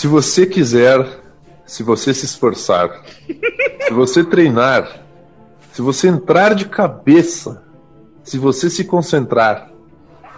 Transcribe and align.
Se 0.00 0.06
você 0.06 0.46
quiser, 0.46 1.06
se 1.66 1.82
você 1.82 2.14
se 2.14 2.24
esforçar, 2.24 3.02
se 3.86 3.92
você 3.92 4.24
treinar, 4.24 5.02
se 5.74 5.82
você 5.82 6.08
entrar 6.08 6.54
de 6.54 6.64
cabeça, 6.64 7.62
se 8.24 8.38
você 8.38 8.70
se 8.70 8.82
concentrar, 8.82 9.70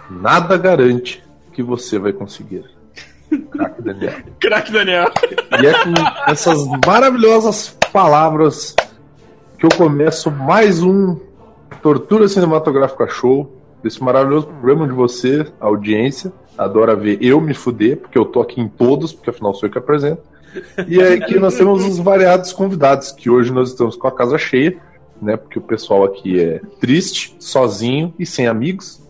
nada 0.09 0.57
garante 0.57 1.23
que 1.53 1.63
você 1.63 1.97
vai 1.97 2.11
conseguir. 2.11 2.65
Crack 3.51 3.81
Daniel. 3.81 4.13
Crack 4.37 4.69
Daniel. 4.69 5.09
E 5.61 5.65
é 5.65 5.73
com 5.81 5.93
essas 6.29 6.67
maravilhosas 6.85 7.69
palavras 7.93 8.75
que 9.57 9.65
eu 9.65 9.69
começo 9.77 10.29
mais 10.29 10.83
um 10.83 11.17
Tortura 11.81 12.27
Cinematográfica 12.27 13.07
Show, 13.07 13.49
desse 13.81 14.03
maravilhoso 14.03 14.47
programa 14.47 14.85
de 14.85 14.93
você, 14.93 15.47
audiência. 15.57 16.33
Adora 16.57 16.95
ver 16.95 17.17
eu 17.21 17.41
me 17.41 17.53
fuder, 17.53 17.97
porque 17.97 18.17
eu 18.17 18.25
tô 18.25 18.41
aqui 18.41 18.61
em 18.61 18.67
todos, 18.67 19.11
porque 19.11 19.29
afinal 19.29 19.53
sou 19.53 19.67
eu 19.67 19.71
que 19.71 19.77
apresento. 19.77 20.21
E 20.87 20.99
é 21.01 21.13
aqui 21.13 21.39
nós 21.39 21.55
temos 21.55 21.83
os 21.83 21.97
variados 21.97 22.53
convidados, 22.53 23.11
que 23.11 23.29
hoje 23.29 23.51
nós 23.51 23.69
estamos 23.69 23.95
com 23.95 24.07
a 24.07 24.11
casa 24.11 24.37
cheia, 24.37 24.77
né? 25.21 25.35
Porque 25.35 25.57
o 25.57 25.61
pessoal 25.61 26.03
aqui 26.03 26.39
é 26.39 26.61
triste, 26.79 27.35
sozinho 27.39 28.13
e 28.19 28.25
sem 28.25 28.47
amigos. 28.47 29.01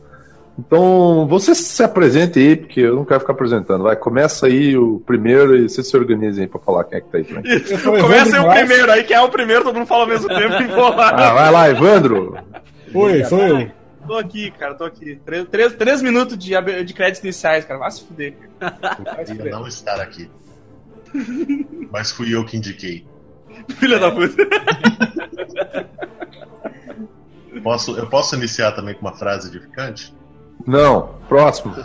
Então, 0.58 1.25
você 1.27 1.55
se 1.55 1.81
apresente 1.83 2.38
aí, 2.38 2.55
porque 2.55 2.80
eu 2.80 2.95
não 2.95 3.05
quero 3.05 3.22
ficar 3.22 3.33
apresentando. 3.33 3.83
Vai, 3.83 3.95
começa 3.95 4.45
aí 4.45 4.78
o 4.78 5.02
primeiro 5.05 5.55
e 5.55 5.67
você 5.67 5.83
se 5.83 5.97
organize 5.97 6.39
aí 6.39 6.47
pra 6.47 6.59
falar 6.59 6.83
quem 6.83 7.00
é 7.00 7.02
que 7.02 7.09
tá 7.09 7.17
aí 7.17 7.23
também. 7.23 7.59
Começa 8.02 8.38
aí 8.38 8.47
o 8.47 8.52
primeiro 8.52 8.91
aí, 8.91 9.03
quem 9.03 9.17
é 9.17 9.22
o 9.22 9.30
primeiro, 9.30 9.63
todo 9.63 9.75
mundo 9.75 9.88
fala 9.88 10.03
ao 10.03 10.09
mesmo 10.09 10.28
tempo 10.28 10.53
e 10.61 10.67
vou 10.67 10.95
lá. 10.95 11.09
Ah, 11.09 11.33
vai 11.33 11.52
lá, 11.52 11.69
Evandro. 11.69 12.38
Oi, 12.94 13.23
sou 13.25 13.39
eu. 13.39 13.67
Tô 14.06 14.18
aqui, 14.18 14.52
cara, 14.52 14.76
tô 14.76 14.84
aqui. 14.84 15.20
Três, 15.26 15.48
três, 15.48 15.73
três 15.73 16.02
minutos 16.02 16.38
de, 16.38 16.54
de 16.84 16.94
créditos 16.94 17.23
iniciais, 17.23 17.66
cara. 17.66 17.80
Vai 17.80 17.92
se 17.92 18.04
fuder. 18.04 18.36
cara. 18.59 18.78
Vai 19.04 19.26
se 19.26 19.32
Poderia 19.32 19.52
não 19.52 19.68
estar 19.68 20.00
aqui. 20.00 20.30
Mas 21.92 22.12
fui 22.12 22.36
eu 22.36 22.46
que 22.46 22.58
indiquei. 22.58 23.06
Filha 23.78 24.00
da 24.00 24.12
puta. 24.12 24.36
Posso, 27.62 27.96
eu 27.96 28.08
posso 28.08 28.36
iniciar 28.36 28.72
também 28.74 28.96
com 28.96 29.02
uma 29.02 29.16
frase 29.16 29.48
edificante? 29.48 30.14
Não, 30.66 31.16
próximo. 31.30 31.76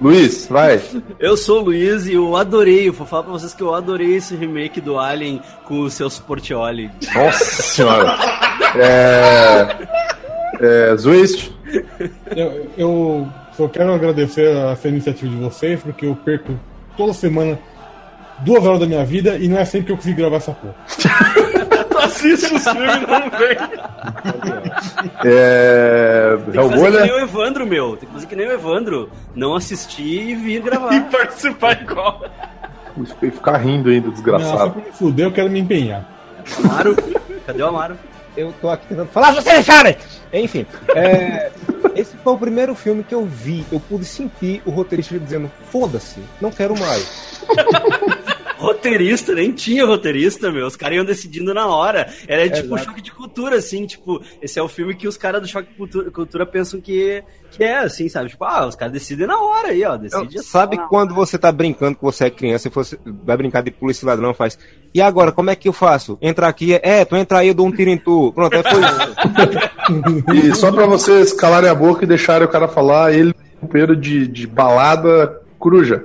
Luiz, 0.00 0.46
vai. 0.46 0.80
Eu 1.18 1.36
sou 1.36 1.60
o 1.60 1.64
Luiz 1.64 2.06
e 2.06 2.14
eu 2.14 2.36
adorei, 2.36 2.88
eu 2.88 2.92
vou 2.92 3.06
falar 3.06 3.22
pra 3.24 3.32
vocês 3.32 3.54
que 3.54 3.62
eu 3.62 3.74
adorei 3.74 4.14
esse 4.14 4.36
remake 4.36 4.80
do 4.80 4.98
Alien 4.98 5.40
com 5.64 5.80
o 5.80 5.90
seu 5.90 6.06
Sportioli. 6.08 6.90
Nossa 7.14 7.62
senhora. 7.62 8.16
É. 8.74 9.66
É. 10.60 10.96
Zwist. 10.96 11.52
Eu, 12.34 12.70
eu 12.76 13.28
só 13.56 13.68
quero 13.68 13.92
agradecer 13.92 14.54
essa 14.72 14.88
iniciativa 14.88 15.30
de 15.30 15.36
vocês, 15.36 15.82
porque 15.82 16.06
eu 16.06 16.16
perco 16.16 16.52
toda 16.96 17.12
semana 17.12 17.58
duas 18.40 18.64
horas 18.64 18.80
da 18.80 18.86
minha 18.86 19.04
vida 19.04 19.36
e 19.36 19.48
não 19.48 19.58
é 19.58 19.64
sempre 19.64 19.86
que 19.86 19.92
eu 19.92 19.96
consigo 19.96 20.16
gravar 20.16 20.36
essa 20.36 20.52
porra. 20.52 20.74
Tu 21.96 21.98
assiste 21.98 22.54
os 22.54 22.62
filmes 22.62 22.94
e 22.94 23.06
não 23.06 23.30
vem. 23.38 23.56
É. 25.24 26.36
Tem 26.36 26.52
que 26.52 26.68
fazer 26.68 26.74
que 26.74 26.90
nem 26.90 27.00
Helbolha. 27.00 27.14
o 27.14 27.18
Evandro, 27.20 27.66
meu. 27.66 27.96
Tem 27.96 28.06
que 28.06 28.14
fazer 28.14 28.26
que 28.26 28.36
nem 28.36 28.46
o 28.48 28.52
Evandro. 28.52 29.10
Não 29.34 29.54
assistir 29.54 30.28
e 30.28 30.34
vir 30.34 30.56
E 30.56 30.60
gravar. 30.60 31.00
participar 31.10 31.80
igual. 31.80 32.22
E 33.22 33.30
ficar 33.30 33.56
rindo 33.58 33.88
ainda, 33.88 34.08
Não, 34.08 34.14
só 34.16 34.22
desgraçado. 34.22 34.70
pra 34.72 34.82
me 34.82 34.92
fuder, 34.92 35.26
eu 35.26 35.32
quero 35.32 35.50
me 35.50 35.60
empenhar. 35.60 36.06
Amaro. 36.64 36.96
Cadê 37.46 37.62
o 37.62 37.66
Amaro? 37.66 37.96
Eu 38.36 38.52
tô 38.60 38.68
aqui 38.68 38.86
tentando 38.88 39.08
falar, 39.08 39.32
você 39.32 39.62
sabe! 39.62 39.96
Enfim, 40.32 40.66
é, 40.94 41.50
esse 41.96 42.16
foi 42.16 42.32
o 42.32 42.38
primeiro 42.38 42.74
filme 42.74 43.02
que 43.02 43.14
eu 43.14 43.24
vi. 43.24 43.64
Eu 43.72 43.80
pude 43.80 44.04
sentir 44.04 44.62
o 44.66 44.70
roteirista 44.70 45.18
dizendo: 45.18 45.50
foda-se, 45.70 46.20
não 46.40 46.50
quero 46.50 46.78
mais. 46.78 47.42
Roteirista, 48.66 49.32
nem 49.32 49.52
tinha 49.52 49.86
roteirista, 49.86 50.50
meu. 50.50 50.66
Os 50.66 50.74
caras 50.74 50.96
iam 50.96 51.04
decidindo 51.04 51.54
na 51.54 51.68
hora. 51.68 52.12
Era 52.26 52.50
tipo 52.50 52.74
um 52.74 52.78
choque 52.78 53.00
de 53.00 53.12
cultura, 53.12 53.56
assim, 53.56 53.86
tipo, 53.86 54.20
esse 54.42 54.58
é 54.58 54.62
o 54.62 54.66
filme 54.66 54.94
que 54.96 55.06
os 55.06 55.16
caras 55.16 55.40
do 55.40 55.46
choque 55.46 55.70
de 55.70 55.76
cultura, 55.76 56.10
cultura 56.10 56.44
pensam 56.44 56.80
que, 56.80 57.22
que 57.52 57.62
é, 57.62 57.78
assim, 57.78 58.08
sabe? 58.08 58.28
Tipo, 58.30 58.44
ah, 58.44 58.66
os 58.66 58.74
caras 58.74 58.92
decidem 58.92 59.24
na 59.24 59.38
hora 59.38 59.68
aí, 59.68 59.84
ó. 59.84 59.96
Decide 59.96 60.42
Sabe 60.42 60.78
quando 60.88 61.14
você 61.14 61.38
tá 61.38 61.52
brincando 61.52 61.96
que 61.96 62.02
você 62.02 62.24
é 62.24 62.30
criança 62.30 62.66
e 62.66 62.70
você 62.72 62.98
vai 63.24 63.36
brincar 63.36 63.62
de 63.62 63.70
polícia 63.70 64.04
e 64.04 64.08
ladrão, 64.08 64.34
faz. 64.34 64.58
E 64.92 65.00
agora, 65.00 65.30
como 65.30 65.50
é 65.50 65.54
que 65.54 65.68
eu 65.68 65.72
faço? 65.72 66.18
Entra 66.20 66.48
aqui, 66.48 66.74
é, 66.82 67.04
tu 67.04 67.14
entra 67.14 67.38
aí, 67.38 67.48
eu 67.48 67.54
dou 67.54 67.66
um 67.66 67.72
tiro 67.72 67.90
em 67.90 67.98
tu. 67.98 68.32
Pronto, 68.32 68.56
aí 68.56 68.62
foi 68.64 68.80
isso. 68.80 69.76
E 70.34 70.52
só 70.56 70.72
pra 70.72 70.86
vocês 70.86 71.32
calarem 71.32 71.70
a 71.70 71.74
boca 71.74 72.02
e 72.02 72.08
deixarem 72.08 72.44
o 72.44 72.50
cara 72.50 72.66
falar, 72.66 73.12
ele 73.12 73.30
é 73.30 73.64
um 73.64 73.68
peiro 73.68 73.94
de, 73.94 74.26
de 74.26 74.44
balada 74.44 75.40
coruja. 75.56 76.04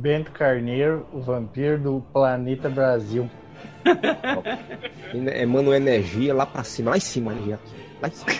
Bento 0.00 0.32
Carneiro, 0.32 1.04
o 1.12 1.20
vampiro 1.20 1.78
do 1.78 2.02
planeta 2.10 2.70
Brasil. 2.70 3.28
Emana 5.12 5.76
energia 5.76 6.32
lá 6.32 6.46
pra 6.46 6.64
cima, 6.64 6.92
lá 6.92 6.96
em 6.96 7.00
cima, 7.00 7.32
energia. 7.32 7.60
Lá 8.00 8.08
em 8.08 8.12
cima. 8.12 8.32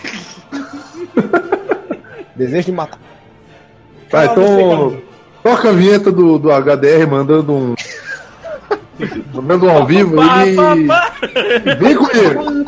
Desejo 2.35 2.65
de 2.65 2.71
matar. 2.71 2.99
Tá, 4.09 4.25
então. 4.25 4.99
Toca 5.43 5.69
a 5.69 5.71
vinheta 5.71 6.11
do, 6.11 6.39
do 6.39 6.49
HDR 6.49 7.07
mandando 7.07 7.53
um. 7.53 7.75
mandando 9.31 9.67
um 9.67 9.69
ao 9.69 9.85
vivo 9.85 10.15
e. 10.23 10.55
Vem 11.77 11.95
comigo! 11.95 12.59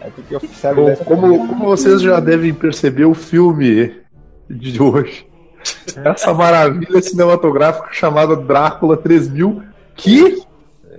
É 0.00 0.10
porque 0.10 0.36
eu 0.36 0.40
sabe 0.52 0.76
Bom, 0.76 0.96
como, 1.04 1.48
como 1.48 1.64
vocês 1.64 2.00
já 2.00 2.20
devem 2.20 2.54
perceber, 2.54 3.04
o 3.04 3.14
filme 3.14 3.94
de 4.48 4.80
hoje. 4.80 5.33
Essa 6.04 6.34
maravilha 6.34 7.00
cinematográfica 7.00 7.88
chamada 7.92 8.36
Drácula 8.36 8.96
3000, 8.96 9.62
que, 9.96 10.42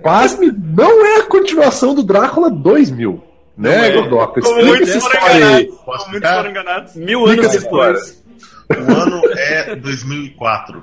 pasme, 0.02 0.52
não 0.52 1.04
é 1.04 1.20
a 1.20 1.26
continuação 1.26 1.94
do 1.94 2.02
Drácula 2.02 2.50
2000. 2.50 3.22
Né, 3.56 3.88
é. 3.88 4.02
Godoka? 4.02 4.40
Explica 4.40 4.82
essa 4.82 4.98
história 4.98 5.46
aí. 5.56 5.72
Posso 5.84 6.10
muitos 6.10 6.30
foram 6.30 6.50
enganados. 6.50 6.94
Mil 6.94 7.26
anos 7.26 7.50
depois. 7.52 8.22
O 8.70 8.92
ano 8.92 9.22
é 9.34 9.76
2004. 9.76 10.82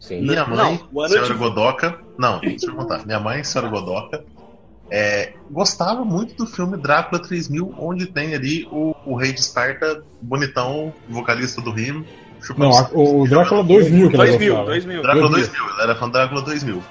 Sim. 0.00 0.22
Minha 0.22 0.46
Não, 0.46 0.56
mãe, 0.56 0.80
o 0.90 1.00
ano 1.00 1.10
senhora 1.10 1.32
de- 1.32 1.38
Godoca. 1.38 1.98
Não, 2.18 2.40
deixa 2.40 2.66
eu 2.66 2.74
contar. 2.74 3.04
Minha 3.04 3.20
mãe, 3.20 3.44
senhora 3.44 3.70
Godoca, 3.70 4.24
é, 4.90 5.32
gostava 5.50 6.04
muito 6.04 6.34
do 6.34 6.46
filme 6.46 6.76
Drácula 6.76 7.20
3000, 7.20 7.74
onde 7.78 8.06
tem 8.06 8.34
ali 8.34 8.66
o, 8.72 8.94
o 9.06 9.14
rei 9.14 9.32
de 9.32 9.40
Esparta, 9.40 10.02
bonitão, 10.20 10.92
vocalista 11.08 11.60
do 11.60 11.70
Rim. 11.70 12.04
Chupando 12.42 12.68
Não, 12.70 12.78
a- 12.78 12.90
o 12.92 13.26
Drácula 13.28 13.62
2000 13.64 14.08
que 14.10 14.14
ela 14.16 14.26
2000, 14.26 14.48
gostava. 14.54 14.70
2000. 14.70 15.02
Drácula 15.02 15.28
2000. 15.30 15.48
2000, 15.48 15.74
ela 15.74 15.82
era 15.84 15.94
fã 15.94 16.06
do 16.06 16.12
Drácula 16.12 16.42
2000. 16.42 16.82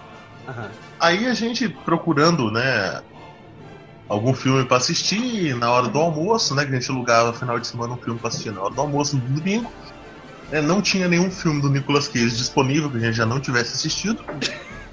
Aham. 0.47 0.67
Aí 0.99 1.27
a 1.27 1.33
gente 1.33 1.67
procurando, 1.69 2.51
né, 2.51 3.01
algum 4.09 4.33
filme 4.33 4.63
pra 4.65 4.77
assistir 4.77 5.55
na 5.55 5.71
hora 5.71 5.87
do 5.87 5.97
almoço, 5.99 6.53
né, 6.55 6.65
que 6.65 6.71
a 6.71 6.79
gente 6.79 6.89
alugava 6.91 7.33
final 7.33 7.59
de 7.59 7.67
semana 7.67 7.93
um 7.93 7.97
filme 7.97 8.19
pra 8.19 8.27
assistir 8.29 8.51
na 8.51 8.61
hora 8.61 8.73
do 8.73 8.81
almoço 8.81 9.15
no 9.17 9.21
domingo. 9.39 9.71
né, 10.51 10.59
não 10.61 10.81
tinha 10.81 11.07
nenhum 11.07 11.31
filme 11.31 11.61
do 11.61 11.69
Nicolas 11.69 12.07
Cage 12.09 12.35
disponível 12.35 12.89
que 12.91 12.97
a 12.97 12.99
gente 12.99 13.15
já 13.15 13.25
não 13.25 13.39
tivesse 13.39 13.73
assistido. 13.73 14.21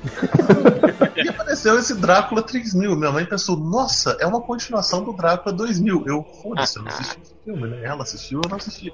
e 1.16 1.28
apareceu 1.28 1.76
esse 1.78 1.94
Drácula 1.96 2.42
3000. 2.42 2.94
Minha 2.96 3.10
mãe 3.10 3.24
pensou, 3.24 3.56
nossa, 3.56 4.16
é 4.20 4.26
uma 4.26 4.40
continuação 4.40 5.02
do 5.02 5.12
Drácula 5.12 5.52
2000. 5.54 6.04
Eu, 6.06 6.24
foda-se, 6.42 6.76
eu 6.78 6.82
não 6.84 6.90
assisti 6.92 7.18
esse 7.22 7.34
filme, 7.44 7.68
né? 7.68 7.80
Ela 7.84 8.02
assistiu, 8.04 8.40
eu 8.44 8.48
não 8.48 8.56
assisti. 8.56 8.92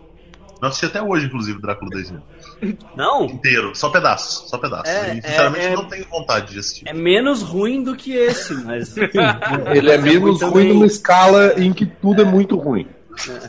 Não 0.65 0.71
assisti 0.71 0.87
até 0.87 1.03
hoje, 1.03 1.27
inclusive, 1.27 1.59
o 1.59 1.61
Drácula 1.61 1.91
2000. 1.91 2.23
Não, 2.97 3.27
Inteiro, 3.27 3.75
só 3.75 3.91
pedaços, 3.91 4.49
só 4.49 4.57
pedaços. 4.57 4.89
É, 4.89 5.19
e 5.19 5.21
sinceramente 5.21 5.67
é, 5.67 5.73
é- 5.73 5.77
não 5.77 5.87
tenho 5.87 6.07
vontade 6.09 6.55
de 6.55 6.59
assistir. 6.59 6.89
é 6.89 6.95
menos 6.95 7.43
ruim 7.43 7.83
do 7.83 7.95
que 7.95 8.15
esse, 8.15 8.55
mas. 8.65 8.97
Ele 8.97 9.91
é 9.93 9.99
menos 9.99 10.41
muito 10.41 10.47
ruim 10.47 10.65
bem. 10.65 10.73
numa 10.73 10.87
escala 10.87 11.53
em 11.61 11.71
que 11.71 11.85
tudo 11.85 12.23
é 12.23 12.25
muito 12.25 12.57
ruim. 12.57 12.89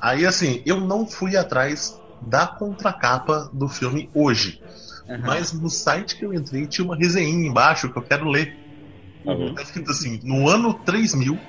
Aí 0.01 0.25
assim, 0.25 0.61
eu 0.65 0.81
não 0.81 1.07
fui 1.07 1.37
atrás 1.37 1.97
da 2.19 2.45
contracapa 2.45 3.49
do 3.53 3.69
filme 3.69 4.09
hoje. 4.13 4.61
Aham. 5.09 5.21
Mas 5.25 5.53
no 5.53 5.69
site 5.69 6.17
que 6.17 6.25
eu 6.25 6.33
entrei 6.33 6.67
tinha 6.67 6.83
uma 6.83 6.97
resenha 6.97 7.29
embaixo 7.47 7.89
que 7.89 7.97
eu 7.97 8.03
quero 8.03 8.27
ler. 8.27 8.57
Uhum. 9.23 9.55
Tá 9.55 9.61
escrito 9.61 9.89
assim: 9.89 10.19
no 10.21 10.49
ano 10.49 10.73
3000, 10.73 11.39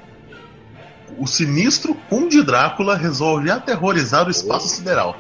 o 1.18 1.26
sinistro 1.26 1.92
Conde 2.08 2.40
Drácula 2.40 2.96
resolve 2.96 3.50
aterrorizar 3.50 4.28
o 4.28 4.30
espaço 4.30 4.68
sideral. 4.68 5.16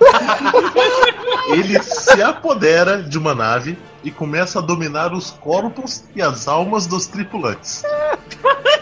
Ele 1.52 1.80
se 1.82 2.22
apodera 2.22 3.02
de 3.02 3.18
uma 3.18 3.34
nave 3.34 3.78
e 4.02 4.10
começa 4.10 4.58
a 4.58 4.62
dominar 4.62 5.12
os 5.12 5.30
corpos 5.30 6.04
e 6.14 6.22
as 6.22 6.48
almas 6.48 6.86
dos 6.86 7.06
tripulantes. 7.06 7.82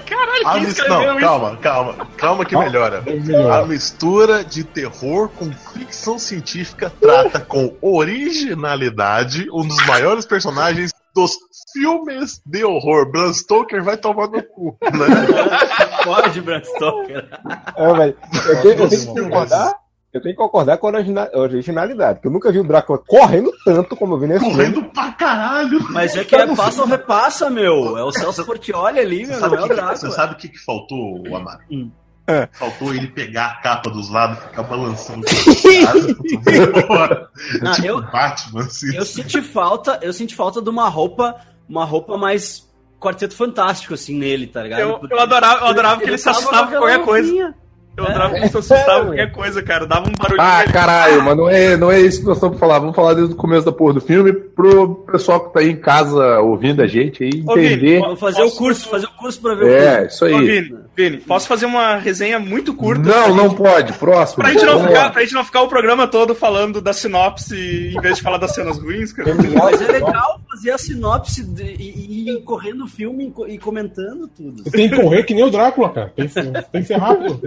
Caralho, 0.06 0.46
A 0.48 0.52
quem 0.54 0.62
mis- 0.64 0.78
Não, 0.88 1.10
isso? 1.12 1.20
calma, 1.20 1.56
calma, 1.56 2.06
calma 2.16 2.44
que 2.44 2.56
melhora. 2.56 3.02
Melhor. 3.02 3.62
A 3.62 3.66
mistura 3.66 4.44
de 4.44 4.62
terror 4.62 5.28
com 5.30 5.50
ficção 5.52 6.18
científica 6.18 6.92
trata 7.00 7.40
com 7.40 7.74
originalidade 7.80 9.48
um 9.52 9.66
dos 9.66 9.84
maiores 9.86 10.26
personagens 10.26 10.92
dos 11.14 11.36
filmes 11.72 12.40
de 12.44 12.64
horror. 12.64 13.10
Bram 13.10 13.32
Stoker 13.32 13.82
vai 13.82 13.96
tomar 13.96 14.28
no 14.28 14.42
cu, 14.42 14.76
né? 14.82 15.06
Pode, 16.04 16.40
Bram 16.40 16.62
Stoker. 16.62 17.28
É, 17.76 17.92
velho. 17.94 18.16
Eu 18.48 18.62
tenho, 18.62 18.74
eu 18.82 18.88
tenho 18.88 19.00
que 19.00 19.06
concordar 19.22 19.74
Eu 20.12 20.20
tenho 20.20 20.34
que 20.34 20.42
concordar 20.42 20.76
com 20.76 20.86
a 20.86 20.90
origina- 20.90 21.30
originalidade, 21.32 22.16
porque 22.16 22.28
eu 22.28 22.32
nunca 22.32 22.52
vi 22.52 22.60
o 22.60 22.64
Drácula 22.64 22.98
correndo 22.98 23.50
tanto 23.64 23.96
como 23.96 24.14
eu 24.14 24.18
vi 24.18 24.26
nesse 24.26 24.40
filme. 24.40 24.54
Correndo 24.56 24.84
pra 24.92 25.10
caralho. 25.12 25.80
Mas 25.90 26.14
é 26.14 26.22
que 26.22 26.36
é 26.36 26.54
passa 26.54 26.82
ou 26.82 26.86
repassa, 26.86 27.48
meu. 27.48 27.96
É 27.96 28.04
o 28.04 28.12
Celso 28.12 28.44
Portioli 28.44 29.00
ali, 29.00 29.26
meu, 29.26 29.38
Sabe 29.38 29.56
não 29.56 29.58
é 29.58 29.62
o 29.62 29.64
o 29.64 29.68
que- 29.68 29.74
Drácula. 29.74 29.96
Você 29.96 30.10
sabe 30.10 30.34
o 30.34 30.36
que, 30.36 30.48
que 30.50 30.58
faltou, 30.58 31.22
Amaro? 31.34 31.60
Hum. 31.70 31.90
É. 32.26 32.46
Faltou 32.52 32.94
ele 32.94 33.08
pegar 33.08 33.46
a 33.46 33.54
capa 33.62 33.90
dos 33.90 34.10
lados 34.10 34.38
e 34.38 34.42
ficar 34.48 34.62
balançando. 34.64 35.24
É 35.26 35.32
Ah, 37.66 37.72
tipo 37.72 37.86
eu- 37.86 38.02
Batman, 38.02 38.60
assim. 38.60 38.94
Eu 38.94 39.04
senti 39.04 39.40
falta, 39.42 39.98
eu 40.02 40.12
senti 40.12 40.34
falta 40.36 40.60
de 40.60 40.68
uma 40.70 40.88
roupa, 40.88 41.36
uma 41.68 41.84
roupa 41.84 42.16
mais 42.18 42.70
quarteto 43.00 43.34
fantástico, 43.34 43.94
assim, 43.94 44.16
nele, 44.16 44.46
tá 44.46 44.62
ligado? 44.62 44.80
Eu, 44.80 45.00
eu 45.10 45.18
adorava, 45.20 45.60
eu 45.64 45.68
adorava 45.68 46.00
que 46.00 46.08
ele 46.08 46.18
se 46.18 46.24
tava 46.24 46.38
assustava 46.38 46.70
com 46.70 46.78
qualquer 46.78 47.04
coisa. 47.04 47.54
Eu 47.94 48.04
adorava 48.06 48.30
que 48.34 48.40
ele 48.40 48.48
se 48.48 48.56
assustava 48.56 49.00
com 49.00 49.06
qualquer 49.08 49.32
coisa, 49.32 49.62
cara. 49.62 49.86
Dava 49.86 50.08
um 50.08 50.12
barulhinho. 50.18 50.40
Ah, 50.48 50.58
ali. 50.60 50.72
caralho, 50.72 51.22
mas 51.22 51.36
não 51.36 51.48
é, 51.50 51.76
não 51.76 51.90
é 51.92 52.00
isso 52.00 52.20
que 52.20 52.26
nós 52.26 52.38
estamos 52.38 52.58
falando. 52.58 52.80
Vamos 52.80 52.96
falar 52.96 53.12
desde 53.14 53.34
o 53.34 53.36
começo 53.36 53.66
da 53.66 53.72
porra 53.72 53.94
do 53.94 54.00
filme 54.00 54.32
pro 54.32 54.94
pessoal 55.12 55.40
que 55.40 55.52
tá 55.52 55.60
aí 55.60 55.68
em 55.70 55.76
casa 55.76 56.38
ouvindo 56.40 56.80
a 56.80 56.86
gente 56.86 57.22
aí 57.22 57.42
Ô, 57.46 57.54
Vini, 57.54 57.66
entender. 57.66 58.00
Vou 58.00 58.16
fazer 58.16 58.40
o 58.40 58.44
Posso- 58.44 58.56
curso, 58.58 58.88
fazer 58.88 59.06
o 59.06 59.10
curso 59.10 59.40
pra 59.42 59.54
ver 59.54 59.64
o 59.64 59.68
É, 59.68 60.06
isso 60.06 60.24
Ô, 60.24 60.28
aí. 60.28 60.40
Vini, 60.62 60.76
Vini, 60.94 61.16
posso 61.18 61.48
fazer 61.48 61.64
uma 61.64 61.96
resenha 61.96 62.38
muito 62.38 62.74
curta? 62.74 63.02
Não, 63.08 63.34
não 63.34 63.54
pode. 63.54 63.94
Próximo. 63.94 64.42
Pra 64.42 64.52
gente, 64.52 64.64
não 64.66 64.78
ficar, 64.86 65.10
pra 65.10 65.22
gente 65.22 65.32
não 65.32 65.42
ficar 65.44 65.62
o 65.62 65.68
programa 65.68 66.06
todo 66.06 66.34
falando 66.34 66.82
da 66.82 66.92
sinopse 66.92 67.94
em 67.96 68.00
vez 68.02 68.16
de 68.16 68.22
falar 68.22 68.36
das 68.36 68.54
cenas 68.54 68.78
ruins, 68.78 69.10
cara. 69.10 69.34
Mas 69.34 69.80
é 69.80 69.86
legal 69.90 70.38
fazer 70.50 70.70
a 70.70 70.76
sinopse 70.76 71.42
de- 71.44 71.62
e, 71.62 72.26
e 72.26 72.30
ir 72.36 72.42
correndo 72.42 72.84
o 72.84 72.86
filme 72.86 73.28
e 73.28 73.30
co- 73.30 73.46
comentando 73.58 74.28
tudo. 74.28 74.62
Você 74.64 74.70
tem 74.70 74.90
que 74.90 74.96
correr 75.00 75.22
que 75.22 75.32
nem 75.32 75.44
o 75.44 75.50
Drácula, 75.50 75.88
cara. 75.88 76.12
Tem 76.14 76.26
que, 76.28 76.34
ser- 76.34 76.52
tem 76.64 76.82
que 76.82 76.86
ser 76.88 76.98
rápido. 76.98 77.40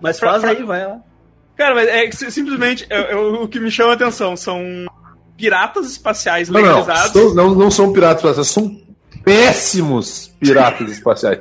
Mas 0.00 0.18
faz 0.18 0.42
aí, 0.42 0.62
vai 0.62 0.86
lá. 0.86 1.00
Cara, 1.56 1.74
mas 1.74 1.86
é 1.86 2.10
simplesmente 2.30 2.86
eu- 2.88 3.02
eu- 3.02 3.42
o 3.42 3.48
que 3.48 3.60
me 3.60 3.70
chama 3.70 3.90
a 3.90 3.94
atenção 3.94 4.36
são 4.38 4.62
piratas 5.36 5.86
espaciais 5.90 6.48
Não, 6.48 6.60
não, 6.62 6.78
legalizados. 6.78 7.12
são- 7.12 7.34
não, 7.34 7.54
não 7.54 7.70
são 7.70 7.92
piratas 7.92 8.38
espaciais, 8.38 8.48
são 8.48 8.80
péssimos 9.22 10.32
piratas 10.40 10.90
espaciais. 10.90 11.38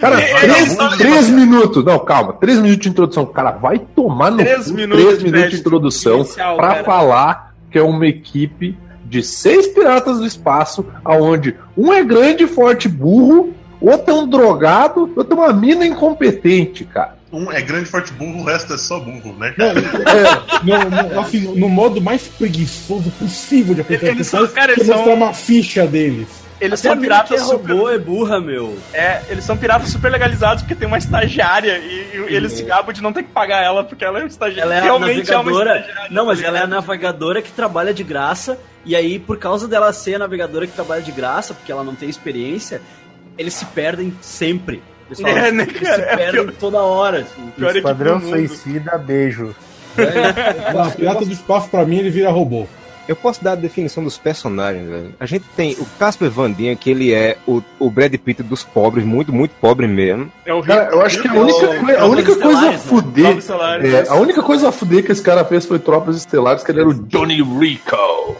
Cara, 0.00 0.20
É, 0.20 0.34
três, 0.40 0.78
é, 0.78 0.96
três 0.96 1.28
minutos. 1.28 1.84
Não, 1.84 1.98
calma. 2.00 2.32
Três 2.34 2.58
minutos 2.58 2.82
de 2.82 2.88
introdução. 2.88 3.26
Cara, 3.26 3.52
vai 3.52 3.78
tomar 3.78 4.30
no 4.30 4.38
Três 4.38 4.66
cu, 4.66 4.74
minutos 4.74 5.04
três 5.04 5.18
de 5.18 5.24
minutos 5.24 5.50
de 5.50 5.56
introdução 5.60 6.16
inicial, 6.20 6.56
pra 6.56 6.68
cara. 6.68 6.84
falar 6.84 7.54
que 7.70 7.78
é 7.78 7.82
uma 7.82 8.06
equipe 8.06 8.76
de 9.04 9.22
seis 9.22 9.66
piratas 9.68 10.18
do 10.18 10.26
espaço, 10.26 10.84
aonde 11.04 11.54
um 11.76 11.92
é 11.92 12.02
grande, 12.02 12.46
forte, 12.46 12.88
burro, 12.88 13.52
outro 13.80 14.12
é 14.12 14.16
um 14.18 14.26
drogado, 14.28 15.12
outro 15.16 15.32
é 15.38 15.44
uma 15.44 15.52
mina 15.52 15.86
incompetente, 15.86 16.84
cara. 16.84 17.14
Um 17.32 17.50
é 17.50 17.60
grande, 17.60 17.86
forte, 17.86 18.12
burro, 18.12 18.40
o 18.40 18.44
resto 18.44 18.74
é 18.74 18.78
só 18.78 19.00
burro, 19.00 19.34
né, 19.38 19.52
Não, 19.58 19.74
cara? 19.74 20.42
no, 20.62 21.12
no- 21.14 21.20
assim, 21.20 21.40
no, 21.58 21.68
modo 21.68 22.00
mais 22.00 22.22
preguiçoso 22.28 23.10
possível 23.18 23.74
de 23.74 23.80
apresentar 23.80 24.12
Eles 24.12 24.26
são- 24.28 24.46
cara, 24.48 24.72
eles 24.72 24.88
é 24.88 24.94
são- 24.96 25.14
uma 25.14 25.32
ficha 25.32 25.84
deles. 25.86 26.28
Eles 26.60 26.78
Até 26.80 26.88
são 26.90 26.96
mina 26.96 27.16
que 27.24 27.34
é 27.34 27.36
piratas 27.36 27.46
super. 27.48 27.72
robô 27.72 27.90
é 27.90 27.98
burra, 27.98 28.40
meu. 28.40 28.78
É, 28.92 29.22
eles 29.28 29.44
são 29.44 29.56
piratas 29.56 29.88
super 29.90 30.10
legalizados 30.10 30.62
porque 30.62 30.74
tem 30.76 30.86
uma 30.86 30.96
estagiária 30.98 31.78
e, 31.78 32.26
e 32.30 32.34
eles 32.36 32.52
se 32.52 32.62
gabam 32.62 32.92
de 32.92 33.02
não 33.02 33.12
ter 33.12 33.24
que 33.24 33.30
pagar 33.30 33.62
ela 33.62 33.82
porque 33.82 34.04
ela 34.04 34.20
é 34.20 34.22
uma 34.22 34.28
estagiária. 34.28 34.62
Ela 34.62 34.74
é 34.76 34.78
a 34.78 34.82
Realmente 34.82 35.32
é 35.32 35.36
uma 35.36 35.42
navegadora. 35.44 35.80
estagiária. 35.80 36.10
não, 36.10 36.26
mas 36.26 36.42
ela 36.42 36.58
é 36.58 36.62
a 36.62 36.66
navegadora 36.66 37.42
que 37.42 37.50
trabalha 37.50 37.92
de 37.92 38.04
graça. 38.04 38.58
E 38.84 38.94
aí, 38.94 39.18
por 39.18 39.38
causa 39.38 39.66
dela 39.66 39.92
ser 39.92 40.14
a 40.14 40.18
navegadora 40.20 40.66
que 40.66 40.72
trabalha 40.72 41.02
de 41.02 41.10
graça, 41.10 41.54
porque 41.54 41.72
ela 41.72 41.82
não 41.82 41.94
tem 41.94 42.08
experiência, 42.08 42.80
eles 43.36 43.54
se 43.54 43.64
perdem 43.66 44.14
sempre. 44.20 44.82
Eles, 45.08 45.20
falam, 45.20 45.36
É, 45.36 45.50
né, 45.50 45.66
eles 45.68 45.88
se 45.88 46.00
É 46.00 46.16
perdem 46.16 46.44
pior- 46.44 46.54
toda 46.60 46.78
hora. 46.82 47.20
assim. 47.20 47.48
Equipe 47.58 47.78
Esquadrão. 47.78 48.20
Suicida, 48.20 48.96
beijo. 48.98 49.54
Ah, 49.98 50.90
Pirata 50.90 51.24
do 51.24 51.32
Espaço, 51.32 51.68
pra 51.68 51.84
mim, 51.84 51.98
ele 51.98 52.10
vira 52.10 52.30
robô. 52.30 52.66
Eu 53.06 53.14
posso 53.16 53.42
dar 53.44 53.52
a 53.52 53.56
definição 53.56 54.02
dos 54.02 54.16
personagens, 54.16 54.88
velho. 54.88 55.14
A 55.20 55.26
gente 55.26 55.44
tem 55.56 55.72
o 55.78 55.84
Casper 55.98 56.30
Van 56.30 56.50
Dien, 56.50 56.74
que 56.76 56.90
ele 56.90 57.12
é 57.12 57.36
o, 57.46 57.62
o 57.78 57.90
Brad 57.90 58.14
Pitt 58.16 58.42
dos 58.42 58.62
pobres, 58.64 59.04
muito, 59.04 59.32
muito 59.32 59.52
pobre 59.60 59.86
mesmo. 59.86 60.32
É 60.46 60.54
o 60.54 60.62
Cara, 60.62 60.90
eu 60.90 61.02
acho 61.02 61.20
que 61.20 61.28
a 61.28 61.32
única, 61.34 61.66
É 61.92 61.98
a 61.98 62.06
única 62.06 62.34
coisa 62.36 62.58
a 62.68 62.70
né? 62.72 62.78
fuder. 62.78 63.36
Estelares. 63.38 63.92
é, 63.94 64.08
a 64.08 64.14
única 64.14 64.42
coisa 64.42 64.68
a 64.68 64.72
fuder 64.72 65.04
que 65.04 65.12
esse 65.12 65.22
cara 65.22 65.44
fez 65.44 65.66
foi 65.66 65.78
Tropas 65.78 66.16
Estelares, 66.16 66.62
que 66.64 66.72
ele 66.72 66.80
era 66.80 66.88
o 66.88 66.94
Johnny 66.94 67.42
Rico. 67.42 68.36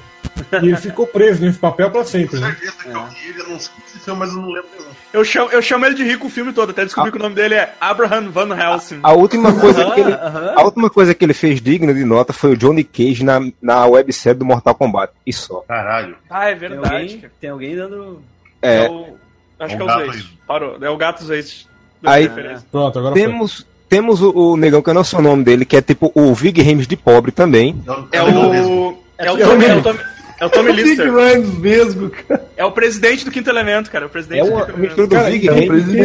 E 0.52 0.56
ele 0.67 0.76
ficou 0.76 1.06
preso 1.06 1.44
nesse 1.44 1.58
papel 1.58 1.90
pra 1.90 2.05
sempre, 2.05 2.38
Com 2.38 2.44
né? 2.44 2.50
certeza 2.58 2.72
que 2.82 2.88
eu 2.88 3.06
vi 3.06 3.28
ele, 3.28 3.40
eu 3.40 3.49
não 3.50 3.60
sei 3.60 3.72
esse 3.87 3.99
filme, 4.00 4.19
mas 4.20 4.31
eu 4.31 4.37
não 4.37 4.49
lembro 4.50 4.69
nenhum. 4.78 4.94
Eu 5.14 5.25
chamo, 5.25 5.49
eu 5.52 5.62
chamo 5.62 5.87
ele 5.87 5.94
de 5.94 6.02
rico 6.02 6.26
o 6.26 6.31
filme 6.31 6.52
todo, 6.52 6.70
até 6.70 6.82
descobri 6.84 7.12
que 7.12 7.16
o 7.16 7.22
nome 7.22 7.37
dele 7.37 7.55
é 7.55 7.72
Abraham 7.81 8.31
Van 8.31 8.49
Helsing. 8.55 8.99
A 9.00 9.12
última 9.12 9.52
coisa 9.52 9.90
que 9.93 10.00
ele, 10.00 10.12
a 10.12 10.62
última 10.64 10.90
coisa 10.90 11.14
que 11.14 11.25
ele 11.25 11.32
fez 11.32 11.61
digna 11.61 11.94
de 11.94 12.05
nota 12.05 12.32
foi 12.32 12.50
o 12.52 12.56
Johnny 12.56 12.82
Cage 12.82 13.22
na, 13.25 13.40
na 13.62 13.87
websérie 13.87 14.37
do 14.38 14.44
Mortal 14.44 14.75
Kombat. 14.75 15.12
E 15.25 15.32
só. 15.32 15.61
Caralho. 15.69 16.16
Ah, 16.28 16.46
é 16.46 16.50
Tem 16.50 16.58
verdade. 16.69 16.94
alguém, 16.96 17.19
cara. 17.20 17.32
tem 17.40 17.50
alguém 17.50 17.76
dando. 17.76 18.22
É, 18.61 18.87
É 18.87 18.90
o- 18.90 19.16
acho 19.61 19.75
É 19.75 19.76
que 19.78 19.82
o 19.84 19.88
é 19.88 19.96
o 19.96 20.11
aí. 20.11 20.22
Parou. 20.49 20.76
É 20.81 20.90
o 20.90 20.96
gato 20.96 21.25
Zeist. 21.25 21.67
da 22.02 22.10
Aí- 22.10 22.25
referência. 22.26 22.67
Pronto, 22.72 22.99
agora 22.99 23.14
foi. 23.14 23.22
temos, 23.22 23.67
temos 23.88 24.20
o, 24.20 24.31
o 24.37 24.56
negão 24.56 24.82
que 24.82 24.90
eu 24.90 24.94
não 24.94 25.05
sei 25.05 25.20
o 25.20 25.22
nome 25.22 25.44
dele, 25.44 25.64
que 25.64 25.76
é 25.76 25.81
tipo 25.81 26.10
o 26.12 26.34
Vig 26.34 26.60
Rames 26.60 26.88
de 26.88 26.96
pobre 26.96 27.31
também. 27.31 27.81
É 28.10 28.20
legal 28.20 28.50
mesmo. 28.50 28.88
o. 28.90 29.05
É 29.17 29.31
o 29.31 29.37
É 29.38 29.44
Tommy, 29.44 29.64
o- 29.64 29.69
é 29.69 29.76
o 29.76 29.82
Tommy, 29.82 29.99
é 30.00 30.02
o 30.02 30.13
Tommy 30.50 30.73
Big 30.73 30.82
Lister. 30.88 31.12
Rhymes 31.14 31.58
mesmo, 31.58 32.11
cara. 32.11 32.49
É 32.56 32.64
o 32.64 32.73
presidente 32.73 33.25
do 33.25 33.31
Quinto 33.31 33.50
Elemento, 33.50 33.91
cara. 33.91 34.06
O 34.06 34.08
presidente 34.11 34.41
É 34.41 34.44
do 34.44 34.50
uma 34.52 34.67
Quinto 34.67 34.79
mistura 34.81 35.06
Elemento. 35.06 35.08
do 35.08 35.14
Cara, 35.17 35.31
Vig 35.31 35.46
é 35.49 35.50
Rames 35.50 35.67
presidente. 35.69 35.96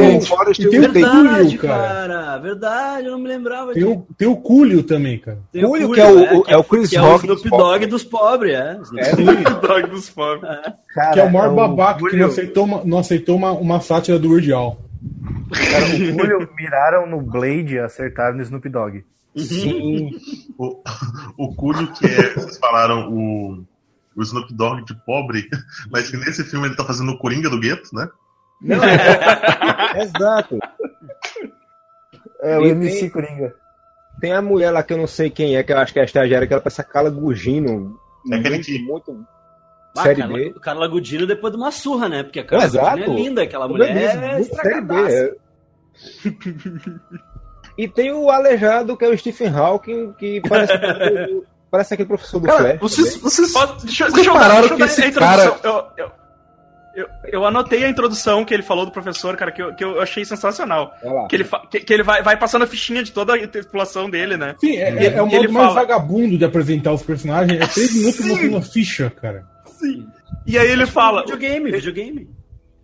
E 0.62 0.70
tem 0.70 0.80
um 0.80 0.84
Whitaker. 0.84 1.02
Verdade, 1.02 1.46
Cúlio, 1.58 1.60
cara. 1.60 1.84
cara. 2.08 2.38
Verdade, 2.40 3.06
eu 3.06 3.12
não 3.12 3.20
me 3.20 3.28
lembrava 3.28 3.74
Tem 3.74 3.84
disso. 3.84 3.96
o, 4.10 4.14
tem 4.16 4.28
o 4.28 4.36
Cúlio 4.38 4.84
também, 4.84 5.18
cara. 5.20 5.38
Tem 5.52 5.64
o 5.66 5.70
Cúlio, 5.70 5.92
que 5.92 6.00
é 6.02 6.08
o- 6.08 6.40
o- 6.40 6.44
é 6.48 6.58
o 6.58 6.64
Chris 6.64 6.90
que 6.90 6.98
é 6.98 7.00
Rock 7.00 7.26
o 7.26 7.28
dos 7.28 7.38
Snoop 7.44 7.50
pobres. 7.50 7.72
Dogg 7.80 7.86
dos 7.88 8.04
pobres, 8.04 8.54
é. 8.56 8.78
O 9.58 9.68
Dog 9.68 9.90
dos 9.90 10.10
pobres. 10.10 10.42
Cara, 10.94 11.12
Que 11.14 11.20
é 11.20 11.24
o 11.24 11.32
maior 11.32 11.52
o 11.52 11.56
babaca 11.56 11.94
que 11.96 12.00
Cúlio- 12.02 12.19
não 12.19 12.28
aceitou 12.28 12.66
uma, 12.66 12.81
não 12.84 13.00
aceitou 13.00 13.36
uma, 13.36 13.52
uma 13.52 13.80
sátira 13.81 14.18
do 14.19 14.30
Weird 14.31 14.52
Al. 14.54 14.78
Cara, 15.72 15.86
o 15.86 16.18
Cúlio 16.18 16.50
miraram 16.58 17.08
no 17.08 17.22
Blade 17.22 17.76
e 17.76 17.80
acertaram 17.80 18.36
no 18.38 18.44
Snoop 18.44 18.68
Dogg. 18.69 19.04
Sim. 19.38 20.12
O, 20.58 20.81
o 21.38 21.56
Cúlio, 21.56 21.88
que 21.94 22.06
é, 22.06 22.34
vocês 22.34 22.58
falaram, 22.58 23.10
o, 23.12 23.64
o 24.19 24.23
Snoop 24.23 24.54
Dogg 24.54 24.83
de 24.85 24.95
pobre, 25.06 25.47
mas 25.92 26.09
que 26.09 26.18
nesse 26.18 26.44
filme 26.44 26.68
ele 26.68 26.76
tá 26.76 26.83
fazendo 26.83 27.11
o 27.11 27.18
Coringa 27.18 27.49
do 27.49 27.59
gueto, 27.59 27.90
né? 27.94 28.07
Exato. 29.95 30.59
É 32.42 32.57
o 32.57 32.66
E 32.66 32.69
MC 32.69 33.02
tem- 33.02 33.09
Coringa. 33.09 33.56
Tem 34.19 34.33
a 34.33 34.42
mulher 34.42 34.71
lá 34.71 34.83
que 34.83 34.92
eu 34.94 34.97
não 34.97 35.07
sei 35.07 35.30
quem 35.30 35.56
é, 35.56 35.64
que 35.64 35.71
eu 35.71 35.78
acho 35.78 35.94
que 35.94 35.99
é 35.99 36.02
a 36.02 36.06
estagiária, 36.06 36.45
que 36.45 36.52
ela 36.54 36.61
parece 36.61 36.81
a 36.81 36.83
Carla 36.83 37.09
Gugino. 37.09 37.97
É 38.31 38.35
aquele 38.35 38.56
muito, 38.56 38.66
que- 38.66 38.80
muito. 38.80 39.26
Ah, 39.97 40.04
série 40.04 40.19
Carla, 40.21 40.38
B. 40.38 40.54
Carla 40.61 40.88
Gudino 40.88 41.26
depois 41.26 41.54
de 41.54 41.57
uma 41.57 41.71
surra, 41.71 42.09
né? 42.09 42.23
Porque 42.23 42.40
a 42.42 42.45
Carla 42.45 42.66
Exato. 42.66 42.99
É 42.99 43.07
linda, 43.07 43.42
aquela 43.44 43.68
Mulher 43.68 43.94
mulher 43.94 44.18
mesmo, 44.18 44.23
é 44.26 44.33
muito 44.35 44.56
série 44.56 44.81
B. 44.81 44.95
estragadaça. 44.95 45.16
é. 45.16 45.35
E 47.78 47.88
tem 47.88 48.11
o 48.11 48.30
aleijado, 48.30 48.97
que 48.97 49.06
é 49.06 49.07
o 49.07 49.18
Stephen 49.18 49.54
Hawking, 49.56 50.11
que 50.19 50.42
parece, 50.49 50.73
parece 51.71 51.94
aquele 51.94 52.07
professor 52.07 52.40
do 52.40 52.47
Cara, 52.47 52.78
Flash. 52.78 52.80
vocês, 52.80 53.16
vocês, 53.18 53.52
Posso- 53.54 53.85
deixa, 53.85 54.06
vocês 54.06 54.14
deixa 54.14 54.30
eu 54.30 54.33
dar, 54.33 54.49
deixa 54.49 54.66
eu 54.66 54.69
que 54.71 54.78
dar 54.80 54.85
esse 54.85 55.02
a 55.04 55.07
introdução. 55.07 55.57
cara. 55.57 55.59
Eu, 55.97 56.06
eu, 56.06 56.11
eu, 56.95 57.07
eu 57.31 57.45
anotei 57.45 57.83
a 57.85 57.90
introdução 57.90 58.44
que 58.44 58.54
ele 58.54 58.64
falou 58.64 58.85
do 58.85 58.92
professor, 58.92 59.38
cara, 59.38 59.52
que 59.52 59.61
eu, 59.61 59.73
que 59.76 59.83
eu 59.83 60.02
achei 60.02 60.26
sensacional. 60.26 60.94
Que 61.30 61.35
ele, 61.38 61.45
que, 61.69 61.80
que 61.81 61.94
ele 61.94 62.04
vai, 62.04 62.21
vai 62.23 62.35
passando 62.38 62.64
a 62.64 62.68
fichinha 62.68 63.04
de 63.04 63.11
toda 63.11 63.35
a 63.35 63.47
tripulação 63.47 64.09
dele, 64.09 64.35
né? 64.35 64.56
Sim, 64.59 64.76
é, 64.78 64.94
E- 64.94 65.07
é, 65.07 65.14
é 65.14 65.21
o 65.21 65.28
ele 65.28 65.47
modo 65.47 65.54
mais 65.54 65.68
fala- 65.73 65.81
vagabundo 65.81 66.38
de 66.38 66.44
apresentar 66.44 66.92
os 66.92 67.04
personagens. 67.04 67.59
É 67.61 67.68
três 67.68 67.94
minutos 67.95 68.26
mostrando 68.26 68.57
a 68.57 68.61
ficha, 68.61 69.09
cara. 69.09 69.45
E 70.45 70.57
aí 70.57 70.69
ele 70.69 70.85
fala. 70.85 71.21
Videogame, 71.21 71.71
videogame. 71.71 72.30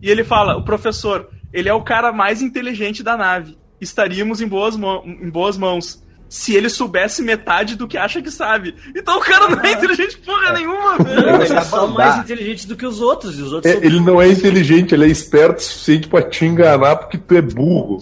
E 0.00 0.10
ele 0.10 0.22
fala, 0.24 0.56
o 0.56 0.64
professor, 0.64 1.28
ele 1.52 1.68
é 1.68 1.74
o 1.74 1.82
cara 1.82 2.12
mais 2.12 2.40
inteligente 2.42 3.02
da 3.02 3.16
nave. 3.16 3.58
Estaríamos 3.80 4.40
em 4.40 4.46
boas, 4.48 4.76
mão- 4.76 5.02
em 5.04 5.28
boas 5.28 5.58
mãos. 5.58 6.02
Se 6.28 6.54
ele 6.54 6.68
soubesse 6.68 7.22
metade 7.22 7.76
do 7.76 7.86
que 7.86 7.96
acha 7.96 8.20
que 8.20 8.30
sabe. 8.30 8.74
Então 8.96 9.18
o 9.18 9.20
cara 9.20 9.48
não 9.48 9.60
é 9.62 9.72
inteligente 9.72 10.18
porra 10.18 10.52
nenhuma, 10.54 10.98
velho. 10.98 11.36
Eles 11.36 11.48
vai 11.50 11.64
são 11.64 11.88
mandar. 11.88 12.04
mais 12.08 12.24
inteligentes 12.24 12.64
do 12.64 12.74
que 12.76 12.84
os 12.84 13.00
outros, 13.00 13.38
e 13.38 13.42
os 13.42 13.52
outros 13.52 13.72
É, 13.72 13.76
são 13.76 13.84
ele 13.84 14.00
não 14.00 14.20
é 14.20 14.28
inteligente, 14.28 14.92
ele 14.92 15.04
é 15.04 15.08
esperto 15.08 15.58
o 15.58 15.62
suficiente 15.62 16.08
pra 16.08 16.22
te 16.22 16.44
enganar 16.44 16.96
porque 16.96 17.16
tu 17.16 17.34
é 17.36 17.40
burro. 17.42 17.98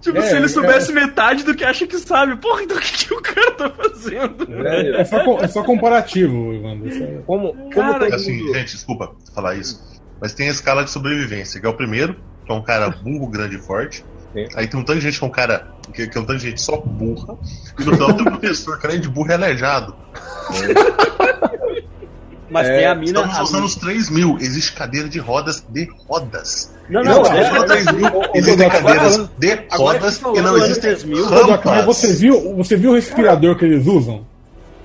Tipo, 0.00 0.18
É, 0.18 0.22
se 0.22 0.34
ele 0.34 0.46
é. 0.46 0.48
soubesse 0.48 0.92
metade 0.92 1.44
do 1.44 1.54
que 1.54 1.62
acha 1.64 1.86
que 1.86 1.96
sabe. 1.98 2.34
Porra, 2.36 2.64
então 2.64 2.76
o 2.76 2.80
que, 2.80 3.06
que 3.06 3.14
o 3.14 3.20
cara 3.22 3.52
tá 3.52 3.70
fazendo? 3.70 4.48
É 4.96 5.04
só, 5.04 5.16
é 5.40 5.46
só 5.46 5.62
comparativo, 5.62 6.52
Evandro. 6.52 6.88
É- 6.92 7.20
como, 7.24 7.52
como 7.54 7.70
Cara, 7.70 8.12
Assim, 8.16 8.38
mundo- 8.42 8.54
gente, 8.54 8.72
desculpa 8.74 9.12
falar 9.32 9.54
isso. 9.54 9.80
Mas 10.20 10.34
tem 10.34 10.48
a 10.48 10.50
escala 10.50 10.82
de 10.84 10.90
sobrevivência, 10.90 11.60
que 11.60 11.66
é 11.66 11.70
o 11.70 11.74
primeiro, 11.76 12.16
que 12.44 12.50
é 12.50 12.54
um 12.54 12.62
cara 12.62 12.90
burro, 12.90 13.28
grande 13.28 13.56
e 13.56 13.60
forte. 13.60 14.04
Sim. 14.32 14.46
Aí 14.54 14.66
tem 14.66 14.80
um 14.80 14.84
tanto 14.84 14.98
de 14.98 15.04
gente 15.04 15.18
que 15.18 15.24
é 15.24 15.26
um 15.26 15.30
cara. 15.30 15.66
Que, 15.92 16.06
que 16.06 16.16
é 16.16 16.20
um 16.20 16.24
tanto 16.24 16.38
de 16.38 16.48
gente 16.50 16.60
só 16.60 16.76
burra. 16.78 17.34
E 17.78 17.84
no 17.84 17.92
final 17.94 18.12
tem 18.14 18.22
um 18.22 18.30
professor, 18.38 18.78
que 18.78 18.86
além 18.86 19.00
de 19.00 19.08
burro 19.08 19.30
é 19.30 19.34
aleijado. 19.34 19.94
Mas 22.50 22.66
É, 22.68 22.76
tem 22.78 22.86
a 22.86 22.94
mina. 22.94 23.20
Estamos 23.20 23.38
nos 23.38 23.48
mina- 23.50 23.58
anos 23.60 23.74
3000. 23.76 24.36
Existe 24.40 24.72
cadeira 24.74 25.08
de 25.08 25.18
rodas 25.18 25.64
de 25.70 25.88
rodas. 26.06 26.70
Não, 26.88 27.02
Não, 27.02 27.22
não, 27.22 27.32
é- 27.32 27.40
é- 27.44 27.50
Nos 27.50 27.58
anos 27.58 27.72
3000 27.72 28.06
ô, 28.08 28.22
existem 28.34 28.68
cadeiras 28.68 29.16
de 29.38 29.58
rodas 29.76 30.20
e 30.20 30.40
não 30.42 30.56
existem 30.58 30.90
3000, 30.94 31.26
Doc, 31.30 31.48
mas 31.64 31.64
rampas. 31.64 31.84
você 31.86 32.12
viu, 32.12 32.54
você 32.56 32.76
viu 32.76 32.90
o 32.90 32.94
respirador 32.94 33.56
que 33.56 33.64
eles 33.64 33.86
usam? 33.86 34.26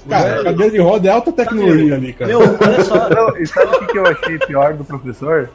Cara, 0.07 0.39
É. 0.39 0.43
cadeira 0.45 0.71
de 0.71 0.77
roda 0.79 1.09
é 1.09 1.11
alta 1.11 1.31
tecnologia 1.33 1.95
ali, 1.95 2.13
cara. 2.13 2.29
Meu, 2.29 2.39
olha 2.39 2.83
só. 2.85 3.09
Não, 3.09 3.37
e 3.37 3.45
sabe 3.45 3.75
o 3.75 3.79
que, 3.79 3.85
que 3.87 3.97
eu 3.97 4.05
achei 4.07 4.37
pior 4.39 4.73
do 4.73 4.85
professor? 4.85 5.49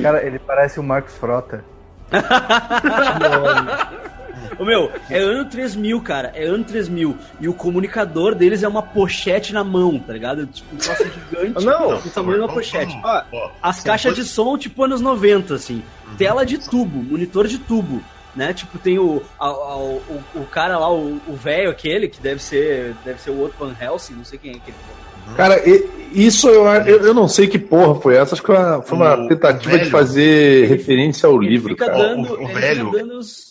Cara, 0.00 0.24
ele 0.26 0.38
parece 0.38 0.80
o 0.80 0.82
Marcos 0.82 1.14
Frota. 1.16 1.62
Ô, 4.58 4.64
meu, 4.64 4.90
é 5.10 5.18
ano 5.18 5.44
3000, 5.46 6.00
cara. 6.00 6.30
É 6.34 6.44
ano 6.44 6.62
3000. 6.64 7.16
E 7.40 7.48
o 7.48 7.54
comunicador 7.54 8.34
deles 8.34 8.62
é 8.62 8.68
uma 8.68 8.82
pochete 8.82 9.52
na 9.52 9.64
mão, 9.64 9.98
tá 9.98 10.12
ligado? 10.12 10.46
Tipo, 10.46 10.74
um 10.74 10.78
troço 10.78 11.04
gigante. 11.04 11.64
Não, 11.64 11.98
do 11.98 12.10
tamanho 12.10 12.38
de 12.38 12.44
uma 12.44 12.52
pochete. 12.52 12.96
ó, 13.02 13.50
As 13.62 13.80
caixas 13.80 14.14
de 14.14 14.24
som, 14.24 14.56
tipo, 14.56 14.84
anos 14.84 15.00
90, 15.00 15.54
assim. 15.54 15.82
Tela 16.16 16.44
de 16.46 16.58
tubo, 16.58 17.02
monitor 17.02 17.48
de 17.48 17.58
tubo. 17.58 18.00
Né? 18.36 18.52
Tipo, 18.52 18.78
tem 18.78 18.98
o, 18.98 19.22
a- 19.40 19.46
a- 19.46 19.76
o, 19.78 20.02
o 20.34 20.44
cara 20.50 20.76
lá, 20.78 20.92
o 20.92 21.20
o 21.28 21.34
velho 21.36 21.70
aquele, 21.70 22.08
que 22.08 22.20
deve 22.20 22.42
ser, 22.42 22.94
deve 23.04 23.20
ser 23.20 23.30
o 23.30 23.38
outro 23.38 23.56
Van 23.64 23.74
Helsing, 23.80 24.14
não 24.14 24.24
sei 24.24 24.38
quem 24.38 24.52
é 24.52 24.56
aquele. 24.56 24.76
Cara, 25.36 25.68
e- 25.68 25.88
isso 26.12 26.48
eu, 26.48 26.64
eu, 26.66 27.06
eu 27.06 27.14
não 27.14 27.26
sei 27.28 27.48
que 27.48 27.58
porra 27.58 28.00
foi 28.00 28.16
essa. 28.16 28.34
Acho 28.34 28.42
que 28.42 28.52
foi 28.86 28.96
uma, 28.96 29.14
O 29.24 29.28
tentativa 29.28 29.70
velho. 29.72 29.84
de 29.84 29.90
fazer 29.90 30.66
referência 30.68 31.28
ao 31.28 31.42
Ele 31.42 31.50
livro, 31.50 31.70
fica 31.70 31.86
cara. 31.86 31.98
dando. 31.98 32.34
O- 32.34 32.44
o 32.44 32.46
velho- 32.46 32.86
fica 32.92 32.98
dando 32.98 33.18
os- 33.18 33.48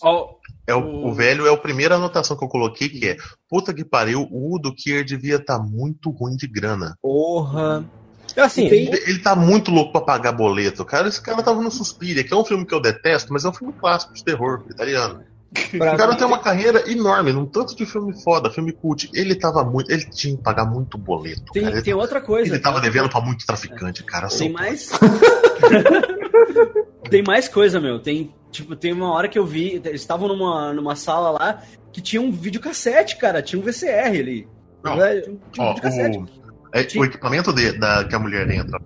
É 0.66 0.74
o, 0.74 0.78
O- 0.78 1.08
o 1.08 1.12
velho 1.12 1.46
é 1.46 1.52
a 1.52 1.56
primeira 1.58 1.96
anotação 1.96 2.36
que 2.38 2.42
eu 2.44 2.48
coloquei, 2.48 2.88
que 2.88 3.06
é 3.06 3.16
puta 3.50 3.74
que 3.74 3.84
pariu, 3.84 4.26
o 4.30 4.54
Udo 4.54 4.74
Kier 4.74 5.04
devia 5.04 5.36
estar 5.36 5.58
muito 5.58 6.08
ruim 6.10 6.36
de 6.36 6.46
grana. 6.46 6.96
Porra. 7.02 7.84
Assim, 8.34 8.68
Tem- 8.70 8.86
Ele, 8.88 8.96
ele 9.06 9.18
tá 9.18 9.36
muito 9.36 9.70
louco 9.70 9.92
pra 9.92 10.00
pagar 10.00 10.32
boleto, 10.32 10.82
cara. 10.86 11.06
Esse 11.06 11.20
cara 11.20 11.42
tava 11.42 11.60
no 11.60 11.70
Suspiria, 11.70 12.24
que 12.24 12.32
é 12.32 12.36
um 12.36 12.44
filme 12.44 12.64
que 12.64 12.74
eu 12.74 12.80
detesto, 12.80 13.30
mas 13.32 13.44
é 13.44 13.48
um 13.48 13.52
filme 13.52 13.74
clássico 13.78 14.14
de 14.14 14.24
terror 14.24 14.62
italiano. 14.70 15.20
pra- 15.78 15.94
O 15.94 15.96
cara 15.96 16.16
tem 16.16 16.26
uma 16.26 16.38
carreira 16.38 16.90
enorme, 16.90 17.32
num 17.32 17.46
tanto 17.46 17.76
de 17.76 17.86
filme 17.86 18.12
foda, 18.22 18.50
filme 18.50 18.72
cult. 18.72 19.08
Ele 19.14 19.34
tava 19.34 19.64
muito. 19.64 19.90
Ele 19.90 20.04
tinha 20.06 20.36
que 20.36 20.42
pagar 20.42 20.64
muito 20.64 20.98
boleto. 20.98 21.44
Tem, 21.52 21.62
cara. 21.62 21.74
Ele, 21.76 21.82
tem 21.82 21.94
outra 21.94 22.20
coisa. 22.20 22.52
ele 22.52 22.62
tava 22.62 22.76
tá? 22.76 22.82
devendo 22.82 23.08
pra 23.08 23.20
muito 23.20 23.46
traficante, 23.46 24.02
cara. 24.04 24.28
Tem 24.28 24.48
Só- 24.48 24.52
mais. 24.58 24.90
tem 27.10 27.22
mais 27.22 27.48
coisa, 27.48 27.80
meu. 27.80 28.00
Tem, 28.00 28.32
tipo, 28.50 28.74
tem 28.76 28.92
uma 28.92 29.12
hora 29.12 29.28
que 29.28 29.38
eu 29.38 29.46
vi. 29.46 29.80
Eles 29.84 30.00
estavam 30.00 30.28
numa, 30.28 30.72
numa 30.72 30.96
sala 30.96 31.30
lá 31.30 31.62
que 31.92 32.00
tinha 32.00 32.20
um 32.20 32.30
videocassete, 32.32 33.16
cara. 33.16 33.42
Tinha 33.42 33.60
um 33.60 33.64
VCR 33.64 34.18
ali. 34.18 34.48
Não, 34.82 34.92
Tinha, 34.94 35.06
um- 35.32 35.38
tinha 35.52 35.66
um 35.66 35.70
Ó, 35.70 35.74
videocassete. 35.74 36.18
o, 36.18 36.26
é, 36.72 36.86
o 36.98 37.04
equipamento 37.04 37.52
de- 37.52 37.78
da, 37.78 38.04
que 38.04 38.14
a 38.14 38.18
mulher 38.18 38.48
entra 38.50 38.80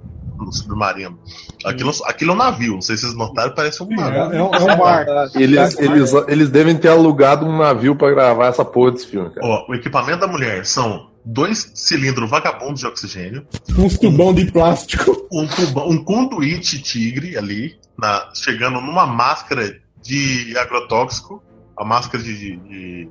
no 0.44 0.52
submarino. 0.52 1.18
Aquilo, 1.64 1.92
aquilo 2.06 2.32
é 2.32 2.34
um 2.34 2.38
navio, 2.38 2.74
não 2.74 2.80
sei 2.82 2.96
se 2.96 3.02
vocês 3.02 3.14
notaram, 3.16 3.54
parece 3.54 3.82
um 3.82 3.92
é, 3.92 3.96
navio. 3.96 4.38
é 4.38 4.42
um, 4.42 4.54
é 4.54 4.74
um 4.74 4.78
bar. 4.78 5.06
Eles, 5.34 5.78
eles, 5.78 6.12
eles 6.28 6.50
devem 6.50 6.76
ter 6.76 6.88
alugado 6.88 7.46
um 7.46 7.56
navio 7.58 7.94
pra 7.96 8.10
gravar 8.10 8.46
essa 8.46 8.64
porra 8.64 8.92
desse 8.92 9.06
filme, 9.08 9.30
cara. 9.30 9.46
Ó, 9.46 9.66
o 9.70 9.74
equipamento 9.74 10.20
da 10.20 10.26
mulher 10.26 10.64
são 10.64 11.08
dois 11.24 11.72
cilindros 11.74 12.30
vagabundos 12.30 12.80
de 12.80 12.86
oxigênio, 12.86 13.46
Uns 13.76 13.98
tubão 13.98 14.32
de 14.32 14.50
plástico. 14.50 15.26
um, 15.30 15.46
tubão, 15.46 15.88
um 15.88 16.02
conduíte 16.02 16.80
tigre 16.80 17.36
ali, 17.36 17.76
na- 17.98 18.30
chegando 18.34 18.80
numa 18.80 19.06
máscara 19.06 19.76
de 20.02 20.56
agrotóxico, 20.56 21.42
a 21.76 21.84
máscara 21.84 22.22
de, 22.22 22.34
de, 22.36 22.56
de, 22.56 23.08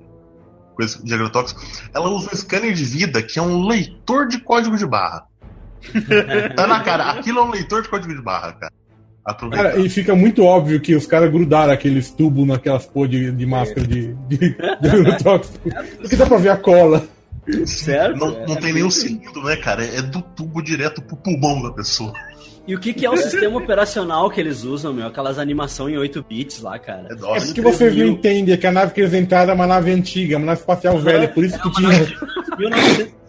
coisa 0.76 1.04
de 1.04 1.14
agrotóxico. 1.14 1.62
Ela 1.94 2.10
usa 2.10 2.30
um 2.32 2.36
scanner 2.36 2.74
de 2.74 2.84
vida 2.84 3.22
que 3.22 3.38
é 3.38 3.42
um 3.42 3.68
leitor 3.68 4.28
de 4.28 4.40
código 4.40 4.78
de 4.78 4.86
barra. 4.86 5.26
tá 6.56 6.68
na 6.68 6.80
cara, 6.82 7.12
aquilo 7.12 7.40
é 7.40 7.44
um 7.44 7.52
leitor 7.52 7.82
de 7.82 7.90
código 7.90 8.14
de 8.16 8.22
barra, 8.22 8.54
cara. 8.54 8.74
Cara, 9.52 9.78
e 9.78 9.90
fica 9.90 10.16
muito 10.16 10.42
óbvio 10.46 10.80
que 10.80 10.96
os 10.96 11.06
caras 11.06 11.30
grudaram 11.30 11.74
aqueles 11.74 12.10
tubos 12.12 12.48
naquelas 12.48 12.86
porra 12.86 13.10
de, 13.10 13.30
de 13.34 13.46
máscara 13.46 13.86
de, 13.86 14.14
de, 14.30 14.38
de. 14.38 14.56
Porque 16.00 16.16
dá 16.16 16.26
pra 16.26 16.38
ver 16.38 16.50
a 16.50 16.56
cola. 16.58 17.06
Certo? 17.66 18.18
Não, 18.20 18.30
É. 18.42 18.46
não 18.48 18.56
tem 18.56 18.72
nenhum 18.74 18.90
cilindro, 18.90 19.44
né, 19.44 19.58
cara? 19.58 19.84
É 19.84 20.02
do 20.02 20.22
tubo 20.22 20.62
direto 20.62 21.02
pro 21.02 21.18
pulmão 21.18 21.62
da 21.62 21.72
pessoa. 21.72 22.14
E 22.66 22.74
o 22.74 22.80
que, 22.80 22.94
que 22.94 23.06
é 23.06 23.10
o 23.10 23.18
sistema 23.18 23.58
operacional 23.58 24.30
que 24.30 24.40
eles 24.40 24.64
usam, 24.64 24.94
meu? 24.94 25.08
Aquelas 25.08 25.38
animações 25.40 25.94
em 25.94 25.98
8 25.98 26.26
bits 26.28 26.62
lá, 26.62 26.80
cara. 26.80 27.08
É 27.10 27.14
É 27.14 27.16
dose. 27.16 27.46
porque 27.48 27.62
vocês 27.62 27.92
não 27.96 27.98
3000. 27.98 28.08
entendem 28.14 28.54
é 28.54 28.58
que 28.58 28.68
a 28.68 28.72
nave 28.72 28.94
que 28.94 29.02
eles 29.02 29.14
entraram 29.14 29.52
é 29.52 29.56
uma 29.56 29.68
nave 29.68 29.92
antiga, 29.92 30.38
uma 30.38 30.46
nave 30.46 30.62
espacial 30.62 30.98
velha, 31.00 31.28
por 31.28 31.44
isso 31.44 31.58
que 31.62 31.72
tinha. 31.74 31.90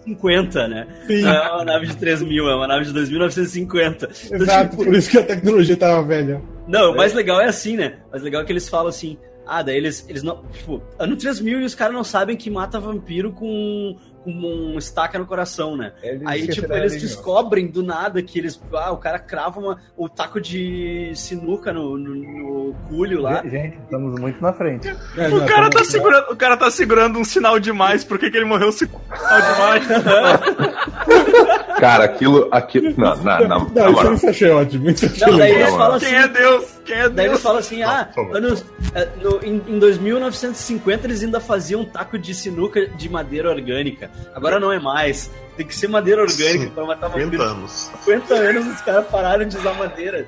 1950, 0.08 0.68
né? 0.68 0.86
Sim. 1.06 1.22
Não 1.22 1.30
é 1.30 1.50
uma 1.52 1.64
nave 1.64 1.86
de 1.86 1.96
3000, 1.96 2.48
é 2.48 2.54
uma 2.54 2.66
nave 2.66 2.84
de 2.84 2.92
2950. 2.92 4.08
Então, 4.26 4.36
Exato, 4.36 4.70
tipo, 4.70 4.84
por 4.84 4.94
isso 4.94 5.10
que 5.10 5.18
a 5.18 5.22
tecnologia 5.22 5.76
tava 5.76 6.02
velha. 6.02 6.42
Não, 6.66 6.92
o 6.92 6.96
mais 6.96 7.14
legal 7.14 7.40
é 7.40 7.46
assim, 7.46 7.76
né? 7.76 7.96
O 8.08 8.10
mais 8.12 8.22
legal 8.22 8.42
é 8.42 8.44
que 8.44 8.52
eles 8.52 8.68
falam 8.68 8.88
assim. 8.88 9.18
Ah, 9.46 9.62
daí 9.62 9.76
eles, 9.76 10.04
eles 10.08 10.22
não. 10.22 10.42
Tipo, 10.52 10.82
ano 10.98 11.16
3000 11.16 11.62
e 11.62 11.64
os 11.64 11.74
caras 11.74 11.94
não 11.94 12.04
sabem 12.04 12.36
que 12.36 12.50
mata 12.50 12.78
vampiro 12.78 13.32
com, 13.32 13.96
com 14.22 14.30
um 14.30 14.78
estaca 14.78 15.18
no 15.18 15.26
coração, 15.26 15.76
né? 15.76 15.92
Aí, 16.24 16.46
tipo, 16.48 16.72
eles 16.72 17.00
descobrem 17.00 17.66
do 17.66 17.82
nada 17.82 18.22
que 18.22 18.38
eles. 18.38 18.60
Ah, 18.74 18.92
o 18.92 18.98
cara 18.98 19.18
crava 19.18 19.60
uma, 19.60 19.78
o 19.96 20.08
taco 20.08 20.40
de 20.40 21.12
sinuca 21.14 21.72
no, 21.72 21.96
no, 21.96 22.14
no 22.14 22.74
culho 22.88 23.20
lá. 23.20 23.42
Gente, 23.46 23.78
estamos 23.78 24.20
muito 24.20 24.40
na 24.40 24.52
frente. 24.52 24.88
É, 25.16 25.26
o 25.28 25.38
não, 25.38 25.46
cara 25.46 25.70
tá 25.70 25.84
segurando, 25.84 26.32
o 26.32 26.36
cara 26.36 26.56
tá 26.56 26.70
segurando 26.70 27.18
um 27.18 27.24
sinal 27.24 27.58
demais. 27.58 28.04
Por 28.04 28.18
que, 28.18 28.30
que 28.30 28.36
ele 28.36 28.44
morreu 28.44 28.70
segurando 28.70 29.10
um 29.10 29.16
sinal 29.16 29.40
demais? 29.40 29.88
Cara, 31.78 32.04
aquilo. 32.04 32.48
aquilo 32.50 32.92
não, 32.96 33.16
não, 33.16 33.48
não, 33.48 33.68
Não, 33.74 33.92
na 33.92 34.12
isso, 34.12 34.14
isso 34.14 34.26
eu 34.26 34.30
achei 34.30 34.50
ótimo. 34.50 34.90
Isso 34.90 35.04
eu 35.06 35.10
achei 35.10 35.26
Não, 35.28 35.38
daí 35.38 35.52
legal. 35.52 35.60
eles 35.68 35.76
falam 35.76 35.94
assim. 35.96 36.06
Quem 36.06 36.16
é 36.18 36.28
Deus? 36.28 36.64
Quem 36.84 36.96
é 36.96 37.08
Daí 37.08 37.26
eles 37.26 37.30
Deus? 37.32 37.42
falam 37.42 37.58
assim, 37.58 37.82
ah, 37.82 38.08
anos, 38.34 38.64
é, 38.94 39.08
no- 39.22 39.40
em, 39.44 39.62
em 39.68 39.78
2950 39.78 41.06
eles 41.06 41.22
ainda 41.22 41.40
faziam 41.40 41.80
um 41.82 41.84
taco 41.84 42.18
de 42.18 42.34
sinuca 42.34 42.86
de 42.86 43.08
madeira 43.08 43.50
orgânica. 43.50 44.10
Agora 44.34 44.58
não 44.58 44.72
é 44.72 44.78
mais. 44.80 45.30
Tem 45.56 45.66
que 45.66 45.74
ser 45.74 45.88
madeira 45.88 46.22
orgânica 46.22 46.64
Sim, 46.64 46.70
pra 46.70 46.84
matar 46.86 47.06
50 47.08 47.24
vampiro. 47.24 47.42
anos. 47.42 47.90
50 48.04 48.34
anos 48.34 48.66
os 48.66 48.80
caras 48.80 49.06
pararam 49.08 49.44
de 49.44 49.56
usar 49.56 49.74
madeira. 49.74 50.26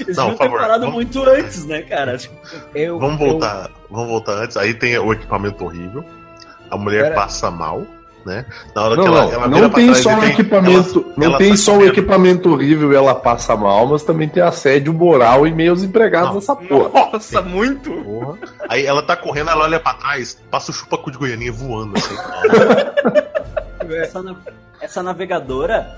Eles 0.00 0.16
Não, 0.16 0.30
por 0.30 0.38
ter 0.38 0.44
favor, 0.44 0.60
parado 0.60 0.80
vamos- 0.80 0.94
muito 0.94 1.22
antes, 1.24 1.64
né, 1.66 1.82
cara? 1.82 2.16
eu, 2.74 2.98
Vamos 2.98 3.18
voltar, 3.18 3.70
vamos 3.90 4.08
voltar 4.08 4.32
antes. 4.34 4.56
Aí 4.56 4.74
tem 4.74 4.96
o 4.98 5.12
equipamento 5.12 5.64
horrível. 5.64 6.04
A 6.70 6.76
mulher 6.76 7.04
Pera. 7.04 7.14
passa 7.14 7.50
mal, 7.50 7.84
né? 8.28 8.44
Na 8.74 8.82
hora 8.82 8.96
Não, 8.96 9.02
que 9.02 9.08
ela, 9.08 9.22
não, 9.24 9.32
ela 9.32 9.48
não 9.48 9.54
vira 9.56 9.68
pra 9.68 9.76
tem 9.78 9.86
trás 9.88 10.02
só 10.02 10.14
o 10.16 10.20
tem- 10.20 10.30
equipamento, 10.30 10.98
ela- 11.06 11.14
não 11.16 11.26
ela 11.26 11.38
tem 11.38 11.56
só 11.56 11.76
o 11.76 11.84
equipamento 11.86 12.52
horrível 12.52 12.92
e 12.92 12.96
ela 12.96 13.14
passa 13.14 13.56
mal, 13.56 13.86
mas 13.86 14.04
também 14.04 14.28
tem 14.28 14.42
assédio 14.42 14.92
moral 14.92 15.46
e 15.46 15.52
meus 15.52 15.82
empregados 15.82 16.28
Não. 16.28 16.34
nessa 16.36 16.54
porra. 16.54 16.90
Nossa, 17.12 17.42
muito. 17.42 17.90
Porra. 17.90 18.38
Aí 18.68 18.84
ela 18.86 19.02
tá 19.02 19.16
correndo, 19.16 19.50
ela 19.50 19.64
olha 19.64 19.80
pra 19.80 19.94
trás, 19.94 20.38
passa 20.50 20.70
o 20.70 20.74
chupacu 20.74 21.10
de 21.10 21.18
Goianinha 21.18 21.50
voando 21.52 21.94
assim. 21.96 22.14
Essa, 23.90 24.22
na- 24.22 24.36
essa 24.80 25.02
navegadora, 25.02 25.88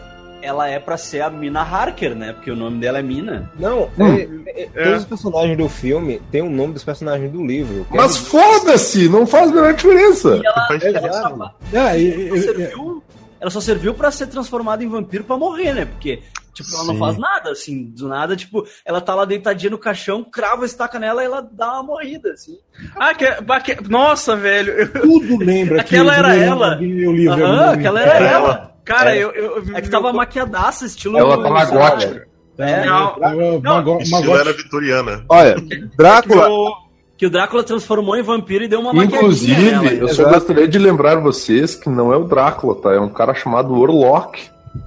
ela 0.42 0.68
é 0.68 0.78
pra 0.78 0.97
ser 0.97 1.20
a 1.23 1.30
Mina 1.30 1.61
Harker, 1.62 2.14
né? 2.14 2.32
Porque 2.32 2.50
o 2.50 2.56
nome 2.56 2.78
dela 2.80 2.99
é 2.99 3.02
Mina. 3.02 3.50
Não, 3.59 3.90
Hum. 3.99 4.42
é- 4.47 4.62
é- 4.75 4.85
todos 4.85 5.00
os 5.00 5.04
personagens 5.04 5.56
do 5.59 5.68
filme 5.68 6.20
têm 6.30 6.42
o 6.42 6.50
nome 6.50 6.73
dos 6.75 6.85
personagens 6.85 7.30
do 7.30 7.44
livro. 7.44 7.85
que 7.90 7.97
é 7.97 8.00
Mas 8.00 8.16
foda-se, 8.16 9.09
não 9.09 9.26
faz 9.26 9.50
a 9.50 9.54
menor 9.54 9.75
diferença. 9.75 10.40
E 10.42 10.47
ela, 10.47 11.12
só, 11.12 11.54
É, 11.73 12.28
ela 12.28 12.40
serviu, 12.40 13.02
ela 13.40 13.50
só 13.50 13.61
serviu 13.61 13.94
pra 13.94 14.11
ser 14.11 14.26
transformada 14.26 14.82
em 14.85 14.88
vampiro 14.88 15.25
pra 15.25 15.37
morrer, 15.37 15.73
né? 15.75 15.85
Porque, 15.87 16.20
tipo, 16.52 16.68
ela 16.75 16.85
não 16.85 16.94
Sim. 16.94 16.99
faz 17.00 17.16
nada, 17.18 17.50
assim, 17.50 17.85
do 17.85 18.09
nada, 18.09 18.37
tipo, 18.37 18.66
ela 18.85 19.00
tá 19.00 19.14
lá 19.14 19.25
deitadinha 19.25 19.70
no 19.70 19.78
caixão, 19.78 20.23
crava 20.25 20.62
a 20.62 20.66
estaca 20.66 20.99
nela 20.99 21.23
e 21.23 21.26
ela 21.26 21.40
dá 21.50 21.73
uma 21.75 21.82
morrida, 21.85 22.32
assim. 22.32 22.59
Ah, 22.97 23.14
que, 23.14 23.26
que- 23.75 23.88
nossa, 23.88 24.37
velho. 24.37 24.73
eu- 24.73 24.92
tudo 25.02 25.38
lembra 25.38 25.82
que 25.85 25.94
Aquela 25.97 26.16
era 26.16 26.37
eu- 26.37 26.42
ela. 26.42 26.75
livro, 26.76 27.32
Aham, 27.32 27.70
aquela 27.73 28.00
era 28.02 28.25
É 28.26 28.32
ela. 28.32 28.70
Cara, 28.94 29.14
É. 29.16 29.23
eu, 29.25 29.30
eu, 29.32 29.64
eu 29.66 29.76
É 29.76 29.80
que 29.80 29.88
tava 29.88 30.12
maquiadaça, 30.12 30.85
estilo. 30.87 31.18
Ela 31.18 31.42
tava 31.42 31.64
gótica. 31.66 32.26
É, 32.59 32.85
Não, 32.85 33.16
Eu- 33.32 33.61
não, 33.62 33.99
Estilo 34.00 34.20
Mago- 34.20 34.37
era 34.38 34.52
vitoriana. 34.52 35.25
Olha, 35.28 35.56
Drácula. 35.97 36.47
eu- 36.47 36.73
Que 37.16 37.26
o 37.26 37.30
Drácula 37.30 37.62
transformou 37.62 38.16
em 38.16 38.23
vampiro 38.23 38.64
e 38.64 38.68
deu 38.68 38.80
uma 38.80 39.04
Inclusive, 39.04 39.70
nela. 39.73 39.87
eu 39.92 40.09
só 40.09 40.23
Exato. 40.23 40.35
gostaria 40.37 40.66
de 40.68 40.78
lembrar 40.78 41.16
vocês 41.16 41.75
que 41.75 41.88
não 41.90 42.12
é 42.12 42.16
o 42.16 42.25
Drácula, 42.25 42.75
tá? 42.76 42.94
É 42.94 43.00
um 43.00 43.11
cara 43.11 43.35
chamado 43.35 43.75
Orlok. 43.78 44.40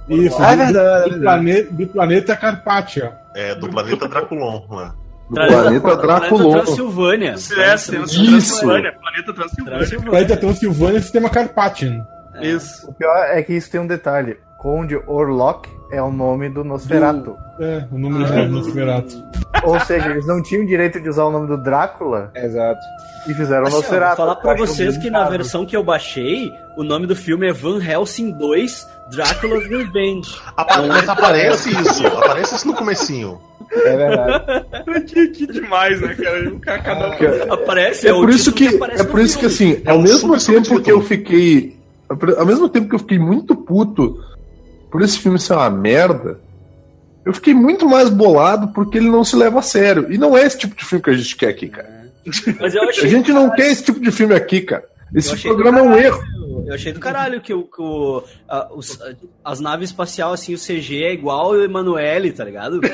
Isso, 0.08 0.36
Ah, 0.42 0.52
é 0.52 0.56
do- 0.56 0.64
verdade, 0.64 1.10
é 1.10 1.14
do, 1.14 1.20
planeta, 1.20 1.72
do 1.72 1.86
planeta 1.86 2.36
Carpatia. 2.36 3.12
É, 3.36 3.54
do 3.54 3.68
planeta 3.68 4.08
Draculon, 4.08 4.62
né? 4.70 4.90
Do 5.28 5.34
Planeta- 5.36 5.62
planeta 5.62 5.80
Planeta 5.80 6.06
Draculon. 6.06 6.52
Transilvânia. 6.52 7.30
É, 7.30 7.76
temos 7.76 8.12
Isso. 8.12 8.24
Transilvânia, 8.26 8.92
planeta 9.00 9.32
Transilvânia. 9.32 10.00
Planeta 10.10 10.36
Transilvânia 10.36 11.00
sistema 11.00 11.28
Carpatian. 12.34 12.56
Isso. 12.56 12.88
O 12.90 12.92
pior 12.94 13.16
é 13.30 13.42
que 13.42 13.52
isso 13.54 13.70
tem 13.70 13.80
um 13.80 13.86
detalhe. 13.86 14.36
Conde 14.58 14.96
Orlok 15.06 15.68
é 15.92 16.00
o 16.02 16.10
nome 16.10 16.48
do 16.48 16.64
Nosferatu. 16.64 17.36
É, 17.60 17.84
o 17.92 17.98
nome 17.98 18.24
do 18.24 18.48
Nosferatu. 18.48 19.22
Ou 19.62 19.78
seja, 19.80 20.08
eles 20.10 20.26
não 20.26 20.42
tinham 20.42 20.64
direito 20.64 21.00
de 21.00 21.08
usar 21.08 21.24
o 21.24 21.30
nome 21.30 21.46
do 21.46 21.56
Drácula 21.62 22.30
Exato. 22.34 22.80
e 23.28 23.34
fizeram 23.34 23.64
o 23.64 23.66
Assim, 23.68 23.76
ó, 23.76 23.80
vou 23.80 23.82
Nosferatu. 23.82 24.16
falar 24.16 24.36
pra 24.36 24.50
Eu 24.52 24.54
acho 24.64 24.66
vocês 24.66 24.96
que 24.98 25.10
na 25.10 25.24
versão 25.28 25.64
que 25.66 25.76
eu 25.76 25.84
baixei, 25.84 26.50
o 26.76 26.82
nome 26.82 27.06
do 27.06 27.14
filme 27.14 27.46
é 27.48 27.52
Van 27.52 27.78
Helsing 27.82 28.32
2 28.32 28.86
Drácula's 29.10 29.66
Revenge. 29.68 30.34
Apa- 30.56 30.82
Mas 30.86 31.08
aparece 31.08 31.70
isso, 31.70 32.06
aparece 32.06 32.54
isso 32.56 32.66
no 32.66 32.74
comecinho. 32.74 33.38
É 33.70 33.96
verdade. 33.96 34.44
que, 35.06 35.28
que 35.28 35.46
demais, 35.46 36.00
né, 36.00 36.14
cara? 36.14 36.80
Cada. 36.82 37.16
Que- 37.16 37.26
Aparece, 37.52 38.08
É 38.08 38.12
o 38.12 38.20
por 38.20 38.30
isso 38.30 38.50
que, 38.52 38.68
aparece 38.76 39.02
é 39.02 39.04
por 39.04 39.20
isso 39.20 39.38
que 39.38 39.46
assim, 39.46 39.82
É 39.84 39.90
ao 39.90 39.98
mesmo 39.98 40.36
tempo 40.38 40.80
que 40.82 40.90
eu 40.90 41.00
fiquei, 41.02 41.76
ao 42.38 42.46
mesmo 42.46 42.68
tempo 42.68 42.88
que 42.88 42.94
eu 42.94 42.98
fiquei 42.98 43.18
muito 43.18 43.54
puto 43.56 44.18
por 44.90 45.02
esse 45.02 45.18
filme 45.18 45.38
ser 45.38 45.54
uma 45.54 45.70
merda, 45.70 46.38
eu 47.24 47.32
fiquei 47.32 47.54
muito 47.54 47.88
mais 47.88 48.08
bolado 48.10 48.68
porque 48.68 48.98
ele 48.98 49.08
não 49.10 49.24
se 49.24 49.34
leva 49.36 49.58
a 49.58 49.62
sério. 49.62 50.12
E 50.12 50.18
não 50.18 50.36
é 50.36 50.44
esse 50.46 50.58
tipo 50.58 50.76
de 50.76 50.84
filme 50.84 51.02
que 51.02 51.10
a 51.10 51.14
gente 51.14 51.36
quer 51.36 51.48
aqui, 51.48 51.68
cara. 51.68 52.04
A 52.60 53.06
gente 53.06 53.32
não 53.32 53.50
quer 53.50 53.70
esse 53.70 53.82
tipo 53.84 54.00
de 54.00 54.10
filme 54.10 54.34
aqui, 54.34 54.60
cara. 54.60 54.84
Esse 55.14 55.36
programa 55.42 55.78
é 55.78 55.82
um 55.82 55.94
erro. 55.96 56.20
eu 56.66 56.74
achei 56.74 56.92
do 56.92 56.98
caralho 57.00 57.40
que, 57.40 57.52
o, 57.54 57.62
que 57.64 57.80
o, 57.80 58.22
a- 58.48 58.68
os- 58.74 59.00
a- 59.00 59.14
as 59.44 59.60
naves 59.60 59.90
espaciais, 59.90 60.32
assim, 60.32 60.54
o 60.54 60.58
CG 60.58 61.04
é 61.04 61.12
igual 61.12 61.50
o 61.50 61.62
Emanuele, 61.62 62.32
tá 62.32 62.44
ligado? 62.44 62.80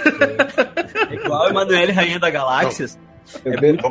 É 1.11 1.15
igual 1.15 1.47
o 1.47 1.51
Emanuele, 1.51 1.93
Rainha 1.93 2.19
da 2.21 2.31
Galáxias. 2.31 2.97
Eu 2.97 3.10
É 3.45 3.61
muito. 3.61 3.87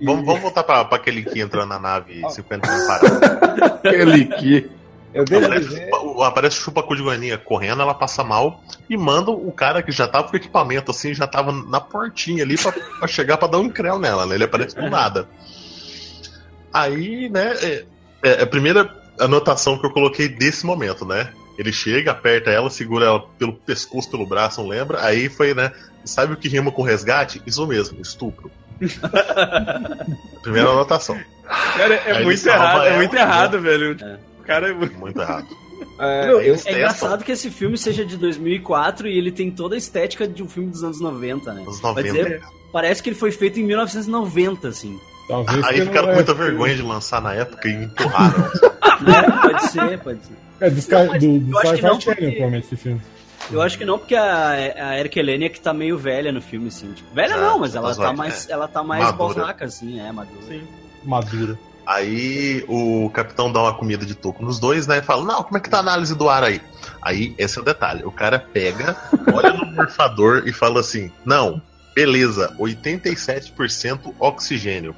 E- 0.00 0.04
Vamos, 0.04 0.24
vamos 0.26 0.40
voltar 0.42 0.62
pra, 0.62 0.84
pra 0.84 0.96
aquele 0.96 1.22
que 1.24 1.40
entra 1.40 1.64
na 1.64 1.78
nave 1.78 2.22
50 2.30 2.68
anos 2.70 2.86
parado. 2.86 3.78
Aquele 3.84 4.26
que. 4.26 4.70
Eu 5.14 5.24
devo 5.24 5.46
Aparece, 5.46 5.68
dizer. 5.68 5.90
o- 5.94 6.22
aparece 6.22 6.58
o 6.58 6.60
chupa-cu 6.60 6.94
de 6.94 7.02
Guaninha 7.02 7.38
correndo, 7.38 7.80
ela 7.80 7.94
passa 7.94 8.22
mal 8.22 8.60
e 8.90 8.96
manda 8.98 9.30
o 9.30 9.50
cara 9.50 9.82
que 9.82 9.90
já 9.90 10.06
tava 10.06 10.28
com 10.28 10.36
equipamento, 10.36 10.90
assim, 10.90 11.14
já 11.14 11.26
tava 11.26 11.52
na 11.52 11.80
portinha 11.80 12.42
ali 12.44 12.58
pra, 12.58 12.70
pra 12.72 13.08
chegar 13.08 13.38
pra 13.38 13.48
dar 13.48 13.58
um 13.58 13.70
creu 13.70 13.98
nela, 13.98 14.26
né? 14.26 14.34
Ele 14.34 14.44
aparece 14.44 14.76
do 14.76 14.90
nada. 14.90 15.26
Aí, 16.72 17.28
né, 17.30 17.54
é, 17.62 17.84
é 18.22 18.42
a 18.42 18.46
primeira 18.46 18.94
anotação 19.18 19.78
que 19.78 19.86
eu 19.86 19.90
coloquei 19.90 20.28
desse 20.28 20.66
momento, 20.66 21.06
né? 21.06 21.32
Ele 21.58 21.72
chega, 21.72 22.10
aperta 22.10 22.50
ela, 22.50 22.68
segura 22.68 23.06
ela 23.06 23.20
pelo 23.38 23.54
pescoço, 23.54 24.10
pelo 24.10 24.26
braço, 24.26 24.60
não 24.60 24.68
lembra? 24.68 25.02
Aí 25.02 25.30
foi, 25.30 25.54
né? 25.54 25.72
Sabe 26.04 26.34
o 26.34 26.36
que 26.36 26.48
rima 26.48 26.70
com 26.70 26.82
resgate? 26.82 27.40
Isso 27.46 27.66
mesmo, 27.66 27.98
estupro. 28.02 28.50
Primeira 30.42 30.70
anotação. 30.70 31.18
Cara, 31.76 31.94
é 31.94 32.24
muito 32.24 32.46
errado, 32.46 32.84
é 32.86 32.96
muito 32.96 33.14
né? 33.14 33.20
errado, 33.20 33.60
velho. 33.60 33.96
O 34.38 34.42
cara 34.42 34.68
é 34.70 34.72
muito. 34.72 34.98
Muito 34.98 35.20
errado. 35.20 35.46
É, 35.98 36.26
Meu, 36.26 36.40
é 36.40 36.48
engraçado 36.72 37.22
que 37.24 37.32
esse 37.32 37.50
filme 37.50 37.76
seja 37.76 38.04
de 38.04 38.16
2004 38.16 39.08
e 39.08 39.16
ele 39.16 39.30
tem 39.30 39.50
toda 39.50 39.74
a 39.74 39.78
estética 39.78 40.26
de 40.26 40.42
um 40.42 40.48
filme 40.48 40.70
dos 40.70 40.82
anos 40.82 41.00
90, 41.00 41.52
né? 41.52 41.62
Anos 41.62 41.80
Vai 41.80 42.02
90. 42.02 42.12
dizer, 42.12 42.42
parece 42.72 43.02
que 43.02 43.10
ele 43.10 43.16
foi 43.16 43.30
feito 43.30 43.60
em 43.60 43.62
1990, 43.62 44.68
assim. 44.68 44.98
Talvez 45.28 45.64
Aí 45.64 45.82
ficaram 45.82 46.06
com 46.08 46.12
é, 46.12 46.16
muita 46.16 46.34
vergonha 46.34 46.74
de 46.74 46.82
lançar 46.82 47.20
na 47.20 47.34
época 47.34 47.68
e 47.68 47.72
empurraram. 47.84 48.50
É, 48.96 49.30
pode 49.50 49.70
ser, 49.70 49.98
pode 49.98 50.24
ser. 50.24 50.32
É, 50.58 50.70
do, 50.70 50.78
Sky, 50.78 50.94
mas 51.06 51.22
do, 51.22 51.38
do 51.38 51.52
Sci-Fi 51.60 51.82
não, 51.82 52.00
Channel, 52.00 52.00
porque- 52.00 52.26
provavelmente, 52.30 52.64
esse 52.64 52.76
filme. 52.76 53.02
Eu 53.50 53.62
acho 53.62 53.78
que 53.78 53.84
não, 53.84 53.98
porque 53.98 54.14
a, 54.14 54.48
a 54.50 54.98
Erika 54.98 55.20
Helene 55.20 55.44
é 55.46 55.48
que 55.48 55.60
tá 55.60 55.72
meio 55.72 55.96
velha 55.96 56.32
no 56.32 56.40
filme, 56.42 56.68
assim. 56.68 56.92
Tipo, 56.92 57.14
velha 57.14 57.36
Ah, 57.36 57.40
não, 57.40 57.58
mas 57.60 57.74
ela 57.74 57.94
tá 57.94 58.02
vai- 58.06 58.16
mais, 58.16 58.48
ela 58.48 58.68
tá 58.68 58.82
mais 58.82 59.12
bosaca, 59.12 59.64
assim, 59.64 60.00
é, 60.00 60.10
madura. 60.10 60.40
Sim. 60.48 60.62
Madura. 61.04 61.58
Aí 61.86 62.64
o 62.66 63.08
capitão 63.10 63.52
dá 63.52 63.62
uma 63.62 63.74
comida 63.74 64.04
de 64.04 64.16
toco 64.16 64.44
nos 64.44 64.58
dois, 64.58 64.88
né? 64.88 64.98
E 64.98 65.02
fala: 65.02 65.24
Não, 65.24 65.42
como 65.44 65.56
é 65.56 65.60
que 65.60 65.70
tá 65.70 65.76
a 65.76 65.80
análise 65.80 66.16
do 66.16 66.28
ar 66.28 66.42
aí? 66.42 66.60
Aí, 67.00 67.32
esse 67.38 67.56
é 67.56 67.62
o 67.62 67.64
detalhe: 67.64 68.02
o 68.04 68.10
cara 68.10 68.40
pega, 68.40 68.96
olha 69.32 69.52
no 69.52 69.64
morfador 69.66 70.42
e 70.46 70.52
fala 70.52 70.80
assim: 70.80 71.12
Não, 71.24 71.62
beleza, 71.94 72.52
87% 72.58 74.14
oxigênio. 74.18 74.96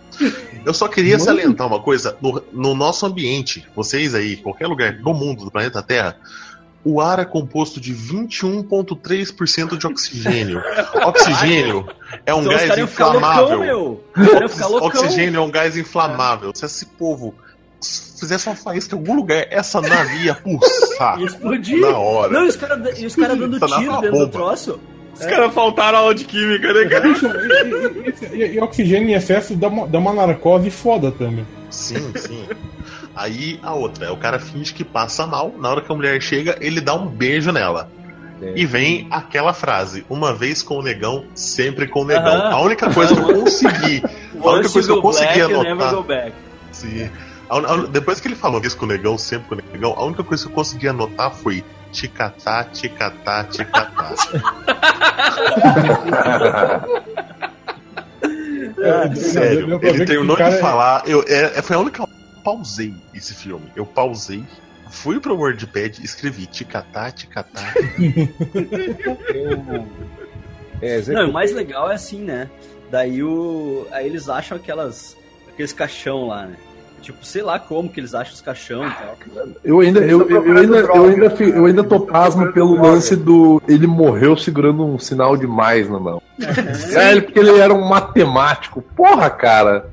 Eu 0.64 0.72
só 0.72 0.88
queria 0.88 1.18
salientar 1.18 1.66
uma 1.66 1.80
coisa: 1.80 2.16
no, 2.22 2.42
no 2.52 2.74
nosso 2.74 3.04
ambiente, 3.04 3.66
vocês 3.76 4.14
aí, 4.14 4.38
qualquer 4.38 4.66
lugar 4.66 4.92
do 4.94 5.12
mundo, 5.12 5.44
do 5.44 5.50
planeta 5.50 5.82
Terra. 5.82 6.16
O 6.90 7.00
ar 7.02 7.18
é 7.18 7.24
composto 7.24 7.78
de 7.80 7.92
21,3% 7.94 9.76
de 9.76 9.86
oxigênio. 9.86 10.62
Oxigênio 11.04 11.86
é 12.24 12.34
um 12.34 12.40
Então 12.40 12.52
gás 12.52 12.68
loucão, 12.68 12.84
inflamável. 12.84 14.00
loucão. 14.16 14.76
Oxigênio 14.86 15.38
é 15.38 15.40
um 15.42 15.50
gás 15.50 15.76
inflamável. 15.76 16.50
Se 16.54 16.64
esse 16.64 16.86
povo 16.86 17.34
fizesse 18.18 18.48
uma 18.48 18.56
faísca 18.56 18.94
em 18.94 18.98
algum 18.98 19.14
lugar, 19.16 19.46
essa 19.50 19.80
nave 19.80 20.24
ia 20.24 20.34
pulsar 20.34 21.18
Ia 21.20 21.26
explodir. 21.26 21.80
na 21.80 21.96
hora. 21.98 22.32
Não, 22.32 22.44
e 22.44 22.48
os 22.48 22.56
caras 22.56 22.78
cara 23.16 23.36
dando 23.36 23.60
Tá 23.60 23.66
tiro 23.66 23.92
dentro 24.00 24.10
do 24.10 24.12
bomba. 24.18 24.28
troço. 24.28 24.80
Os 25.14 25.26
caras 25.26 25.52
faltaram 25.52 25.98
aula 25.98 26.14
de 26.14 26.24
química, 26.24 26.72
né, 26.72 26.84
cara? 26.86 27.08
E, 27.08 28.36
e- 28.36 28.36
e- 28.36 28.54
e 28.54 28.60
oxigênio 28.60 29.08
em 29.10 29.14
excesso 29.14 29.54
dá 29.56 29.68
uma, 29.68 29.86
dá 29.86 29.98
uma 29.98 30.12
narcose 30.14 30.70
foda 30.70 31.10
também. 31.12 31.44
Sim, 31.70 32.12
sim. 32.16 32.48
Aí 33.14 33.58
a 33.62 33.74
outra, 33.74 34.12
o 34.12 34.16
cara 34.16 34.38
finge 34.38 34.72
que 34.72 34.84
passa 34.84 35.26
mal. 35.26 35.54
Na 35.58 35.70
hora 35.70 35.80
que 35.80 35.90
a 35.90 35.94
mulher 35.94 36.20
chega, 36.20 36.56
ele 36.60 36.80
dá 36.80 36.94
um 36.94 37.06
beijo 37.06 37.52
nela. 37.52 37.90
É. 38.40 38.52
E 38.56 38.64
vem 38.64 39.06
aquela 39.10 39.52
frase: 39.52 40.04
uma 40.08 40.32
vez 40.32 40.62
com 40.62 40.78
o 40.78 40.82
negão, 40.82 41.24
sempre 41.34 41.86
com 41.88 42.02
o 42.02 42.04
negão. 42.04 42.34
Aham. 42.34 42.52
A 42.52 42.60
única 42.60 42.92
coisa 42.92 43.14
que 43.14 43.20
eu 43.20 43.42
consegui. 43.42 44.02
A 44.40 44.50
única 44.52 44.70
coisa 44.70 44.86
que 44.86 44.94
eu 44.94 45.02
consegui 45.02 45.46
black, 45.48 45.66
anotar. 45.66 46.32
Sim. 46.70 47.10
A 47.50 47.56
a 47.56 47.76
depois 47.86 48.20
que 48.20 48.28
ele 48.28 48.36
falou 48.36 48.60
isso 48.62 48.76
com 48.76 48.84
o 48.84 48.88
negão, 48.88 49.18
sempre 49.18 49.48
com 49.48 49.54
o 49.56 49.72
negão, 49.72 49.94
a 49.96 50.04
única 50.04 50.22
coisa 50.22 50.44
que 50.44 50.50
eu 50.50 50.54
consegui 50.54 50.86
anotar 50.86 51.32
foi 51.32 51.64
ticatá, 51.90 52.62
ticatá, 52.64 53.42
ticatá. 53.44 54.14
É, 58.80 59.14
Sério, 59.14 59.78
ele 59.82 59.98
que 60.00 60.06
terminou 60.06 60.34
o 60.34 60.38
cara 60.38 60.50
de 60.50 60.56
é- 60.56 60.60
falar. 60.60 61.02
Eu, 61.06 61.24
é, 61.26 61.58
é- 61.58 61.62
foi 61.62 61.76
a 61.76 61.78
única. 61.80 62.02
Eu 62.02 62.08
pausei 62.42 62.94
esse 63.14 63.34
filme. 63.34 63.66
Eu 63.76 63.84
pausei, 63.84 64.44
fui 64.90 65.20
pro 65.20 65.36
WordPad 65.36 65.98
e 65.98 66.04
escrevi 66.04 66.46
ticatá, 66.46 67.10
ticatá. 67.10 67.60
É, 70.80 71.00
Não, 71.08 71.30
o 71.30 71.32
mais 71.32 71.52
legal 71.52 71.90
é 71.90 71.94
assim, 71.96 72.20
né? 72.22 72.48
Daí 72.90 73.22
o. 73.22 73.86
Aí 73.90 74.06
eles 74.06 74.28
acham 74.28 74.56
aquelas. 74.56 75.16
aqueles 75.48 75.72
caixão 75.72 76.28
lá, 76.28 76.46
né? 76.46 76.56
Tipo, 77.00 77.24
sei 77.24 77.42
lá 77.42 77.58
como 77.58 77.88
que 77.88 78.00
eles 78.00 78.14
acham 78.14 78.34
os 78.34 78.40
caixão 78.40 78.86
e 78.86 78.90
tal. 78.90 79.16
Eu 79.64 79.80
ainda, 79.80 80.00
eu, 80.00 80.28
eu, 80.28 80.56
ainda, 80.58 80.78
eu, 80.78 81.04
ainda, 81.06 81.30
fi- 81.30 81.48
eu 81.50 81.64
ainda 81.66 81.82
tô 81.84 82.00
pasmo 82.00 82.52
pelo 82.52 82.80
lance 82.80 83.16
do. 83.16 83.62
Ele 83.68 83.86
morreu 83.86 84.36
segurando 84.36 84.84
um 84.84 84.98
sinal 84.98 85.36
demais 85.36 85.88
na 85.88 85.98
mão. 85.98 86.20
É, 86.94 87.12
ele- 87.12 87.22
porque 87.22 87.38
ele 87.38 87.58
era 87.58 87.72
um 87.72 87.88
matemático. 87.88 88.82
Porra, 88.96 89.30
cara. 89.30 89.90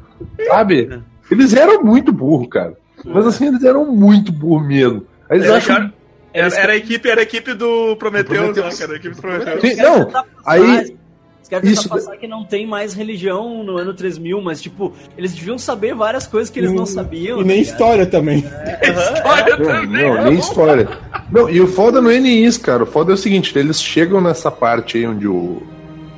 Sabe? 0.47 1.01
Eles 1.31 1.53
eram 1.53 1.83
muito 1.83 2.11
burro, 2.11 2.47
cara. 2.47 2.73
Mas 3.03 3.25
assim, 3.27 3.47
eles 3.47 3.63
eram 3.63 3.85
muito 3.85 4.31
burro 4.31 4.65
mesmo. 4.65 5.05
Aí 5.29 5.37
eles 5.37 5.47
Era, 5.47 5.57
acham. 5.57 5.75
cara, 5.75 5.93
era, 6.33 6.55
era 6.55 6.73
a 6.73 6.75
equipe, 6.75 7.09
era 7.09 7.19
a 7.21 7.23
equipe 7.23 7.53
do 7.53 7.95
Prometheus, 7.97 8.37
Prometheus. 8.39 8.79
né, 8.79 8.85
cara? 8.85 8.93
A 8.93 8.95
equipe 8.97 9.15
do 9.15 9.21
Prometheus. 9.21 9.61
Sim, 9.61 9.75
não, 9.81 10.05
passar- 10.05 10.25
aí- 10.45 10.95
Os 11.45 11.49
caras 11.49 11.69
tentam 11.69 11.89
passar 11.89 12.17
que 12.17 12.27
não 12.27 12.43
tem 12.43 12.65
mais 12.65 12.95
religião 12.95 13.63
no 13.63 13.77
ano 13.77 13.93
3000, 13.93 14.41
mas, 14.41 14.59
tipo, 14.59 14.91
eles 15.15 15.31
deviam 15.31 15.59
saber 15.59 15.93
várias 15.93 16.25
coisas 16.25 16.49
que 16.49 16.59
eles 16.59 16.71
não 16.71 16.87
sabiam. 16.87 17.39
E 17.39 17.43
nem 17.43 17.57
tá 17.57 17.61
ligado? 17.61 17.71
história 17.71 18.05
também. 18.07 18.37
História 18.81 19.57
Não, 19.57 19.65
também. 19.65 20.03
não, 20.03 20.23
nem 20.23 20.39
história. 20.39 20.89
Não, 21.31 21.47
e 21.47 21.61
o 21.61 21.67
foda 21.67 22.01
não 22.01 22.09
é 22.09 22.19
nem 22.19 22.43
isso, 22.43 22.59
cara. 22.61 22.81
O 22.81 22.87
foda 22.87 23.11
é 23.11 23.13
o 23.13 23.17
seguinte: 23.17 23.55
eles 23.59 23.79
chegam 23.79 24.19
nessa 24.19 24.49
parte 24.49 24.97
aí 24.97 25.05
onde 25.05 25.27
o, 25.27 25.61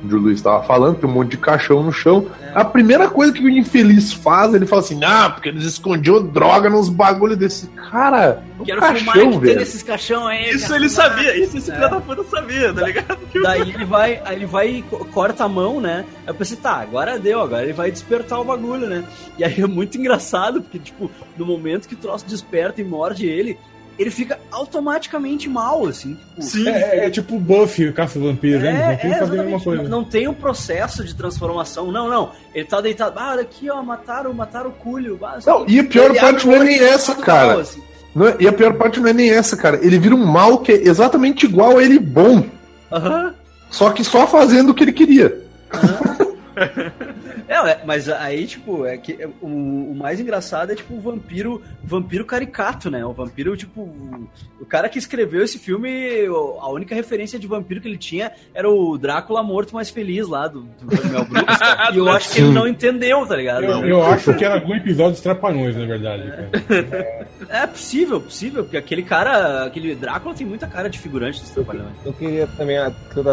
onde 0.02 0.14
o 0.14 0.18
Luiz 0.18 0.40
tava 0.40 0.62
falando, 0.64 0.96
tem 0.98 1.08
um 1.08 1.12
monte 1.12 1.30
de 1.32 1.36
caixão 1.38 1.82
no 1.82 1.92
chão. 1.92 2.26
A 2.54 2.64
primeira 2.64 3.08
coisa 3.08 3.32
que 3.32 3.42
o 3.42 3.48
infeliz 3.48 4.12
faz, 4.12 4.54
ele 4.54 4.66
fala 4.66 4.80
assim: 4.82 5.02
ah, 5.04 5.30
porque 5.30 5.48
eles 5.48 5.64
escondiam 5.64 6.22
droga 6.24 6.70
nos 6.70 6.88
bagulho 6.88 7.36
desse. 7.36 7.66
Cara, 7.90 8.42
Quero 8.64 8.80
fumar 8.80 8.94
caixão, 8.94 9.14
que 9.14 9.30
tem 9.30 9.40
velho. 9.40 9.58
nesses 9.60 9.82
caixão 9.82 10.26
aí. 10.26 10.50
Isso 10.50 10.74
ele 10.74 10.88
fumar. 10.88 11.10
sabia, 11.10 11.36
isso 11.44 11.56
esse 11.58 11.70
filho 11.72 11.90
da 11.90 12.00
puta 12.00 12.24
sabia, 12.24 12.72
tá 12.72 12.82
ligado? 12.82 13.18
Daí 13.42 13.60
ele 13.60 13.84
vai, 13.84 14.20
aí 14.24 14.36
ele 14.36 14.46
vai 14.46 14.68
e 14.68 14.82
co- 14.82 15.04
corta 15.06 15.44
a 15.44 15.48
mão, 15.48 15.80
né? 15.80 16.04
Aí 16.26 16.28
eu 16.28 16.34
pensei, 16.34 16.56
tá, 16.56 16.72
agora 16.76 17.18
deu, 17.18 17.40
agora 17.40 17.62
ele 17.62 17.72
vai 17.72 17.90
despertar 17.90 18.40
o 18.40 18.44
bagulho, 18.44 18.88
né? 18.88 19.04
E 19.38 19.44
aí 19.44 19.60
é 19.60 19.66
muito 19.66 19.96
engraçado, 19.98 20.60
porque, 20.62 20.78
tipo, 20.78 21.10
no 21.36 21.46
momento 21.46 21.86
que 21.88 21.94
o 21.94 21.98
troço 21.98 22.26
desperta 22.26 22.80
e 22.80 22.84
morde 22.84 23.26
ele, 23.26 23.58
ele 23.98 24.10
fica 24.10 24.38
automaticamente 24.50 25.48
mal, 25.48 25.86
assim. 25.86 26.14
Tipo, 26.36 26.42
Sim. 26.42 26.68
É, 26.68 27.06
é 27.06 27.10
tipo 27.10 27.36
o 27.36 27.40
Buffy, 27.40 27.88
o 27.88 27.92
caça-vampiro, 27.92 28.60
né? 28.60 28.72
Os 28.72 28.78
vampiros 28.78 29.18
fazem 29.18 29.40
a 29.40 29.42
mesma 29.42 29.56
exatamente. 29.56 29.64
coisa. 29.64 29.82
Não, 29.84 29.90
não 29.90 30.04
tem 30.04 30.28
um 30.28 30.34
processo 30.34 31.04
de 31.04 31.14
transformação, 31.14 31.90
não, 31.90 32.08
não. 32.08 32.30
Ele 32.54 32.64
tá 32.64 32.80
deitado, 32.80 33.18
ah, 33.18 33.30
olha 33.32 33.42
aqui, 33.42 33.68
ó, 33.70 33.82
mataram, 33.82 34.32
mataram 34.32 34.70
o 34.70 34.72
Culho. 34.72 35.18
Ah, 35.22 35.38
Não, 35.46 35.64
e 35.68 35.80
a 35.80 35.84
pior 35.84 36.14
parte 36.14 36.46
o 36.46 36.50
não 36.50 36.56
é 36.56 36.64
nem 36.64 36.78
essa, 36.80 37.14
cara. 37.14 37.46
mal, 37.48 37.60
assim. 37.60 37.82
Não 38.14 38.26
é- 38.28 38.36
e 38.40 38.48
a 38.48 38.52
pior 38.52 38.74
parte 38.74 39.00
não 39.00 39.08
é 39.08 39.12
nem 39.12 39.30
essa, 39.30 39.56
cara. 39.56 39.78
Ele 39.84 39.98
vira 39.98 40.14
um 40.14 40.24
mal 40.26 40.58
que 40.58 40.72
é 40.72 40.76
exatamente 40.88 41.44
igual 41.46 41.78
a 41.78 41.82
ele 41.82 41.98
bom. 41.98 42.44
Aham. 42.90 43.34
Só 43.70 43.90
que 43.90 44.02
só 44.02 44.26
fazendo 44.26 44.70
o 44.70 44.74
que 44.74 44.82
ele 44.84 44.92
queria. 44.92 45.40
É, 47.48 47.84
mas 47.86 48.10
aí, 48.10 48.46
tipo, 48.46 48.84
é 48.84 48.98
que 48.98 49.22
é, 49.22 49.26
o, 49.40 49.46
o 49.46 49.94
mais 49.96 50.20
engraçado 50.20 50.70
é, 50.70 50.74
tipo, 50.74 50.94
o 50.94 51.00
vampiro, 51.00 51.62
vampiro 51.82 52.22
caricato, 52.22 52.90
né? 52.90 53.02
O 53.06 53.12
vampiro, 53.12 53.56
tipo, 53.56 53.80
o, 54.60 54.66
cara 54.66 54.86
que 54.86 54.98
escreveu 54.98 55.42
esse 55.42 55.58
filme, 55.58 55.90
a 56.60 56.68
única 56.68 56.94
referência 56.94 57.38
de 57.38 57.46
vampiro 57.46 57.80
que 57.80 57.88
ele 57.88 57.96
tinha 57.96 58.32
era 58.52 58.68
o 58.68 58.98
Drácula 58.98 59.42
morto 59.42 59.74
mais 59.74 59.88
feliz 59.88 60.28
lá, 60.28 60.46
do, 60.46 60.60
do 60.60 61.08
Mel 61.10 61.24
Brooks. 61.24 61.58
e 61.94 61.96
eu 61.96 62.08
acho 62.12 62.34
que 62.34 62.40
ele 62.40 62.50
não 62.50 62.68
entendeu, 62.68 63.26
tá 63.26 63.34
ligado? 63.34 63.64
Eu, 63.64 63.86
eu 63.86 64.02
acho 64.04 64.34
que 64.34 64.44
era 64.44 64.56
algum 64.56 64.74
episódio 64.74 65.12
dos 65.12 65.22
Trapalhões, 65.22 65.74
na 65.74 65.86
verdade. 65.86 66.30
cara. 66.30 67.28
É 67.48 67.66
possível, 67.66 68.20
possível, 68.20 68.64
porque 68.64 68.76
aquele 68.76 69.02
cara, 69.02 69.64
aquele 69.64 69.94
Drácula 69.94 70.34
tem 70.34 70.46
muita 70.46 70.66
cara 70.66 70.90
de 70.90 70.98
figurante 70.98 71.40
dos 71.40 71.50
Trapalhões. 71.50 71.94
Eu 72.04 72.12
queria 72.12 72.46
também 72.46 72.76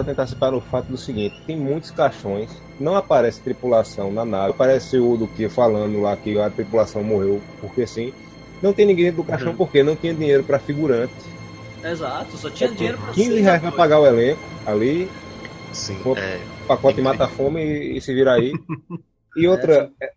tentar 0.06 0.26
separar 0.26 0.56
o 0.56 0.62
fato 0.62 0.86
do 0.86 0.98
seguinte: 0.98 1.36
tem 1.46 1.58
muitos 1.58 1.92
caixões, 1.92 2.50
não 2.80 2.96
aparece 2.96 3.42
tripulação 3.42 4.12
na 4.12 4.26
nave, 4.26 4.52
aparece 4.52 4.98
o 4.98 5.16
do 5.18 5.28
que 5.28 5.48
falando 5.50 6.02
lá 6.02 6.16
que 6.18 6.38
a 6.40 6.50
tripulação 6.50 7.04
morreu 7.04 7.42
porque 7.62 7.86
sim. 7.88 8.14
Não 8.62 8.74
tem 8.74 8.86
ninguém 8.86 9.06
dentro 9.06 9.22
do 9.24 9.28
caixão 9.28 9.56
porque 9.56 9.84
não 9.84 9.96
tinha 9.96 10.14
dinheiro 10.14 10.44
pra 10.44 10.58
figurante. 10.60 11.14
Exato, 11.84 12.36
só 12.38 12.50
tinha 12.50 12.70
dinheiro 12.72 12.98
pra 12.98 13.14
15 13.14 13.30
seis 13.30 13.42
reais 13.44 13.58
atores. 13.60 13.76
pagar 13.78 14.00
o 14.00 14.06
elenco 14.08 14.40
ali, 14.66 15.10
Sim, 15.72 16.00
Pô. 16.02 16.16
é. 16.18 16.40
pacote 16.68 17.02
mata-fome 17.02 17.62
e, 17.64 17.98
e 17.98 18.02
se 18.02 18.14
vira 18.14 18.34
aí. 18.34 18.54
E 19.36 19.46
outra, 19.48 19.92
é, 20.02 20.12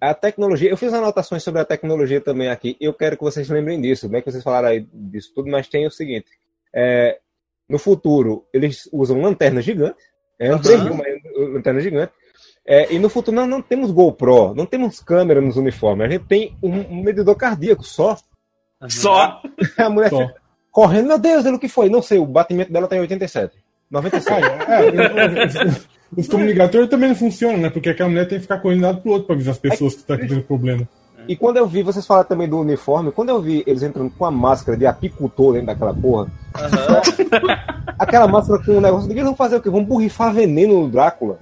a 0.00 0.14
tecnologia, 0.14 0.70
eu 0.70 0.76
fiz 0.76 0.92
anotações 0.92 1.42
sobre 1.42 1.60
a 1.60 1.64
tecnologia 1.64 2.20
também 2.20 2.48
aqui, 2.48 2.76
eu 2.80 2.92
quero 2.94 3.16
que 3.16 3.22
vocês 3.22 3.48
lembrem 3.48 3.80
disso, 3.80 4.08
bem 4.08 4.22
que 4.22 4.30
vocês 4.32 4.42
falaram 4.42 4.68
aí 4.68 4.88
disso 4.92 5.30
tudo, 5.34 5.48
mas 5.50 5.68
tem 5.68 5.86
o 5.86 5.90
seguinte, 5.90 6.26
é, 6.74 7.18
no 7.68 7.78
futuro 7.78 8.46
eles 8.52 8.88
usam 8.92 9.20
lanternas 9.20 9.64
gigantes, 9.64 10.04
é 10.38 10.54
um. 10.54 10.58
3 10.58 10.82
mil, 10.84 10.94
mas 10.94 11.52
lanterna 11.52 11.80
gigante, 11.80 12.12
é, 12.66 12.92
e 12.92 12.98
no 12.98 13.08
futuro 13.08 13.34
nós 13.34 13.48
não 13.48 13.62
temos 13.62 13.90
GoPro, 13.90 14.54
não 14.54 14.66
temos 14.66 15.00
câmera 15.00 15.40
nos 15.40 15.56
uniformes, 15.56 16.06
a 16.06 16.10
gente 16.10 16.26
tem 16.26 16.56
um, 16.62 16.70
um 16.70 17.02
medidor 17.02 17.34
cardíaco 17.34 17.82
só. 17.82 18.16
Só. 18.88 19.42
A 19.76 19.90
mulher 19.90 20.10
Só. 20.10 20.28
correndo, 20.70 21.08
meu 21.08 21.18
Deus, 21.18 21.44
ele 21.44 21.56
o 21.56 21.58
que 21.58 21.68
foi? 21.68 21.88
Não 21.88 22.02
sei, 22.02 22.18
o 22.18 22.26
batimento 22.26 22.72
dela 22.72 22.86
tá 22.86 22.96
em 22.96 23.00
87. 23.00 23.56
97. 23.90 24.46
É, 24.46 24.86
é, 24.86 25.98
os 26.16 26.28
comunicadores 26.28 26.88
também 26.88 27.08
não 27.08 27.16
funcionam, 27.16 27.58
né? 27.58 27.70
Porque 27.70 27.88
aquela 27.88 28.08
mulher 28.08 28.28
tem 28.28 28.38
que 28.38 28.42
ficar 28.42 28.58
correndo 28.58 28.80
de 28.80 28.84
um 28.84 28.88
lado 28.88 29.00
pro 29.02 29.12
outro 29.12 29.26
pra 29.26 29.34
avisar 29.34 29.52
as 29.52 29.58
pessoas 29.58 29.94
que 29.94 30.02
tá 30.04 30.16
tendo 30.16 30.42
problema. 30.42 30.88
E 31.28 31.36
quando 31.36 31.58
eu 31.58 31.66
vi, 31.66 31.82
vocês 31.82 32.06
falaram 32.06 32.26
também 32.26 32.48
do 32.48 32.58
uniforme, 32.58 33.12
quando 33.12 33.28
eu 33.28 33.40
vi 33.40 33.62
eles 33.66 33.82
entrando 33.82 34.10
com 34.10 34.24
a 34.24 34.30
máscara 34.30 34.76
de 34.78 34.86
apicultor 34.86 35.52
dentro 35.52 35.66
daquela 35.66 35.92
porra, 35.94 36.26
Aham. 36.56 37.02
aquela 37.98 38.26
máscara 38.26 38.62
com 38.64 38.78
o 38.78 38.80
negócio 38.80 39.06
de 39.06 39.14
que 39.14 39.20
eles 39.20 39.28
vão 39.28 39.36
fazer 39.36 39.56
o 39.56 39.60
quê? 39.60 39.68
Vão 39.68 39.84
borrifar 39.84 40.32
veneno 40.32 40.80
no 40.80 40.88
Drácula. 40.88 41.38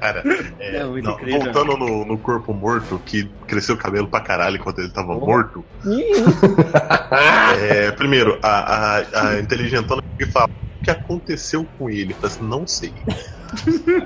Cara, 0.00 0.22
é, 0.60 0.76
É 0.76 0.84
muito 0.84 1.04
não, 1.04 1.14
incrível. 1.14 1.40
voltando 1.52 1.76
no, 1.76 2.04
no 2.04 2.18
corpo 2.18 2.54
morto, 2.54 3.00
que 3.04 3.28
cresceu 3.48 3.74
o 3.74 3.78
cabelo 3.78 4.06
pra 4.06 4.20
caralho 4.20 4.56
enquanto 4.56 4.78
ele 4.78 4.90
tava 4.90 5.14
morto. 5.14 5.64
Ih, 5.84 6.12
É, 7.68 7.90
primeiro, 7.92 8.38
a, 8.42 8.98
a, 8.98 9.30
a 9.30 9.40
inteligentona 9.40 10.02
que 10.16 10.26
fala 10.26 10.48
o 10.80 10.84
que 10.84 10.90
aconteceu 10.90 11.66
com 11.78 11.90
ele. 11.90 12.14
Fala 12.14 12.26
assim, 12.28 12.44
não 12.44 12.64
sei. 12.66 12.92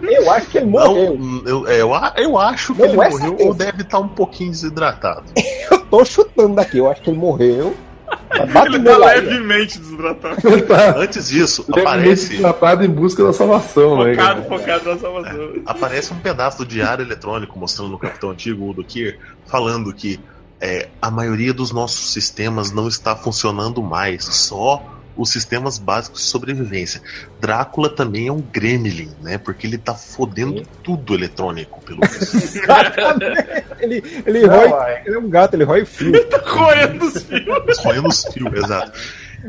Eu 0.03 0.31
acho 0.31 0.47
que 0.49 0.59
ele 0.59 0.67
morreu. 0.67 1.17
Não, 1.19 1.43
eu, 1.47 1.69
é, 1.69 1.81
eu, 1.81 1.95
a- 1.95 2.15
eu 2.17 2.39
acho 2.39 2.75
que 2.75 2.81
Não 2.83 2.89
ele 2.89 3.01
é 3.01 3.09
morreu 3.11 3.29
certeza. 3.29 3.49
ou 3.49 3.55
deve 3.55 3.83
estar 3.83 3.99
um 3.99 4.09
pouquinho 4.09 4.51
desidratado. 4.51 5.25
Eu 5.71 5.81
tô 5.99 6.05
chutando 6.05 6.55
daqui, 6.55 6.79
eu 6.79 6.91
acho 6.91 7.03
que 7.03 7.11
ele 7.11 7.19
morreu. 7.19 7.75
Bate 8.53 8.75
Ele 8.77 8.85
tá 8.85 8.97
levemente 8.97 9.79
desidratado. 9.79 10.37
Tá 10.67 10.95
Antes 10.99 11.29
disso, 11.29 11.65
levemente 11.69 11.89
aparece, 11.89 12.39
tratado 12.39 12.85
em 12.85 12.89
busca 12.89 13.23
da 13.25 13.33
salvação, 13.33 14.03
né? 14.03 14.15
Focado, 14.15 14.43
cara? 14.43 14.59
focado 14.59 14.89
na 14.91 14.99
salvação. 14.99 15.53
aparece 15.67 16.13
um 16.15 16.19
pedaço 16.19 16.59
do 16.59 16.67
diário 16.67 17.05
eletrônico 17.05 17.59
mostrando 17.59 17.95
o 17.95 17.99
Capitão 17.99 18.31
Antigo, 18.31 18.71
o 18.71 18.73
do 18.75 18.83
Kier, 18.85 19.19
falando 19.47 19.93
que 19.93 20.19
é, 20.61 20.89
a 21.01 21.11
maioria 21.11 21.53
dos 21.53 21.73
nossos 21.73 22.11
sistemas 22.13 22.71
não 22.73 22.89
está 22.89 23.15
funcionando 23.15 23.83
mais, 23.83 24.25
só 24.25 24.83
os 25.17 25.31
sistemas 25.31 25.79
básicos 25.79 26.21
de 26.23 26.27
sobrevivência. 26.27 27.03
Drácula 27.41 27.89
também 27.89 28.29
é 28.29 28.33
um 28.33 28.41
gremlin, 28.41 29.11
né? 29.21 29.39
Porque 29.39 29.67
ele 29.67 29.79
tá 29.79 29.95
fodendo 29.95 30.63
tudo 30.83 31.15
eletrônico, 31.15 31.81
pelo. 31.83 32.01
Ele, 33.81 34.03
ele 34.27 34.47
Não, 34.47 34.57
rói. 34.71 35.03
Ele 35.05 35.17
é 35.17 35.19
um 35.19 35.29
gato, 35.29 35.55
ele 35.55 35.65
rói 35.65 35.85
fio. 35.85 36.13
Correndo 36.45 37.03
os 37.05 37.23
fios. 37.23 37.79
Roendo 37.79 38.09
os 38.09 38.25
fios, 38.25 38.53
exato. 38.55 38.93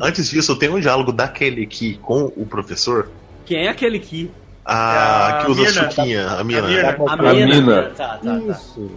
Antes 0.02 0.30
disso, 0.30 0.56
tem 0.56 0.70
um 0.70 0.80
diálogo 0.80 1.12
daquele 1.12 1.64
aqui 1.64 2.00
com 2.02 2.32
o 2.36 2.46
professor, 2.46 3.10
Quem 3.46 3.68
é 3.68 3.70
aquele 3.70 4.00
que? 4.00 4.32
a, 4.66 4.74
É 4.74 5.34
a 5.42 5.46
que 5.46 5.52
usa 5.52 5.62
mina. 5.62 5.72
suquinha, 5.92 6.28
a 6.30 6.44
mina, 6.44 6.60
A 6.60 6.68
mina. 6.68 6.90
A 7.08 7.14
A 7.14 7.34
mina. 7.34 7.46
mina. 7.56 7.84
Tá, 7.92 8.18
tá, 8.18 8.18
tá. 8.18 8.38
Isso. 8.40 8.92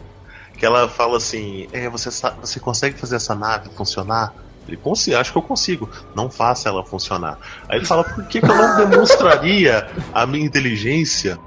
que 0.57 0.65
ela 0.65 0.89
fala 0.89 1.19
assim: 1.19 1.69
é, 1.73 1.89
você, 1.91 2.09
você 2.41 2.59
consegue 2.61 2.99
fazer 2.99 3.17
essa 3.17 3.35
nave 3.35 3.69
funcionar? 3.77 4.33
Ele 4.67 4.77
consigo, 4.77 5.17
acho 5.17 5.33
que 5.33 5.39
eu 5.39 5.43
consigo. 5.43 5.89
Não 6.15 6.31
faça 6.31 6.69
ela 6.69 6.85
funcionar. 6.85 7.39
Aí 7.69 7.79
ele 7.79 7.87
fala: 7.87 8.05
por 8.05 8.25
que, 8.27 8.41
que 8.41 8.51
eu 8.51 8.55
não 8.55 8.89
demonstraria 8.89 9.87
a 10.13 10.27
minha 10.27 10.45
inteligência? 10.45 11.39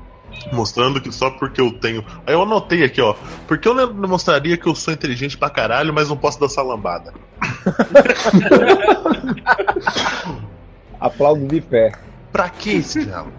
Mostrando 0.53 1.01
que 1.01 1.12
só 1.12 1.32
porque 1.32 1.60
eu 1.60 1.71
tenho. 1.71 2.05
Aí 2.25 2.34
eu 2.34 2.41
anotei 2.41 2.84
aqui, 2.84 3.01
ó. 3.01 3.15
Porque 3.47 3.67
eu 3.67 3.73
não 3.73 3.93
demonstraria 3.93 4.58
que 4.58 4.67
eu 4.67 4.75
sou 4.75 4.93
inteligente 4.93 5.38
pra 5.38 5.49
caralho, 5.49 5.93
mas 5.93 6.08
não 6.08 6.15
posso 6.15 6.39
dançar 6.39 6.63
lambada. 6.63 7.13
Aplaudo 10.99 11.47
de 11.47 11.62
pé. 11.62 11.91
Pra 12.32 12.49
que 12.49 12.77
esse 12.77 13.05
diálogo? 13.05 13.34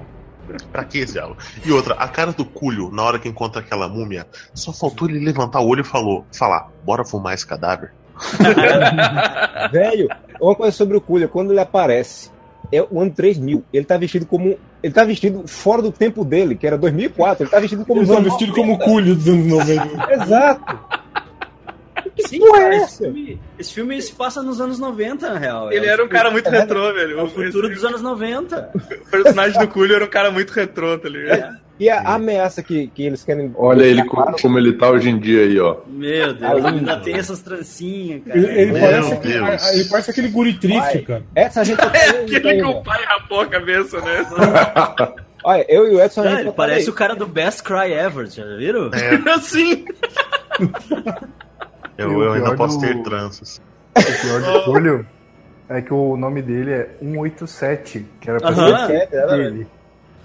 Pra 0.73 0.85
que 0.85 0.99
esse 0.99 1.15
diálogo? 1.15 1.39
E 1.65 1.71
outra, 1.71 1.95
a 1.95 2.09
cara 2.09 2.33
do 2.33 2.45
Culho, 2.45 2.91
na 2.91 3.03
hora 3.03 3.19
que 3.19 3.29
encontra 3.29 3.61
aquela 3.61 3.89
múmia, 3.89 4.27
só 4.53 4.73
faltou 4.73 5.09
ele 5.09 5.25
levantar 5.25 5.61
o 5.61 5.69
olho 5.69 5.83
e 5.83 5.85
falou, 5.85 6.27
falar, 6.33 6.71
bora 6.85 7.05
fumar 7.05 7.35
esse 7.35 7.47
cadáver? 7.47 7.93
Velho, 9.73 10.09
uma 10.41 10.55
coisa 10.55 10.73
sobre 10.73 10.97
o 10.97 11.01
Cunha, 11.01 11.29
quando 11.29 11.51
ele 11.53 11.61
aparece, 11.61 12.31
é 12.73 12.83
o 12.83 13.01
ano 13.01 13.11
3000. 13.11 13.65
Ele 13.73 13.85
tá 13.85 13.97
vestido 13.97 14.27
como. 14.27 14.59
Ele 14.83 14.93
tá 14.93 15.05
vestido 15.05 15.47
fora 15.47 15.83
do 15.83 15.93
tempo 15.93 16.25
dele, 16.25 16.55
que 16.55 16.67
era 16.67 16.79
2004. 16.79 17.45
Ele 17.45 17.51
tá 17.51 17.61
vestido 17.61 17.85
como. 17.85 18.05
São 18.07 18.19
anos 18.19 18.29
vestidos 18.29 18.55
como 18.55 18.79
culho 18.79 19.15
dos 19.15 19.29
anos 19.29 19.47
90. 19.47 20.13
Exato. 20.13 21.01
Sim, 22.27 22.41
porra 22.41 22.59
cara, 22.61 22.75
é 22.75 22.79
esse 22.79 22.99
filme, 22.99 23.41
esse 23.59 23.73
filme 23.73 24.03
se 24.03 24.13
passa 24.13 24.43
nos 24.43 24.61
anos 24.61 24.79
90, 24.79 25.33
na 25.33 25.39
real. 25.39 25.73
Ele 25.73 25.87
É 25.87 25.91
era 25.91 26.05
um 26.05 26.09
cara 26.09 26.31
muito 26.31 26.49
é 26.49 26.51
retrô, 26.61 26.93
velho. 26.93 27.19
É 27.19 27.23
o 27.23 27.29
futuro 27.29 27.69
dos 27.69 27.85
anos 27.85 28.03
90. 28.03 28.71
O 28.75 29.11
personagem 29.11 29.59
do 29.59 29.69
Coolio 29.69 29.97
era 29.97 30.05
um 30.05 30.09
cara 30.09 30.31
muito 30.31 30.51
retrô, 30.51 30.99
tá 30.99 31.09
ligado? 31.09 31.60
E 31.81 31.89
a 31.89 32.01
ameaça 32.15 32.63
que, 32.63 32.89
que 32.89 33.05
eles 33.07 33.25
querem. 33.25 33.51
Olha 33.57 33.83
ele 33.85 34.05
co- 34.05 34.33
como 34.43 34.59
ele 34.59 34.75
tá 34.75 34.91
hoje 34.91 35.09
em 35.09 35.19
dia 35.19 35.43
aí, 35.45 35.59
ó. 35.59 35.77
Meu 35.87 36.35
Deus, 36.35 36.65
ainda 36.65 37.01
tem 37.01 37.15
essas 37.15 37.41
trancinhas, 37.41 38.23
cara. 38.25 38.39
Ele, 38.39 38.47
ele 38.61 38.73
Meu 38.73 38.81
parece, 38.83 39.13
aquele- 39.15 39.33
Deus. 39.41 39.73
ele 39.73 39.85
parece 39.85 40.11
aquele 40.11 40.29
guri 40.29 40.53
triste, 40.59 40.79
Vai. 40.79 40.99
cara. 40.99 41.23
Essa 41.35 41.61
a 41.63 41.65
gente. 41.65 41.81
É 41.97 42.09
aquele 42.37 42.55
que 42.57 42.63
o 42.65 42.83
pai 42.83 43.03
rapou 43.05 43.41
a 43.41 43.47
cabeça, 43.47 43.99
né? 44.03 44.27
Olha, 45.43 45.65
eu 45.71 45.91
e 45.91 45.95
o 45.97 46.03
Edson 46.03 46.23
Cara, 46.23 46.41
ele 46.43 46.53
parece 46.53 46.85
tá 46.85 46.91
o 46.91 46.95
cara 46.95 47.17
do 47.17 47.27
Best 47.27 47.63
Cry 47.63 47.93
Ever, 47.95 48.27
já 48.27 48.45
viram? 48.59 48.91
Assim. 49.35 49.87
Eu, 51.97 52.13
E 52.13 52.15
o 52.15 52.23
eu 52.25 52.33
ainda 52.35 52.55
posso 52.57 52.79
do- 52.79 52.87
ter 52.87 53.03
tranças. 53.03 53.61
O 53.97 54.03
pior 54.23 54.41
do 54.43 54.65
Coolio 54.65 55.07
é 55.69 55.81
que 55.81 55.93
o 55.95 56.17
nome 56.17 56.43
dele 56.43 56.73
é 56.73 56.91
187, 57.01 58.07
que 58.21 58.29
era 58.31 58.39
pra 58.39 58.51
Aham. 58.51 58.87
ser 58.87 58.93
É, 58.93 59.09
é, 59.13 59.27
dele. 59.37 59.67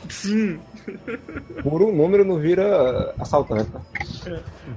Sim. 0.09 0.59
Por 1.63 1.81
um 1.81 1.95
número 1.95 2.23
não 2.23 2.37
vira 2.37 3.13
assaltante. 3.19 3.69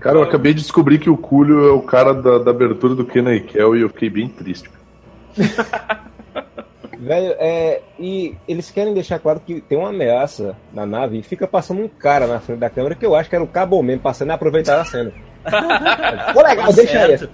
Cara, 0.00 0.18
eu 0.18 0.22
acabei 0.22 0.54
de 0.54 0.62
descobrir 0.62 0.98
que 0.98 1.10
o 1.10 1.16
Cúlio 1.16 1.68
é 1.68 1.72
o 1.72 1.82
cara 1.82 2.14
da, 2.14 2.38
da 2.38 2.50
abertura 2.50 2.94
do 2.94 3.04
Kenan 3.04 3.34
e 3.34 3.40
Kel 3.40 3.76
e 3.76 3.82
eu 3.82 3.88
fiquei 3.88 4.08
bem 4.10 4.28
triste. 4.28 4.70
Velho, 6.98 7.34
é. 7.38 7.80
E 7.98 8.34
eles 8.48 8.70
querem 8.70 8.92
deixar 8.92 9.18
claro 9.20 9.40
que 9.40 9.60
tem 9.60 9.78
uma 9.78 9.90
ameaça 9.90 10.56
na 10.72 10.84
nave 10.84 11.18
e 11.18 11.22
fica 11.22 11.46
passando 11.46 11.80
um 11.82 11.88
cara 11.88 12.26
na 12.26 12.40
frente 12.40 12.58
da 12.58 12.68
câmera 12.70 12.94
que 12.96 13.06
eu 13.06 13.14
acho 13.14 13.28
que 13.30 13.36
era 13.36 13.44
o 13.44 13.48
Cabo 13.48 13.80
mesmo 13.82 14.02
passando 14.02 14.30
e 14.30 14.32
aproveitar 14.32 14.80
a 14.80 14.84
cena. 14.84 15.12
Ficou 16.28 16.42
legal, 16.42 16.66
Tá 16.66 16.72
deixa 16.72 16.98
aí. 16.98 17.18
certo. 17.18 17.30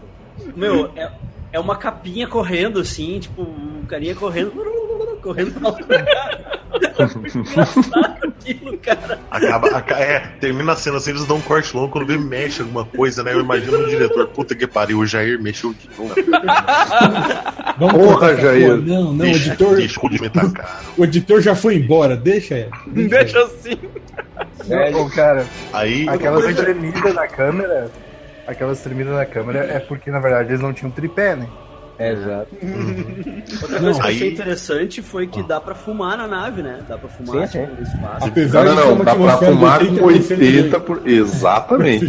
Meu, 0.54 0.90
é, 0.96 1.10
é 1.52 1.58
uma 1.60 1.76
capinha 1.76 2.26
correndo 2.26 2.78
assim, 2.80 3.18
tipo, 3.20 3.40
um 3.42 3.84
carinha 3.88 4.14
correndo. 4.14 4.52
Correndo 5.24 5.52
pra. 5.60 6.04
Engraçado 7.34 8.14
aquilo, 8.22 8.78
cara. 8.78 9.18
Acaba, 9.30 9.68
aca- 9.68 9.98
é, 9.98 10.20
termina 10.40 10.72
a 10.72 10.76
cena 10.76 10.98
assim, 10.98 11.10
eles 11.10 11.24
dão 11.24 11.38
um 11.38 11.40
corte 11.40 11.74
longo 11.74 11.88
quando 11.90 12.06
vê 12.06 12.16
mexe 12.18 12.60
alguma 12.60 12.84
coisa, 12.84 13.22
né? 13.22 13.32
Eu 13.32 13.40
imagino 13.40 13.78
o 13.78 13.88
diretor, 13.88 14.28
puta 14.28 14.54
que 14.54 14.66
pariu, 14.66 14.98
o 14.98 15.06
Jair 15.06 15.40
mexeu 15.42 15.72
de 15.72 15.88
novo. 15.96 16.14
Vamos 17.78 17.94
Porra, 17.94 18.36
Jair. 18.36 18.66
porra. 18.68 18.76
Não, 18.82 19.02
não, 19.04 19.12
o 19.12 19.18
Deixa, 19.18 19.48
editor, 19.48 19.76
deixa 19.76 20.00
o 20.00 20.08
me 20.10 20.28
tacar. 20.28 20.80
o 20.96 21.04
editor 21.04 21.40
já 21.40 21.54
foi 21.54 21.76
embora, 21.76 22.16
deixa 22.16 22.54
ele. 22.54 23.08
Deixa 23.08 23.42
assim. 23.44 23.78
Ô, 24.98 25.08
cara, 25.10 25.46
Aí, 25.72 26.08
aquelas 26.08 26.54
tremidas 26.54 27.14
na 27.14 27.26
câmera. 27.26 27.90
Aquelas 28.46 28.80
tremidas 28.80 29.14
na 29.14 29.24
câmera 29.24 29.60
é 29.60 29.80
porque, 29.80 30.10
na 30.10 30.20
verdade, 30.20 30.50
eles 30.50 30.60
não 30.60 30.72
tinham 30.72 30.90
tripé, 30.90 31.34
né? 31.34 31.48
Exato. 31.98 32.48
Outra 33.62 33.80
coisa 33.80 34.00
que 34.00 34.06
eu 34.06 34.10
achei 34.10 34.32
interessante 34.32 35.02
foi 35.02 35.26
que 35.26 35.42
dá 35.42 35.60
pra 35.60 35.74
fumar 35.74 36.16
na 36.16 36.26
nave, 36.26 36.62
né? 36.62 36.80
Dá 36.88 36.98
pra 36.98 37.08
fumar 37.08 37.46
Sim, 37.48 37.60
sim. 37.60 37.66
no 37.76 37.82
espaço. 37.82 38.26
Apesar 38.26 38.64
Não, 38.64 38.74
não, 38.74 38.96
não. 38.96 39.04
Dá 39.04 39.14
pra 39.14 39.36
fumar 39.38 39.78
com 39.80 39.94
80% 39.94 40.30
80 40.32 40.80
por. 40.80 41.02
Exatamente. 41.08 42.06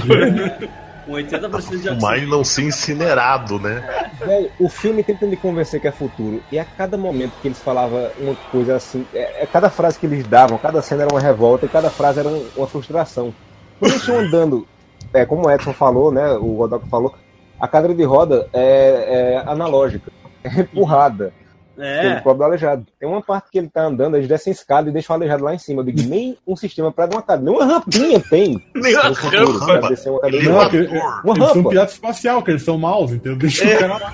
Com 1.05 1.11
80% 1.11 1.77
de 1.81 1.89
Fumar 1.89 2.17
e 2.17 2.25
não 2.25 2.43
ser 2.43 2.63
incinerado, 2.63 3.59
né? 3.59 4.09
Velho, 4.25 4.49
o 4.59 4.67
filme 4.67 5.03
tenta 5.03 5.27
me 5.27 5.37
convencer 5.37 5.79
que 5.79 5.87
é 5.87 5.91
futuro. 5.91 6.41
E 6.51 6.57
a 6.57 6.65
cada 6.65 6.97
momento 6.97 7.33
que 7.43 7.47
eles 7.47 7.59
falavam 7.59 8.07
uma 8.19 8.33
coisa 8.51 8.75
assim, 8.77 9.05
é, 9.13 9.43
é 9.43 9.45
cada 9.45 9.69
frase 9.69 9.99
que 9.99 10.07
eles 10.07 10.25
davam, 10.25 10.57
cada 10.57 10.81
cena 10.81 11.03
era 11.03 11.13
uma 11.13 11.21
revolta 11.21 11.67
e 11.67 11.69
cada 11.69 11.91
frase 11.91 12.21
era 12.21 12.27
um- 12.29 12.47
uma 12.57 12.65
frustração. 12.65 13.31
Quando 13.79 13.91
eles 13.91 14.01
estão 14.01 14.19
andando, 14.19 14.67
é, 15.13 15.25
como 15.27 15.45
o 15.45 15.51
Edson 15.51 15.73
falou, 15.73 16.11
né? 16.11 16.31
O 16.33 16.55
Godok 16.55 16.89
falou, 16.89 17.13
a 17.59 17.67
cadeira 17.67 17.95
de 17.95 18.03
roda 18.03 18.47
é, 18.53 19.39
é 19.43 19.43
analógica, 19.45 20.11
é 20.43 20.61
empurrada. 20.61 21.33
É. 21.77 22.09
Pelo 22.09 22.21
próprio 22.23 22.45
aleijado. 22.45 22.85
Tem 22.97 23.09
uma 23.09 23.21
parte 23.21 23.51
que 23.51 23.57
ele 23.57 23.67
tá 23.67 23.83
andando, 23.83 24.15
eles 24.15 24.29
descem 24.29 24.51
a 24.51 24.53
escada 24.55 24.89
e 24.89 24.93
deixam 24.93 25.13
o 25.13 25.17
aleijado 25.19 25.43
lá 25.43 25.53
em 25.53 25.57
cima. 25.57 25.81
Eu 25.81 25.85
digo, 25.87 26.07
nem 26.09 26.37
um 26.47 26.55
sistema 26.55 26.89
pra 26.89 27.05
dar 27.05 27.17
uma 27.17 27.21
cadeira, 27.21 27.51
nem 27.51 27.61
uma 27.61 27.73
rampinha 27.73 28.17
tem. 28.29 28.63
Nem 28.73 28.95
a 28.95 29.09
no 29.09 29.15
futuro, 29.15 29.59
pra 29.59 29.73
rampa. 29.75 29.89
descer 29.89 30.09
uma 30.09 30.21
cadeira 30.21 30.45
Não, 30.49 30.61
Elevador. 30.61 31.21
Uma 31.25 31.33
Eles 31.35 31.47
são 31.47 31.55
rampa. 31.57 31.69
pirata 31.69 31.91
espacial, 31.91 32.41
que 32.43 32.51
eles 32.51 32.63
são 32.63 32.77
maus, 32.77 33.11
entendeu? 33.11 33.37
Deixa 33.37 33.65
o 33.65 33.77
cara 33.77 33.93
lá. 33.97 34.13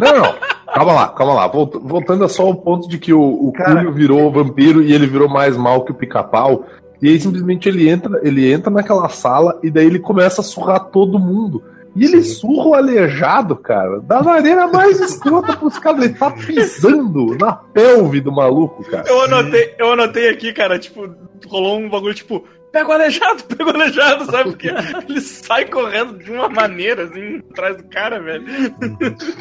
Não, 0.00 0.18
não. 0.22 0.34
Calma 0.72 0.92
lá, 0.94 1.08
calma 1.10 1.34
lá. 1.34 1.46
Volt- 1.48 1.74
Voltando 1.82 2.24
a 2.24 2.30
só 2.30 2.44
ao 2.44 2.54
ponto 2.54 2.88
de 2.88 2.96
que 2.98 3.12
o, 3.12 3.20
o 3.48 3.52
Cara- 3.52 3.90
virou 3.90 4.32
vampiro 4.32 4.82
e 4.82 4.94
ele 4.94 5.06
virou 5.06 5.28
mais 5.28 5.54
mal 5.54 5.84
que 5.84 5.92
o 5.92 5.94
pica-pau. 5.94 6.64
E 7.02 7.10
aí 7.10 7.20
simplesmente 7.20 7.68
ele 7.68 7.90
entra, 7.90 8.20
ele 8.22 8.50
entra 8.50 8.70
naquela 8.70 9.06
sala 9.10 9.58
e 9.62 9.70
daí 9.70 9.84
ele 9.84 9.98
começa 9.98 10.40
a 10.40 10.44
surrar 10.44 10.80
todo 10.86 11.18
mundo. 11.18 11.62
E 11.94 12.04
ele 12.04 12.22
surra 12.22 12.68
o 12.68 12.74
aleijado, 12.74 13.54
cara, 13.54 14.00
da 14.00 14.22
maneira 14.22 14.66
mais 14.66 14.98
escrota 15.00 15.56
pros 15.56 15.78
caras. 15.78 16.04
Ele 16.04 16.14
tá 16.14 16.30
pisando 16.46 17.36
na 17.38 17.52
pelve 17.52 18.20
do 18.20 18.32
maluco, 18.32 18.82
cara. 18.84 19.06
Eu 19.06 19.22
anotei, 19.22 19.74
eu 19.78 19.92
anotei 19.92 20.28
aqui, 20.30 20.52
cara, 20.52 20.78
tipo, 20.78 21.14
rolou 21.46 21.78
um 21.78 21.90
bagulho 21.90 22.14
tipo, 22.14 22.44
pega 22.72 22.88
o 22.88 22.92
aleijado, 22.92 23.44
pega 23.54 23.64
o 23.64 23.74
aleijado, 23.74 24.24
sabe? 24.24 24.50
Porque 24.50 24.68
ele 24.68 25.20
sai 25.20 25.66
correndo 25.66 26.18
de 26.18 26.32
uma 26.32 26.48
maneira, 26.48 27.04
assim, 27.04 27.42
atrás 27.50 27.76
do 27.76 27.84
cara, 27.84 28.20
velho. 28.20 28.44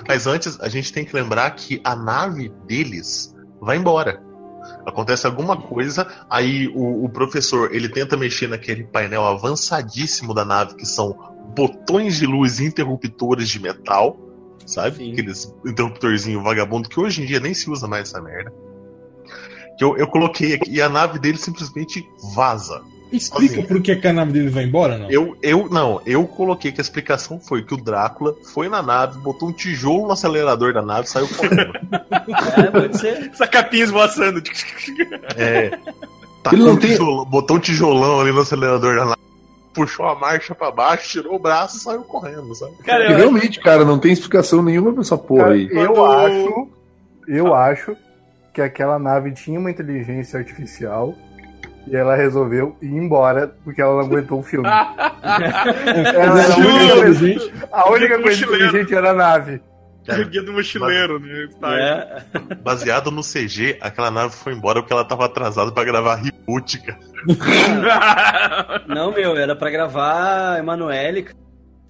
Mas 0.08 0.28
antes, 0.28 0.60
a 0.60 0.68
gente 0.68 0.92
tem 0.92 1.06
que 1.06 1.16
lembrar 1.16 1.50
que 1.52 1.80
a 1.84 1.96
nave 1.96 2.50
deles 2.68 3.34
vai 3.62 3.78
embora. 3.78 4.22
Acontece 4.86 5.26
alguma 5.26 5.58
coisa, 5.58 6.08
aí 6.30 6.68
o, 6.68 7.06
o 7.06 7.10
professor 7.10 7.74
ele 7.74 7.90
tenta 7.90 8.18
mexer 8.18 8.48
naquele 8.48 8.84
painel 8.84 9.26
avançadíssimo 9.26 10.34
da 10.34 10.44
nave, 10.44 10.76
que 10.76 10.86
são 10.86 11.18
botões 11.56 12.18
de 12.18 12.26
luz 12.26 12.60
interruptores 12.60 13.50
de 13.50 13.60
metal, 13.62 14.18
sabe? 14.66 14.98
Sim. 14.98 15.12
Aqueles 15.14 15.54
interruptorzinho 15.66 16.42
vagabundo 16.44 16.88
que 16.90 17.00
hoje 17.00 17.22
em 17.24 17.26
dia 17.26 17.40
nem 17.40 17.54
se 17.54 17.70
usa 17.70 17.88
mais 17.88 18.10
essa 18.10 18.22
merda. 18.22 18.54
Que 19.78 19.84
eu, 19.84 19.98
eu 19.98 20.08
coloquei 20.08 20.54
aqui 20.54 20.72
e 20.72 20.82
a 20.82 20.90
nave 20.90 21.20
dele 21.20 21.38
simplesmente 21.38 22.06
vaza. 22.36 22.82
Explica 23.12 23.62
por 23.64 23.82
que, 23.82 23.94
que 23.98 24.08
a 24.08 24.14
nave 24.14 24.32
deles 24.32 24.54
vai 24.54 24.64
embora, 24.64 24.98
não? 24.98 25.12
Eu, 25.12 25.36
eu, 25.42 25.68
não, 25.70 26.00
eu 26.06 26.26
coloquei 26.26 26.72
que 26.72 26.80
a 26.80 26.82
explicação 26.84 27.42
foi 27.42 27.62
que 27.62 27.74
o 27.74 27.78
Drácula 27.78 28.34
foi 28.54 28.70
na 28.70 28.82
nave, 28.82 29.20
botou 29.20 29.50
um 29.50 29.52
tijolo 29.52 30.06
no 30.08 30.14
acelerador 30.14 30.74
da 30.74 30.82
nave 30.82 31.08
e 31.08 31.10
saiu 31.10 31.28
correndo. 31.28 31.74
É, 32.58 32.72
pode 32.72 32.98
ser. 32.98 33.28
Essa 33.34 33.46
capinha 33.48 33.84
esvoaçando. 33.84 34.42
É. 35.36 35.66
Ele 35.66 35.78
Tacou 36.42 36.60
não 36.60 36.72
um 36.74 36.78
tem- 36.78 36.92
tijolão, 36.92 37.26
botou 37.26 37.58
um 37.58 37.60
tijolão 37.60 38.22
ali 38.22 38.32
no 38.32 38.40
acelerador 38.42 38.96
da 38.96 39.06
nave, 39.06 39.22
puxou 39.74 40.06
a 40.08 40.16
marcha 40.16 40.54
pra 40.56 40.70
baixo, 40.72 41.10
tirou 41.10 41.36
o 41.36 41.40
braço 41.40 41.78
e 41.78 41.80
saiu 41.82 42.04
correndo, 42.04 42.54
sabe? 42.56 42.74
Cara, 42.86 43.12
eu, 43.12 43.18
realmente, 43.18 43.60
cara, 43.60 43.86
não 43.86 43.98
tem 44.00 44.12
explicação 44.12 44.62
nenhuma 44.62 44.92
pra 44.94 45.02
essa 45.02 45.18
porra 45.18 45.44
Cara, 45.44 45.54
aí. 45.56 45.70
eu 45.72 45.94
Quando- 45.94 46.14
acho, 46.14 46.68
eu 47.28 47.54
acho 47.56 47.96
que 48.54 48.62
aquela 48.62 49.00
nave 49.00 49.32
tinha 49.32 49.60
uma 49.60 49.72
inteligência 49.72 50.38
artificial 50.40 51.14
e 51.88 51.96
ela 51.96 52.16
resolveu 52.16 52.76
ir 52.82 52.90
embora 52.92 53.56
porque 53.64 53.82
ela 53.82 53.94
não 53.94 54.02
aguentou 54.02 54.40
o 54.40 54.44
filme. 54.44 54.68
ela 55.24 56.42
era 56.44 56.54
a 56.54 56.58
única, 56.58 56.84
Inteligente. 56.98 57.54
a 57.72 57.90
única 57.90 58.22
coisa 58.22 58.46
inteligente 58.46 58.94
era 58.96 59.12
a 59.12 59.14
nave. 59.14 59.62
O 60.10 60.26
guia 60.30 60.42
do 60.44 60.54
mochileiro, 60.54 61.20
né? 61.20 61.48
Tá. 61.60 61.74
É. 61.76 62.24
Baseado 62.64 63.12
no 63.12 63.22
CG, 63.22 63.78
aquela 63.82 64.10
nave 64.12 64.34
foi 64.36 64.54
embora 64.54 64.82
porque 64.82 64.94
ela 64.94 65.06
tava 65.06 65.26
atrasada 65.26 65.72
pra 65.72 65.84
gravar 65.84 66.16
reboot, 66.16 66.80
cara. 66.82 67.00
Não, 68.88 69.12
meu, 69.14 69.36
era 69.38 69.56
pra 69.56 69.70
gravar 69.70 70.60
Emanuele. 70.60 71.24
cara. 71.24 71.42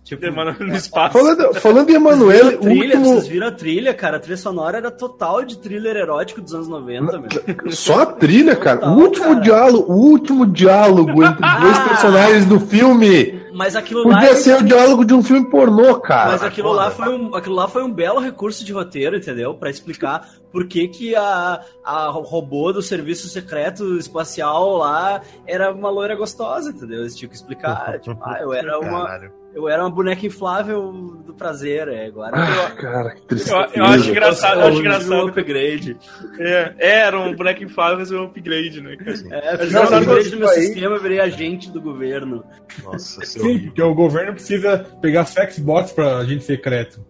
Tipo, 0.04 0.32
Mano, 0.34 0.56
no 0.60 0.76
espaço. 0.76 1.14
Falando, 1.14 1.54
falando 1.54 1.90
em 1.92 1.94
Emanuele, 1.94 2.56
o 2.56 2.60
trilha, 2.60 2.98
último. 2.98 3.06
vocês 3.06 3.28
viram 3.28 3.48
a 3.48 3.52
trilha, 3.52 3.94
cara? 3.94 4.18
A 4.18 4.20
trilha 4.20 4.36
sonora 4.36 4.78
era 4.80 4.90
total 4.90 5.46
de 5.46 5.60
thriller 5.60 5.96
erótico 5.96 6.42
dos 6.42 6.54
anos 6.56 6.68
90, 6.68 7.20
meu. 7.20 7.30
Só 7.72 8.02
a 8.02 8.06
trilha, 8.08 8.56
cara. 8.56 8.80
Total, 8.80 8.96
o 8.96 9.00
último 9.00 9.28
cara. 9.28 9.40
diálogo, 9.42 9.94
o 9.94 9.96
último 9.96 10.46
diálogo 10.48 11.24
entre 11.24 11.60
dois 11.62 11.80
personagens 11.80 12.46
do 12.46 12.60
filme. 12.60 13.40
Mas 13.62 13.76
aquilo 13.76 14.08
lá. 14.08 14.16
Podia 14.20 14.36
ser 14.36 14.56
o 14.60 14.64
diálogo 14.64 15.06
de 15.06 15.14
um 15.14 15.22
filme 15.22 15.48
pornô, 15.48 16.00
cara. 16.00 16.32
Mas 16.32 16.42
aquilo 16.44 16.72
lá, 16.72 16.90
foi 16.90 17.10
um, 17.10 17.36
aquilo 17.36 17.54
lá 17.54 17.68
foi 17.68 17.84
um 17.84 17.92
belo 17.94 18.20
recurso 18.20 18.66
de 18.66 18.74
roteiro, 18.74 19.16
entendeu? 19.16 19.54
Pra 19.54 19.70
explicar 19.70 20.28
por 20.52 20.66
que, 20.68 20.88
que 20.88 21.16
a, 21.16 21.62
a 21.86 22.08
robô 22.10 22.74
do 22.74 22.82
serviço 22.82 23.30
secreto 23.30 23.98
espacial 23.98 24.78
lá 24.78 25.22
era 25.46 25.72
uma 25.72 25.92
loira 25.92 26.16
gostosa, 26.16 26.72
entendeu? 26.72 27.02
Eles 27.02 27.16
tinham 27.16 27.30
que 27.30 27.36
explicar. 27.36 28.00
tipo, 28.02 28.20
ah, 28.24 28.40
eu 28.42 28.52
era 28.52 28.80
uma, 28.80 29.06
Caralho. 29.06 29.32
eu 29.54 29.70
era 29.70 29.84
uma 29.84 29.92
boneca 29.92 30.26
inflável 30.26 30.92
do 31.24 31.34
prazer. 31.36 31.88
É, 31.88 32.08
agora 32.08 32.32
Ah, 32.36 32.72
cara, 32.72 33.12
que 33.12 33.22
tristeza. 33.28 33.56
Eu, 33.76 33.84
eu 33.84 33.86
acho 33.86 34.10
engraçado, 34.10 34.60
eu 34.62 34.68
acho 34.68 34.78
um 34.78 34.80
engraçado. 34.80 35.28
upgrade. 35.28 35.98
É, 36.40 36.74
era 36.80 37.20
um 37.20 37.34
boneco 37.36 37.64
inflável, 37.64 38.00
mas 38.00 38.12
um 38.12 38.24
upgrade, 38.24 38.82
né, 38.82 38.96
cara? 38.98 39.12
É, 39.32 39.58
fiz 39.58 39.74
um 39.76 39.80
upgrade 39.84 40.32
no 40.32 40.38
meu 40.40 40.50
aí- 40.50 40.62
sistema, 40.64 40.96
eu 40.96 41.02
virei 41.02 41.20
agente 41.20 41.70
do 41.72 41.80
governo. 41.80 42.44
Nossa, 42.84 43.24
seu 43.26 43.44
Sim, 43.60 43.66
porque 43.68 43.82
o 43.82 43.94
governo 43.94 44.34
precisa 44.34 44.78
pegar 45.02 45.26
sexbots 45.26 45.92
pra 45.92 46.18
agente 46.18 46.44
secreto. 46.44 47.06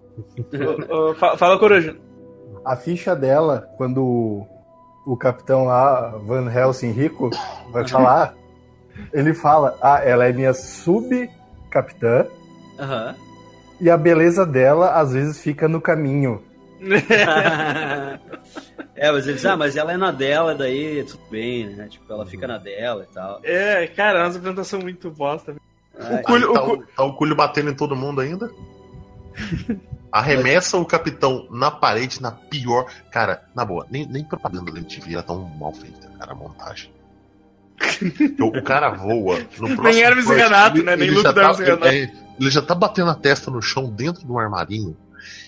Ô, 0.89 1.09
ô, 1.11 1.15
fa- 1.15 1.37
Fala, 1.37 1.57
Coruja. 1.59 1.95
A 2.65 2.75
ficha 2.75 3.15
dela, 3.15 3.67
quando 3.77 4.03
o, 4.03 4.47
o 5.05 5.17
capitão 5.17 5.65
lá, 5.65 6.09
Van 6.25 6.51
Helsing 6.51 6.91
rico, 6.91 7.29
vai 7.71 7.87
falar, 7.87 8.35
ele 9.13 9.33
fala, 9.33 9.77
ah, 9.81 9.99
ela 10.03 10.25
é 10.27 10.33
minha 10.33 10.53
subcapitã 10.53 12.27
Aham. 12.79 13.15
e 13.79 13.89
a 13.89 13.97
beleza 13.97 14.45
dela 14.45 14.91
às 14.91 15.13
vezes 15.13 15.41
fica 15.41 15.67
no 15.67 15.81
caminho. 15.81 16.43
é, 18.95 19.11
mas 19.11 19.27
eles, 19.27 19.45
ah, 19.45 19.55
mas 19.55 19.75
ela 19.75 19.93
é 19.93 19.97
na 19.97 20.11
dela, 20.11 20.53
daí 20.55 21.03
tudo 21.03 21.21
bem, 21.29 21.67
né? 21.67 21.87
Tipo, 21.89 22.11
ela 22.11 22.25
fica 22.25 22.47
na 22.47 22.57
dela 22.57 23.05
e 23.09 23.13
tal. 23.13 23.39
É, 23.43 23.87
cara, 23.87 24.19
é 24.19 24.23
uma 24.23 24.29
apresentação 24.29 24.79
muito 24.79 25.09
bosta. 25.11 25.55
O 26.09 26.21
Cúlio- 26.23 26.47
Aí 26.49 26.53
tá, 26.53 26.63
o 26.65 26.77
tá 26.85 27.03
o 27.03 27.13
Cúlio 27.13 27.35
batendo 27.35 27.69
em 27.69 27.75
todo 27.75 27.95
mundo 27.95 28.21
ainda? 28.21 28.49
Arremessa 30.11 30.77
o 30.77 30.85
capitão 30.85 31.47
na 31.51 31.71
parede, 31.71 32.21
na 32.21 32.31
pior. 32.31 32.85
Cara, 33.11 33.43
na 33.55 33.63
boa, 33.63 33.87
nem, 33.89 34.05
nem 34.05 34.23
propaganda 34.23 34.71
da 34.71 34.77
MTV 34.79 35.13
era 35.13 35.23
tão 35.23 35.41
mal 35.57 35.71
feita, 35.73 36.09
cara, 36.19 36.33
a 36.33 36.35
montagem. 36.35 36.91
o, 38.39 38.45
o 38.57 38.61
cara 38.63 38.89
voa. 38.89 39.37
No 39.39 39.45
próximo 39.75 39.83
Nem 39.83 40.01
Hermes 40.01 40.27
Renato, 40.27 40.77
ele- 40.77 40.83
né? 40.83 40.95
Nem 40.97 41.07
ele 41.07 41.15
do 41.15 41.33
tá, 41.33 41.41
Hermes 41.41 41.59
Renato. 41.59 41.85
é, 41.87 42.11
Ele 42.39 42.49
já 42.49 42.61
tá 42.61 42.75
batendo 42.75 43.09
a 43.09 43.15
testa 43.15 43.49
no 43.49 43.61
chão 43.61 43.89
dentro 43.89 44.25
de 44.25 44.31
um 44.31 44.37
armarinho 44.37 44.97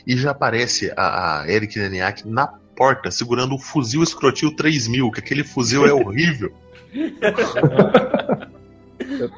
e 0.08 0.16
já 0.16 0.32
aparece 0.32 0.94
a, 0.96 1.42
a 1.42 1.52
Eric 1.52 1.78
Leniak 1.78 2.26
na 2.28 2.48
porta 2.48 3.12
segurando 3.12 3.56
o 3.56 3.60
fuzil 3.60 4.02
escrotil 4.02 4.56
3000, 4.56 5.12
que 5.12 5.20
aquele 5.20 5.44
fuzil 5.44 5.86
é 5.86 5.92
horrível. 5.94 6.54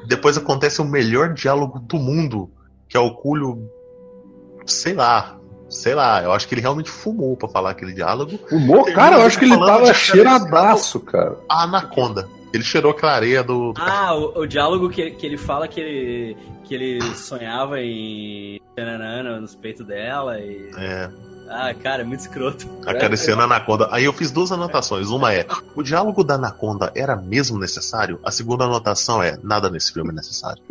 Depois 0.06 0.36
acontece 0.36 0.80
o 0.80 0.84
melhor 0.84 1.32
diálogo 1.32 1.78
do 1.78 1.96
mundo, 1.96 2.50
que 2.88 2.96
é 2.96 3.00
o 3.00 3.14
Cúlio. 3.14 3.70
Sei 4.64 4.94
lá. 4.94 5.38
Sei 5.68 5.94
lá, 5.94 6.22
eu 6.22 6.32
acho 6.32 6.46
que 6.46 6.54
ele 6.54 6.60
realmente 6.60 6.88
fumou 6.88 7.36
pra 7.36 7.48
falar 7.48 7.70
aquele 7.70 7.92
diálogo. 7.92 8.38
Fumou? 8.48 8.84
Cara, 8.92 9.16
eu 9.16 9.22
acho 9.22 9.36
que 9.36 9.44
ele 9.44 9.58
tava 9.58 9.86
de 9.86 9.94
cheiradaço, 9.94 11.00
cara. 11.00 11.36
A 11.48 11.64
Anaconda. 11.64 12.28
Ele 12.52 12.62
cheirou 12.62 12.92
aquela 12.92 13.12
areia 13.12 13.42
do. 13.42 13.72
do 13.72 13.80
Ah, 13.80 14.14
o, 14.14 14.42
o 14.42 14.46
diálogo 14.46 14.88
que, 14.88 15.10
que 15.10 15.26
ele 15.26 15.36
fala 15.36 15.66
que 15.66 15.80
ele, 15.80 16.36
que 16.64 16.74
ele 16.74 17.02
sonhava 17.14 17.80
em 17.80 18.60
nos 19.40 19.54
peitos 19.54 19.86
dela 19.86 20.38
e. 20.38 20.70
É, 20.76 21.10
Ah, 21.48 21.72
cara, 21.74 22.02
é 22.02 22.04
muito 22.04 22.20
escroto. 22.20 22.66
acariciando 22.86 23.42
a 23.42 23.44
Anaconda. 23.44 23.88
Aí 23.90 24.04
eu 24.04 24.12
fiz 24.12 24.30
duas 24.30 24.50
anotações. 24.52 25.08
Uma 25.08 25.32
é: 25.32 25.46
o 25.74 25.82
diálogo 25.82 26.24
da 26.24 26.34
Anaconda 26.34 26.92
era 26.94 27.16
mesmo 27.16 27.58
necessário? 27.58 28.18
A 28.24 28.30
segunda 28.30 28.64
anotação 28.64 29.22
é: 29.22 29.38
nada 29.42 29.70
nesse 29.70 29.92
filme 29.92 30.10
é 30.10 30.14
necessário. 30.14 30.62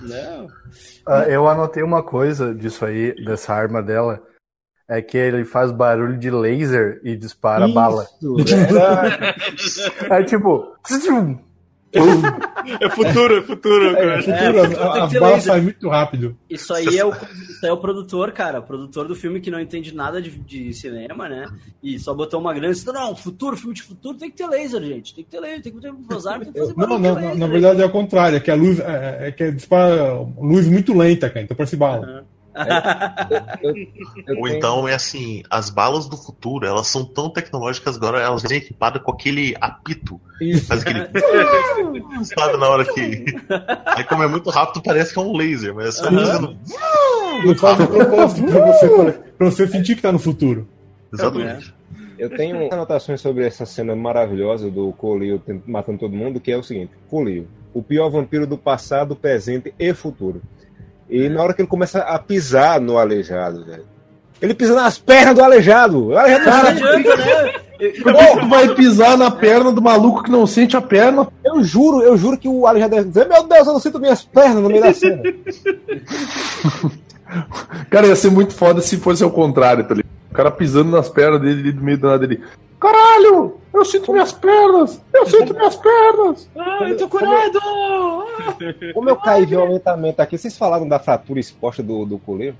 Não. 0.00 0.48
Ah, 1.06 1.24
eu 1.24 1.46
anotei 1.46 1.82
uma 1.82 2.02
coisa 2.02 2.54
disso 2.54 2.82
aí, 2.82 3.14
dessa 3.26 3.52
arma 3.52 3.82
dela, 3.82 4.22
é 4.88 5.02
que 5.02 5.18
ele 5.18 5.44
faz 5.44 5.70
barulho 5.70 6.16
de 6.18 6.30
laser 6.30 6.98
e 7.04 7.14
dispara 7.14 7.68
bala. 7.68 8.04
Isso, 8.04 8.36
verdade. 8.36 9.16
É 10.10 10.22
tipo. 10.22 10.74
É 12.80 12.90
futuro, 12.90 13.36
é 13.36 13.42
futuro. 13.42 13.96
É, 13.96 14.22
futuro, 14.22 14.58
É, 14.58 14.68
futuro 14.68 15.02
as 15.02 15.12
balas 15.12 15.44
saem 15.44 15.62
muito 15.62 15.88
rápido. 15.88 16.36
Isso 16.48 16.72
aí, 16.72 16.98
é 16.98 17.04
o, 17.04 17.10
isso 17.10 17.60
aí 17.62 17.68
é 17.68 17.72
o 17.72 17.76
produtor, 17.76 18.32
cara. 18.32 18.60
O 18.60 18.62
produtor 18.62 19.06
do 19.06 19.14
filme 19.14 19.40
que 19.40 19.50
não 19.50 19.60
entende 19.60 19.94
nada 19.94 20.20
de, 20.20 20.30
de 20.30 20.72
cinema, 20.72 21.28
né? 21.28 21.46
E 21.82 21.98
só 21.98 22.14
botou 22.14 22.40
uma 22.40 22.52
grana 22.52 22.68
e 22.68 22.72
disse: 22.72 22.86
Não, 22.86 23.14
futuro, 23.14 23.56
filme 23.56 23.74
de 23.74 23.82
futuro 23.82 24.18
tem 24.18 24.30
que 24.30 24.36
ter 24.36 24.46
laser, 24.46 24.82
gente. 24.82 25.14
Tem 25.14 25.24
que 25.24 25.30
ter 25.30 25.40
laser, 25.40 25.62
tem 25.62 25.72
que 25.72 25.80
ter 25.80 25.92
vazar, 26.08 26.40
tem 26.40 26.52
que 26.52 26.58
fazer 26.58 26.74
Não, 26.76 26.88
barulho 26.88 26.98
não, 26.98 27.14
na, 27.14 27.20
laser, 27.20 27.38
na 27.38 27.46
verdade 27.46 27.82
é 27.82 27.84
o 27.84 27.90
contrário, 27.90 28.36
é 28.36 28.40
que 28.40 28.50
a 28.50 28.54
luz 28.54 28.80
é, 28.80 29.28
é 29.28 29.32
que 29.32 29.52
dispara 29.52 30.14
luz 30.38 30.66
muito 30.66 30.96
lenta, 30.96 31.28
cara, 31.28 31.44
então 31.44 31.56
parece 31.56 31.76
bala. 31.76 32.26
Eu- 33.62 33.74
eu 33.74 34.36
Ou 34.38 34.44
tenho- 34.44 34.56
então 34.56 34.86
é 34.88 34.94
assim, 34.94 35.42
as 35.50 35.70
balas 35.70 36.08
do 36.08 36.16
futuro, 36.16 36.66
elas 36.66 36.86
são 36.86 37.04
tão 37.04 37.28
tecnológicas 37.30 37.96
agora, 37.96 38.20
elas 38.20 38.42
vêm 38.42 38.58
equipadas 38.58 39.02
com 39.02 39.10
aquele 39.10 39.54
apito. 39.60 40.20
Isso. 40.40 40.66
Faz 40.66 40.82
aquele. 40.82 41.00
Sabe 42.24 42.56
na 42.56 42.68
hora 42.68 42.84
que. 42.84 43.24
Aí 43.96 44.04
como 44.04 44.22
é 44.22 44.28
muito 44.28 44.50
rápido, 44.50 44.82
parece 44.82 45.12
que 45.12 45.18
é 45.18 45.22
um 45.22 45.36
laser, 45.36 45.74
mas 45.74 45.86
é 45.86 45.90
só 45.92 46.04
fazendo. 46.10 46.56
Não 47.44 47.54
faz 47.56 47.78
de 47.78 47.86
propósito 47.86 48.46
pra 48.46 48.66
você, 48.66 48.88
pra, 49.38 49.50
você 49.50 49.66
sentir 49.66 49.96
que 49.96 50.02
tá 50.02 50.12
no 50.12 50.18
futuro. 50.18 50.68
Exatamente. 51.12 51.74
Eu 52.16 52.30
tenho 52.30 52.72
anotações 52.72 53.20
sobre 53.20 53.44
essa 53.44 53.66
cena 53.66 53.94
maravilhosa 53.96 54.70
do 54.70 54.92
Colio 54.92 55.42
matando 55.66 55.98
todo 55.98 56.14
mundo, 56.14 56.38
que 56.40 56.52
é 56.52 56.56
o 56.56 56.62
seguinte: 56.62 56.92
Colio, 57.08 57.48
o 57.72 57.82
pior 57.82 58.08
vampiro 58.08 58.46
do 58.46 58.56
passado, 58.56 59.16
presente 59.16 59.74
e 59.78 59.92
futuro. 59.92 60.40
E 61.08 61.28
na 61.28 61.42
hora 61.42 61.54
que 61.54 61.62
ele 61.62 61.68
começa 61.68 62.00
a 62.00 62.18
pisar 62.18 62.80
no 62.80 62.98
aleijado, 62.98 63.64
velho. 63.64 63.84
Ele 64.40 64.54
pisa 64.54 64.74
nas 64.74 64.98
pernas 64.98 65.34
do 65.34 65.42
aleijado. 65.42 66.08
O 66.08 66.18
aleijado 66.18 66.44
Não 66.44 66.62
não 66.62 66.68
adianta, 66.68 67.16
né? 67.16 67.52
Que 67.78 67.92
tu 67.92 68.48
vai 68.48 68.74
pisar 68.74 69.16
na 69.16 69.30
perna 69.30 69.72
do 69.72 69.82
maluco 69.82 70.22
que 70.22 70.30
não 70.30 70.46
sente 70.46 70.76
a 70.76 70.80
perna? 70.80 71.28
Eu 71.44 71.62
juro, 71.62 72.02
eu 72.02 72.16
juro 72.16 72.38
que 72.38 72.48
o 72.48 72.66
aleijado 72.66 72.94
deve 72.94 73.08
dizer: 73.08 73.28
Meu 73.28 73.42
Deus, 73.44 73.66
eu 73.66 73.72
não 73.72 73.80
sinto 73.80 73.98
minhas 73.98 74.22
pernas 74.22 74.62
no 74.62 74.68
meio 74.68 74.82
da 74.82 74.92
cena. 74.92 75.22
Cara, 77.90 78.06
ia 78.06 78.16
ser 78.16 78.30
muito 78.30 78.54
foda 78.54 78.80
se 78.80 78.96
fosse 78.96 79.24
ao 79.24 79.30
contrário, 79.30 79.84
tá 79.84 79.94
ligado? 79.94 80.12
O 80.30 80.34
cara 80.34 80.50
pisando 80.50 80.90
nas 80.90 81.08
pernas 81.08 81.40
dele 81.40 81.60
ali 81.60 81.72
do 81.72 81.82
meio 81.82 81.98
do 81.98 82.08
nada 82.08 82.24
ele. 82.24 82.42
Caralho! 82.88 83.56
Eu 83.72 83.84
sinto 83.84 84.12
minhas 84.12 84.32
pernas! 84.32 85.00
Eu 85.14 85.26
sinto 85.26 85.54
minhas 85.56 85.74
pernas! 85.76 86.50
Ah, 86.56 86.86
eu 86.88 86.96
tô 86.98 87.08
curado! 87.08 87.58
Como 88.92 89.08
eu 89.08 89.16
caí 89.16 89.46
violentamente 89.46 90.20
aqui, 90.20 90.36
vocês 90.36 90.56
falaram 90.56 90.86
da 90.86 90.98
fratura 90.98 91.40
exposta 91.40 91.82
do, 91.82 92.04
do 92.04 92.18
coleiro? 92.18 92.56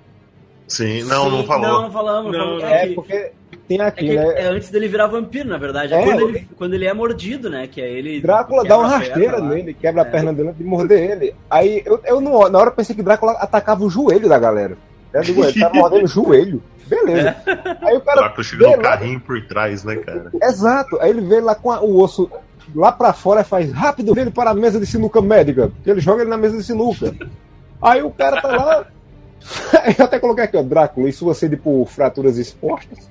Sim, 0.67 1.03
não, 1.05 1.29
não 1.31 1.41
Sim, 1.43 1.47
falou. 1.47 1.67
Não, 1.69 1.83
não 1.83 1.91
falamos. 1.93 2.33
Não, 2.33 2.39
falamos. 2.41 2.63
não. 2.63 2.69
É, 2.69 2.85
É, 2.85 2.89
que, 2.89 2.95
porque 2.95 3.33
tem 3.69 3.81
é, 3.81 3.85
aqui, 3.85 4.07
que 4.09 4.17
né? 4.17 4.33
é 4.43 4.47
antes 4.47 4.71
dele 4.71 4.89
virar 4.89 5.09
vampiro, 5.09 5.47
na 5.49 5.59
verdade. 5.59 5.93
É, 5.93 6.01
É, 6.01 6.05
quando, 6.05 6.29
ele, 6.29 6.49
quando 6.57 6.75
ele 6.75 6.87
é 6.87 6.95
mordido, 6.95 7.51
né? 7.51 7.67
Que 7.67 7.83
é 7.83 7.91
ele. 7.93 8.21
Drácula 8.23 8.65
dá 8.65 8.79
uma 8.79 8.89
rasteira 8.89 9.39
lá. 9.39 9.47
nele, 9.47 9.75
quebra 9.75 10.03
a 10.03 10.07
É. 10.07 10.11
perna 10.11 10.33
dele 10.33 10.53
de 10.55 10.65
morder 10.65 11.11
ele. 11.11 11.35
Aí 11.51 11.83
eu, 11.85 12.01
eu 12.07 12.19
não- 12.21 12.49
na 12.49 12.59
hora 12.59 12.71
eu 12.71 12.75
pensei 12.75 12.97
que 12.97 13.03
Drácula 13.03 13.33
atacava 13.33 13.85
o 13.85 13.91
joelho 13.91 14.27
da 14.29 14.39
galera. 14.39 14.79
Eu 15.13 15.21
digo, 15.23 15.45
ele 15.45 15.61
tá 15.61 15.71
mordendo 15.73 16.05
o 16.05 16.09
joelho. 16.09 16.63
Beleza. 16.87 17.37
Aí 17.83 17.95
o 17.95 17.99
O 17.99 18.01
cara. 18.01 18.21
Drácula 18.21 18.45
chega 18.45 18.77
no 18.77 18.83
carrinho 18.83 19.21
por 19.21 19.41
trás, 19.47 19.85
né, 19.85 19.97
cara? 19.97 20.31
Exato. 20.43 20.99
Aí 21.01 21.11
ele 21.11 21.21
vê 21.23 21.41
lá 21.41 21.55
com 21.55 21.71
a- 21.71 21.81
o 21.81 22.01
osso 22.01 22.31
lá 22.75 22.91
pra 22.93 23.13
fora 23.13 23.41
e 23.41 23.45
faz 23.45 23.71
rápido 23.73 24.19
ele 24.19 24.31
para 24.31 24.51
a 24.51 24.55
mesa 24.55 24.79
de 24.81 24.87
sinuca 24.87 25.21
médica. 25.21 25.69
Porque 25.69 25.91
ele 25.91 26.01
joga 26.01 26.23
ele 26.23 26.31
na 26.31 26.37
mesa 26.37 26.57
de 26.57 26.63
sinuca. 26.65 27.15
Aí 27.81 28.03
o 28.03 28.11
cara 28.11 28.41
tá 28.41 28.49
lá. 28.49 28.87
Eu 29.99 30.05
até 30.07 30.19
coloquei 30.19 30.45
aqui, 30.45 30.57
ó, 30.57 30.63
Drácula, 30.63 31.09
isso 31.09 31.25
você 31.25 31.49
tipo 31.49 31.85
fraturas 31.87 32.39
expostas. 32.39 33.11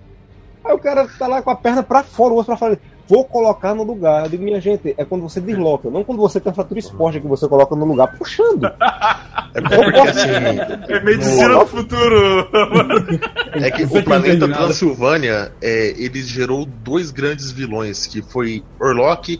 Aí 0.65 0.73
o 0.73 0.79
cara 0.79 1.07
tá 1.19 1.27
lá 1.27 1.41
com 1.41 1.49
a 1.51 1.55
perna 1.55 1.83
pra 1.83 2.03
fora, 2.03 2.33
o 2.33 2.37
osso 2.37 2.45
pra 2.47 2.57
fora. 2.57 2.79
Vou 3.07 3.25
colocar 3.25 3.75
no 3.75 3.83
lugar. 3.83 4.23
Eu 4.23 4.29
digo, 4.29 4.43
minha 4.43 4.61
gente, 4.61 4.95
é 4.97 5.03
quando 5.05 5.21
você 5.23 5.41
desloca, 5.41 5.89
não 5.89 6.03
quando 6.03 6.19
você 6.19 6.39
tem 6.39 6.51
a 6.51 6.55
fratura 6.55 6.79
exposta 6.79 7.19
que 7.19 7.27
você 7.27 7.47
coloca 7.47 7.75
no 7.75 7.85
lugar 7.85 8.17
puxando. 8.17 8.65
É 9.53 9.61
porque 9.61 9.99
assim. 9.99 10.29
É 10.89 10.99
medicina 11.03 11.49
no- 11.49 11.59
do 11.59 11.65
futuro! 11.67 12.47
É 13.61 13.69
que 13.71 13.83
o 13.83 13.89
que 13.89 14.01
planeta. 14.01 14.47
Transilvânia, 14.47 15.51
é, 15.61 15.93
ele 15.97 16.21
gerou 16.23 16.65
dois 16.65 17.11
grandes 17.11 17.51
vilões, 17.51 18.07
que 18.07 18.21
foi 18.21 18.63
Orlok 18.79 19.39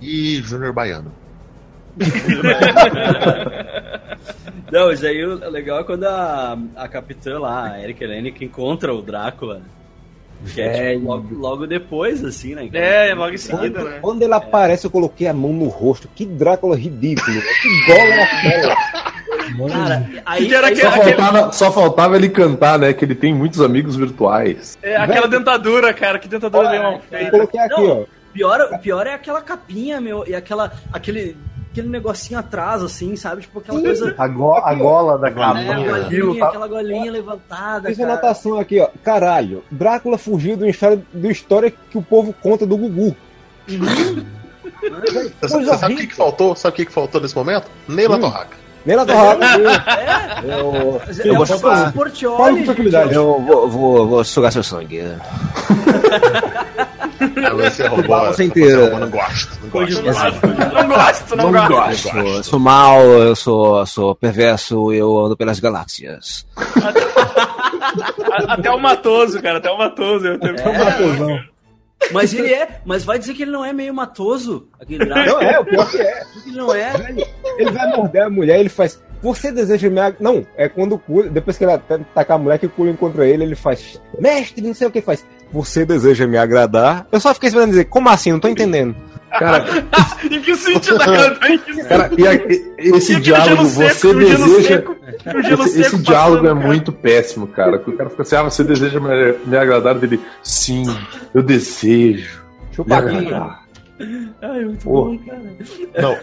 e 0.00 0.36
Júnior 0.42 0.72
Baiano. 0.72 1.12
Não, 4.72 4.90
isso 4.90 5.06
aí 5.06 5.24
o 5.24 5.50
legal 5.50 5.80
é 5.80 5.84
quando 5.84 6.04
a, 6.04 6.58
a 6.76 6.88
capitã 6.88 7.38
lá, 7.38 7.70
a 7.72 7.82
Erika 7.82 8.02
Helenic, 8.04 8.44
encontra 8.44 8.92
o 8.92 9.00
Drácula. 9.02 9.62
Que 10.52 10.60
é, 10.60 10.94
tipo, 10.94 11.06
logo, 11.06 11.34
logo 11.34 11.66
depois, 11.66 12.24
assim, 12.24 12.54
né? 12.54 12.68
É, 12.72 13.14
logo 13.14 13.32
em 13.34 13.38
seguida, 13.38 13.80
Quando, 13.80 13.90
né? 13.90 13.98
quando 14.02 14.22
ele 14.22 14.34
aparece, 14.34 14.86
eu 14.86 14.90
coloquei 14.90 15.26
a 15.26 15.32
mão 15.32 15.52
no 15.52 15.66
rosto. 15.68 16.08
Que 16.14 16.26
Drácula 16.26 16.76
ridículo. 16.76 17.40
Que 17.62 17.86
gola 17.86 18.14
é 18.14 18.22
aquela? 18.22 18.76
Cara, 19.68 20.10
aí, 20.24 20.46
Que 20.48 20.54
era 20.54 20.66
aí 20.68 20.76
Só 20.76 20.88
aquele- 20.88 21.12
faltava, 21.16 21.52
só 21.52 21.70
faltava 21.72 22.16
ele 22.16 22.28
cantar, 22.28 22.78
né? 22.78 22.92
Que 22.92 23.04
ele 23.04 23.14
tem 23.14 23.32
muitos 23.34 23.60
amigos 23.60 23.94
virtuais. 23.94 24.76
É 24.82 24.96
aquela 24.96 25.28
dentadura, 25.28 25.92
cara. 25.92 26.18
Que 26.18 26.26
dentadura 26.28 26.70
bem 26.70 26.80
mal 26.80 26.94
Eu 26.94 27.00
feita. 27.10 27.30
coloquei 27.30 27.60
aqui, 27.60 27.80
Não. 27.82 28.00
ó. 28.02 28.04
pior, 28.32 28.60
o 28.72 28.78
pior 28.78 29.06
é 29.06 29.14
aquela 29.14 29.42
capinha, 29.42 30.00
meu, 30.00 30.24
e 30.26 30.34
aquela, 30.34 30.72
aquele, 30.92 31.36
aquele 31.74 31.88
negocinho 31.88 32.38
atrás, 32.38 32.82
assim, 32.82 33.16
sabe? 33.16 33.42
Tipo 33.42 33.58
aquela 33.58 33.80
coisa. 33.80 34.14
A, 34.16 34.28
go 34.28 34.54
a 34.54 34.74
gola 34.74 35.18
da 35.18 35.26
É, 35.26 35.30
a 35.30 35.34
capinha. 35.34 35.74
golinha, 35.74 35.96
Aquilo 35.96 36.38
tá... 36.38 36.46
aquela 36.46 36.68
golinha 36.68 37.10
levantada. 37.10 37.88
Fiz 37.88 37.98
cara. 37.98 38.12
anotação 38.12 38.58
aqui, 38.58 38.80
ó. 38.80 38.88
Caralho, 39.02 39.64
Drácula 39.70 40.16
fugiu 40.16 40.56
de 40.56 40.62
uma 40.62 40.70
história, 40.70 41.02
de 41.12 41.26
uma 41.26 41.32
história 41.32 41.70
que 41.90 41.98
o 41.98 42.02
povo 42.02 42.32
conta 42.40 42.64
do 42.64 42.76
Gugu. 42.76 43.16
Você, 43.66 45.30
Coisa 45.40 45.72
você 45.72 45.78
sabe 45.78 45.94
o 45.94 45.96
que, 45.96 46.06
que 46.06 46.14
faltou? 46.14 46.54
Sabe 46.54 46.72
o 46.74 46.76
que, 46.76 46.86
que 46.86 46.92
faltou 46.92 47.20
nesse 47.20 47.34
momento? 47.34 47.66
Neila 47.88 48.16
Hum. 48.16 48.20
Torraca. 48.20 48.64
Nela 48.86 49.06
torrada. 49.06 49.46
É, 49.46 50.40
eu... 50.44 51.00
Eu 51.24 51.32
é 51.32 51.36
vou 51.36 51.42
o 51.42 51.46
falar. 51.58 51.90
Portioli, 51.92 52.36
Fala 52.36 52.50
com 52.50 52.56
gente. 52.56 52.64
tranquilidade. 52.66 53.14
Eu 53.14 53.40
vou, 53.40 53.68
vou, 53.68 54.08
vou 54.08 54.24
sugar 54.24 54.52
seu 54.52 54.62
sangue. 54.62 55.00
Aí 57.20 57.70
você 57.70 57.86
roubou. 57.86 58.08
Balança 58.08 58.36
você 58.36 58.44
inteira. 58.44 58.80
roubou, 58.82 59.00
Não 59.00 59.10
gosto. 59.10 59.58
Não 59.62 59.70
gosto. 59.70 60.46
Não 60.46 60.88
gosto, 60.88 61.36
não, 61.36 61.52
gosto. 61.68 62.16
Eu 62.18 62.42
sou, 62.42 62.58
mal, 62.58 63.00
eu 63.02 63.36
sou, 63.36 63.86
sou 63.86 64.14
perverso, 64.14 64.92
eu 64.92 65.18
ando 65.18 65.36
pelas 65.36 65.60
galáxias. 65.60 66.46
A- 66.56 68.54
Até 68.54 68.70
o 68.70 68.78
Matoso, 68.80 69.40
cara. 69.42 69.58
Até 69.58 69.70
o 69.70 69.78
Matoso. 69.78 70.26
Eu 70.26 70.38
tenho... 70.38 70.54
Matosão. 70.54 71.40
Mas 72.12 72.34
ele 72.34 72.52
é, 72.52 72.80
mas 72.84 73.02
vai 73.02 73.18
dizer 73.18 73.32
que 73.32 73.42
ele 73.44 73.50
não 73.50 73.64
é 73.64 73.72
meio 73.72 73.94
matoso, 73.94 74.68
aquele. 74.78 75.06
Não 75.06 75.16
é, 75.40 75.58
o 75.58 75.64
pior 75.64 75.90
que 75.90 75.96
é. 76.02 76.22
Ele 76.46 76.56
não 76.56 76.74
é. 76.74 76.92
Ele 77.56 77.70
vai 77.70 77.96
morder 77.96 78.22
a 78.24 78.28
mulher, 78.30 78.60
ele 78.60 78.68
faz. 78.68 79.02
Você 79.22 79.50
deseja 79.50 79.88
me. 79.88 80.00
Não, 80.20 80.46
é 80.54 80.68
quando 80.68 81.00
o 81.08 81.22
depois 81.22 81.56
que 81.56 81.64
ele 81.64 81.72
ataca 81.72 82.34
a 82.34 82.38
mulher, 82.38 82.58
que 82.58 82.66
o 82.66 82.70
Culo 82.70 82.90
encontra 82.90 83.26
ele, 83.26 83.44
ele 83.44 83.54
faz. 83.54 83.98
Mestre, 84.20 84.60
não 84.66 84.74
sei 84.74 84.86
o 84.86 84.90
que 84.90 85.00
faz. 85.00 85.24
Você 85.54 85.84
deseja 85.86 86.26
me 86.26 86.36
agradar? 86.36 87.06
Eu 87.12 87.20
só 87.20 87.32
fiquei 87.32 87.46
esperando 87.48 87.70
dizer, 87.70 87.84
como 87.84 88.08
assim? 88.08 88.32
Não 88.32 88.40
tô 88.40 88.48
entendendo. 88.48 88.94
Cara, 89.38 89.64
Em 90.30 90.40
que 90.40 90.54
sentido, 90.56 90.98
cara? 90.98 91.38
Em 91.48 91.58
que 91.58 91.72
sentido? 91.74 91.88
cara 91.88 92.10
e 92.18 92.26
a- 92.26 92.34
e- 92.34 92.74
esse 92.78 93.12
E 93.12 93.16
aquele 93.16 93.20
diálogo, 93.20 93.64
seco, 93.66 93.94
você 93.94 94.14
deseja. 94.14 94.62
seco, 94.68 94.96
Esse, 95.64 95.80
esse 95.80 95.98
diálogo 95.98 96.42
passando, 96.42 96.46
é 96.46 96.54
cara. 96.60 96.66
muito 96.66 96.92
péssimo, 96.92 97.46
cara. 97.46 97.78
Que 97.78 97.90
o 97.90 97.96
cara 97.96 98.10
fica 98.10 98.22
assim, 98.22 98.36
ah, 98.36 98.42
você 98.42 98.64
deseja 98.64 98.98
me, 99.00 99.32
me 99.46 99.56
agradar 99.56 99.94
dele? 99.96 100.20
Sim, 100.42 100.84
eu 101.32 101.42
desejo. 101.42 102.42
Me 102.70 102.74
Chupaquinho. 102.76 103.18
agradar. 103.28 103.64
Ai, 104.42 104.64
muito 104.64 104.84
Pô. 104.84 105.04
bom, 105.06 105.18
cara. 105.18 105.40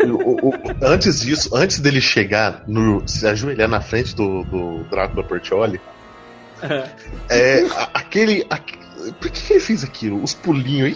Não, 0.06 0.16
o- 0.16 0.50
o- 0.50 0.54
antes 0.84 1.22
disso, 1.22 1.50
antes 1.56 1.80
dele 1.80 2.00
chegar, 2.02 2.64
no, 2.68 3.02
se 3.08 3.26
ajoelhar 3.28 3.68
na 3.70 3.80
frente 3.82 4.14
do, 4.16 4.44
do 4.44 4.84
Drácula 4.90 5.24
Portioli, 5.24 5.80
é 7.30 7.66
a- 7.76 7.90
aquele. 7.94 8.46
Por 9.20 9.30
que, 9.32 9.42
que 9.42 9.54
ele 9.54 9.60
fez 9.60 9.84
aquilo? 9.84 10.22
Os 10.24 10.34
pulinhos. 10.34 10.96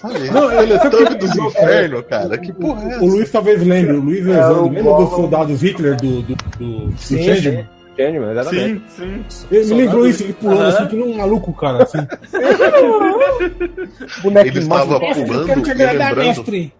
Sabe? 0.00 0.30
Não, 0.30 0.52
ele 0.52 0.72
é 0.74 0.78
Tanque 0.78 0.96
sempre 0.98 1.14
dos 1.16 1.36
infernos, 1.36 2.04
cara. 2.08 2.38
Que 2.38 2.52
porra 2.52 2.82
é 2.82 2.86
O 2.86 2.90
essa? 2.90 3.04
Luiz 3.04 3.30
talvez 3.30 3.62
lembre, 3.66 3.96
o 3.96 4.00
Luiz 4.00 4.26
É, 4.26 4.30
lembra 4.48 4.82
Gollum. 4.82 5.04
dos 5.04 5.10
soldados 5.10 5.62
Hitler 5.62 5.96
do, 5.96 6.22
do, 6.22 6.34
do, 6.58 6.86
do 6.90 6.98
Sim, 6.98 7.22
Changeman? 7.24 7.68
Sim. 7.96 8.02
Changeman, 8.02 8.30
exatamente. 8.32 8.82
Sim, 8.90 9.24
sim. 9.28 9.46
Ele 9.50 9.64
me 9.66 9.74
lembrou 9.82 10.06
isso, 10.06 10.22
ele 10.22 10.32
pulando 10.34 10.60
Aham. 10.62 10.68
assim, 10.68 10.86
que 10.88 10.96
nem 10.96 11.04
um 11.04 11.16
maluco, 11.16 11.52
cara, 11.52 11.82
assim. 11.84 11.98
Boneco 14.22 14.46
Ele 14.48 14.58
estava 14.58 14.98
pulando 15.00 15.68
e 15.68 15.74
lembrando. 15.74 16.16
mestre. 16.16 16.72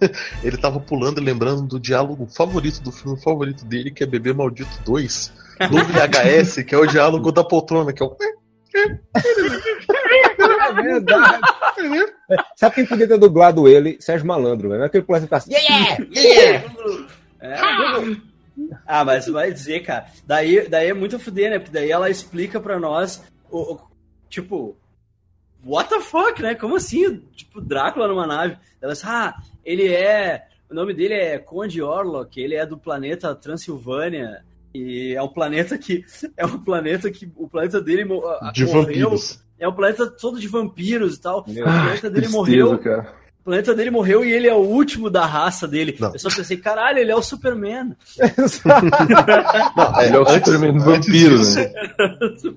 Ele 0.44 0.56
tava 0.56 0.78
pulando 0.80 1.20
e 1.20 1.24
lembrando 1.24 1.62
do 1.62 1.80
diálogo 1.80 2.26
favorito 2.26 2.80
do 2.82 2.92
filme 2.92 3.20
favorito 3.20 3.64
dele, 3.64 3.90
que 3.90 4.04
é 4.04 4.06
Bebê 4.06 4.32
Maldito 4.32 4.70
2. 4.84 5.32
Do 5.70 5.78
VHS, 5.78 6.62
que 6.62 6.72
é 6.74 6.78
o 6.78 6.86
diálogo 6.86 7.32
da 7.32 7.42
poltrona, 7.42 7.92
que 7.92 8.00
é 8.02 8.06
o. 8.06 8.16
É 8.76 8.98
verdade. 10.82 11.40
Sabe 12.54 12.74
quem 12.76 12.86
podia 12.86 13.08
ter 13.08 13.18
dublado 13.18 13.66
ele? 13.66 13.96
Sérgio 14.00 14.26
Malandro, 14.26 14.68
velho. 14.68 14.78
Não 14.78 14.84
é 14.84 14.88
aquele 14.88 15.02
pulando 15.02 15.22
e 15.22 15.26
ficar 15.26 15.38
assim, 15.38 15.52
yeah, 15.52 15.96
yeah, 16.14 16.20
yeah. 16.20 16.64
É. 17.40 17.56
Ah, 18.86 19.04
mas 19.04 19.26
vai 19.28 19.52
dizer, 19.52 19.80
cara. 19.80 20.06
Daí, 20.26 20.68
daí 20.68 20.88
é 20.88 20.94
muito 20.94 21.18
fuder, 21.18 21.50
né? 21.50 21.58
Porque 21.58 21.72
daí 21.72 21.90
ela 21.90 22.10
explica 22.10 22.60
pra 22.60 22.78
nós, 22.78 23.22
o, 23.50 23.74
o- 23.74 23.80
tipo, 24.28 24.76
what 25.64 25.88
the 25.88 26.00
fuck, 26.00 26.40
né? 26.42 26.54
Como 26.54 26.76
assim? 26.76 27.18
Tipo, 27.34 27.60
Drácula 27.60 28.08
numa 28.08 28.26
nave. 28.26 28.56
Ela 28.80 28.92
disse, 28.92 29.06
ah, 29.06 29.34
ele 29.64 29.88
é. 29.92 30.46
O 30.70 30.74
nome 30.74 30.92
dele 30.92 31.14
é 31.14 31.38
Conde 31.38 31.80
Orlok, 31.80 32.38
ele 32.40 32.54
é 32.54 32.66
do 32.66 32.76
planeta 32.76 33.34
Transilvânia. 33.34 34.44
E 34.74 35.14
é 35.14 35.22
um 35.22 35.28
planeta 35.28 35.78
que. 35.78 36.04
É 36.36 36.44
um 36.44 36.58
planeta 36.62 37.10
que. 37.10 37.30
O 37.36 37.48
planeta 37.48 37.80
dele 37.80 38.02
de 38.02 38.08
morreu. 38.66 38.82
Vampiros. 38.82 39.42
É 39.58 39.66
um 39.66 39.72
planeta 39.72 40.06
todo 40.08 40.38
de 40.38 40.46
vampiros 40.46 41.16
e 41.16 41.20
tal. 41.20 41.44
Meu 41.48 41.64
o 41.64 41.68
planeta 41.68 42.10
dele 42.10 42.26
tristeza, 42.28 42.36
morreu. 42.36 42.78
Cara. 42.78 43.12
O 43.48 43.50
planeta 43.50 43.74
dele 43.74 43.90
morreu 43.90 44.22
e 44.22 44.30
ele 44.30 44.46
é 44.46 44.52
o 44.52 44.58
último 44.58 45.08
da 45.08 45.24
raça 45.24 45.66
dele. 45.66 45.96
Não. 45.98 46.12
Eu 46.12 46.18
só 46.18 46.28
pensei, 46.28 46.58
caralho, 46.58 46.98
ele 46.98 47.10
é 47.10 47.16
o 47.16 47.22
Superman. 47.22 47.96
Não, 49.74 49.98
é, 49.98 50.06
ele 50.06 50.16
é 50.16 50.20
o 50.20 50.28
antes, 50.28 50.52
Superman 50.52 50.78
vampiro, 50.78 51.38
né? 51.38 51.72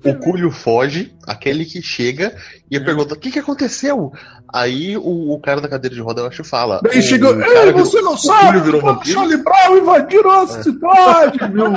o 0.04 0.14
Cúlio 0.16 0.50
foge, 0.50 1.10
aquele 1.26 1.64
que 1.64 1.80
chega 1.80 2.36
e 2.70 2.78
pergunta: 2.78 3.14
o 3.14 3.18
que, 3.18 3.30
que 3.30 3.38
aconteceu? 3.38 4.12
Aí 4.52 4.94
o, 4.98 5.32
o, 5.32 5.40
cara 5.40 5.62
da 5.62 5.68
cadeira 5.68 5.94
de 5.94 6.02
roda, 6.02 6.20
eu 6.20 6.26
acho, 6.26 6.44
fala. 6.44 6.78
Daí 6.82 6.98
o, 6.98 7.02
chegou, 7.02 7.40
ei, 7.40 7.72
você 7.72 8.02
não 8.02 8.18
sabe, 8.18 8.60
virou 8.60 8.82
vampiro? 8.82 9.14
Charlie 9.14 9.42
Brown 9.42 9.78
invadiram 9.78 10.30
a 10.30 10.42
é. 10.42 10.46
cidade, 10.46 11.38
viu? 11.52 11.72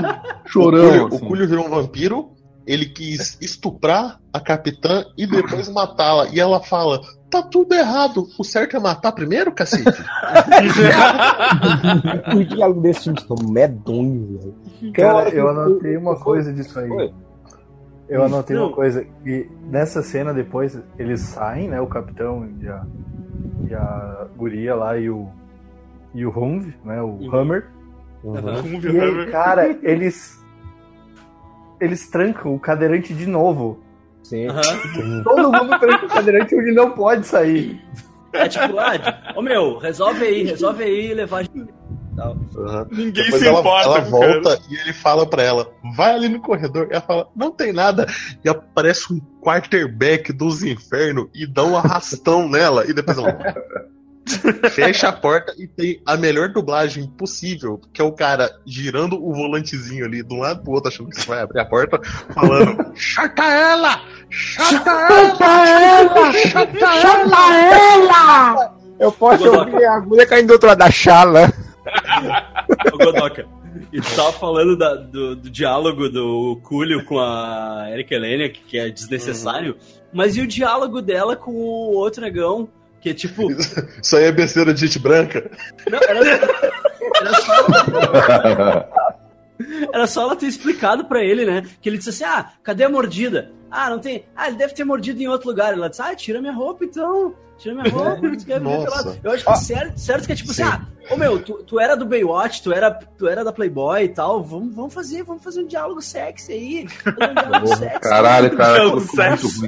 Chorando. 0.45 0.75
O 0.85 0.89
Cúlio, 0.89 1.07
assim. 1.07 1.15
o 1.15 1.19
Cúlio 1.19 1.47
virou 1.47 1.65
um 1.65 1.69
vampiro, 1.69 2.34
ele 2.65 2.85
quis 2.85 3.37
estuprar 3.39 4.19
a 4.33 4.39
capitã 4.39 5.05
e 5.17 5.27
depois 5.27 5.69
matá-la. 5.69 6.27
E 6.29 6.39
ela 6.39 6.61
fala: 6.61 7.01
tá 7.29 7.43
tudo 7.43 7.73
errado. 7.73 8.27
O 8.39 8.43
certo 8.43 8.75
é 8.75 8.79
matar 8.79 9.11
primeiro, 9.11 9.51
cacete? 9.51 9.85
o 12.35 12.43
diálogo 12.43 12.81
desse 12.81 13.03
filme 13.03 13.19
estão 13.19 13.37
medonho, 13.47 14.39
velho. 14.39 14.55
Cara, 14.93 15.29
eu 15.29 15.47
anotei 15.49 15.95
uma 15.97 16.15
coisa 16.15 16.51
disso 16.51 16.79
aí. 16.79 17.13
Eu 18.07 18.23
anotei 18.23 18.55
uma 18.55 18.71
coisa, 18.71 19.03
que 19.23 19.49
nessa 19.63 20.03
cena 20.03 20.31
depois 20.33 20.79
eles 20.97 21.21
saem, 21.21 21.67
né? 21.67 21.81
O 21.81 21.87
capitão 21.87 22.47
e 22.61 22.67
a, 22.67 22.85
e 23.67 23.73
a 23.73 24.27
guria 24.37 24.75
lá 24.75 24.97
e 24.97 25.09
o, 25.09 25.27
e 26.13 26.25
o 26.25 26.29
Humv, 26.29 26.73
né? 26.83 27.01
O 27.01 27.07
uhum. 27.07 27.35
Hammer. 27.35 27.65
Uhum. 28.23 28.79
E 28.81 28.99
aí, 28.99 29.31
cara, 29.31 29.77
eles 29.83 30.44
eles 31.85 32.07
trancam 32.09 32.53
o 32.53 32.59
cadeirante 32.59 33.13
de 33.13 33.25
novo. 33.25 33.83
Sim. 34.23 34.47
Uhum. 34.49 35.23
Todo 35.23 35.51
mundo 35.51 35.79
tranca 35.79 36.05
o 36.05 36.09
cadeirante 36.09 36.55
onde 36.55 36.71
não 36.71 36.91
pode 36.91 37.27
sair. 37.27 37.79
É 38.33 38.47
tipo, 38.47 38.77
ah, 38.79 39.33
ô 39.35 39.41
meu, 39.41 39.77
resolve 39.77 40.25
aí, 40.25 40.43
resolve 40.43 40.83
aí 40.83 41.13
levar. 41.13 41.45
Uhum. 41.45 42.87
Ninguém 42.91 43.25
Depois 43.25 43.41
se 43.41 43.47
ela, 43.47 43.59
importa. 43.59 43.89
Ela 43.89 43.99
volta 44.01 44.57
cara. 44.57 44.61
e 44.69 44.75
ele 44.75 44.93
fala 44.93 45.25
pra 45.25 45.43
ela: 45.43 45.71
vai 45.95 46.15
ali 46.15 46.29
no 46.29 46.41
corredor. 46.41 46.87
E 46.89 46.93
ela 46.93 47.01
fala: 47.01 47.29
não 47.35 47.51
tem 47.51 47.71
nada. 47.71 48.07
E 48.43 48.49
aparece 48.49 49.13
um 49.13 49.19
quarterback 49.41 50.31
dos 50.33 50.63
infernos 50.63 51.27
e 51.33 51.45
dá 51.45 51.63
um 51.63 51.77
arrastão 51.77 52.47
nela. 52.49 52.85
E 52.89 52.93
depois 52.93 53.17
ela. 53.17 53.37
Fecha 54.71 55.09
a 55.09 55.11
porta 55.11 55.53
e 55.57 55.67
tem 55.67 56.01
a 56.05 56.17
melhor 56.17 56.49
dublagem 56.49 57.07
possível, 57.07 57.79
que 57.93 58.01
é 58.01 58.03
o 58.03 58.11
cara 58.11 58.49
girando 58.65 59.23
o 59.23 59.33
volantezinho 59.33 60.05
ali 60.05 60.23
de 60.23 60.33
um 60.33 60.39
lado 60.39 60.63
pro 60.63 60.73
outro, 60.73 60.89
achando 60.89 61.09
que 61.09 61.21
você 61.21 61.27
vai 61.27 61.41
abrir 61.41 61.59
a 61.59 61.65
porta, 61.65 62.01
falando: 62.33 62.91
Chata 62.95 63.43
ela! 63.43 64.01
Chata 64.29 64.89
ela! 64.89 66.33
Chata 66.33 66.85
ela! 67.83 68.75
Eu 68.99 69.11
posso 69.11 69.45
ouvir 69.47 69.85
a 69.85 69.95
agulha 69.95 70.25
caindo 70.25 70.47
do 70.47 70.53
outro 70.53 70.69
lado 70.69 70.79
da 70.79 70.89
chala. 70.89 71.53
Ô, 72.91 72.97
Godoka, 72.97 73.45
e 73.91 74.01
tu 74.01 74.15
tava 74.15 74.31
falando 74.31 74.75
da, 74.77 74.95
do, 74.95 75.35
do, 75.35 75.49
diálogo 75.49 76.09
do 76.09 76.59
Cúlio 76.63 77.03
com 77.05 77.19
a 77.19 77.87
Erika 77.91 78.15
Helena, 78.15 78.49
que, 78.49 78.61
que 78.61 78.77
é 78.79 78.89
desnecessário, 78.89 79.73
uhum. 79.73 80.01
mas 80.13 80.35
e 80.35 80.41
o 80.41 80.47
diálogo 80.47 81.01
dela 81.01 81.35
com 81.35 81.51
o 81.51 81.93
outro 81.93 82.21
negão? 82.21 82.69
Que 83.05 83.13
tipo. 83.13 83.51
Isso 84.01 84.17
aí 84.17 84.23
é 84.23 84.31
besteira 84.31 84.73
de 84.73 84.79
gente 84.79 84.97
branca? 84.97 85.47
Não, 85.87 85.99
era, 85.99 86.25
era 87.21 87.33
só. 87.35 88.89
Era 89.93 90.07
só 90.07 90.23
ela 90.23 90.35
ter 90.35 90.47
explicado 90.47 91.05
para 91.05 91.23
ele, 91.23 91.45
né? 91.45 91.61
Que 91.79 91.87
ele 91.87 91.99
disse 91.99 92.09
assim: 92.09 92.23
ah, 92.23 92.51
cadê 92.63 92.83
a 92.83 92.89
mordida? 92.89 93.51
Ah, 93.69 93.91
não 93.91 93.99
tem. 93.99 94.25
Ah, 94.35 94.47
ele 94.47 94.57
deve 94.57 94.73
ter 94.73 94.83
mordido 94.83 95.21
em 95.21 95.27
outro 95.27 95.49
lugar. 95.49 95.71
Ela 95.71 95.87
disse: 95.87 96.01
ah, 96.01 96.15
tira 96.15 96.41
minha 96.41 96.51
roupa 96.51 96.83
então. 96.83 97.35
Tira 97.57 97.75
minha 97.75 97.89
roupa, 97.89 98.37
tu 98.37 98.45
quer 98.45 98.59
ver 98.59 98.83
pelado. 98.83 99.19
Eu 99.23 99.31
acho 99.31 99.45
que 99.45 99.49
ah, 99.49 99.55
certo, 99.55 99.97
certo 99.97 100.25
que 100.25 100.33
é 100.33 100.35
tipo 100.35 100.53
Sim. 100.53 100.63
assim, 100.63 100.71
ah, 100.71 101.13
ô 101.13 101.17
meu, 101.17 101.41
tu, 101.41 101.63
tu 101.63 101.79
era 101.79 101.95
do 101.95 102.05
Baywatch, 102.05 102.61
tu 102.61 102.73
era, 102.73 102.91
tu 102.91 103.27
era 103.27 103.43
da 103.43 103.53
Playboy 103.53 104.03
e 104.03 104.09
tal, 104.09 104.43
vamos, 104.43 104.75
vamos 104.75 104.93
fazer, 104.93 105.23
vamos 105.23 105.43
fazer 105.43 105.61
um 105.61 105.67
diálogo 105.67 106.01
sexy 106.01 106.51
aí. 106.51 106.87
Um 107.07 107.33
diálogo 107.33 107.75
sexy, 107.77 107.99
Caralho, 108.01 108.57
cara, 108.57 108.87
ruim, 108.87 109.05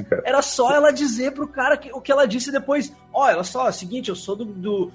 cara, 0.04 0.22
Era 0.24 0.42
só 0.42 0.70
ela 0.74 0.90
dizer 0.90 1.32
pro 1.32 1.48
cara 1.48 1.76
que, 1.76 1.90
o 1.92 2.00
que 2.00 2.12
ela 2.12 2.26
disse 2.26 2.52
depois. 2.52 2.92
Ó, 3.12 3.24
oh, 3.24 3.28
ela 3.28 3.42
só, 3.42 3.66
é 3.66 3.70
o 3.70 3.72
seguinte, 3.72 4.10
eu 4.10 4.14
sou 4.14 4.36
do, 4.36 4.44
do, 4.44 4.92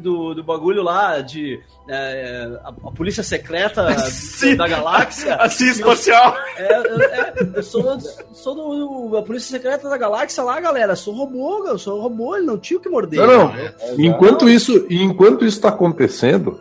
do, 0.00 0.34
do 0.34 0.42
bagulho 0.42 0.82
lá 0.82 1.20
de 1.20 1.60
é, 1.86 2.58
a, 2.64 2.68
a, 2.68 2.92
polícia 2.92 3.22
secreta 3.22 3.88
da 4.56 4.66
galáxia. 4.66 5.36
Assim, 5.36 5.68
espacial. 5.68 6.34
É, 6.56 6.72
é, 6.72 7.34
eu 7.54 7.62
sou, 7.62 8.00
sou 8.32 8.54
do, 8.54 9.08
do, 9.08 9.16
a 9.18 9.22
polícia 9.22 9.50
secreta 9.50 9.88
da 9.88 9.98
galáxia 9.98 10.42
lá, 10.42 10.58
galera. 10.60 10.96
Sou 10.96 11.14
robô, 11.14 11.66
eu 11.66 11.78
sou 11.78 12.00
robô 12.00 12.21
ele 12.36 12.46
não 12.46 12.58
tinha 12.58 12.78
o 12.78 12.82
que 12.82 12.88
morder. 12.88 13.20
Não, 13.20 13.26
não. 13.26 13.56
É, 13.56 13.74
enquanto 13.98 14.48
isso, 14.48 14.86
enquanto 14.88 15.44
isso 15.44 15.56
está 15.56 15.68
acontecendo, 15.68 16.58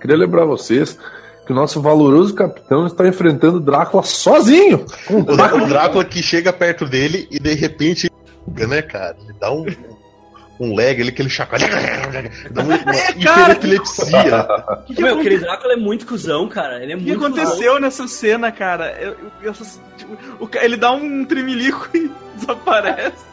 queria 0.00 0.16
lembrar 0.16 0.44
vocês 0.44 0.98
que 1.48 1.52
o 1.52 1.54
nosso 1.54 1.80
valoroso 1.80 2.34
capitão 2.34 2.86
está 2.86 3.08
enfrentando 3.08 3.58
Drácula 3.58 4.02
sozinho. 4.02 4.84
O 5.08 5.22
Drácula, 5.22 5.64
o 5.64 5.66
Drácula 5.66 6.04
que 6.04 6.22
chega 6.22 6.52
perto 6.52 6.84
dele 6.84 7.26
e 7.30 7.38
de 7.38 7.54
repente, 7.54 8.10
né, 8.46 8.82
cara? 8.82 9.16
Ele 9.24 9.34
dá 9.40 9.50
um, 9.50 9.64
um 10.60 10.74
lag 10.76 11.00
ali 11.00 11.10
que 11.10 11.22
ele 11.22 11.30
chacoalha. 11.30 11.66
Dá 12.50 12.62
uma, 12.62 12.76
uma 12.76 12.94
é, 12.94 13.10
hiperepilepsia. 13.12 14.46
Que 14.86 14.94
que 14.94 15.00
Meu, 15.02 15.18
aquele 15.18 15.38
Drácula 15.38 15.72
é 15.72 15.76
muito 15.76 16.06
cuzão, 16.06 16.48
cara. 16.48 16.82
Ele 16.82 16.92
é 16.92 16.96
muito 16.96 17.16
O 17.16 17.18
que 17.18 17.24
aconteceu 17.24 17.56
cuzão. 17.56 17.80
nessa 17.80 18.06
cena, 18.06 18.52
cara? 18.52 18.94
Eu, 19.00 19.12
eu, 19.12 19.28
eu, 19.42 19.52
tipo, 19.96 20.50
ele 20.60 20.76
dá 20.76 20.92
um 20.92 21.24
tremelico 21.24 21.88
e 21.96 22.10
desaparece. 22.36 23.24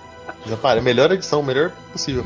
Já 0.45 0.57
para, 0.57 0.81
melhor 0.81 1.11
edição, 1.11 1.41
melhor 1.41 1.71
possível. 1.91 2.25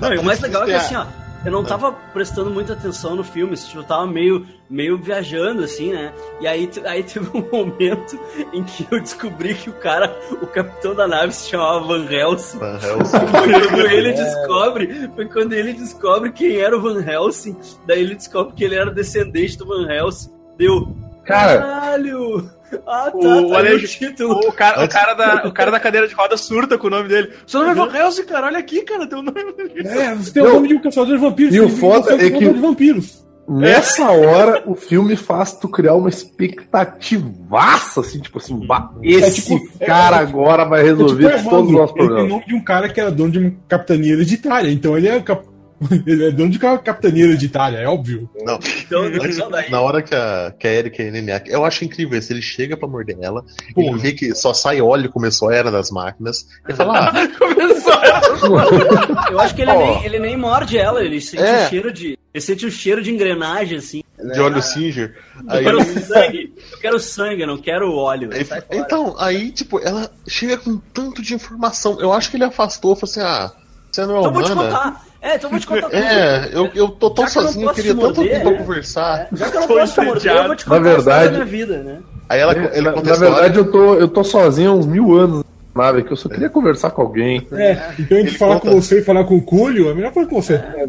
Não, 0.00 0.20
o 0.20 0.24
mais 0.24 0.40
legal 0.40 0.62
é 0.64 0.66
que 0.66 0.72
assim, 0.72 0.96
ó, 0.96 1.06
eu 1.44 1.50
não 1.50 1.64
tava 1.64 1.92
prestando 2.12 2.50
muita 2.50 2.74
atenção 2.74 3.14
no 3.14 3.24
filme, 3.24 3.56
tipo, 3.56 3.78
eu 3.78 3.84
tava 3.84 4.06
meio, 4.06 4.46
meio 4.68 4.98
viajando, 4.98 5.64
assim, 5.64 5.90
né? 5.92 6.12
E 6.40 6.46
aí, 6.46 6.70
aí 6.84 7.02
teve 7.02 7.28
um 7.32 7.44
momento 7.50 8.18
em 8.52 8.62
que 8.62 8.86
eu 8.90 9.00
descobri 9.00 9.54
que 9.54 9.70
o 9.70 9.72
cara, 9.72 10.14
o 10.42 10.46
capitão 10.46 10.94
da 10.94 11.08
nave 11.08 11.32
se 11.32 11.48
chamava 11.48 11.80
Van 11.80 12.06
Helsing. 12.10 12.58
Van 12.58 12.78
Helsing. 12.82 13.18
Foi 13.18 13.68
quando 13.68 13.86
ele 13.90 14.12
descobre, 14.14 15.10
foi 15.14 15.26
quando 15.26 15.52
ele 15.54 15.72
descobre 15.72 16.32
quem 16.32 16.56
era 16.56 16.76
o 16.76 16.80
Van 16.80 17.00
Helsing, 17.00 17.56
daí 17.86 18.00
ele 18.00 18.14
descobre 18.14 18.54
que 18.54 18.64
ele 18.64 18.74
era 18.74 18.90
descendente 18.90 19.56
do 19.56 19.66
Van 19.66 19.90
Helsing. 19.90 20.30
Deu, 20.58 20.94
Cara, 21.24 21.58
caralho! 21.58 22.50
Ah, 22.86 23.10
tá, 23.10 23.18
o, 23.18 23.50
tá 23.50 23.60
o, 23.60 23.78
título. 23.78 24.48
O, 24.48 24.52
cara, 24.52 24.84
o, 24.84 24.88
cara 24.88 25.14
da, 25.14 25.46
o 25.46 25.52
cara 25.52 25.70
da 25.70 25.80
cadeira 25.80 26.06
de 26.06 26.14
roda 26.14 26.36
surta 26.36 26.78
com 26.78 26.86
o 26.86 26.90
nome 26.90 27.08
dele. 27.08 27.30
Seu 27.46 27.60
nome 27.60 27.72
é 27.72 27.74
Van 27.74 27.96
Helsing, 27.96 28.24
cara, 28.24 28.46
olha 28.46 28.58
aqui, 28.58 28.82
cara, 28.82 29.06
teu 29.06 29.22
nome. 29.22 29.40
É, 29.84 30.14
você 30.14 30.32
tem 30.32 30.42
o 30.42 30.52
nome 30.52 30.68
de 30.68 30.74
um 30.74 30.80
caçador 30.80 31.14
de 31.14 31.20
vampiros. 31.20 31.54
E 31.54 31.60
o 31.60 31.68
foda 31.68 32.14
é 32.14 32.30
que. 32.30 32.38
De 32.38 32.60
vampiros. 32.60 33.20
Nessa 33.48 34.08
hora, 34.12 34.62
o 34.64 34.76
filme 34.76 35.16
faz 35.16 35.52
tu 35.54 35.68
criar 35.68 35.94
uma 35.94 36.08
expectativaça, 36.08 38.00
assim, 38.00 38.20
tipo 38.20 38.38
assim, 38.38 38.60
esse 39.02 39.52
é, 39.52 39.58
tipo, 39.58 39.78
cara 39.84 40.18
é, 40.18 40.20
agora 40.20 40.64
vai 40.64 40.84
resolver 40.84 41.26
é, 41.26 41.36
tipo, 41.38 41.50
todos 41.50 41.66
os 41.66 41.76
nossos 41.76 41.96
problemas. 41.96 42.20
Ele 42.20 42.28
tem 42.28 42.36
o 42.36 42.38
nome 42.38 42.46
de 42.46 42.54
um 42.54 42.62
cara 42.62 42.88
que 42.88 43.00
era 43.00 43.10
dono 43.10 43.32
de 43.32 43.38
uma 43.40 43.52
capitania 43.66 44.12
hereditária, 44.12 44.70
então 44.70 44.96
ele 44.96 45.08
é 45.08 45.18
cap 45.20 45.49
Ele 46.06 46.26
é 46.26 46.30
dono 46.30 46.50
de 46.50 46.58
capitania 46.58 47.24
hereditária, 47.24 47.78
é 47.78 47.88
óbvio. 47.88 48.28
Não. 48.44 48.58
Então, 48.86 49.02
antes, 49.02 49.38
na 49.70 49.80
hora 49.80 50.02
que 50.02 50.14
a, 50.14 50.52
que 50.58 50.68
a 50.68 50.72
Erika 50.72 51.02
é 51.02 51.42
eu 51.46 51.64
acho 51.64 51.84
incrível 51.84 52.18
isso. 52.18 52.32
Ele 52.32 52.42
chega 52.42 52.76
pra 52.76 52.86
morder 52.88 53.16
ela, 53.20 53.44
Pô. 53.74 53.82
ele 53.82 53.98
vê 53.98 54.12
que 54.12 54.34
só 54.34 54.52
sai 54.52 54.80
óleo, 54.80 55.10
começou 55.10 55.48
a 55.48 55.54
era 55.54 55.70
das 55.70 55.90
máquinas, 55.90 56.46
e 56.68 56.74
fala: 56.74 57.08
Ah, 57.10 57.28
começou 57.38 57.92
a 57.94 58.04
era 58.04 58.20
das 58.20 58.42
máquinas. 58.48 59.30
Eu 59.30 59.40
acho 59.40 59.54
que 59.54 59.62
ele, 59.62 59.72
nem, 59.72 60.04
ele 60.04 60.18
nem 60.18 60.36
morde 60.36 60.76
ela, 60.76 61.02
ele 61.02 61.20
sente 61.20 61.42
é. 61.42 61.66
o 61.66 61.68
cheiro 61.68 61.92
de. 61.92 62.18
Ele 62.32 62.40
sente 62.40 62.66
o 62.66 62.70
cheiro 62.70 63.02
de 63.02 63.10
engrenagem, 63.10 63.78
assim. 63.78 64.02
De 64.16 64.40
óleo 64.40 64.62
Singer. 64.62 65.16
Eu 65.48 65.56
aí... 65.56 65.64
quero 65.64 66.00
sangue. 66.00 66.54
Eu 66.72 66.78
quero 66.78 67.00
sangue, 67.00 67.46
não 67.46 67.56
quero 67.56 67.92
óleo. 67.94 68.30
Aí, 68.32 68.46
então, 68.70 69.16
aí, 69.18 69.50
tipo, 69.50 69.80
ela 69.80 70.10
chega 70.28 70.58
com 70.58 70.76
tanto 70.76 71.22
de 71.22 71.34
informação. 71.34 71.98
Eu 71.98 72.12
acho 72.12 72.30
que 72.30 72.36
ele 72.36 72.44
afastou, 72.44 72.94
falou 72.94 73.10
assim: 73.10 73.20
ah, 73.20 73.50
você 73.90 74.04
não 74.04 74.16
é 74.16 74.20
então 74.20 74.30
humana. 74.30 74.54
Vou 74.54 74.64
te 74.64 74.70
contar. 74.70 75.09
É, 75.22 75.36
então 75.36 75.50
vou 75.50 75.58
te 75.58 75.66
contar 75.66 75.88
tudo. 75.90 75.96
É, 75.96 76.50
eu, 76.52 76.70
eu 76.74 76.88
tô 76.88 77.10
tão 77.10 77.28
sozinho, 77.28 77.68
eu 77.68 77.74
queria 77.74 77.94
tanto 77.94 78.22
tempo 78.22 78.48
pra 78.48 78.58
conversar. 78.58 79.20
É, 79.20 79.36
já 79.36 79.50
que 79.50 79.56
eu 79.56 79.60
não 79.60 79.68
posso 79.68 79.94
te 79.94 80.00
morder, 80.00 80.36
eu 80.36 80.46
vou 80.46 80.56
te 80.56 80.64
contar 80.64 80.80
na 80.80 80.88
verdade, 80.88 81.28
a 81.28 81.30
minha 81.32 81.44
vida, 81.44 81.82
né? 81.82 81.98
Aí 82.28 82.40
ela, 82.40 82.52
ele 82.52 82.80
na, 82.82 82.92
na 82.92 83.16
verdade, 83.16 83.58
eu 83.58 83.70
tô, 83.70 83.94
eu 83.94 84.08
tô 84.08 84.24
sozinho 84.24 84.70
há 84.70 84.74
uns 84.74 84.86
mil 84.86 85.16
anos 85.18 85.44
nave 85.74 86.02
que 86.02 86.12
eu 86.12 86.16
só 86.16 86.28
queria 86.28 86.46
é. 86.46 86.50
conversar 86.50 86.90
com 86.90 87.02
alguém. 87.02 87.46
É, 87.52 87.94
então 87.98 88.18
entre 88.18 88.36
falar 88.36 88.60
conta... 88.60 88.70
com 88.70 88.80
você 88.80 89.00
e 89.00 89.04
falar 89.04 89.24
com 89.24 89.36
o 89.36 89.42
Cúlio, 89.42 89.90
é 89.90 89.94
melhor 89.94 90.12
falar 90.12 90.26
com 90.26 90.40
você. 90.40 90.54
É, 90.54 90.86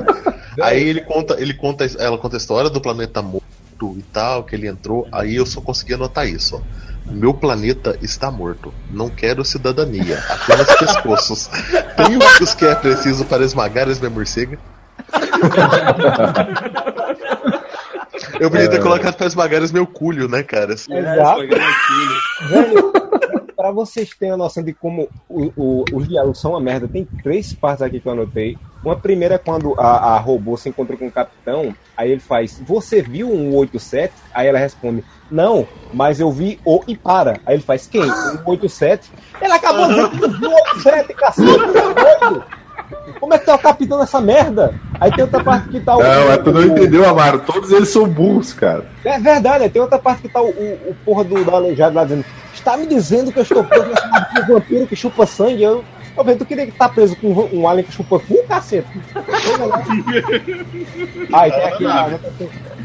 aí 0.60 0.82
ele 0.82 1.00
conta, 1.02 1.40
ele 1.40 1.54
conta, 1.54 1.86
ela 1.98 2.18
conta 2.18 2.36
a 2.36 2.38
história 2.38 2.70
do 2.70 2.80
planeta 2.80 3.22
morto 3.22 3.44
e 3.82 4.02
tal, 4.12 4.44
que 4.44 4.54
ele 4.54 4.66
entrou, 4.66 5.06
aí 5.12 5.36
eu 5.36 5.46
só 5.46 5.60
consegui 5.60 5.94
anotar 5.94 6.26
isso, 6.26 6.56
ó. 6.56 6.60
Meu 7.06 7.34
planeta 7.34 7.98
está 8.00 8.30
morto. 8.30 8.72
Não 8.90 9.10
quero 9.10 9.44
cidadania, 9.44 10.22
apenas 10.28 10.74
pescoços. 10.76 11.48
Tem 11.96 12.16
os 12.42 12.54
que 12.54 12.64
é 12.64 12.74
preciso 12.74 13.24
para 13.26 13.44
esmagar 13.44 13.88
as 13.88 13.98
minha 13.98 14.10
morcega? 14.10 14.58
Eu 18.40 18.50
podia 18.50 18.70
ter 18.70 18.80
colocado 18.80 19.14
para 19.16 19.26
esmagar 19.26 19.62
os 19.62 19.70
meu 19.72 19.86
culho, 19.86 20.28
né, 20.28 20.42
cara? 20.42 20.72
Exato. 20.72 21.40
Velho, 22.48 22.92
pra 23.64 23.72
vocês 23.72 24.10
terem 24.10 24.34
a 24.34 24.36
noção 24.36 24.62
de 24.62 24.74
como 24.74 25.08
o- 25.26 25.50
o- 25.56 25.84
os 25.90 26.06
diálogos 26.06 26.38
são 26.38 26.50
uma 26.50 26.60
merda, 26.60 26.86
tem 26.86 27.08
três 27.22 27.54
partes 27.54 27.80
aqui 27.80 27.98
que 27.98 28.06
eu 28.06 28.12
anotei. 28.12 28.58
Uma 28.84 28.94
primeira 28.94 29.36
é 29.36 29.38
quando 29.38 29.74
a, 29.80 30.14
a 30.14 30.18
robô 30.18 30.54
se 30.58 30.68
encontra 30.68 30.94
com 30.98 31.06
o 31.06 31.10
capitão, 31.10 31.74
aí 31.96 32.10
ele 32.10 32.20
faz, 32.20 32.60
você 32.66 33.00
viu 33.00 33.32
um 33.32 33.54
87? 33.56 34.12
Aí 34.34 34.46
ela 34.48 34.58
responde, 34.58 35.02
não, 35.30 35.66
mas 35.94 36.20
eu 36.20 36.30
vi 36.30 36.60
o 36.62 36.82
e 36.86 36.94
para. 36.94 37.40
Aí 37.46 37.54
ele 37.54 37.62
faz, 37.62 37.86
quem? 37.86 38.02
Um 38.02 38.38
87? 38.44 39.10
Ele 39.40 39.52
acabou 39.54 39.86
de 39.88 39.94
dizer 39.94 40.10
que 40.10 40.28
viu 40.38 40.50
o 40.50 40.54
87, 40.54 41.14
cacete, 41.14 41.48
tá? 41.72 42.46
Como 43.18 43.32
é 43.32 43.38
que 43.38 43.46
tá 43.46 43.54
o 43.54 43.58
capitão 43.58 43.98
dessa 43.98 44.20
merda? 44.20 44.74
Aí 45.00 45.10
tem 45.10 45.24
outra 45.24 45.42
parte 45.42 45.68
que 45.70 45.80
tá 45.80 45.96
o. 45.96 46.02
Não, 46.02 46.32
é 46.32 46.36
tu 46.36 46.52
não 46.52 46.62
entendeu, 46.62 47.08
Amaro. 47.08 47.40
Todos 47.40 47.70
eles 47.72 47.88
são 47.88 48.06
burros, 48.06 48.52
cara. 48.52 48.84
é 49.04 49.18
verdade, 49.18 49.70
tem 49.70 49.80
outra 49.80 49.98
parte 49.98 50.20
que 50.22 50.28
tá 50.28 50.42
o, 50.42 50.50
o, 50.50 50.90
o 50.90 50.96
porra 51.04 51.24
do, 51.24 51.42
do 51.42 51.50
aleijado 51.50 51.94
lá 51.96 52.04
dizendo: 52.04 52.24
Está 52.64 52.78
me 52.78 52.86
dizendo 52.86 53.30
que 53.30 53.38
eu 53.38 53.42
estou 53.42 53.62
preso 53.62 53.84
nessa 53.84 54.08
de 54.08 54.40
um 54.40 54.54
vampiro 54.54 54.86
que 54.86 54.96
chupa 54.96 55.26
sangue? 55.26 55.62
Eu, 55.62 55.84
eu 56.16 56.24
falei, 56.24 56.34
tu 56.36 56.46
queria 56.46 56.64
estar 56.64 56.88
preso 56.88 57.14
com 57.16 57.28
um, 57.52 57.68
alien 57.68 57.84
que 57.84 57.92
chupa 57.92 58.18
cu, 58.18 58.42
cacete? 58.48 58.88
Ai, 61.32 61.50
tem 61.52 61.64
aqui, 61.64 61.86
ah, 61.86 62.18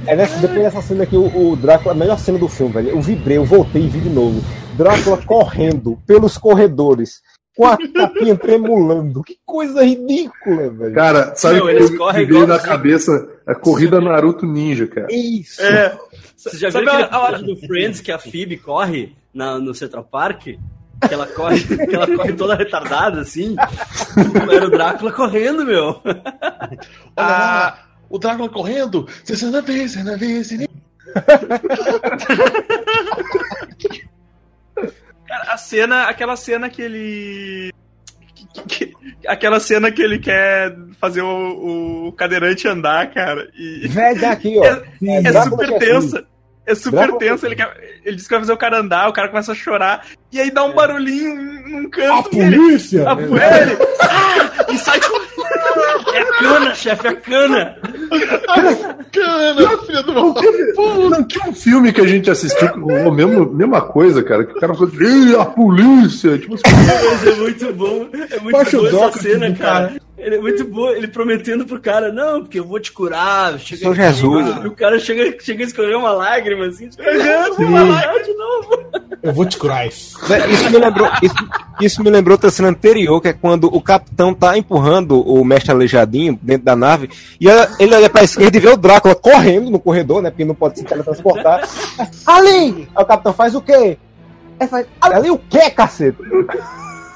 é 0.06 0.16
nessa, 0.16 0.38
depois 0.40 0.62
dessa 0.64 0.82
cena 0.82 1.04
aqui, 1.04 1.16
o, 1.16 1.52
o 1.52 1.56
Drácula, 1.56 1.94
a 1.94 1.98
melhor 1.98 2.20
cena 2.20 2.38
do 2.38 2.48
filme, 2.50 2.74
velho. 2.74 2.90
Eu 2.90 3.02
vibrei, 3.02 3.38
eu 3.38 3.46
voltei 3.46 3.84
e 3.84 3.88
vi 3.88 4.02
de 4.02 4.10
novo. 4.10 4.42
Drácula 4.76 5.18
correndo 5.26 5.98
pelos 6.06 6.38
corredores, 6.38 7.22
com 7.56 7.66
a 7.66 7.78
capinha 7.78 8.36
tremulando. 8.36 9.24
Que 9.24 9.38
coisa 9.46 9.84
ridícula, 9.84 10.70
velho. 10.72 10.94
Cara, 10.94 11.34
sabe 11.36 11.56
Meu, 11.56 11.66
que 11.66 11.72
eles 11.72 11.98
correm 11.98 12.26
veio 12.26 12.40
na 12.40 12.44
igualzinho. 12.56 12.70
cabeça? 12.70 13.30
A 13.48 13.56
corrida 13.56 14.00
Naruto 14.02 14.46
Ninja, 14.46 14.88
cara. 14.88 15.08
Isso. 15.10 15.62
É. 15.62 15.98
Você 16.38 16.58
já 16.58 16.72
Sabe 16.72 16.86
viu 16.86 16.94
aquele 16.94 17.10
a- 17.12 17.16
a 17.16 17.20
hora- 17.22 17.40
do 17.42 17.56
Friends 17.58 18.00
que 18.00 18.12
a 18.12 18.20
Phoebe 18.20 18.58
corre 18.58 19.14
na, 19.34 19.58
no 19.60 19.74
Central 19.74 20.04
Park? 20.04 20.44
Que 21.08 21.14
ela 21.14 21.28
corre, 21.28 21.60
que 21.88 21.96
ela 21.96 22.08
corre 22.14 22.34
toda 22.34 22.56
retardada, 22.56 23.22
assim? 23.22 23.56
Era 24.52 24.66
o 24.66 24.70
Drácula 24.70 25.12
correndo, 25.14 25.66
meu. 25.66 26.02
Ah, 27.16 27.80
o 28.10 28.18
Drácula 28.20 28.50
correndo! 28.50 29.08
Sessenta 29.24 29.62
vezes, 29.62 29.94
sessenta 29.94 30.18
vezes. 30.18 30.68
Cara, 35.28 35.54
a 35.54 35.58
cena, 35.58 36.04
aquela 36.06 36.36
cena 36.36 36.70
que 36.70 36.82
ele. 36.82 37.72
que- 38.68 38.88
que- 38.88 38.94
aquela 39.28 39.60
cena 39.60 39.92
que 39.92 40.02
ele 40.02 40.18
quer 40.20 40.76
fazer 41.00 41.22
o, 41.22 42.08
o 42.08 42.12
cadeirante 42.14 42.68
andar, 42.68 43.12
cara. 43.14 43.48
E 43.56 43.88
Velho, 43.88 44.28
aqui, 44.30 44.58
ó. 44.58 44.64
é, 45.06 45.22
é 45.28 45.44
super 45.44 45.78
tensa. 45.78 46.26
É 46.70 46.76
super 46.76 46.98
Drácula 47.08 47.20
tenso. 47.20 47.46
Ele, 47.48 47.56
quer, 47.56 48.00
ele 48.06 48.16
diz 48.16 48.26
que 48.28 48.34
vai 48.34 48.40
fazer 48.42 48.54
o 48.54 48.58
cara 48.58 48.78
andar, 48.80 49.10
o 49.10 49.14
cara 49.14 49.28
começa 49.28 49.52
a 49.54 49.56
chorar. 49.56 50.06
E 50.32 50.40
aí 50.40 50.52
dá 50.52 50.64
um 50.64 50.74
barulhinho 50.74 51.36
num 51.36 51.88
A 51.88 51.90
canto. 51.90 52.30
e 52.36 52.40
ele, 52.40 52.56
polícia! 52.58 53.10
a, 53.10 53.14
ele, 53.14 53.78
ah, 54.02 54.72
e 54.72 54.78
sai 54.78 55.00
correndo. 55.00 55.39
É 56.14 56.24
cana, 56.40 56.76
chefe, 56.76 57.08
é 57.08 57.14
cana. 57.14 57.78
Cana, 59.12 59.78
filha 59.86 60.04
do 60.04 60.14
meu. 60.14 61.10
Não 61.10 61.24
tinha 61.24 61.46
um 61.48 61.54
filme 61.54 61.92
que 61.92 62.02
a 62.02 62.08
gente 62.08 62.30
assistiu 62.30 62.68
rolou 62.80 63.12
mesmo, 63.12 63.52
mesma 63.52 63.82
coisa, 63.82 64.24
cara. 64.24 64.44
Que 64.46 64.54
o 64.54 64.60
cara 64.60 64.74
falou, 64.74 64.92
Ih, 65.02 65.36
a 65.36 65.46
polícia! 65.46 66.38
Tipo 66.38 66.56
assim, 66.56 66.64
Mas 66.66 67.28
é 67.28 67.36
muito 67.36 67.74
bom. 67.74 68.10
É 68.14 68.40
muito 68.40 68.52
Baixa 68.52 68.78
boa 68.78 69.06
essa 69.08 69.20
cena, 69.20 69.50
do 69.50 69.58
cara. 69.58 69.88
cara. 69.88 70.02
Ele 70.18 70.36
é 70.36 70.40
muito 70.40 70.66
bom, 70.66 70.90
ele 70.90 71.08
prometendo 71.08 71.66
pro 71.66 71.80
cara, 71.80 72.12
não, 72.12 72.42
porque 72.42 72.60
eu 72.60 72.66
vou 72.66 72.78
te 72.80 72.92
curar. 72.92 73.58
Chega 73.58 73.84
Sou 73.84 73.92
aqui, 73.94 74.02
Jesus. 74.02 74.64
E 74.64 74.68
o 74.68 74.72
cara 74.72 75.00
chega, 75.00 75.38
chega 75.40 75.64
a 75.64 75.68
escorrer 75.68 75.98
uma 75.98 76.12
lágrima, 76.12 76.66
assim, 76.66 76.88
escorrendo 76.88 77.56
uma 77.64 77.84
lágrima 77.84 78.24
de 78.24 78.34
novo. 78.34 78.90
Eu 79.22 79.34
vou 79.34 79.46
te 79.46 79.58
curar 79.58 79.86
isso. 79.88 80.18
Véi, 80.28 80.50
Isso 80.52 80.70
me 80.70 80.78
lembrou, 80.78 81.10
isso, 81.22 81.36
isso 81.82 82.04
me 82.04 82.10
lembrou 82.10 82.34
outra 82.36 82.50
cena 82.50 82.70
anterior, 82.70 83.20
que 83.22 83.28
é 83.28 83.34
quando 83.34 83.66
o 83.66 83.82
capitão 83.82 84.34
tá 84.34 84.58
empurrando 84.58 85.20
o 85.22 85.44
mestre 85.44 85.72
aleijadinho 85.72 86.40
dentro 86.42 86.64
da 86.64 86.76
nave, 86.76 87.10
e 87.40 87.48
ele 87.80 87.96
olha 87.96 88.10
pra 88.10 88.24
esquerda 88.24 88.58
e 88.58 88.62
vê 88.62 88.70
o 88.70 88.78
Drácula 88.78 89.16
correndo 89.16 89.70
no 89.70 89.80
corredor, 89.80 90.22
né? 90.22 90.30
Porque 90.30 90.46
não 90.46 90.56
pode 90.56 90.80
se 90.80 90.86
teletransportar. 90.86 91.68
Ali! 92.26 92.88
Aí 92.96 93.04
o 93.04 93.06
capitão 93.06 93.34
faz 93.34 93.56
o 93.56 93.62
quê? 93.62 93.98
Aí 94.60 94.68
faz, 94.68 94.86
ali 95.02 95.30
o 95.30 95.38
quê, 95.38 95.70
cacete? 95.70 96.18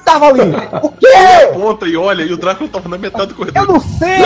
Tava 0.04 0.26
ali! 0.26 0.40
O 0.82 0.90
quê? 0.90 1.06
Ponta 1.54 1.86
e 1.86 1.96
olha, 1.96 2.22
e 2.22 2.32
o 2.32 2.36
Drácula 2.36 2.68
tava 2.68 2.88
na 2.88 2.98
metade 2.98 3.28
do 3.28 3.34
corredor. 3.34 3.62
Eu 3.62 3.68
não 3.72 3.80
sei! 3.80 4.20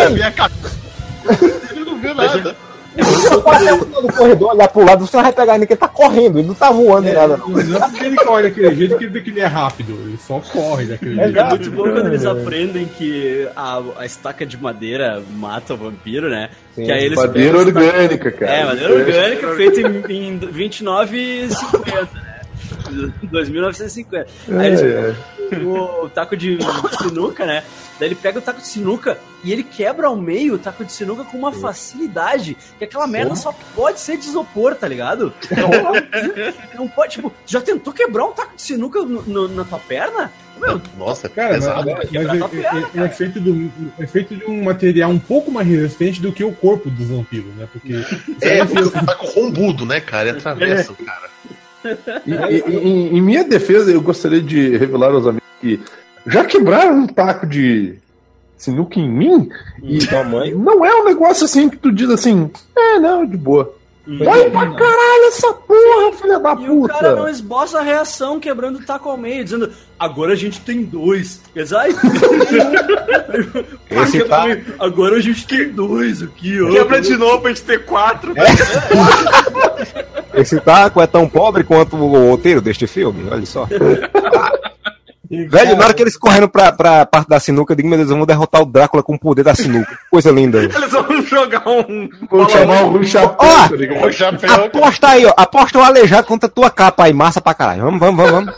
Ele 1.70 1.84
não 1.84 1.98
viu 2.00 2.14
nada. 2.14 2.56
Se 3.04 3.32
eu 3.32 3.42
passar 3.42 3.76
no 3.76 3.84
final 3.84 4.02
do 4.02 4.12
corredor, 4.12 4.54
olhar 4.54 4.68
pro 4.68 4.84
lado, 4.84 5.06
você 5.06 5.16
não 5.16 5.24
vai 5.24 5.32
pegar 5.32 5.54
ele, 5.56 5.66
que 5.66 5.72
ele 5.72 5.80
tá 5.80 5.88
correndo, 5.88 6.38
ele 6.38 6.48
não 6.48 6.54
tá 6.54 6.70
voando 6.70 7.02
nem 7.02 7.14
nada. 7.14 7.36
não. 7.36 7.48
Não 7.48 7.76
é 7.76 7.80
porque 7.88 8.04
ele 8.04 8.16
corre 8.16 8.42
daquele 8.42 8.74
jeito 8.74 8.98
que 8.98 9.04
ele, 9.04 9.20
que 9.20 9.30
ele 9.30 9.40
é 9.40 9.46
rápido. 9.46 9.92
Ele 9.92 10.18
só 10.18 10.40
corre 10.40 10.86
daquele 10.86 11.20
É 11.20 11.24
jeito. 11.24 11.38
É 11.38 11.44
muito 11.48 11.70
bom 11.70 11.82
quando 11.84 12.06
eles 12.06 12.26
aprendem 12.26 12.86
que 12.86 13.48
a, 13.56 13.82
a 13.98 14.06
estaca 14.06 14.44
de 14.44 14.60
madeira 14.60 15.22
mata 15.36 15.74
o 15.74 15.76
vampiro, 15.76 16.28
né? 16.28 16.50
Sim. 16.74 16.84
que 16.84 16.92
aí 16.92 17.04
eles 17.04 17.18
madeira 17.18 17.58
orgânica, 17.58 18.30
cara. 18.30 18.52
É, 18.52 18.64
madeira 18.64 18.94
orgânica 18.94 19.54
feita 19.54 19.80
em, 19.80 20.28
em 20.28 20.38
29,50, 20.38 22.12
né? 22.12 22.27
2.950. 23.32 24.26
Aí 24.58 24.66
eles 24.66 24.80
É, 24.82 25.14
pegam 25.50 25.72
o 26.04 26.08
taco 26.10 26.36
de 26.36 26.58
sinuca, 27.02 27.46
né? 27.46 27.62
Daí 27.98 28.08
ele 28.08 28.14
pega 28.14 28.38
o 28.38 28.42
taco 28.42 28.60
de 28.60 28.66
sinuca 28.66 29.18
e 29.42 29.52
ele 29.52 29.62
quebra 29.64 30.06
ao 30.08 30.16
meio 30.16 30.54
o 30.54 30.58
taco 30.58 30.84
de 30.84 30.92
sinuca 30.92 31.24
com 31.24 31.36
uma 31.38 31.52
facilidade 31.52 32.56
que 32.78 32.84
aquela 32.84 33.06
merda 33.06 33.34
só 33.34 33.52
pode 33.74 33.98
ser 34.00 34.16
de 34.18 34.26
isopor, 34.28 34.74
tá 34.74 34.86
ligado? 34.86 35.32
Não 36.74 36.88
pode, 36.88 37.12
tipo, 37.14 37.32
já 37.46 37.60
tentou 37.60 37.92
quebrar 37.92 38.24
um 38.26 38.32
taco 38.32 38.54
de 38.56 38.62
sinuca 38.62 39.00
no- 39.02 39.22
no- 39.22 39.48
na 39.48 39.64
tua 39.64 39.78
perna? 39.78 40.30
Meu, 40.60 40.80
Nossa, 40.98 41.28
Cara, 41.28 41.54
mas, 41.54 41.64
pesado. 41.64 41.90
mas 41.92 42.12
ele, 42.12 42.38
tua 42.38 42.48
perna, 42.48 42.78
ele- 42.78 42.86
ele 42.94 43.04
é, 43.04 43.08
feito 43.08 43.40
do, 43.40 43.72
é 43.98 44.06
feito 44.08 44.34
de 44.36 44.44
um 44.44 44.64
material 44.64 45.08
um 45.10 45.18
pouco 45.18 45.52
mais 45.52 45.66
resistente 45.68 46.20
do 46.20 46.32
que 46.32 46.42
o 46.42 46.52
corpo 46.52 46.90
dos 46.90 47.06
vampiros, 47.08 47.54
né? 47.54 47.68
Porque 47.72 47.94
É, 48.42 48.64
porque 48.64 48.82
o 48.82 48.90
taco 48.90 49.26
rombudo, 49.28 49.86
né, 49.86 50.00
cara? 50.00 50.28
E 50.28 50.32
atravessa, 50.32 50.92
cara. 50.94 51.28
E, 52.26 52.30
e- 52.32 52.64
e- 52.68 53.16
em 53.16 53.20
minha 53.20 53.44
defesa, 53.44 53.90
eu 53.90 54.00
gostaria 54.00 54.40
de 54.40 54.76
revelar 54.76 55.12
aos 55.12 55.26
amigos 55.26 55.46
que 55.60 55.80
já 56.26 56.44
quebraram 56.44 56.96
um 57.00 57.06
taco 57.06 57.46
de 57.46 57.94
sinuca 58.56 58.98
em 58.98 59.08
mim 59.08 59.48
e 59.82 59.98
Tua 60.06 60.24
mãe. 60.24 60.52
não 60.54 60.84
é 60.84 60.94
um 61.00 61.04
negócio 61.04 61.44
assim 61.44 61.68
que 61.68 61.76
tu 61.76 61.92
diz 61.92 62.10
assim, 62.10 62.50
é, 62.76 62.98
não, 62.98 63.24
de 63.24 63.36
boa. 63.36 63.74
Vai 64.24 64.48
pra 64.50 64.70
caralho 64.70 65.24
essa 65.28 65.52
porra, 65.52 66.12
filha 66.20 66.38
da 66.38 66.54
E 66.54 66.70
o 66.70 66.82
cara 66.88 67.10
não 67.10 67.18
puta! 67.18 67.30
esboça 67.30 67.78
a 67.78 67.82
reação 67.82 68.40
quebrando 68.40 68.78
o 68.78 68.82
taco 68.86 69.08
ao 69.10 69.18
meio, 69.18 69.44
dizendo 69.44 69.70
agora 69.98 70.32
a 70.32 70.36
gente 70.36 70.60
tem 70.62 70.82
dois. 70.82 71.42
Exato? 71.54 71.90
Esse 73.90 74.24
tá- 74.24 74.46
Agora 74.78 75.16
a 75.16 75.20
gente 75.20 75.46
tem 75.46 75.68
dois 75.70 76.22
aqui, 76.22 76.60
ó. 76.62 76.70
Quebra 76.70 77.00
de 77.02 77.16
novo 77.16 77.40
pra 77.42 77.50
gente 77.50 77.62
ter 77.64 77.84
quatro. 77.84 78.32
Esse 80.34 80.58
taco 80.60 81.00
é 81.02 81.06
tão 81.06 81.28
pobre 81.28 81.64
quanto 81.64 81.96
o 81.96 82.30
roteiro 82.30 82.60
deste 82.60 82.86
filme, 82.86 83.28
olha 83.30 83.44
só. 83.46 83.66
E, 85.30 85.44
Velho, 85.44 85.50
cara, 85.50 85.76
na 85.76 85.84
hora 85.84 85.94
que 85.94 86.02
eles 86.02 86.16
correram 86.16 86.48
pra, 86.48 86.72
pra 86.72 87.04
parte 87.04 87.28
da 87.28 87.38
sinuca, 87.38 87.72
eu 87.72 87.76
digo, 87.76 87.88
meu 87.88 87.98
Deus, 87.98 88.08
vamos 88.08 88.26
derrotar 88.26 88.62
o 88.62 88.66
Drácula 88.66 89.02
com 89.02 89.14
o 89.14 89.18
poder 89.18 89.42
da 89.42 89.54
sinuca. 89.54 89.90
Que 89.90 90.10
Coisa 90.10 90.30
linda. 90.30 90.58
Eles 90.58 90.90
vão 90.90 91.22
jogar 91.22 91.68
um. 91.68 92.08
Vou 92.30 92.48
chamar 92.48 92.84
o 92.84 92.90
Rui 92.92 93.04
Chapéu, 93.06 93.36
Ó! 93.38 94.06
O 94.06 94.10
chapéu. 94.12 94.64
Aposta 94.64 95.08
aí, 95.08 95.26
ó. 95.26 95.34
Aposta 95.36 95.78
o 95.78 95.82
aleijado 95.82 96.26
contra 96.26 96.46
a 96.48 96.50
tua 96.52 96.70
capa 96.70 97.04
aí, 97.04 97.12
massa 97.12 97.40
pra 97.42 97.52
caralho. 97.52 97.82
Vamos, 97.82 98.00
vamos, 98.00 98.16
vamos, 98.16 98.32
vamos. 98.32 98.54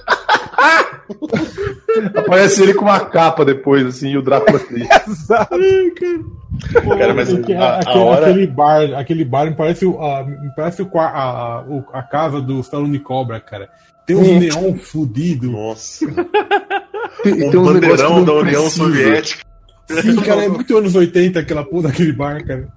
Aparece 2.17 2.63
ele 2.63 2.75
com 2.75 2.85
uma 2.85 3.01
capa 3.01 3.45
depois, 3.45 3.85
assim, 3.87 4.11
e 4.11 4.17
o 4.17 4.23
Drácula 4.23 4.59
triste. 4.61 4.89
Exato. 5.09 5.57
Cara, 6.99 7.15
mas 7.15 7.31
porque 7.33 7.53
a, 7.53 7.63
a 7.65 7.79
aquele, 7.81 7.99
hora. 7.99 8.27
aquele 8.31 8.47
bar, 8.47 8.83
aquele 8.97 9.25
bar 9.25 9.47
me 9.47 9.55
parece, 9.55 9.87
o- 9.87 10.01
a, 10.03 10.23
me 10.25 10.55
parece 10.55 10.83
o, 10.83 10.99
a, 10.99 11.65
o- 11.67 11.85
a 11.93 12.03
casa 12.03 12.41
do 12.41 12.61
Stallone 12.61 12.99
Cobra, 12.99 13.41
cara. 13.41 13.69
Tem 14.11 14.17
uns 14.17 14.27
Sim. 14.27 14.39
neon 14.41 14.75
fudido. 14.77 15.51
Nossa, 15.53 16.05
Tem, 17.23 17.33
um 17.33 17.51
tem 17.51 17.63
bandeirão 17.63 18.25
da 18.25 18.33
União 18.33 18.63
precisa. 18.63 18.85
Soviética. 18.85 19.45
Sim, 19.89 20.17
cara, 20.17 20.45
é 20.45 20.49
muito 20.49 20.77
anos 20.77 20.97
80 20.97 21.39
aquela 21.39 21.65
porra 21.65 21.89
daquele 21.89 22.13
bar, 22.13 22.45
cara. 22.45 22.69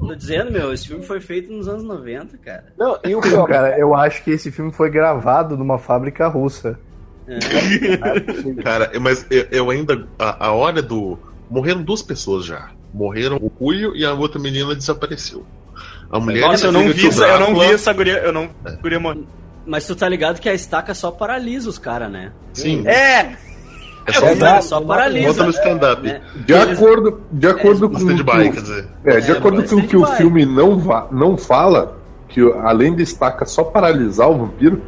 Tô 0.00 0.12
dizendo, 0.14 0.50
meu, 0.50 0.72
esse 0.72 0.88
filme 0.88 1.04
foi 1.04 1.20
feito 1.20 1.52
nos 1.52 1.68
anos 1.68 1.84
90, 1.84 2.36
cara. 2.38 2.64
Não, 2.76 2.98
e 3.04 3.14
o 3.14 3.20
cara, 3.46 3.78
eu 3.78 3.94
acho 3.94 4.24
que 4.24 4.32
esse 4.32 4.50
filme 4.50 4.72
foi 4.72 4.90
gravado 4.90 5.56
numa 5.56 5.78
fábrica 5.78 6.26
russa. 6.26 6.78
Cara, 8.64 8.90
mas 8.98 9.24
eu, 9.30 9.46
eu 9.52 9.70
ainda. 9.70 10.04
A, 10.18 10.46
a 10.48 10.52
hora 10.52 10.82
do. 10.82 11.16
Morreram 11.48 11.80
duas 11.80 12.02
pessoas 12.02 12.44
já. 12.44 12.70
Morreram 12.92 13.36
o 13.40 13.48
Cuyo 13.48 13.94
e 13.94 14.04
a 14.04 14.12
outra 14.12 14.40
menina 14.40 14.74
desapareceu. 14.74 15.46
A 16.10 16.18
mulher 16.18 16.40
Nossa, 16.40 16.66
eu 16.66 16.72
não 16.72 16.88
vi 16.88 17.06
essa, 17.06 17.24
eu 17.24 17.38
não 17.38 17.54
vi 17.54 17.72
essa 17.72 17.92
guria. 17.92 18.18
Eu 18.18 18.32
não. 18.32 18.50
Guria 18.82 18.98
morreu. 18.98 19.24
Mas 19.66 19.86
tu 19.86 19.94
tá 19.94 20.08
ligado 20.08 20.40
que 20.40 20.48
a 20.48 20.54
estaca 20.54 20.94
só 20.94 21.10
paralisa 21.10 21.68
os 21.68 21.78
caras, 21.78 22.10
né? 22.10 22.32
Sim. 22.54 22.86
É! 22.86 23.36
É 24.06 24.12
só, 24.12 24.26
É, 24.26 24.60
só 24.62 24.80
paralisa. 24.80 25.28
Bota 25.28 25.44
no 25.44 25.50
stand-up. 25.50 26.02
né? 26.02 26.20
De 26.46 26.54
acordo, 26.54 27.20
de 27.30 27.46
acordo 27.46 27.82
No 27.82 27.90
com 27.90 27.98
stand-by, 27.98 28.50
quer 28.50 28.60
dizer. 28.62 28.88
É, 29.04 29.20
de 29.20 29.30
É, 29.30 29.34
acordo 29.34 29.62
com 29.62 29.76
o 29.76 29.86
que 29.86 29.96
o 29.96 30.06
filme 30.06 30.46
não, 30.46 30.78
va- 30.78 31.06
não 31.12 31.36
fala, 31.36 31.98
que 32.28 32.40
além 32.62 32.94
de 32.96 33.02
estaca 33.02 33.44
só 33.44 33.62
paralisar 33.62 34.28
o 34.30 34.38
vampiro, 34.38 34.82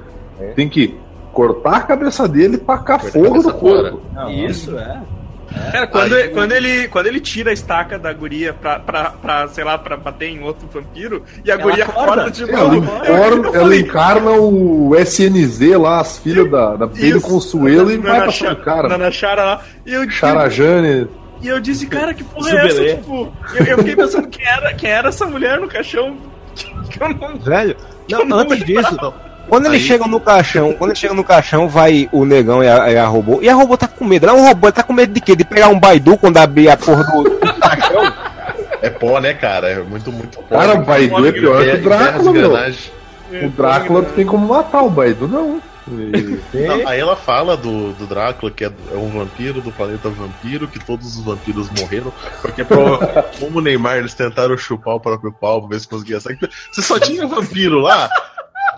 tem 0.57 0.68
que 0.68 0.99
cortar 1.33 1.77
a 1.77 1.81
cabeça 1.83 2.27
dele 2.27 2.55
e 2.57 2.59
tacar 2.59 3.01
fogo 3.01 3.43
no 3.43 3.53
corpo. 3.55 4.01
Isso, 4.49 4.77
é. 4.79 5.01
Cara, 5.73 5.87
quando, 5.87 6.15
Aí- 6.15 6.29
quando, 6.31 6.53
ele, 6.53 6.89
quando 6.89 7.07
ele 7.07 7.21
tira 7.21 7.51
a 7.51 7.53
estaca 7.53 7.99
da 7.99 8.13
guria 8.13 8.53
pra, 8.53 8.79
pra, 8.79 9.11
pra, 9.11 9.49
sei 9.49 9.65
lá, 9.65 9.77
pra 9.79 9.97
bater 9.97 10.29
em 10.29 10.43
outro 10.43 10.69
vampiro, 10.73 11.25
e 11.45 11.51
a 11.51 11.55
Ela 11.55 11.63
guria 11.63 11.85
acorda. 11.85 12.13
acorda 12.13 12.31
de 12.31 12.43
Ela, 12.51 12.63
novo. 12.75 12.77
encorna- 12.77 13.49
eu 13.49 13.55
ela 13.55 13.77
encarna 13.77 14.31
o 14.33 14.95
SNZ 14.97 15.77
lá, 15.79 16.01
as 16.01 16.19
filhas 16.19 16.51
da, 16.51 16.77
da 16.77 16.87
Pedro. 16.87 17.21
Consuelo 17.21 17.91
e 17.91 17.97
vai 17.99 18.27
pra 18.31 18.55
cara. 18.57 18.89
na- 18.89 18.99
na 18.99 19.11
Chara 19.11 19.45
lá. 19.45 19.61
E 19.87 19.93
eu, 19.95 20.09
Charajane. 20.11 21.09
e 21.41 21.49
eu 21.49 21.61
disse, 21.61 21.87
cara, 21.87 22.13
que 22.15 22.25
porra 22.25 22.51
é 22.51 22.67
essa? 22.67 22.85
Tipo, 22.97 23.33
eu, 23.55 23.65
eu 23.67 23.79
fiquei 23.79 23.97
pensando 23.97 24.29
quem 24.29 24.47
era, 24.47 24.75
quem 24.75 24.91
era 24.91 25.09
essa 25.09 25.27
mulher 25.27 25.61
no 25.61 25.69
caixão. 25.69 26.17
Que 26.91 27.03
eu 27.03 27.09
não. 27.09 27.39
Velho, 27.39 27.75
não, 28.11 28.25
não 28.27 28.39
antes 28.41 28.59
disso, 28.67 28.91
lembrava. 28.91 29.32
Quando 29.49 29.66
eles 29.66 29.80
Aí- 29.82 29.86
chegam 29.86 30.09
no 30.09 30.20
caixão, 30.20 30.72
quando 30.74 30.90
eles 30.90 30.99
chegam 30.99 31.16
no 31.16 31.24
caixão, 31.24 31.68
vai 31.68 32.09
o 32.12 32.24
negão 32.24 32.62
e 32.62 32.68
a, 32.68 32.90
e 32.93 32.97
a 32.97 33.07
robô. 33.07 33.40
E 33.43 33.49
a 33.49 33.55
robô 33.55 33.76
tá 33.76 33.86
com 33.88 34.05
medo. 34.05 34.26
Ela 34.26 34.38
é 34.38 34.40
um 34.40 34.47
robô, 34.47 34.66
ele 34.68 34.72
tá 34.72 34.82
com 34.82 34.93
medo 34.93 35.12
de 35.12 35.20
quê? 35.20 35.36
De 35.36 35.45
pegar 35.45 35.68
um 35.68 35.78
Baidu 35.78 36.16
quando 36.16 36.38
abrir 36.38 36.68
a 36.68 36.76
porra 36.76 37.05
do, 37.05 37.22
do 37.24 37.55
caixão? 37.61 38.12
É 38.80 38.90
pó, 38.90 39.20
né, 39.20 39.34
cara? 39.34 39.68
É 39.70 39.82
muito, 39.82 40.11
muito 40.11 40.38
pó. 40.38 40.57
Cara, 40.57 40.74
o 40.74 40.84
Baidu 40.84 41.26
é 41.26 41.32
pior 41.32 41.62
que 41.64 41.70
o 41.76 41.82
Drácula, 41.82 42.32
meu. 42.32 42.51
O 43.45 43.49
Drácula 43.51 44.03
tu 44.03 44.12
tem 44.12 44.26
como 44.26 44.47
matar 44.49 44.82
o 44.82 44.90
Baidu, 44.90 45.28
não. 45.28 45.61
Não, 46.55 46.88
aí 46.88 47.01
ela 47.01 47.16
fala 47.16 47.57
do, 47.57 47.93
do 47.95 48.07
Drácula, 48.07 48.53
que 48.53 48.64
é, 48.64 48.70
é 48.93 48.97
um 48.97 49.09
vampiro 49.11 49.61
do 49.61 49.72
planeta 49.72 50.09
vampiro, 50.09 50.68
que 50.68 50.78
todos 50.78 51.16
os 51.18 51.24
vampiros 51.24 51.68
morreram, 51.70 52.12
porque 52.40 52.62
pro- 52.64 53.01
como 53.40 53.59
o 53.59 53.61
Neymar 53.61 53.97
eles 53.97 54.14
tentaram 54.14 54.57
chupar 54.57 54.95
o 54.95 55.01
próprio 55.01 55.32
pau 55.32 55.61
pra 55.61 55.70
ver 55.70 55.80
se 55.80 55.88
conseguia 55.88 56.20
sair. 56.20 56.38
Você 56.70 56.82
só 56.82 57.01
tinha 57.01 57.26
vampiro 57.26 57.80
lá? 57.80 58.09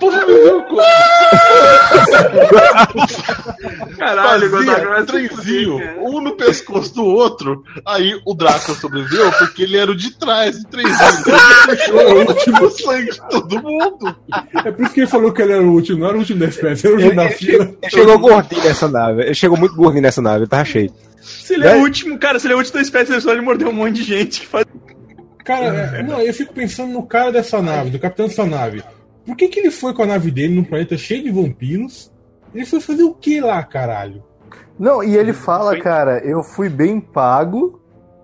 Porra, 0.00 0.26
meu 0.26 0.36
Deus, 0.36 0.64
Caralho, 3.98 4.50
fazia 4.50 5.00
se 5.00 5.06
trenzinho, 5.06 5.78
um 6.00 6.20
no 6.20 6.36
pescoço 6.36 6.94
do 6.94 7.04
outro. 7.04 7.62
Aí 7.86 8.18
o 8.26 8.34
Drácula 8.34 8.76
sobreviveu 8.76 9.30
porque 9.32 9.62
ele 9.62 9.76
era 9.76 9.90
o 9.90 9.94
de 9.94 10.16
trás, 10.18 10.58
de 10.58 10.66
trenzinho. 10.66 10.96
Ele 11.68 12.24
puxou 12.26 12.66
o 12.66 12.70
sangue 12.70 13.10
de 13.12 13.28
todo 13.28 13.62
mundo. 13.62 14.16
É 14.64 14.70
por 14.70 14.84
isso 14.84 14.94
que 14.94 15.00
ele 15.00 15.06
falou 15.06 15.32
que 15.32 15.42
ele 15.42 15.52
era 15.52 15.62
o 15.62 15.72
último, 15.72 16.00
não 16.00 16.08
era 16.08 16.16
o 16.16 16.20
último 16.20 16.40
da 16.40 16.46
espécie, 16.46 16.86
era 16.86 16.96
o 16.96 16.98
último 16.98 17.16
da 17.16 17.28
fila. 17.30 17.64
chegou, 17.64 17.78
ele 17.82 17.90
chegou 17.90 18.18
gordinho 18.18 18.64
nessa 18.64 18.88
nave. 18.88 19.22
Ele 19.22 19.34
chegou 19.34 19.58
muito 19.58 19.76
gordinho 19.76 20.02
nessa 20.02 20.22
nave, 20.22 20.38
ele 20.40 20.46
tava 20.48 20.64
cheio. 20.64 20.92
Se 21.20 21.54
ele 21.54 21.66
é 21.66 21.72
Né? 21.72 21.76
o 21.76 21.80
último, 21.82 22.18
cara, 22.18 22.38
se 22.38 22.46
ele 22.46 22.54
é 22.54 22.56
o 22.56 22.58
último 22.58 22.74
da 22.74 22.82
espécie, 22.82 23.12
ele 23.12 23.20
só 23.20 23.32
ele 23.32 23.40
mordeu 23.40 23.68
um 23.68 23.72
monte 23.72 23.94
de 23.94 24.02
gente 24.02 24.40
que 24.40 24.46
faz. 24.46 24.66
Cara, 25.44 25.92
é, 25.96 26.02
não, 26.02 26.20
eu 26.20 26.32
fico 26.32 26.54
pensando 26.54 26.92
no 26.92 27.02
cara 27.02 27.30
dessa 27.30 27.60
nave, 27.60 27.90
do 27.90 27.98
capitão 27.98 28.26
dessa 28.26 28.46
nave. 28.46 28.82
Por 29.24 29.36
que, 29.36 29.48
que 29.48 29.60
ele 29.60 29.70
foi 29.70 29.92
com 29.94 30.02
a 30.02 30.06
nave 30.06 30.30
dele 30.30 30.54
num 30.54 30.64
planeta 30.64 30.96
cheio 30.98 31.22
de 31.24 31.30
vampiros? 31.30 32.12
Ele 32.54 32.66
foi 32.66 32.80
fazer 32.80 33.02
o 33.02 33.14
que 33.14 33.40
lá, 33.40 33.62
caralho? 33.62 34.22
Não, 34.78 35.02
e 35.02 35.16
ele 35.16 35.32
fala, 35.32 35.78
cara, 35.78 36.18
eu 36.24 36.42
fui 36.42 36.68
bem 36.68 37.00
pago 37.00 37.80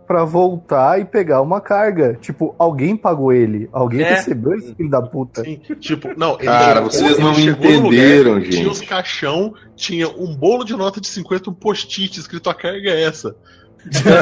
pra 0.06 0.24
voltar 0.24 1.00
e 1.00 1.04
pegar 1.04 1.40
uma 1.40 1.60
carga. 1.60 2.18
Tipo, 2.20 2.54
alguém 2.58 2.96
pagou 2.96 3.32
ele. 3.32 3.68
Alguém 3.72 4.02
É. 4.02 4.14
recebeu 4.14 4.54
esse 4.54 4.74
filho 4.74 4.90
da 4.90 5.00
puta. 5.00 5.44
Sim, 5.44 5.60
tipo, 5.78 6.08
não, 6.18 6.34
ele 6.34 6.46
Cara, 6.46 6.74
chegou- 6.74 6.90
vocês 6.90 7.18
não 7.18 7.30
entenderam, 7.32 8.32
lugar, 8.34 8.48
Tinha 8.50 8.62
gente. 8.64 8.68
os 8.68 8.80
caixão, 8.80 9.54
tinha 9.76 10.08
um 10.08 10.34
bolo 10.34 10.64
de 10.64 10.76
nota 10.76 11.00
de 11.00 11.06
50, 11.06 11.48
um 11.50 11.54
post-it 11.54 12.18
escrito 12.18 12.50
a 12.50 12.54
carga 12.54 12.90
é 12.90 13.04
essa. 13.04 13.36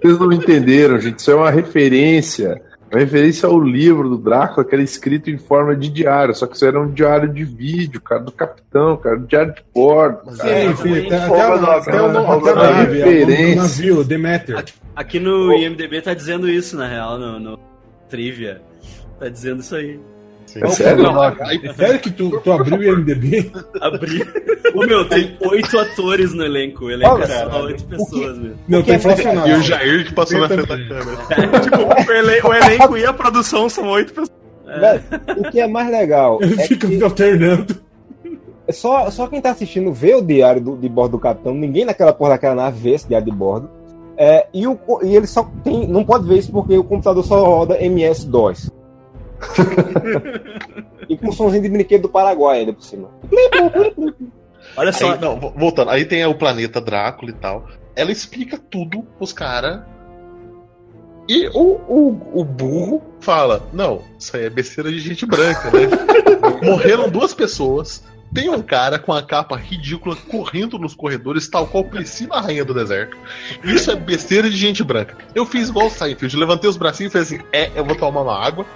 Vocês 0.00 0.18
não 0.18 0.32
entenderam, 0.32 1.00
gente. 1.00 1.18
Isso 1.18 1.30
é 1.30 1.34
uma 1.34 1.50
referência. 1.50 2.62
Referência 2.90 3.46
ao 3.48 3.60
livro 3.60 4.08
do 4.08 4.16
Drácula, 4.18 4.64
que 4.64 4.74
era 4.74 4.82
escrito 4.82 5.30
em 5.30 5.38
forma 5.38 5.76
de 5.76 5.88
diário. 5.88 6.34
Só 6.34 6.46
que 6.46 6.56
isso 6.56 6.64
era 6.64 6.80
um 6.80 6.90
diário 6.90 7.28
de 7.32 7.44
vídeo, 7.44 8.00
cara, 8.00 8.22
do 8.22 8.32
capitão, 8.32 8.96
cara, 8.96 9.16
um 9.16 9.24
diário 9.26 9.54
de 9.54 9.62
bordo. 9.74 10.36
cara. 10.36 10.74
Sim, 10.74 10.76
sim, 10.82 11.06
até, 11.06 11.16
até, 11.16 11.46
o 11.48 11.60
nome- 11.60 11.86
é 11.88 12.02
o 12.02 12.12
nome 12.12 12.40
do 12.40 12.54
referência. 12.54 13.56
navio, 13.56 14.04
Demeter. 14.04 14.64
Aqui 14.96 15.20
no 15.20 15.52
IMDB 15.52 16.00
tá 16.02 16.14
dizendo 16.14 16.48
isso, 16.48 16.76
na 16.76 16.88
real, 16.88 17.18
no, 17.18 17.38
no 17.38 17.58
Trivia. 18.08 18.60
Tá 19.20 19.28
dizendo 19.28 19.60
isso 19.60 19.74
aí. 19.76 20.00
Sim. 20.48 20.60
É 20.64 20.68
sério? 20.68 21.04
É 21.62 21.72
Sério 21.74 22.00
que 22.00 22.10
tu, 22.10 22.40
tu 22.40 22.50
abriu 22.52 22.78
o 22.78 22.82
IMDB? 22.82 23.52
Abri. 23.82 24.26
Ô 24.74 24.80
meu, 24.86 25.06
tem 25.06 25.36
oito 25.42 25.78
atores 25.78 26.32
no 26.32 26.42
elenco. 26.42 26.86
O 26.86 26.90
elenco 26.90 27.12
Olha, 27.16 27.24
é 27.24 27.26
só 27.50 27.62
oito 27.64 27.84
pessoas, 27.84 28.38
meu. 28.38 28.54
Não, 28.66 28.82
tá 28.82 28.94
inflacionado. 28.94 29.48
e 29.48 29.52
o 29.54 29.60
Jair 29.62 30.06
que 30.06 30.14
passou 30.14 30.40
na 30.40 30.48
Tem 30.48 30.58
frente 30.64 30.88
da 30.88 30.94
câmera. 30.96 31.60
tipo, 31.60 31.76
o, 31.76 32.48
o 32.50 32.54
elenco 32.54 32.96
e 32.96 33.04
a 33.04 33.12
produção 33.12 33.68
são 33.68 33.86
oito 33.88 34.14
pessoas. 34.14 34.32
Velho, 34.64 35.02
o 35.38 35.50
que 35.50 35.60
é 35.60 35.66
mais 35.66 35.90
legal 35.90 36.38
Ele 36.42 36.60
é 36.60 36.66
fica 36.66 36.86
que 36.86 37.02
alternando. 37.02 37.76
só, 38.70 39.10
só 39.10 39.26
quem 39.26 39.40
tá 39.42 39.50
assistindo 39.50 39.92
vê 39.92 40.14
o 40.14 40.20
diário 40.22 40.60
do- 40.62 40.76
de 40.76 40.88
bordo 40.88 41.12
do 41.12 41.18
capitão, 41.18 41.54
ninguém 41.54 41.84
naquela 41.84 42.12
porra 42.12 42.30
daquela 42.30 42.54
nave 42.54 42.78
vê 42.78 42.90
esse 42.94 43.06
diário 43.08 43.26
de 43.30 43.32
bordo. 43.36 43.70
É, 44.16 44.46
e, 44.52 44.66
o, 44.66 44.78
e 45.02 45.14
ele 45.14 45.26
só 45.26 45.46
tem. 45.62 45.86
Não 45.86 46.04
pode 46.04 46.26
ver 46.26 46.38
isso 46.38 46.50
porque 46.50 46.76
o 46.76 46.82
computador 46.84 47.22
só 47.24 47.44
roda 47.44 47.80
MS-DOS. 47.82 48.70
E 51.08 51.16
com 51.16 51.28
um 51.28 51.32
somzinho 51.32 51.62
de 51.62 51.68
brinquedo 51.68 52.02
do 52.02 52.08
Paraguai 52.08 52.60
ainda 52.60 52.72
por 52.72 52.82
cima. 52.82 53.10
Olha 54.76 54.92
só, 54.92 55.12
Aí, 55.12 55.20
não, 55.20 55.38
vo- 55.38 55.52
voltando, 55.56 55.90
aí 55.90 56.04
tem 56.04 56.24
o 56.26 56.34
planeta 56.34 56.80
Drácula 56.80 57.30
e 57.30 57.34
tal. 57.34 57.66
Ela 57.96 58.12
explica 58.12 58.58
tudo 58.58 59.02
pros 59.16 59.32
caras. 59.32 59.80
E 61.28 61.46
o, 61.48 61.80
o, 61.88 62.40
o 62.40 62.44
burro 62.44 63.02
fala: 63.20 63.62
Não, 63.72 64.02
isso 64.18 64.36
aí 64.36 64.44
é 64.46 64.50
besteira 64.50 64.90
de 64.90 64.98
gente 64.98 65.26
branca, 65.26 65.70
né? 65.70 65.88
Morreram 66.64 67.08
duas 67.10 67.34
pessoas. 67.34 68.02
Tem 68.32 68.48
um 68.50 68.60
cara 68.60 68.98
com 68.98 69.12
a 69.12 69.22
capa 69.22 69.56
ridícula 69.56 70.14
correndo 70.30 70.78
nos 70.78 70.94
corredores, 70.94 71.48
tal 71.48 71.66
qual 71.66 71.84
Priscila, 71.84 72.36
a 72.36 72.40
rainha 72.42 72.64
do 72.64 72.74
deserto. 72.74 73.16
Isso 73.64 73.90
é 73.90 73.96
besteira 73.96 74.50
de 74.50 74.56
gente 74.56 74.84
branca. 74.84 75.16
Eu 75.34 75.46
fiz 75.46 75.68
igual 75.70 75.86
o 75.86 75.90
Seinfeld, 75.90 76.36
levantei 76.36 76.68
os 76.68 76.76
bracinhos 76.76 77.10
e 77.10 77.12
falei 77.12 77.26
assim: 77.26 77.46
É, 77.52 77.70
eu 77.74 77.84
vou 77.84 77.96
tomar 77.96 78.20
uma 78.22 78.38
água. 78.38 78.66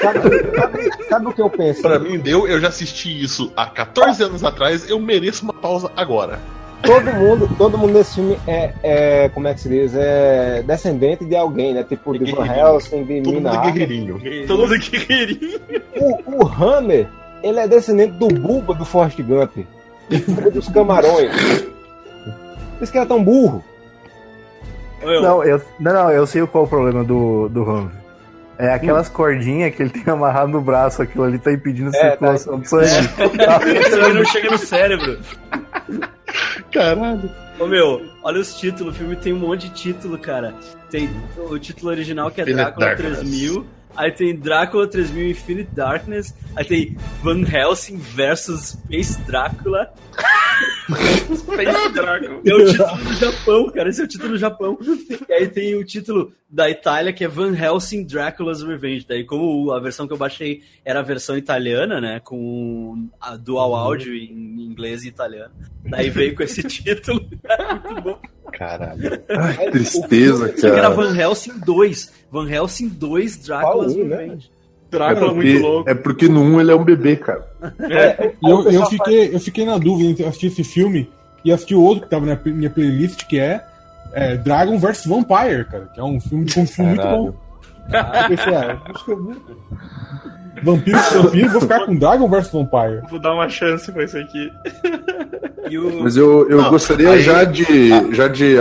Sabe, 0.00 0.20
sabe- 0.56 1.08
sabe 1.08 1.26
o 1.26 1.32
que 1.32 1.42
eu 1.42 1.50
penso? 1.50 1.82
Pra 1.82 1.98
mim 1.98 2.18
deu, 2.18 2.46
eu 2.46 2.60
já 2.60 2.68
assisti 2.68 3.22
isso 3.22 3.52
há 3.56 3.66
14 3.66 4.22
anos 4.22 4.44
atrás, 4.44 4.88
eu 4.88 4.98
mereço 5.00 5.42
uma 5.44 5.52
pausa 5.54 5.90
agora. 5.96 6.38
Todo 6.82 7.10
mundo, 7.14 7.50
todo 7.58 7.78
mundo 7.78 7.94
nesse 7.94 8.14
filme 8.16 8.38
é, 8.46 8.72
é, 8.82 9.28
como 9.30 9.48
é 9.48 9.54
que 9.54 9.60
se 9.62 9.68
diz? 9.68 9.92
É 9.96 10.62
descendente 10.64 11.24
de 11.24 11.34
alguém, 11.34 11.74
né? 11.74 11.82
Tipo 11.82 12.16
de 12.16 12.30
Van. 12.30 12.46
Helsing, 12.46 13.02
de 13.04 13.22
Todo 13.22 13.34
Mina 13.34 13.52
mundo 13.54 13.68
é 13.68 13.72
guerreirinho. 13.72 14.46
Todo 14.46 14.62
mundo 14.68 14.78
guerreirinho. 14.78 15.60
O, 15.96 16.44
o 16.44 16.46
Hammer, 16.46 17.08
ele 17.46 17.60
é 17.60 17.68
descendente 17.68 18.12
do 18.14 18.28
Bulba 18.28 18.74
do 18.74 18.84
Forrest 18.84 19.20
Gump. 19.22 19.56
Dos 20.52 20.68
camarões. 20.68 21.30
Por 22.78 22.82
isso 22.82 22.92
que 22.92 22.98
era 22.98 23.06
tão 23.06 23.22
burro. 23.22 23.64
ô, 25.02 25.06
meu, 25.06 25.22
Não, 25.22 25.44
eu, 25.44 25.62
não, 25.80 25.92
não, 25.92 26.10
eu 26.10 26.26
sei 26.26 26.46
qual 26.46 26.64
é 26.64 26.66
o 26.66 26.70
problema 26.70 27.02
do, 27.04 27.48
do 27.48 27.62
Humvee. 27.62 28.06
É 28.58 28.72
aquelas 28.72 29.08
cordinhas 29.10 29.74
que 29.74 29.82
ele 29.82 29.90
tem 29.90 30.04
amarrado 30.10 30.50
no 30.50 30.62
braço, 30.62 31.02
aquilo 31.02 31.24
ali 31.24 31.38
tá 31.38 31.52
impedindo 31.52 31.90
a 31.94 31.98
É, 31.98 32.10
circulação 32.10 32.58
do 32.58 32.66
sangue. 32.66 32.86
isso 33.86 34.00
aí 34.00 34.12
não 34.14 34.24
chega 34.24 34.50
no 34.50 34.56
cérebro. 34.58 35.18
Caralho. 36.72 37.30
Ô 37.58 37.66
meu, 37.66 38.02
olha 38.22 38.40
os 38.40 38.54
títulos, 38.54 38.94
o 38.94 38.98
filme 38.98 39.16
tem 39.16 39.32
um 39.32 39.38
monte 39.38 39.68
de 39.68 39.74
título, 39.74 40.18
cara. 40.18 40.54
Tem 40.90 41.08
o 41.36 41.58
título 41.58 41.90
original 41.90 42.30
que 42.30 42.40
é 42.40 42.44
Drácula 42.44 42.86
Darkness. 42.86 43.18
3000, 43.18 43.66
aí 43.96 44.12
tem 44.12 44.34
Drácula 44.36 44.86
3000 44.86 45.30
Infinite 45.30 45.70
Darkness, 45.74 46.34
aí 46.54 46.64
tem 46.64 46.96
Van 47.22 47.42
Helsing 47.42 47.96
versus 47.96 48.70
Space 48.70 49.20
Drácula. 49.22 49.92
Space 51.36 51.92
Dragon. 51.92 52.40
É 52.44 52.54
o 52.54 52.66
título 52.66 53.04
do 53.04 53.14
Japão, 53.14 53.70
cara, 53.70 53.88
esse 53.88 54.00
é 54.00 54.04
o 54.04 54.08
título 54.08 54.30
do 54.30 54.38
Japão. 54.38 54.78
E 55.28 55.32
aí 55.32 55.48
tem 55.48 55.74
o 55.74 55.84
título 55.84 56.32
da 56.48 56.70
Itália 56.70 57.12
que 57.12 57.24
é 57.24 57.28
Van 57.28 57.54
Helsing 57.54 58.04
Dracula's 58.04 58.62
Revenge. 58.62 59.06
Daí 59.06 59.24
como 59.24 59.72
a 59.72 59.80
versão 59.80 60.06
que 60.06 60.12
eu 60.12 60.16
baixei 60.16 60.62
era 60.84 61.00
a 61.00 61.02
versão 61.02 61.36
italiana, 61.36 62.00
né, 62.00 62.20
com 62.20 63.08
a 63.20 63.36
dual 63.36 63.74
áudio 63.74 64.14
em 64.14 64.62
inglês 64.62 65.04
e 65.04 65.08
italiano. 65.08 65.52
Daí 65.84 66.08
veio 66.10 66.34
com 66.34 66.42
esse 66.42 66.62
título. 66.64 67.20
Muito 67.20 68.02
bom. 68.02 68.20
Caralho. 68.56 69.22
Ai, 69.28 69.70
tristeza, 69.70 70.48
Só 70.48 70.52
que 70.54 70.66
era 70.66 70.82
cara. 70.82 70.94
Van 70.94 71.14
Helsing 71.14 71.58
2. 71.58 72.12
Van 72.30 72.48
Helsing 72.48 72.88
2 72.88 73.36
Drácula's 73.38 73.92
Qual 73.92 74.04
um, 74.04 74.08
né? 74.08 74.16
Revenge. 74.16 74.50
É 74.50 74.96
Drácula 74.96 75.34
muito 75.34 75.50
porque, 75.50 75.58
louco. 75.58 75.90
é 75.90 75.94
porque 75.94 76.28
no 76.28 76.40
1 76.42 76.60
ele 76.60 76.70
é 76.70 76.74
um 76.74 76.84
bebê, 76.84 77.16
cara. 77.16 77.46
E 78.42 78.48
eu, 78.48 78.70
eu, 78.70 78.86
fiquei, 78.86 79.34
eu 79.34 79.40
fiquei 79.40 79.66
na 79.66 79.76
dúvida 79.78 80.10
entre 80.10 80.24
assistir 80.24 80.46
esse 80.46 80.64
filme 80.64 81.10
e 81.44 81.52
assistir 81.52 81.74
o 81.74 81.82
outro 81.82 82.04
que 82.04 82.10
tava 82.10 82.24
na 82.24 82.38
minha 82.44 82.70
playlist, 82.70 83.26
que 83.26 83.38
é, 83.38 83.64
é 84.12 84.36
Dragon 84.36 84.78
vs 84.78 85.04
Vampire, 85.06 85.64
cara. 85.66 85.86
Que 85.92 86.00
é 86.00 86.04
um 86.04 86.20
filme 86.20 86.44
de 86.44 86.54
Kung 86.54 86.66
Fu 86.66 86.82
muito 86.82 87.02
bom. 87.02 87.34
Eu 87.88 88.28
pensei, 88.28 88.54
ah, 88.54 88.80
acho 88.88 89.04
que 89.04 89.10
eu 89.12 89.36
Vampiro 90.62 90.98
com 91.12 91.22
vampiro, 91.22 91.50
vou 91.50 91.60
ficar 91.60 91.86
com 91.86 91.96
Dragon 91.96 92.28
vs 92.28 92.50
Vampire. 92.50 93.02
Vou 93.10 93.18
dar 93.20 93.34
uma 93.34 93.48
chance 93.48 93.90
pra 93.92 94.04
isso 94.04 94.18
aqui. 94.18 94.50
o... 95.76 96.02
Mas 96.02 96.16
eu, 96.16 96.48
eu 96.48 96.62
Não, 96.62 96.70
gostaria 96.70 97.10
aí- 97.10 97.22
já 97.22 97.44
de. 97.44 98.14
Já 98.14 98.28
de 98.28 98.56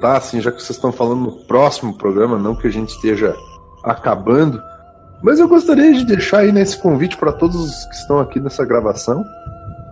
tá, 0.00 0.16
assim, 0.16 0.40
já 0.40 0.50
que 0.50 0.58
vocês 0.62 0.70
estão 0.76 0.92
falando 0.92 1.20
no 1.22 1.32
próximo 1.46 1.96
programa, 1.96 2.38
não 2.38 2.54
que 2.54 2.66
a 2.66 2.70
gente 2.70 2.90
esteja 2.90 3.34
acabando. 3.82 4.60
Mas 5.22 5.38
eu 5.40 5.48
gostaria 5.48 5.92
de 5.94 6.04
deixar 6.04 6.38
aí 6.40 6.52
nesse 6.52 6.76
convite 6.78 7.16
para 7.16 7.32
todos 7.32 7.56
os 7.56 7.84
que 7.86 7.94
estão 7.94 8.18
aqui 8.20 8.38
nessa 8.38 8.64
gravação. 8.64 9.24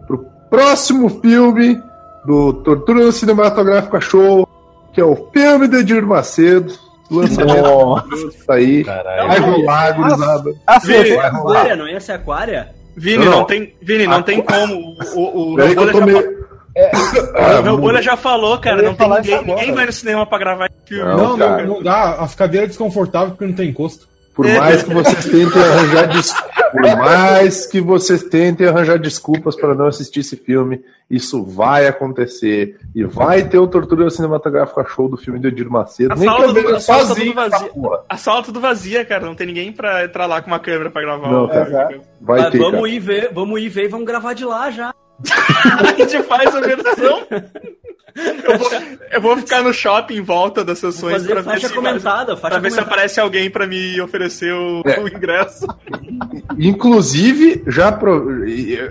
Pro 0.06 0.26
próximo 0.50 1.08
filme 1.20 1.82
do 2.26 2.52
Tortura 2.52 3.10
Cinematográfica 3.10 4.00
Show, 4.00 4.46
que 4.92 5.00
é 5.00 5.04
o 5.04 5.16
filme 5.32 5.66
de 5.68 5.76
Edir 5.78 6.06
Macedo. 6.06 6.72
Lançamento 7.16 8.34
tá 8.46 8.54
aí. 8.54 8.82
Vai 8.82 9.38
rolar, 9.40 9.92
gurizada. 9.92 10.50
Vini, 10.84 11.16
vai 11.16 11.30
rolar. 11.30 11.52
Aquária, 11.58 11.76
não 11.76 11.88
ia 11.88 12.00
ser 12.00 12.12
Aquária? 12.12 12.68
Vini, 12.96 13.24
Não. 13.24 13.32
não, 13.32 13.44
tem, 13.44 13.74
Vini, 13.80 14.06
não 14.06 14.22
tem 14.22 14.42
como. 14.42 14.96
O, 15.14 15.52
o, 15.52 15.54
meu 15.54 15.66
meio. 16.06 16.22
fa- 16.22 17.60
o 17.60 17.62
meu 17.62 17.78
bolha 17.78 18.02
já 18.02 18.16
falou, 18.16 18.58
cara. 18.58 18.82
Não 18.82 18.94
tem 18.94 19.08
ninguém, 19.08 19.44
ninguém 19.44 19.72
vai 19.72 19.86
no 19.86 19.92
cinema 19.92 20.26
pra 20.26 20.38
gravar 20.38 20.66
esse 20.66 20.88
filme. 20.96 21.10
Não, 21.14 21.36
Não, 21.36 21.66
não, 21.66 21.82
dá. 21.82 22.16
As 22.16 22.34
cadeiras 22.34 22.68
desconfortáveis 22.70 23.30
porque 23.32 23.46
não 23.46 23.52
tem 23.54 23.70
encosto. 23.70 24.06
Por 24.34 24.46
mais 24.46 24.82
que 24.82 24.94
vocês 24.94 25.24
tentem 25.26 25.62
arranjar 25.62 26.08
des... 26.08 26.34
por 26.72 26.96
mais 26.96 27.66
que 27.66 27.80
vocês 27.80 28.22
tentem 28.24 28.66
arranjar 28.66 28.98
desculpas 28.98 29.54
para 29.54 29.74
não 29.74 29.86
assistir 29.86 30.20
esse 30.20 30.36
filme, 30.36 30.82
isso 31.10 31.44
vai 31.44 31.86
acontecer 31.86 32.78
e 32.94 33.04
vai 33.04 33.46
ter 33.46 33.58
o 33.58 33.66
Tortura 33.66 34.08
Cinematográfica 34.10 34.84
Show 34.84 35.08
do 35.08 35.16
filme 35.16 35.38
do 35.38 35.48
Edir 35.48 35.68
Macedo. 35.70 36.12
A 36.12 36.16
Nem 36.16 36.28
que 36.28 36.34
sala 36.34 36.46
eu 36.46 36.52
do- 36.54 36.74
a 36.76 36.80
sala 36.80 36.98
tá 37.00 37.06
sozinho 37.06 37.34
vazia. 37.34 37.56
essa 37.56 37.66
porra. 37.68 38.04
A 38.08 38.16
sala 38.16 38.42
tudo 38.42 38.60
vazia, 38.60 39.04
cara. 39.04 39.26
Não 39.26 39.34
tem 39.34 39.46
ninguém 39.46 39.72
pra 39.72 40.04
entrar 40.04 40.26
lá 40.26 40.40
com 40.40 40.48
uma 40.50 40.58
câmera 40.58 40.90
pra 40.90 41.02
gravar. 41.02 41.30
Não, 41.30 41.44
o- 41.44 41.48
cara. 41.48 42.00
Vai 42.20 42.40
Mas 42.40 42.50
ter, 42.50 42.58
vamos 42.58 42.74
cara. 42.80 42.88
ir 42.88 42.98
ver, 42.98 43.30
vamos 43.32 43.60
ir 43.60 43.68
ver 43.68 43.84
e 43.84 43.88
vamos 43.88 44.06
gravar 44.06 44.32
de 44.32 44.44
lá 44.44 44.70
já. 44.70 44.94
a 45.78 45.92
gente 45.94 46.22
faz 46.24 46.54
a 46.56 46.60
versão. 46.60 47.22
Eu 48.14 48.58
vou, 48.58 48.70
eu 49.12 49.20
vou 49.20 49.36
ficar 49.38 49.62
no 49.62 49.72
shopping 49.72 50.16
em 50.16 50.20
volta 50.22 50.64
das 50.64 50.78
sessões 50.78 51.22
pra 51.24 51.36
ver, 51.36 51.44
faixa 51.44 51.68
se, 51.68 51.74
comentada, 51.74 52.36
pra 52.36 52.58
ver 52.58 52.70
se 52.70 52.80
aparece 52.80 53.18
alguém 53.20 53.50
pra 53.50 53.66
me 53.66 54.00
oferecer 54.00 54.52
o, 54.52 54.82
É. 54.84 55.00
o 55.00 55.08
ingresso. 55.08 55.66
Inclusive, 56.58 57.62
já 57.66 57.90
pro... 57.92 58.44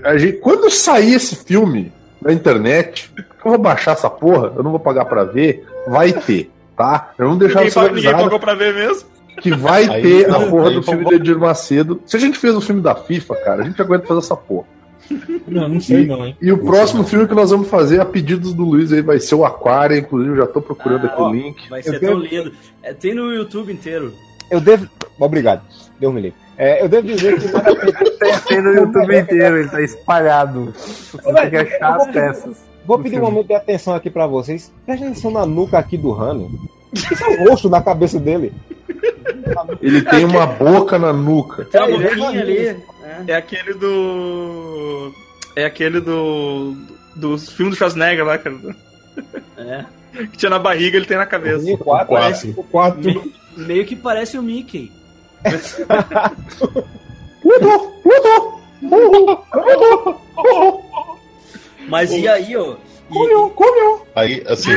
a 0.03 0.17
gente... 0.17 0.37
quando 0.37 0.69
sair 0.69 1.13
esse 1.15 1.35
filme 1.35 1.91
na 2.21 2.33
internet, 2.33 3.11
eu 3.17 3.51
vou 3.51 3.57
baixar 3.57 3.91
essa 3.93 4.09
porra, 4.09 4.53
eu 4.55 4.63
não 4.63 4.71
vou 4.71 4.79
pagar 4.79 5.05
pra 5.05 5.23
ver, 5.23 5.65
vai 5.87 6.13
ter, 6.13 6.51
tá? 6.77 7.11
Eu 7.17 7.29
não 7.29 7.37
deixar 7.37 7.59
Ninguém, 7.63 7.71
você 7.71 7.89
ninguém 7.91 8.11
pagou 8.11 8.39
pra 8.39 8.53
ver 8.55 8.73
mesmo. 8.73 9.07
que 9.41 9.51
vai 9.55 9.87
Aí, 9.89 10.01
ter 10.01 10.27
não, 10.27 10.41
a 10.43 10.47
porra 10.49 10.69
aí 10.69 10.75
do 10.75 10.83
filme 10.83 11.03
do 11.05 11.13
Edir 11.15 11.37
Macedo. 11.37 12.01
Se 12.05 12.17
a 12.17 12.19
gente 12.19 12.37
fez 12.37 12.55
o 12.55 12.61
filme 12.61 12.81
da 12.81 12.95
FIFA, 12.95 13.35
cara, 13.37 13.61
a 13.63 13.65
gente 13.65 13.81
aguenta 13.81 14.05
fazer 14.07 14.19
essa 14.19 14.35
porra. 14.35 14.67
Não, 15.47 15.67
não 15.69 15.79
sei 15.79 16.05
não, 16.05 16.25
hein. 16.25 16.35
E 16.41 16.51
o 16.51 16.57
próximo 16.57 17.03
filme 17.03 17.27
que 17.27 17.33
nós 17.33 17.51
vamos 17.51 17.67
fazer, 17.67 17.99
a 17.99 18.05
pedidos 18.05 18.53
do 18.53 18.63
Luiz, 18.63 18.91
aí 18.93 19.01
vai 19.01 19.19
ser 19.19 19.35
o 19.35 19.45
Aquário, 19.45 19.97
inclusive 19.97 20.31
eu 20.33 20.37
já 20.37 20.47
tô 20.47 20.61
procurando 20.61 21.05
Ah, 21.05 21.07
aqui 21.07 21.21
o 21.21 21.25
ó. 21.25 21.31
link. 21.31 21.69
Vai 21.69 21.83
ser 21.83 21.95
Eu 21.95 21.99
tão 21.99 22.13
lindo. 22.19 22.51
É, 22.83 22.93
tem 22.93 23.13
no 23.13 23.31
YouTube 23.33 23.71
inteiro. 23.71 24.13
Eu 24.49 24.59
devo. 24.61 24.87
Obrigado. 25.19 25.61
Deus 25.99 26.13
me 26.13 26.21
livre. 26.21 26.37
É, 26.57 26.83
eu 26.83 26.89
devo 26.89 27.07
dizer 27.07 27.39
que. 27.39 27.47
Tem 28.47 28.61
no 28.61 28.73
YouTube 28.73 29.15
inteiro, 29.17 29.57
ele 29.57 29.69
tá 29.69 29.81
espalhado. 29.81 30.73
Você 30.75 31.33
tem 31.33 31.49
que 31.49 31.55
achar 31.55 31.95
as 31.95 32.07
peças. 32.11 32.57
Vou 32.85 32.99
pedir 32.99 33.17
um 33.19 33.21
momento 33.23 33.47
de 33.47 33.53
atenção 33.53 33.93
aqui 33.95 34.09
pra 34.09 34.27
vocês. 34.27 34.71
Presta 34.85 35.05
atenção 35.05 35.31
na 35.31 35.45
nuca 35.45 35.77
aqui 35.77 35.97
do 35.97 36.11
Rano. 36.11 36.51
Isso 36.93 37.23
é 37.23 37.27
um 37.41 37.49
rosto 37.49 37.69
na 37.69 37.81
cabeça 37.81 38.19
dele. 38.19 38.51
Ele 39.81 40.01
tem 40.01 40.25
uma 40.25 40.45
boca 40.45 40.99
na 40.99 41.13
nuca. 41.13 41.65
Tem 41.65 41.81
uma 41.81 42.03
é 42.03 42.15
boquinha 42.15 42.41
ali. 42.41 42.75
Maneiro. 43.11 43.31
É. 43.31 43.35
Aquele 43.35 43.73
do. 43.73 45.13
É 45.55 45.65
aquele 45.65 45.99
do. 46.01 46.75
Dos 47.15 47.49
filmes 47.51 47.75
do 47.75 47.77
Schwarzenegger 47.77 48.25
lá, 48.25 48.37
cara. 48.37 48.55
É. 49.57 49.85
Que 50.11 50.35
tinha 50.37 50.49
na 50.49 50.59
barriga, 50.59 50.97
ele 50.97 51.05
tem 51.05 51.15
na 51.15 51.25
cabeça. 51.25 51.77
Quatro, 51.77 52.13
Parece- 52.15 52.53
O 52.57 52.63
4. 52.63 52.99
Me- 53.01 53.33
meio 53.55 53.85
que 53.85 53.95
parece 53.95 54.37
o 54.37 54.43
Mickey. 54.43 54.91
Mas 61.87 62.11
e 62.11 62.27
aí, 62.27 62.55
ó? 62.55 62.75
E, 63.11 64.01
Aí, 64.15 64.43
assim, 64.47 64.71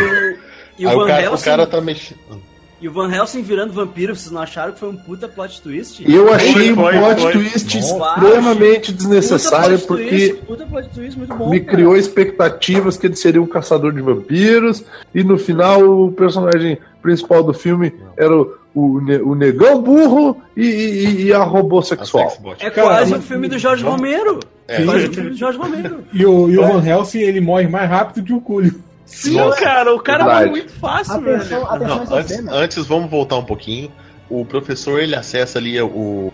e 0.78 0.86
o 0.86 0.88
aí 0.88 0.96
Van 0.96 1.04
o 1.04 1.06
cara, 1.06 1.22
o 1.22 1.32
Helsing, 1.32 1.44
cara 1.44 1.66
tá 1.66 1.80
mexendo. 1.80 2.42
E 2.84 2.88
o 2.88 2.92
Van 2.92 3.10
Helsing 3.10 3.40
virando 3.42 3.72
vampiro, 3.72 4.14
vocês 4.14 4.30
não 4.30 4.42
acharam 4.42 4.74
que 4.74 4.78
foi 4.80 4.90
um 4.90 4.96
puta 4.96 5.26
plot 5.26 5.62
twist? 5.62 6.04
Eu 6.06 6.30
achei 6.34 6.70
um 6.70 6.74
Foi, 6.76 6.92
plot 6.98 7.20
foi. 7.22 7.32
twist 7.32 7.76
Nossa. 7.80 8.20
extremamente 8.20 8.92
desnecessário, 8.92 9.78
Puta 9.78 9.86
plot 9.86 10.02
porque 10.02 10.28
twist, 10.28 10.42
puta 10.46 10.66
plot 10.66 10.88
twist 10.90 11.18
muito 11.18 11.34
bom, 11.34 11.48
me 11.48 11.60
cara. 11.60 11.72
criou 11.76 11.96
expectativas 11.96 12.98
que 12.98 13.06
ele 13.06 13.16
seria 13.16 13.40
um 13.40 13.46
caçador 13.46 13.90
de 13.92 14.02
vampiros, 14.02 14.84
e 15.14 15.24
no 15.24 15.38
final 15.38 15.80
o 15.82 16.12
personagem 16.12 16.76
principal 17.02 17.42
do 17.42 17.54
filme 17.54 17.90
era 18.18 18.36
o, 18.36 18.54
o, 18.74 18.98
o 19.30 19.34
negão 19.34 19.80
burro 19.80 20.36
e, 20.54 20.66
e- 20.66 21.22
e 21.26 21.32
a 21.32 21.42
robô 21.42 21.80
sexual. 21.80 22.32
É 22.60 22.68
quase 22.68 23.14
o 23.14 23.22
filme 23.22 23.48
do 23.48 23.58
Jorge 23.58 23.82
Romero. 23.82 24.40
É, 24.68 24.82
quase 24.84 25.06
o 25.06 25.12
filme 25.12 25.30
do 25.30 25.36
Jorge 25.36 25.58
Romero. 25.58 25.98
E 26.12 26.24
o, 26.24 26.48
e 26.50 26.58
o 26.58 26.62
Van 26.66 26.82
Helsing, 26.86 27.20
ele 27.20 27.40
morre 27.40 27.66
mais 27.68 27.88
rápido 27.88 28.24
que 28.24 28.32
o 28.32 28.40
Cúlio. 28.40 28.74
Sim, 29.06 29.36
Nossa, 29.36 29.60
cara, 29.60 29.94
o 29.94 30.00
cara 30.00 30.24
verdade. 30.24 30.40
foi 30.44 30.50
muito 30.50 30.72
fácil, 30.72 31.20
velho. 31.20 31.36
Atenção, 31.36 31.66
atenção 31.70 32.04
Não, 32.06 32.16
antes, 32.16 32.36
cena. 32.36 32.54
antes, 32.54 32.86
vamos 32.86 33.10
voltar 33.10 33.36
um 33.36 33.44
pouquinho. 33.44 33.92
O 34.30 34.44
professor 34.44 35.00
ele 35.00 35.14
acessa 35.14 35.58
ali 35.58 35.80
o. 35.80 35.86
o- 35.86 36.32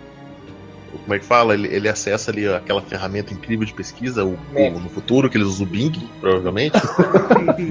Como 1.02 1.14
é 1.14 1.18
que 1.18 1.24
fala? 1.24 1.54
Ele, 1.54 1.66
ele 1.68 1.88
acessa 1.88 2.30
ali 2.30 2.46
aquela 2.48 2.80
ferramenta 2.80 3.32
incrível 3.34 3.66
de 3.66 3.72
pesquisa, 3.74 4.24
o, 4.24 4.38
É. 4.54 4.70
o- 4.70 4.78
no 4.78 4.88
futuro, 4.88 5.28
que 5.28 5.36
eles 5.36 5.48
usam 5.48 5.66
o 5.66 5.68
Bing, 5.68 5.92
provavelmente. 6.20 6.78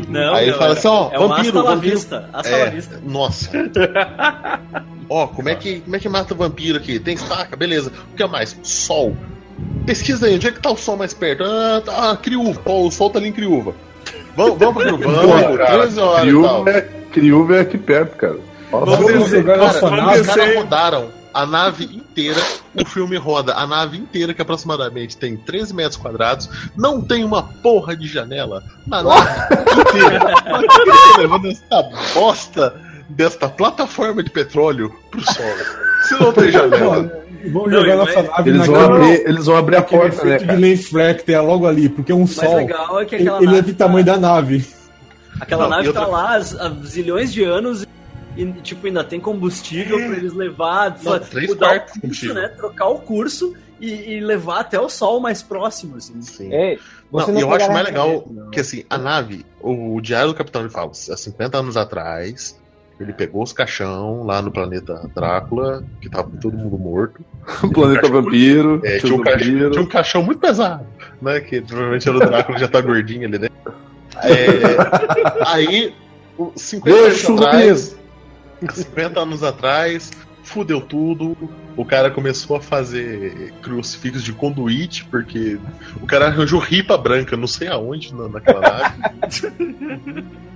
Não, 0.10 0.34
Aí 0.36 0.50
ele 0.50 0.58
fala 0.58 0.74
é- 0.74 0.78
assim: 0.78 0.88
ó, 0.90 1.10
é 1.12 1.20
um 1.20 1.28
vampiro, 1.30 1.64
la 1.64 1.76
vampiro. 1.76 1.96
vista. 1.96 2.30
É, 2.44 2.70
vista. 2.70 3.02
nossa. 3.06 3.50
Ó, 5.10 5.26
como 5.28 5.50
é, 5.50 5.56
que, 5.56 5.80
como 5.82 5.96
é 5.96 6.00
que 6.00 6.08
mata 6.10 6.36
vampiro 6.36 6.78
aqui? 6.78 7.00
Tem 7.00 7.16
estaca, 7.16 7.56
beleza. 7.56 7.92
O 8.14 8.16
que 8.16 8.22
é 8.22 8.28
mais? 8.28 8.56
Sol. 8.62 9.16
Pesquisa 9.86 10.28
aí, 10.28 10.36
onde 10.36 10.48
é 10.48 10.52
que 10.52 10.60
tá 10.62 10.70
o 10.70 10.78
sol 10.78 10.96
mais 10.98 11.14
perto? 11.16 11.44
Ah, 11.44 11.82
tá, 11.84 12.12
ah, 12.12 12.18
Criúva. 12.18 12.62
O 12.66 12.92
sol 12.92 13.10
tá 13.10 13.18
ali 13.18 13.30
em 13.30 13.34
Criúva. 13.34 13.74
Vamos, 14.36 14.58
vamos 14.58 14.84
Vamos, 14.84 15.58
cara, 15.58 15.82
13 15.82 16.00
horas. 16.00 16.22
Criúva 16.22 16.70
é, 16.70 16.82
Criúva 17.12 17.56
é 17.58 17.60
aqui 17.62 17.78
perto, 17.78 18.16
cara. 18.16 18.40
Nossa, 18.72 18.86
Vamos 18.86 19.32
Vamos 19.32 19.46
cara. 19.46 20.22
Os 20.22 20.28
caras 20.28 20.56
rodaram 20.56 21.20
a 21.34 21.46
nave 21.46 21.86
inteira, 21.86 22.42
o 22.76 22.86
filme 22.86 23.16
roda 23.18 23.54
a 23.54 23.66
nave 23.68 23.98
inteira, 23.98 24.34
que 24.34 24.42
aproximadamente 24.42 25.16
tem 25.18 25.38
13 25.38 25.74
metros 25.76 25.98
quadrados, 25.98 26.50
não 26.76 27.02
tem 27.02 27.24
uma 27.24 27.44
porra 27.44 27.96
de 27.96 28.08
janela 28.08 28.64
na 28.88 29.04
nave 29.04 29.30
inteira. 29.80 30.20
Tá 30.20 31.18
levando 31.18 31.48
essa 31.48 31.84
bosta 32.14 32.76
desta 33.10 33.48
plataforma 33.48 34.24
de 34.24 34.30
petróleo 34.30 34.94
pro 35.10 35.22
solo? 35.22 35.66
Se 36.04 36.14
não 36.20 36.34
tem 36.34 36.52
janela. 36.52 37.20
Não, 37.44 37.70
jogar 37.72 37.96
nossa 37.96 38.24
nave 38.24 38.50
Eles 38.50 38.66
vão, 38.68 38.76
naquele- 38.90 39.12
abrir, 39.14 39.30
eles 39.30 39.46
vão 39.46 39.56
abrir 39.58 39.76
a 39.78 39.82
porta, 39.82 40.26
né, 40.26 40.38
de 40.38 40.46
cara? 40.46 40.58
tem 40.60 41.42
logo 41.42 41.66
ali, 41.68 41.88
porque 41.90 42.12
um 42.12 42.18
O 42.18 42.20
mais 42.20 42.32
sol. 42.32 42.56
legal 42.58 43.00
é 43.00 43.06
que 43.06 43.16
Ele 43.16 43.24
aquela 43.24 43.38
ele 43.44 43.48
é 43.52 43.56
nave 43.56 43.72
do 43.72 43.78
tamanho 43.78 44.06
da 44.06 44.18
nave. 44.18 44.68
Aquela 45.40 45.64
Não, 45.64 45.70
nave 45.70 45.88
outra- 45.88 46.02
tá 46.04 46.08
lá 46.08 46.36
há 46.36 46.70
zilhões 46.86 47.32
de 47.32 47.44
anos 47.44 47.86
e, 48.36 48.46
tipo, 48.62 48.86
ainda 48.88 49.04
tem 49.04 49.20
combustível 49.20 49.98
pra 49.98 50.18
eles 50.18 50.34
levar, 50.34 50.98
Não, 51.02 51.20
três 51.20 51.48
mudar 51.50 51.86
o 51.90 51.94
de 51.94 52.00
curso, 52.02 52.34
né? 52.34 52.48
Trocar 52.50 52.88
o 52.90 53.00
curso 53.00 53.54
e, 53.80 54.16
e 54.16 54.20
levar 54.20 54.60
até 54.60 54.78
o 54.80 54.90
sol 54.90 55.20
mais 55.22 55.42
próximo, 55.42 55.96
assim. 55.96 56.22
Sim. 56.22 56.54
É, 56.54 56.78
Não, 57.12 57.38
e 57.38 57.42
eu 57.42 57.54
acho 57.54 57.72
mais 57.72 57.86
legal 57.86 58.08
referência, 58.10 58.50
que 58.52 58.60
assim, 58.60 58.84
a 58.90 58.98
nave, 58.98 59.46
o, 59.62 59.96
o 59.96 60.02
Diário 60.02 60.28
do 60.30 60.36
Capitão 60.36 60.62
ele 60.62 60.70
fala, 60.70 60.92
há 60.92 61.16
50 61.18 61.58
anos 61.58 61.78
atrás, 61.78 62.60
ele 63.00 63.14
pegou 63.14 63.42
os 63.44 63.54
caixão 63.54 64.24
lá 64.24 64.42
no 64.42 64.52
planeta 64.52 65.10
Drácula, 65.16 65.84
que 66.02 66.10
tava 66.10 66.30
todo 66.42 66.58
mundo 66.58 66.78
morto. 66.78 67.24
O 67.64 67.72
planeta 67.72 68.08
vampiro, 68.08 68.82
É, 68.84 69.00
tinha, 69.00 69.16
um 69.16 69.22
caixão, 69.22 69.72
tinha 69.72 69.82
um 69.82 69.88
caixão 69.88 70.24
muito 70.24 70.40
pesado, 70.40 70.86
né? 71.22 71.40
Que 71.40 71.62
provavelmente 71.62 72.08
era 72.08 72.18
o 72.18 72.20
Drácula 72.20 72.58
já 72.60 72.68
tá 72.68 72.80
gordinho 72.82 73.28
ali 73.28 73.38
dentro. 73.40 73.58
É, 74.24 75.48
aí, 75.48 75.94
o- 76.38 76.52
50 76.56 76.96
anos 76.98 77.14
Deixa 77.18 77.34
atrás, 77.34 77.98
50 78.74 79.20
anos 79.20 79.44
atrás, 79.44 80.12
fudeu 80.44 80.82
tudo. 80.82 81.36
O 81.78 81.86
cara 81.86 82.12
começou 82.12 82.58
a 82.58 82.62
fazer 82.62 83.54
crucifixos 83.62 84.24
de 84.24 84.34
conduíte, 84.34 85.06
porque 85.06 85.58
o 86.02 86.06
cara 86.06 86.28
arranjou 86.28 86.60
ripa 86.60 86.98
branca, 86.98 87.38
não 87.38 87.48
sei 87.48 87.70
aonde, 87.70 88.14
na, 88.14 88.28
naquela 88.28 88.60
nave. 88.62 90.24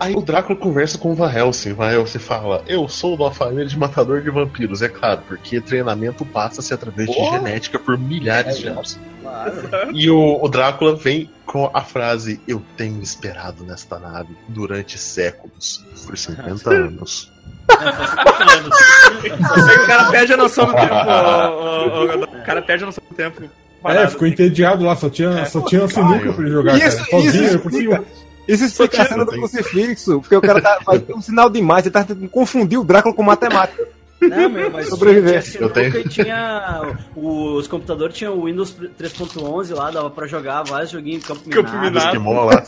Aí 0.00 0.14
o 0.14 0.20
Drácula 0.20 0.58
conversa 0.58 0.98
com 0.98 1.12
o 1.12 1.14
Van 1.14 1.32
Helsing. 1.32 1.72
O 1.72 1.76
Van 1.76 1.90
Helsing 1.92 2.18
fala: 2.18 2.62
Eu 2.66 2.88
sou 2.88 3.16
de 3.16 3.22
uma 3.22 3.30
família 3.30 3.66
de 3.66 3.78
matador 3.78 4.20
de 4.22 4.30
vampiros. 4.30 4.82
É 4.82 4.88
claro, 4.88 5.22
porque 5.28 5.60
treinamento 5.60 6.24
passa-se 6.24 6.74
através 6.74 7.08
de 7.08 7.14
genética 7.30 7.78
por 7.78 7.96
milhares 7.98 8.58
de 8.58 8.66
É, 8.66 8.70
anos. 8.70 8.98
Claro. 9.22 9.90
E 9.92 10.10
o, 10.10 10.38
o 10.42 10.48
Drácula 10.48 10.96
vem 10.96 11.30
com 11.46 11.70
a 11.72 11.80
frase: 11.82 12.40
Eu 12.46 12.60
tenho 12.76 13.00
esperado 13.02 13.62
nesta 13.64 13.98
nave 13.98 14.36
durante 14.48 14.98
séculos, 14.98 15.84
por 16.04 16.18
50 16.18 16.70
anos. 16.74 17.32
É, 17.70 17.92
faz 17.92 18.10
50 18.10 18.44
anos. 18.52 19.74
o 19.76 19.86
cara 19.86 20.10
perde 20.10 20.32
a 20.32 20.36
noção 20.36 20.66
do 20.66 20.72
tempo. 20.74 20.92
ó, 20.92 21.48
ó, 21.50 22.14
o 22.16 22.44
cara 22.44 22.62
perde 22.62 22.82
a 22.82 22.86
noção 22.86 23.04
do 23.08 23.14
tempo. 23.14 23.44
É, 23.44 23.48
Parado. 23.80 24.10
ficou 24.12 24.26
entediado 24.26 24.82
lá, 24.84 24.96
só 24.96 25.10
tinha, 25.10 25.28
É. 25.40 25.44
só 25.44 25.60
tinha 25.60 25.86
sinuca 25.88 26.32
pra 26.32 26.42
ele 26.42 26.50
jogar. 26.50 26.76
Isso- 26.78 26.96
cara, 26.98 27.10
sozinho, 27.22 27.44
isso 27.44 27.58
por 27.58 27.70
cima. 27.72 28.04
Isso 28.46 28.64
explica 28.64 29.02
a 29.02 29.06
cena 29.06 29.24
do 29.24 29.32
crucifixo, 29.32 30.20
porque 30.20 30.36
o 30.36 30.40
cara 30.40 30.60
tá, 30.60 30.78
ter 30.98 31.14
um 31.14 31.20
sinal 31.20 31.48
demais, 31.48 31.84
ele 31.84 31.92
tá 31.92 32.04
tentando 32.04 32.28
confundir 32.28 32.78
o 32.78 32.84
Drácula 32.84 33.14
com 33.14 33.22
matemática. 33.22 33.88
Não, 34.20 34.48
meu, 34.48 34.70
mas 34.70 34.88
Sobreviver. 34.88 35.42
tinha, 35.44 35.52
tinha 35.52 35.62
Eu 35.62 35.70
tenho. 35.70 35.92
sinuca 35.92 36.08
tinha. 36.08 36.96
Os 37.16 37.66
computadores 37.66 38.16
tinham 38.16 38.38
o 38.38 38.44
Windows 38.44 38.74
3.11 38.98 39.74
lá, 39.74 39.90
dava 39.90 40.10
pra 40.10 40.26
jogar 40.26 40.62
vários 40.62 40.90
joguinhos 40.90 41.24
em 41.24 41.26
campo 41.26 41.42
minado. 41.46 41.62
Campo 41.64 41.78
minado. 41.78 41.98
Esquimó 41.98 42.44
lá. 42.44 42.64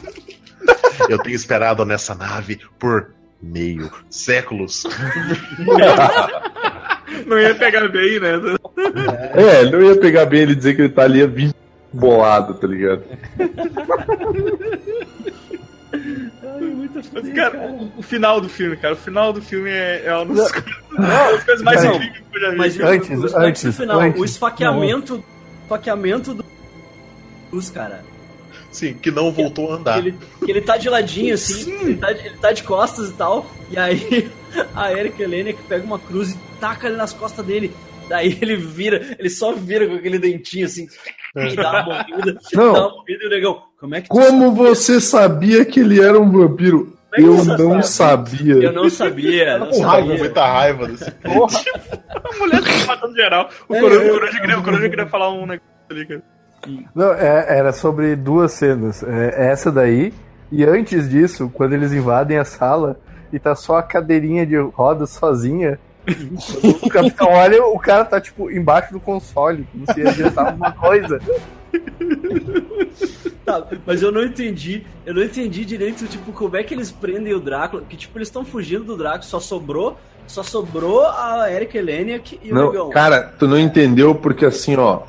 Eu 1.08 1.18
tenho 1.18 1.34
esperado 1.34 1.84
nessa 1.84 2.14
nave 2.14 2.60
por 2.78 3.10
meio 3.42 3.90
séculos. 4.10 4.84
Não 7.26 7.38
ia 7.38 7.54
pegar 7.54 7.88
bem, 7.88 8.20
né? 8.20 8.34
É, 9.34 9.62
ele 9.62 9.70
não 9.72 9.82
ia 9.82 9.96
pegar 9.96 10.26
bem 10.26 10.42
ele 10.42 10.54
dizer 10.54 10.74
que 10.74 10.82
ele 10.82 10.90
tá 10.90 11.02
ali 11.02 11.22
a 11.22 11.26
20 11.26 11.54
bolado, 11.92 12.54
tá 12.54 12.66
ligado? 12.66 13.02
Mas, 17.12 17.28
cara, 17.34 17.72
o 17.96 18.02
final 18.02 18.40
do 18.40 18.48
filme, 18.48 18.76
cara, 18.76 18.94
o 18.94 18.96
final 18.96 19.32
do 19.32 19.40
filme 19.42 19.70
é, 19.70 20.02
é 20.06 20.14
uma 20.16 20.34
das 20.34 20.50
coisas, 20.52 21.62
mais 21.62 21.84
Não, 21.84 21.94
incríveis 21.94 22.22
que 22.30 22.36
eu 22.36 22.40
já 22.40 22.50
vi. 22.50 22.56
Mas 22.56 22.80
Antes, 22.80 23.08
o, 23.10 23.12
o, 23.12 23.24
antes, 23.24 23.34
antes, 23.36 23.64
do 23.64 23.72
final, 23.72 24.00
antes. 24.00 24.20
o 24.20 24.24
esfaqueamento, 24.24 25.24
esfaqueamento 25.62 26.34
do 26.34 26.44
Cruz, 27.50 27.70
cara. 27.70 28.04
Sim, 28.72 28.94
que 28.94 29.10
não 29.10 29.32
voltou 29.32 29.72
a 29.72 29.76
andar. 29.76 30.00
Que 30.00 30.08
ele, 30.08 30.18
que 30.44 30.50
ele 30.50 30.60
tá 30.60 30.76
de 30.76 30.88
ladinho, 30.88 31.34
assim, 31.34 31.72
ele 31.80 31.96
tá, 31.96 32.12
de- 32.12 32.26
ele 32.26 32.36
tá 32.36 32.52
de 32.52 32.62
costas 32.62 33.08
e 33.10 33.12
tal, 33.14 33.50
e 33.70 33.76
aí 33.78 34.30
a 34.74 34.92
Erika 34.92 35.22
Helena 35.22 35.52
que 35.52 35.62
pega 35.64 35.84
uma 35.84 35.98
cruz 35.98 36.30
e 36.32 36.38
taca 36.60 36.86
ali 36.86 36.96
nas 36.96 37.12
costas 37.12 37.44
dele. 37.44 37.72
Daí 38.08 38.38
ele 38.40 38.56
vira, 38.56 39.16
ele 39.18 39.30
só 39.30 39.52
vira 39.52 39.86
com 39.86 39.94
aquele 39.94 40.18
dentinho 40.18 40.66
assim, 40.66 40.88
e 41.36 41.56
dá 41.56 41.70
uma 41.70 41.82
mordida, 41.84 42.38
Não. 42.54 42.72
dá 42.72 42.86
uma 42.86 42.96
mordida 42.96 43.24
e 43.24 43.26
o 43.26 43.30
negão, 43.30 43.62
como 43.78 43.94
é 43.94 44.00
que 44.00 44.08
Como 44.08 44.52
você 44.54 45.00
sabia 45.00 45.64
que 45.64 45.80
ele 45.80 46.00
era 46.02 46.18
um 46.18 46.30
vampiro? 46.30 46.96
É 47.12 47.20
Eu 47.22 47.44
não 47.44 47.82
sabe? 47.82 48.36
sabia. 48.36 48.54
Eu 48.54 48.72
não 48.72 48.88
sabia, 48.88 49.58
não 49.58 49.66
Com 49.68 49.80
raiva, 49.82 50.14
muita 50.14 50.46
raiva 50.46 50.86
desse 50.86 51.10
A 51.24 52.38
mulher 52.38 52.62
tá 52.62 52.86
matando 52.86 53.14
geral. 53.16 53.48
O 53.68 53.74
É, 53.74 53.80
Coruja, 53.80 54.02
eu- 54.02 54.14
Coruja 54.14 54.40
queria, 54.40 54.56
Coruja 54.62 54.88
queria 54.88 55.06
falar 55.08 55.30
um 55.32 55.40
negócio 55.46 55.60
ali, 55.90 56.06
cara. 56.06 56.22
Não, 56.94 57.12
é- 57.12 57.58
era 57.58 57.72
sobre 57.72 58.14
duas 58.14 58.52
cenas. 58.52 59.02
É, 59.02 59.50
essa 59.50 59.72
daí, 59.72 60.12
e 60.52 60.62
antes 60.64 61.08
disso, 61.10 61.50
quando 61.52 61.72
eles 61.72 61.92
invadem 61.92 62.38
a 62.38 62.44
sala 62.44 62.96
e 63.32 63.38
tá 63.40 63.56
só 63.56 63.76
a 63.78 63.82
cadeirinha 63.82 64.46
de 64.46 64.56
rodas 64.56 65.10
sozinha. 65.10 65.80
O 66.84 66.88
capitão 66.88 67.28
olha, 67.28 67.64
o 67.64 67.78
cara 67.78 68.04
tá 68.04 68.20
tipo 68.20 68.50
embaixo 68.50 68.92
do 68.92 69.00
console, 69.00 69.66
como 69.72 69.84
se 69.92 70.00
ia 70.00 70.08
adiantar 70.10 70.46
alguma 70.48 70.72
coisa. 70.72 71.20
Tá, 73.44 73.66
mas 73.86 74.02
eu 74.02 74.12
não 74.12 74.22
entendi, 74.22 74.84
eu 75.06 75.14
não 75.14 75.22
entendi 75.22 75.64
direito, 75.64 76.06
tipo, 76.06 76.32
como 76.32 76.56
é 76.56 76.62
que 76.62 76.74
eles 76.74 76.90
prendem 76.90 77.32
o 77.34 77.40
Drácula, 77.40 77.82
que 77.88 77.96
tipo, 77.96 78.16
eles 78.18 78.28
estão 78.28 78.44
fugindo 78.44 78.84
do 78.84 78.96
Drácula, 78.96 79.22
só 79.22 79.40
sobrou, 79.40 79.98
só 80.26 80.42
sobrou 80.42 81.06
a 81.06 81.50
Erika 81.50 81.78
Heleniak 81.78 82.38
e 82.42 82.52
o 82.52 82.54
Não, 82.54 82.66
negão. 82.72 82.90
cara, 82.90 83.22
tu 83.38 83.46
não 83.48 83.58
entendeu 83.58 84.14
porque 84.14 84.44
assim, 84.44 84.76
ó. 84.76 85.00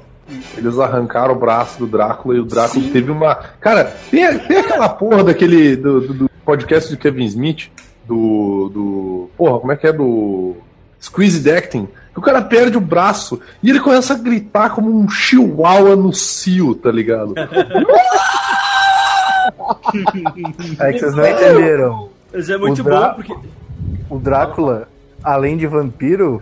Eles 0.55 0.79
arrancaram 0.79 1.33
o 1.33 1.37
braço 1.37 1.77
do 1.79 1.85
Drácula 1.87 2.35
e 2.35 2.39
o 2.39 2.45
Drácula 2.45 2.81
Sim. 2.85 2.89
teve 2.91 3.11
uma. 3.11 3.35
Cara, 3.35 3.83
tem, 4.09 4.39
tem 4.39 4.57
aquela 4.59 4.87
porra 4.87 5.25
daquele. 5.25 5.75
Do, 5.75 5.99
do- 5.99 6.13
do 6.13 6.29
podcast 6.45 6.89
do 6.89 6.97
Kevin 6.97 7.25
Smith, 7.25 7.69
do. 8.07 8.69
do. 8.73 9.29
Porra, 9.35 9.59
como 9.59 9.71
é 9.73 9.75
que 9.75 9.87
é? 9.87 9.91
Do. 9.91 10.55
Squeeze 11.01 11.49
Acting. 11.49 11.87
Que 12.13 12.19
o 12.19 12.21
cara 12.21 12.41
perde 12.41 12.77
o 12.77 12.81
braço 12.81 13.39
e 13.63 13.69
ele 13.69 13.79
começa 13.79 14.13
a 14.13 14.17
gritar 14.17 14.71
como 14.71 14.93
um 14.93 15.09
chihuahua 15.09 15.95
no 15.95 16.13
cio, 16.13 16.75
tá 16.75 16.91
ligado? 16.91 17.33
É 20.79 20.91
que 20.91 20.99
vocês 20.99 21.15
não 21.15 21.25
entenderam. 21.25 22.09
Mas 22.33 22.49
é 22.49 22.57
muito 22.57 22.81
o 22.81 22.83
bom, 22.83 23.13
porque 23.15 23.33
O 24.09 24.19
Drácula, 24.19 24.89
além 25.23 25.55
de 25.55 25.65
vampiro, 25.67 26.41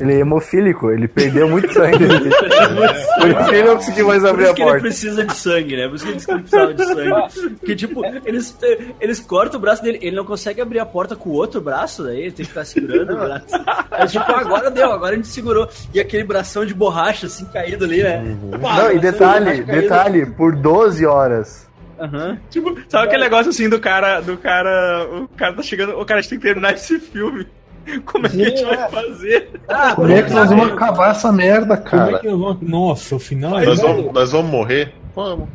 ele 0.00 0.14
é 0.14 0.18
hemofílico, 0.20 0.90
ele 0.90 1.06
perdeu 1.08 1.48
muito 1.48 1.72
sangue. 1.72 1.98
dele. 2.06 2.30
Por 3.20 3.28
isso 3.28 3.44
que 3.48 3.54
ele 3.54 3.62
não 3.68 3.76
conseguiu 3.76 4.06
mais 4.08 4.22
por 4.22 4.30
abrir 4.30 4.42
isso 4.44 4.52
a 4.52 4.54
que 4.54 4.62
ele 4.62 4.70
porta. 4.70 4.80
precisa 4.82 5.24
de 5.24 5.36
sangue, 5.36 5.76
né? 5.76 5.88
Por 5.88 5.94
isso 5.96 6.04
que 6.04 6.10
ele 6.10 6.16
disse 6.16 6.26
que 6.26 6.32
ele 6.32 6.40
precisava 6.42 6.74
de 6.74 6.84
sangue. 6.86 7.50
Porque, 7.58 7.76
tipo, 7.76 8.02
eles, 8.24 8.58
eles 9.00 9.20
cortam 9.20 9.58
o 9.58 9.60
braço 9.60 9.82
dele, 9.82 9.98
ele 10.02 10.16
não 10.16 10.24
consegue 10.24 10.60
abrir 10.60 10.78
a 10.78 10.86
porta 10.86 11.14
com 11.14 11.30
o 11.30 11.32
outro 11.34 11.60
braço, 11.60 12.02
daí 12.04 12.20
ele 12.22 12.32
tem 12.32 12.44
que 12.44 12.50
ficar 12.50 12.64
segurando 12.64 13.12
o 13.12 13.16
braço. 13.16 13.46
Aí, 13.90 14.06
tipo, 14.08 14.32
agora 14.32 14.70
deu, 14.70 14.90
agora 14.92 15.12
a 15.12 15.16
gente 15.16 15.28
segurou. 15.28 15.68
E 15.92 16.00
aquele 16.00 16.24
bração 16.24 16.64
de 16.64 16.74
borracha, 16.74 17.26
assim, 17.26 17.44
caído 17.46 17.84
ali, 17.84 18.02
né? 18.02 18.36
Pá, 18.60 18.76
Não, 18.76 18.90
e 18.90 18.94
de 18.94 19.00
detalhe, 19.00 19.44
borracha 19.44 19.62
caído. 19.64 19.82
detalhe, 19.82 20.26
por 20.26 20.56
12 20.56 21.06
horas. 21.06 21.68
Aham. 22.00 22.38
Tipo, 22.50 22.76
sabe 22.88 23.06
aquele 23.06 23.22
negócio 23.22 23.50
assim 23.50 23.68
do 23.68 23.78
cara, 23.78 24.20
do 24.20 24.36
cara, 24.36 25.06
o 25.08 25.28
cara 25.36 25.52
tá 25.52 25.62
chegando, 25.62 25.96
o 25.98 26.04
cara 26.04 26.18
a 26.18 26.22
gente 26.22 26.30
tem 26.30 26.38
que 26.38 26.44
terminar 26.44 26.72
esse 26.74 26.98
filme. 26.98 27.46
Como 28.04 28.26
é 28.26 28.28
que 28.30 28.42
a 28.42 28.44
gente 28.48 28.64
vai 28.64 28.90
fazer? 28.90 29.60
Ah, 29.68 29.94
Como 29.94 30.08
é 30.12 30.22
que 30.22 30.32
nós 30.32 30.48
vamos 30.48 30.72
acabar 30.72 31.10
essa 31.10 31.32
merda, 31.32 31.76
Como 31.76 32.02
é 32.02 32.06
cara? 32.06 32.18
que 32.20 32.28
nós 32.28 32.38
vamos... 32.40 32.68
Nossa, 32.68 33.16
o 33.16 33.18
final 33.18 33.58
é. 33.58 33.66
Nós 33.66 33.80
vamos, 33.80 34.12
nós 34.12 34.32
vamos 34.32 34.50
morrer? 34.50 34.94
Vamos. 35.14 35.48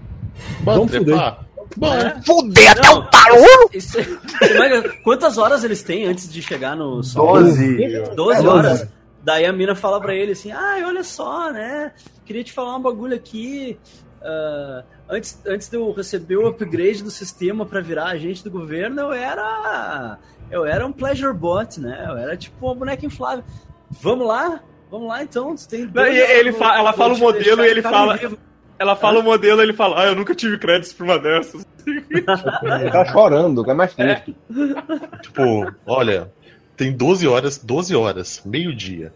Vamos 0.64 0.92
Vamos 0.92 0.92
trepar? 0.92 1.46
É. 1.82 2.22
Fuder 2.26 2.72
até 2.72 2.92
o! 2.94 3.70
Isso- 3.74 4.00
é 4.00 4.82
que- 4.82 4.90
quantas 5.04 5.38
horas 5.38 5.64
eles 5.64 5.84
têm 5.84 6.06
antes 6.06 6.32
de 6.32 6.42
chegar 6.42 6.76
no 6.76 7.04
sol? 7.04 7.34
12. 7.40 8.04
12 8.16 8.48
horas. 8.48 8.88
Daí 9.24 9.46
a 9.46 9.52
mina 9.52 9.76
fala 9.76 10.00
pra 10.00 10.16
ele 10.16 10.32
assim: 10.32 10.52
ai, 10.52 10.84
olha 10.84 11.04
só, 11.04 11.52
né? 11.52 11.92
Queria 12.26 12.44
te 12.44 12.54
falar 12.54 12.78
um 12.78 12.82
bagulho 12.82 13.16
aqui. 13.16 13.78
Ah, 14.22 14.84
antes, 15.10 15.42
antes 15.46 15.70
de 15.70 15.78
eu 15.78 15.92
receber 15.92 16.38
o 16.38 16.48
upgrade 16.48 17.04
do 17.04 17.12
sistema 17.12 17.66
pra 17.66 17.82
virar 17.82 18.06
agente 18.06 18.44
do 18.44 18.52
governo, 18.52 19.00
eu 19.02 19.14
era. 19.14 20.18
Eu 20.50 20.66
era 20.66 20.86
um 20.86 20.92
pleasure 20.94 21.34
bot, 21.34 21.80
né? 21.80 22.06
Eu 22.08 22.18
era 22.18 22.38
tipo 22.38 22.66
uma 22.66 22.76
boneca 22.76 23.06
inflável. 23.06 23.44
Vamos 23.90 24.28
lá? 24.28 24.62
Vamos 24.90 25.08
lá 25.10 25.22
então. 25.24 25.56
tu 25.56 25.68
Tem 25.68 25.86
Não, 25.86 26.06
e 26.08 26.18
ele 26.18 26.54
fa- 26.54 26.78
ela 26.78 26.94
fala 26.94 27.14
o 27.14 27.18
modelo 27.18 27.64
e 27.66 27.68
ele 27.68 27.82
fala- 27.82 28.16
vivo. 28.18 28.38
Ela 28.80 28.96
fala 28.96 29.20
o 29.20 29.24
modelo, 29.24 29.60
ele 29.62 29.74
fala, 29.74 30.04
ah, 30.04 30.06
eu 30.06 30.16
nunca 30.16 30.36
tive 30.36 30.58
créditos 30.60 30.94
pra 30.94 31.04
uma 31.06 31.18
dessas. 31.20 31.66
Ele 31.86 32.22
tá 32.92 33.06
chorando, 33.12 33.70
é 33.70 33.74
mais 33.74 33.94
triste. 33.96 34.36
Tipo, 35.24 35.74
olha, 35.86 36.32
tem 36.76 36.92
12 36.96 37.28
horas, 37.28 37.58
12 37.58 37.96
horas, 37.96 38.42
meio-dia. 38.46 39.12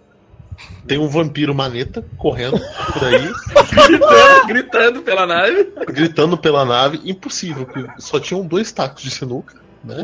Tem 0.87 0.97
um 0.97 1.07
vampiro 1.07 1.53
maneta 1.53 2.03
correndo 2.17 2.59
por 2.93 3.03
aí, 3.03 3.31
gritando, 3.87 4.47
gritando 4.47 5.01
pela 5.01 5.25
nave. 5.27 5.71
gritando 5.87 6.37
pela 6.37 6.65
nave. 6.65 6.99
Impossível, 7.05 7.65
porque 7.65 7.87
só 7.99 8.19
tinham 8.19 8.45
dois 8.45 8.71
tacos 8.71 9.03
de 9.03 9.11
sinuca. 9.11 9.61
Né? 9.83 10.03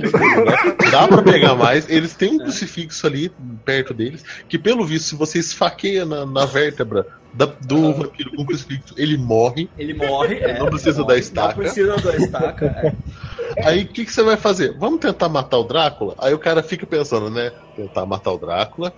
Dá 0.92 1.08
pra 1.08 1.22
pegar 1.22 1.56
mais. 1.56 1.88
Eles 1.90 2.16
têm 2.16 2.32
um 2.32 2.40
crucifixo 2.40 3.06
ali 3.06 3.32
perto 3.64 3.94
deles, 3.94 4.24
que 4.50 4.58
pelo 4.58 4.84
visto, 4.86 5.06
se 5.10 5.16
você 5.16 5.38
esfaqueia 5.40 6.04
na, 6.06 6.26
na 6.26 6.46
vértebra 6.46 7.06
da- 7.34 7.46
do 7.46 7.94
vampiro 7.94 8.32
com 8.36 8.42
o 8.42 8.46
crucifixo, 8.46 8.96
ele 8.98 9.18
morre. 9.18 9.70
Ele 9.78 9.94
morre. 9.94 10.36
é, 10.40 10.58
Não 10.58 10.66
precisa 10.68 11.02
morre, 11.02 11.14
da 11.14 11.20
estaca. 11.20 11.48
Não 11.50 11.56
precisa 11.56 11.96
da 11.98 12.16
estaca. 12.16 12.66
é. 12.66 13.68
Aí 13.68 13.84
o 13.84 13.88
que, 13.88 14.06
que 14.06 14.12
você 14.14 14.24
vai 14.24 14.36
fazer? 14.38 14.76
Vamos 14.78 15.00
tentar 15.00 15.30
matar 15.30 15.58
o 15.58 15.64
Drácula? 15.64 16.16
Aí 16.20 16.34
o 16.34 16.40
cara 16.40 16.62
fica 16.64 16.86
pensando, 16.86 17.30
né? 17.30 17.52
Tentar 17.76 18.06
matar 18.06 18.32
o 18.32 18.38
Drácula, 18.38 18.92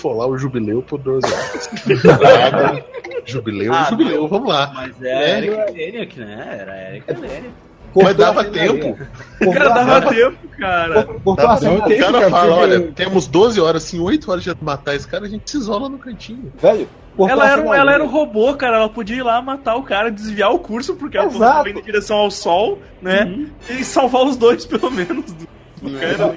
for 0.00 0.16
lá 0.16 0.26
o 0.26 0.36
jubileu 0.38 0.82
por 0.82 0.98
12 0.98 1.26
horas. 1.32 1.70
Drácula, 1.86 2.84
jubileu, 3.24 3.72
Ah, 3.72 3.86
jubileu, 3.90 4.26
vamos 4.28 4.48
lá. 4.48 4.70
Mas 4.74 5.02
é 5.02 5.12
a 5.14 5.20
É. 5.22 5.38
Erika 5.38 5.70
Heleniak, 5.70 6.20
né? 6.20 6.58
Era 6.60 6.72
a 6.72 6.90
Erika 6.90 7.12
Heleniak. 7.12 7.50
Mas 7.94 8.14
dava 8.16 8.44
tempo. 8.44 8.98
O 9.40 9.52
cara 9.52 9.68
dava 9.70 10.02
tempo, 10.12 10.48
cara. 10.58 10.94
Dava 11.34 11.58
tempo. 11.58 11.88
tem 11.88 11.98
O 11.98 12.04
cara 12.12 12.30
fala, 12.30 12.56
porque- 12.56 12.74
olha, 12.74 12.80
temos 12.92 13.26
12 13.26 13.58
horas, 13.60 13.84
assim, 13.84 13.98
8 14.00 14.30
horas 14.30 14.44
de 14.44 14.54
matar 14.60 14.94
esse 14.94 15.08
cara, 15.08 15.24
a 15.24 15.28
gente 15.28 15.50
se 15.50 15.56
isola 15.56 15.88
no 15.88 15.96
cantinho. 15.98 16.52
velho. 16.60 16.86
Ela 17.18 17.50
era, 17.50 17.62
um, 17.62 17.72
ela 17.72 17.92
era 17.94 18.04
um 18.04 18.08
robô, 18.08 18.52
cara. 18.54 18.76
Ela 18.76 18.90
podia 18.90 19.16
ir 19.16 19.22
lá 19.22 19.40
matar 19.40 19.76
o 19.76 19.82
cara, 19.82 20.10
desviar 20.10 20.50
o 20.52 20.58
curso, 20.58 20.94
porque 20.96 21.16
ela 21.16 21.28
Exato. 21.28 21.40
tava 21.54 21.70
indo 21.70 21.78
em 21.78 21.82
direção 21.82 22.18
ao 22.18 22.30
sol, 22.30 22.78
né? 23.00 23.46
E 23.70 23.82
salvar 23.82 24.26
os 24.26 24.36
dois, 24.36 24.66
pelo 24.66 24.90
menos. 24.90 25.34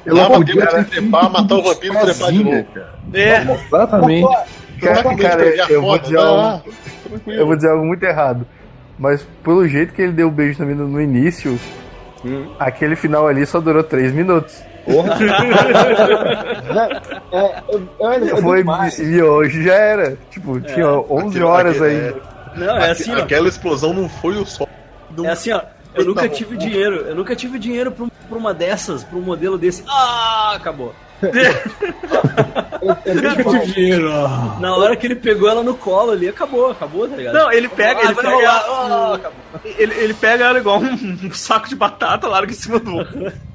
Dava 0.06 0.34
podia 0.36 0.84
trepar, 0.86 1.30
matar 1.32 1.56
o 1.56 1.64
vampiro 1.64 1.94
e 1.94 1.98
trepar 2.00 2.32
de 2.32 2.44
novo. 2.44 2.66
É, 3.14 3.42
Exatamente. 3.68 4.28
Cara, 4.82 5.16
cara, 5.18 5.44
eu 5.70 5.82
vou 5.82 5.98
dizer 6.00 6.16
vai 6.18 6.26
algo-. 6.26 6.64
Eu 7.28 7.46
vou 7.48 7.56
dizer 7.56 7.70
algo 7.72 7.86
muito 7.86 8.04
errado. 8.04 8.46
Mas 8.98 9.26
pelo 9.44 9.68
jeito 9.68 9.94
que 9.94 10.02
ele 10.02 10.12
deu 10.12 10.28
o 10.28 10.32
beijo 10.32 10.60
na 10.60 10.66
mina 10.66 10.84
no 10.84 11.02
início, 11.02 11.60
aquele 12.60 12.96
final 12.96 13.28
ali 13.28 13.46
só 13.46 13.60
durou 13.60 13.84
3 13.84 14.14
minutos. 14.14 14.62
Porra. 14.86 15.18
É, 17.32 17.62
eu, 17.72 17.88
eu 18.00 18.28
eu 18.28 18.38
Foi, 18.38 18.64
e 19.04 19.22
hoje 19.22 19.64
já 19.64 19.74
era. 19.74 20.18
Tipo, 20.32 20.60
tinha 20.62 20.88
11 20.88 21.28
Aquilo- 21.30 21.48
horas 21.48 21.82
aquele- 21.82 22.06
ainda. 22.08 22.16
Não, 22.56 22.78
é 22.78 22.92
assim. 22.92 23.12
Aquela 23.14 23.48
explosão 23.48 23.94
não 23.94 24.10
foi 24.10 24.36
o 24.38 24.46
sol. 24.46 24.68
Não- 25.16 25.26
É 25.26 25.32
assim, 25.32 25.52
ó. 25.52 25.62
Eu 25.94 26.02
Eita, 26.02 26.10
nunca 26.10 26.30
tive 26.30 26.56
dinheiro. 26.58 26.96
Eu 26.98 27.16
nunca 27.16 27.36
tive 27.36 27.58
dinheiro 27.60 27.92
pra, 27.92 28.06
um- 28.06 28.10
pra 28.10 28.38
uma 28.38 28.54
dessas, 28.54 29.04
pra 29.04 29.18
um 29.18 29.22
modelo 29.22 29.58
desse. 29.58 29.84
Ah, 29.88 30.54
acabou. 30.56 30.94
Eu 33.06 33.36
tive 33.36 33.74
dinheiro. 33.74 34.10
Na 34.60 34.76
hora 34.76 34.96
que 34.96 35.06
ele 35.08 35.16
pegou 35.16 35.50
ela 35.50 35.64
no 35.64 35.76
colo 35.76 36.12
ali, 36.12 36.28
acabou, 36.28 36.72
acabou, 36.72 37.08
tá 37.08 37.16
ligado? 37.16 37.34
Não, 37.34 37.52
ele 37.52 37.68
pega, 37.68 38.00
Ah, 38.00 38.06
ele 38.06 38.14
vai 38.14 38.24
pega, 38.24 38.36
rolar. 38.36 38.66
Ah, 38.70 39.16
acabou. 39.16 39.40
ele, 39.66 39.94
ele 39.96 40.14
pega 40.14 40.46
ela 40.46 40.60
igual 40.60 40.80
um, 40.80 41.20
um 41.26 41.32
saco 41.34 41.68
de 41.68 41.76
batata, 41.76 42.28
larga 42.28 42.52
em 42.52 42.56
cima 42.56 42.80
do 42.80 42.96
ombro. 42.98 43.32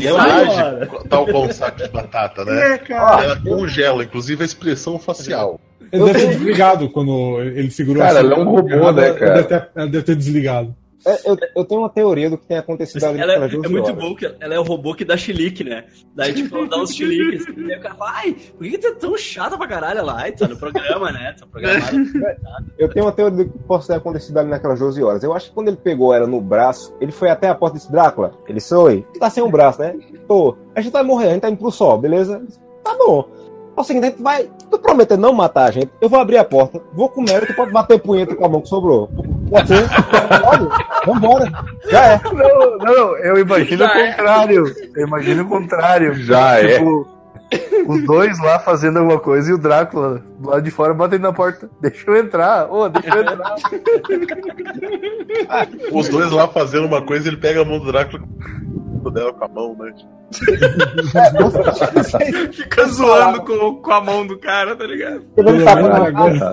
E 0.00 0.06
é 0.06 0.12
Sai, 0.12 0.44
mágico, 0.44 1.08
tal 1.08 1.26
qual 1.26 1.42
um 1.42 1.52
saco 1.52 1.82
de 1.82 1.88
batata, 1.88 2.44
né? 2.44 2.74
É, 2.74 2.78
cara. 2.78 3.24
Ela 3.24 3.40
congela, 3.40 4.04
inclusive 4.04 4.40
a 4.40 4.46
expressão 4.46 5.00
facial. 5.00 5.58
Ele 5.90 6.04
deve 6.04 6.18
ter 6.20 6.28
desligado 6.28 6.88
quando 6.90 7.40
ele 7.40 7.68
segurou 7.68 8.00
Cara, 8.00 8.20
assim. 8.20 8.28
ela 8.30 8.36
é 8.36 8.38
um 8.38 8.44
robô, 8.48 8.70
Ela 8.70 8.92
né, 8.92 9.12
cara? 9.14 9.34
Deve 9.34 9.48
ter, 9.48 9.68
ela 9.74 9.86
deve 9.88 10.04
ter 10.04 10.14
desligado. 10.14 10.72
É, 11.06 11.30
Eu, 11.30 11.36
eu 11.56 11.64
tenho 11.64 11.80
uma 11.82 11.88
teoria 11.88 12.28
do 12.28 12.36
que 12.36 12.46
tem 12.46 12.58
acontecido 12.58 13.04
ali 13.04 13.20
Ela 13.20 13.34
é, 13.34 13.38
naquelas 13.38 13.52
é 13.52 13.56
12 13.68 13.68
muito 13.72 13.84
horas. 13.90 13.98
bom 14.04 14.14
que 14.16 14.26
ela 14.40 14.54
é 14.54 14.58
o 14.58 14.62
robô 14.62 14.94
que 14.94 15.04
dá 15.04 15.16
chilique, 15.16 15.62
né? 15.62 15.84
Daí, 16.14 16.32
tipo, 16.34 16.56
ela 16.56 16.66
dá 16.66 16.76
uns 16.82 16.94
chiliques. 16.94 17.46
E 17.56 17.72
aí 17.72 17.78
o 17.78 17.82
cara 17.82 17.94
fala, 17.94 18.10
ai, 18.14 18.32
por 18.56 18.64
que, 18.64 18.70
que 18.70 18.78
tu 18.78 18.86
é 18.88 18.94
tão 18.94 19.16
chata 19.16 19.56
pra 19.56 19.66
caralho? 19.68 19.98
Ela, 20.00 20.14
ai, 20.20 20.32
tá 20.32 20.48
no 20.48 20.56
programa, 20.56 21.12
né? 21.12 21.34
Tá 21.38 21.46
programado. 21.46 21.96
Eu 22.78 22.88
tenho 22.88 23.04
uma 23.06 23.12
teoria 23.12 23.44
do 23.44 23.50
que 23.52 23.58
possa 23.64 23.88
ter 23.92 23.98
acontecido 23.98 24.38
ali 24.38 24.48
naquelas 24.48 24.78
12 24.80 25.02
horas. 25.02 25.22
Eu 25.22 25.32
acho 25.32 25.48
que 25.48 25.54
quando 25.54 25.68
ele 25.68 25.76
pegou 25.76 26.12
ela 26.14 26.26
no 26.26 26.40
braço, 26.40 26.94
ele 27.00 27.12
foi 27.12 27.28
até 27.30 27.48
a 27.48 27.54
porta 27.54 27.76
e 27.76 27.78
disse, 27.80 27.92
Drácula, 27.92 28.32
ele 28.48 28.60
foi, 28.60 29.04
você 29.12 29.18
tá 29.20 29.30
sem 29.30 29.42
um 29.42 29.50
braço, 29.50 29.80
né? 29.80 29.94
Tô. 30.26 30.56
A 30.74 30.80
gente 30.80 30.92
vai 30.92 31.02
morrer, 31.02 31.28
a 31.28 31.32
gente 31.32 31.42
tá 31.42 31.48
indo 31.50 31.58
pro 31.58 31.70
sol, 31.70 31.98
beleza? 31.98 32.42
Tá 32.84 32.96
bom. 32.96 33.28
É 33.78 33.80
o 33.80 33.84
seguinte, 33.84 34.06
a 34.06 34.10
gente 34.10 34.20
vai. 34.20 34.50
Tu 34.68 34.76
prometeu 34.80 35.16
não 35.16 35.32
matar 35.32 35.68
a 35.68 35.70
gente? 35.70 35.88
Eu 36.00 36.08
vou 36.08 36.18
abrir 36.18 36.36
a 36.36 36.44
porta, 36.44 36.82
vou 36.92 37.08
comer 37.08 37.46
tu 37.46 37.54
pode 37.54 37.70
bater 37.70 38.00
punheta 38.00 38.34
com 38.34 38.44
a 38.44 38.48
mão 38.48 38.60
que 38.60 38.68
sobrou. 38.68 39.08
Pode 39.48 39.68
ser? 39.68 39.88
Pode? 40.42 40.66
Vambora. 41.06 41.48
Já 41.88 42.06
é. 42.06 42.20
Não, 42.24 42.78
não, 42.78 43.16
eu 43.18 43.38
imagino 43.38 43.84
o 43.84 43.88
contrário. 43.88 44.64
Eu 44.96 45.06
imagino 45.06 45.44
o 45.44 45.48
contrário. 45.48 46.14
Já 46.14 46.58
é. 46.58 46.74
tipo, 46.74 47.06
os 47.86 48.04
dois 48.04 48.36
lá 48.40 48.58
fazendo 48.58 48.98
alguma 48.98 49.20
coisa 49.20 49.48
e 49.48 49.54
o 49.54 49.58
Drácula 49.58 50.24
do 50.40 50.50
lado 50.50 50.62
de 50.62 50.72
fora 50.72 50.92
batendo 50.92 51.22
na 51.22 51.32
porta. 51.32 51.70
Deixa 51.80 52.10
eu 52.10 52.16
entrar, 52.16 52.68
ô, 52.68 52.88
deixa 52.88 53.16
eu 53.16 53.22
entrar. 53.22 53.54
Os 55.92 56.08
dois 56.08 56.32
lá 56.32 56.48
fazendo 56.48 56.86
uma 56.86 57.00
coisa, 57.00 57.28
ele 57.28 57.36
pega 57.36 57.62
a 57.62 57.64
mão 57.64 57.78
do 57.78 57.92
Drácula 57.92 58.24
dela 59.12 59.32
com 59.32 59.44
a 59.44 59.48
mão, 59.48 59.76
né? 59.78 59.94
Fica 62.52 62.84
zoando 62.86 63.42
com, 63.42 63.76
com 63.76 63.92
a 63.92 64.00
mão 64.00 64.26
do 64.26 64.38
cara, 64.38 64.76
tá 64.76 64.86
ligado? 64.86 65.24
Ele 65.36 65.64
tá 65.64 65.74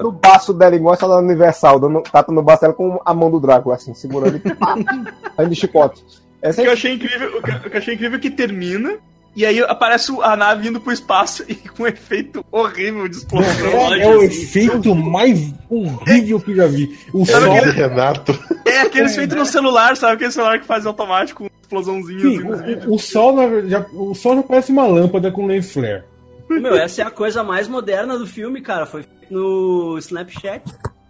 no, 0.01 0.11
baço 0.11 0.53
dela, 0.53 0.75
igual 0.75 0.93
essa 0.93 1.07
da 1.07 1.17
Universal, 1.17 1.79
dando 1.79 2.01
tapa 2.01 2.31
no 2.31 2.41
baço 2.41 2.61
dela 2.61 2.73
com 2.73 2.99
a 3.03 3.13
mão 3.13 3.29
do 3.29 3.39
Drácula, 3.39 3.75
assim, 3.75 3.93
segurando 3.93 4.37
e 4.37 4.55
pá, 4.55 4.75
aí 5.37 5.49
de 5.49 5.55
chicote. 5.55 6.03
Essa 6.41 6.61
O 6.61 6.63
que 6.63 6.67
eu 6.67 6.71
é 6.71 6.73
achei 6.73 6.93
incrível, 6.93 7.37
o 7.37 7.41
que 7.41 7.51
o 7.51 7.59
que 7.59 7.75
eu 7.75 7.79
achei 7.79 7.95
incrível 7.95 8.17
é 8.17 8.21
que 8.21 8.29
termina. 8.29 8.97
E 9.35 9.45
aí 9.45 9.59
aparece 9.63 10.13
a 10.21 10.35
nave 10.35 10.69
indo 10.69 10.79
pro 10.79 10.93
espaço 10.93 11.43
e 11.49 11.55
com 11.55 11.83
um 11.83 11.87
efeito 11.87 12.45
horrível 12.51 13.07
de 13.07 13.17
explosão. 13.17 13.93
É, 13.93 13.99
é 14.03 14.07
o 14.09 14.21
efeito 14.23 14.95
mais 14.95 15.53
horrível 15.69 16.39
que 16.39 16.51
eu 16.51 16.55
já 16.55 16.67
vi. 16.67 16.97
O 17.13 17.23
Era 17.27 17.41
sol. 17.41 17.51
aquele 17.57 17.71
Renato. 17.71 18.39
É 18.65 18.81
aquele 18.81 19.09
feito 19.09 19.35
no 19.35 19.45
celular, 19.45 19.97
sabe? 19.97 20.13
Aquele 20.13 20.31
celular 20.31 20.59
que 20.59 20.65
faz 20.65 20.85
automático, 20.85 21.43
com 21.43 21.49
explosãozinha 21.61 22.19
Sim, 22.21 22.47
assim 22.53 22.63
vídeos. 22.65 22.85
o, 22.85 22.93
o 22.95 22.99
sol, 22.99 23.35
na 23.35 23.45
verdade, 23.47 23.69
já- 23.71 23.85
o 23.93 24.15
sol 24.15 24.35
já 24.37 24.43
parece 24.43 24.71
uma 24.71 24.87
lâmpada 24.87 25.29
com 25.31 25.45
lens 25.47 25.71
flare. 25.73 26.03
Meu, 26.49 26.75
essa 26.75 27.01
é 27.01 27.05
a 27.05 27.11
coisa 27.11 27.43
mais 27.43 27.67
moderna 27.67 28.17
do 28.17 28.25
filme, 28.27 28.61
cara. 28.61 28.85
Foi 28.85 29.01
feito 29.03 29.33
no 29.33 29.97
Snapchat. 29.99 30.61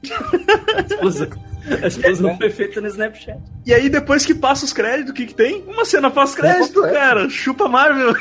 Explosão, 0.90 1.28
a 1.82 1.88
explosão 1.88 2.38
foi 2.38 2.49
feita 2.49 2.80
no 2.82 2.88
Snapchat. 2.88 3.39
E 3.66 3.74
aí, 3.74 3.89
depois 3.89 4.26
que 4.26 4.34
passa 4.36 4.66
os 4.66 4.74
créditos, 4.74 5.11
o 5.11 5.13
que 5.13 5.26
que 5.26 5.34
tem? 5.34 5.63
Uma 5.68 5.86
cena 5.86 6.09
pós-crédito, 6.11 6.82
cara. 6.82 7.30
Chupa 7.30 7.68
Marvel. 7.68 8.13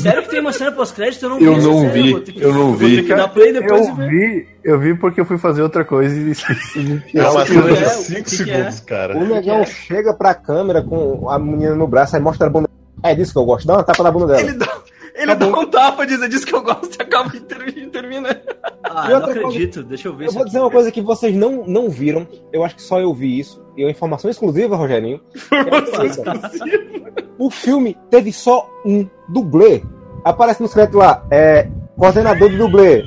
Sério 0.00 0.22
que 0.22 0.30
tem 0.30 0.40
uma 0.40 0.52
cena 0.52 0.72
pós-crédito? 0.72 1.24
Eu 1.24 1.30
não 1.30 1.40
Eu 1.40 1.54
vi. 1.56 1.62
não 1.62 1.80
sério, 1.80 1.92
vi, 1.92 2.22
que- 2.32 2.40
eu 2.42 2.52
não 2.52 2.74
vi. 2.74 2.96
Eu 2.98 3.02
e 3.02 4.08
vi, 4.08 4.48
eu 4.64 4.78
vi 4.80 4.94
porque 4.94 5.20
eu 5.20 5.24
fui 5.24 5.38
fazer 5.38 5.62
outra 5.62 5.84
coisa 5.84 6.14
e 6.14 6.30
esqueci 6.30 7.02
É 7.14 7.20
de 7.20 7.20
é? 7.20 7.88
5 7.88 8.10
O 8.10 8.14
que 8.14 8.22
que 8.22 8.30
segundos, 8.30 8.80
é? 8.80 8.84
cara. 8.84 9.16
O 9.18 9.24
negão 9.26 9.64
chega 9.66 10.14
pra 10.14 10.34
câmera 10.34 10.82
com 10.82 11.28
a 11.28 11.38
menina 11.38 11.74
no 11.74 11.86
braço, 11.86 12.16
aí 12.16 12.22
mostra 12.22 12.46
a 12.46 12.50
bunda. 12.50 12.68
É 13.02 13.14
disso 13.14 13.32
que 13.32 13.38
eu 13.38 13.44
gosto. 13.44 13.66
Dá 13.66 13.74
uma 13.74 13.82
tapa 13.84 14.02
na 14.02 14.10
bunda 14.12 14.26
dela. 14.28 14.40
Ele 14.40 14.52
dá, 14.54 14.66
ele 15.14 15.34
dá 15.34 15.46
um 15.46 15.66
tapa, 15.66 16.06
diz, 16.06 16.20
é 16.22 16.28
disso 16.28 16.46
que 16.46 16.54
eu 16.54 16.62
gosto 16.62 16.96
e 16.98 17.02
acaba 17.02 17.34
e 17.36 17.40
ter- 17.40 17.88
termina. 17.90 18.40
Ah, 18.82 19.04
E 19.06 19.08
não 19.10 19.16
outra 19.16 19.32
coisa- 19.34 19.48
acredito. 19.48 19.82
Deixa 19.82 20.08
eu 20.08 20.16
ver 20.16 20.26
Eu 20.28 20.32
vou 20.32 20.42
aqui. 20.42 20.50
dizer 20.50 20.60
uma 20.60 20.70
coisa 20.70 20.90
que 20.92 21.00
vocês 21.02 21.34
não, 21.34 21.64
não 21.66 21.88
viram. 21.90 22.26
Eu 22.52 22.64
acho 22.64 22.76
que 22.76 22.82
só 22.82 23.00
eu 23.00 23.12
vi 23.14 23.38
isso. 23.38 23.62
E 23.76 23.82
é 23.82 23.84
uma 23.86 23.90
informação 23.90 24.30
exclusiva, 24.30 24.76
Rogerinho. 24.76 25.20
O 27.38 27.50
filme 27.50 27.96
teve 28.10 28.32
só 28.32 28.68
um 28.84 29.08
dublê. 29.28 29.82
Aparece 30.24 30.62
no 30.62 30.68
crédito 30.68 30.98
lá, 30.98 31.24
é 31.30 31.68
coordenador 31.96 32.48
de 32.48 32.56
dublê. 32.56 33.04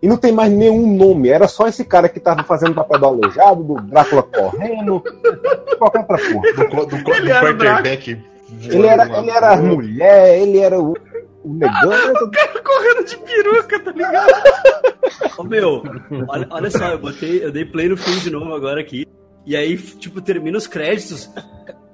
E 0.00 0.06
não 0.06 0.16
tem 0.16 0.30
mais 0.30 0.52
nenhum 0.52 0.94
nome. 0.96 1.28
Era 1.30 1.48
só 1.48 1.66
esse 1.66 1.84
cara 1.84 2.08
que 2.08 2.20
tava 2.20 2.44
fazendo 2.44 2.72
o 2.72 2.74
papel 2.76 2.98
do 3.00 3.06
aleijado, 3.06 3.64
do 3.64 3.74
Drácula 3.82 4.22
correndo, 4.22 5.02
qualquer 5.78 6.00
outra 6.00 6.18
porra. 6.18 6.52
Do, 6.68 6.86
do, 6.86 7.02
do 7.02 7.12
era 7.12 7.50
o 7.50 7.58
quarterback. 7.58 8.22
Ele 8.62 8.86
era, 8.86 9.18
ele 9.18 9.30
era 9.30 9.52
a 9.52 9.56
mulher, 9.56 10.38
ele 10.38 10.58
era 10.58 10.80
o, 10.80 10.94
o 11.42 11.52
negão. 11.54 11.92
Correndo 12.64 13.04
de 13.04 13.16
peruca, 13.18 13.80
tá 13.80 13.92
ligado? 13.92 14.32
Ô, 15.38 15.44
meu, 15.44 15.82
olha, 16.28 16.46
olha 16.50 16.70
só, 16.70 16.88
eu 16.88 16.98
botei, 16.98 17.44
eu 17.44 17.52
dei 17.52 17.64
play 17.64 17.88
no 17.88 17.96
filme 17.96 18.20
de 18.20 18.30
novo 18.30 18.54
agora 18.54 18.80
aqui. 18.80 19.06
E 19.46 19.54
aí, 19.54 19.76
tipo, 19.76 20.22
termina 20.22 20.56
os 20.56 20.66
créditos, 20.66 21.30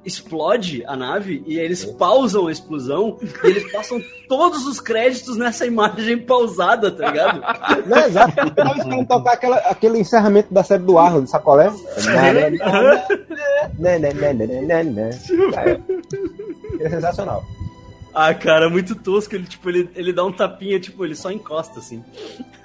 explode 0.04 0.82
a 0.86 0.96
nave 0.96 1.42
e 1.46 1.58
aí 1.58 1.64
eles 1.64 1.84
pausam 1.84 2.46
a 2.46 2.52
explosão 2.52 3.18
e 3.44 3.46
eles 3.46 3.70
passam 3.70 4.00
todos 4.28 4.66
os 4.66 4.80
créditos 4.80 5.36
nessa 5.36 5.66
imagem 5.66 6.18
pausada, 6.18 6.90
tá 6.90 7.10
ligado? 7.10 7.40
Não, 7.86 7.98
é 7.98 8.06
exato. 8.06 8.40
Eu 8.40 8.50
tava 8.50 8.78
esperando 8.78 9.06
tocar 9.06 9.32
aquela, 9.32 9.56
aquele 9.58 9.98
encerramento 9.98 10.52
da 10.54 10.62
série 10.62 10.82
do 10.82 10.98
Arnold, 10.98 11.28
sabe 11.28 11.44
qual 11.44 11.60
é? 11.60 11.70
Né, 12.06 12.50
né, 13.78 13.98
né, 13.98 13.98
né, 13.98 14.32
né, 14.32 14.62
né, 14.62 14.82
né. 14.84 15.10
É 16.80 16.88
sensacional. 16.88 17.44
Ah, 18.12 18.34
cara, 18.34 18.68
muito 18.68 18.94
tosco. 18.96 19.34
Ele, 19.36 19.44
tipo, 19.44 19.68
ele, 19.68 19.88
ele 19.94 20.12
dá 20.12 20.24
um 20.24 20.32
tapinha, 20.32 20.80
tipo, 20.80 21.04
ele 21.04 21.14
só 21.14 21.30
encosta, 21.30 21.78
assim. 21.78 22.02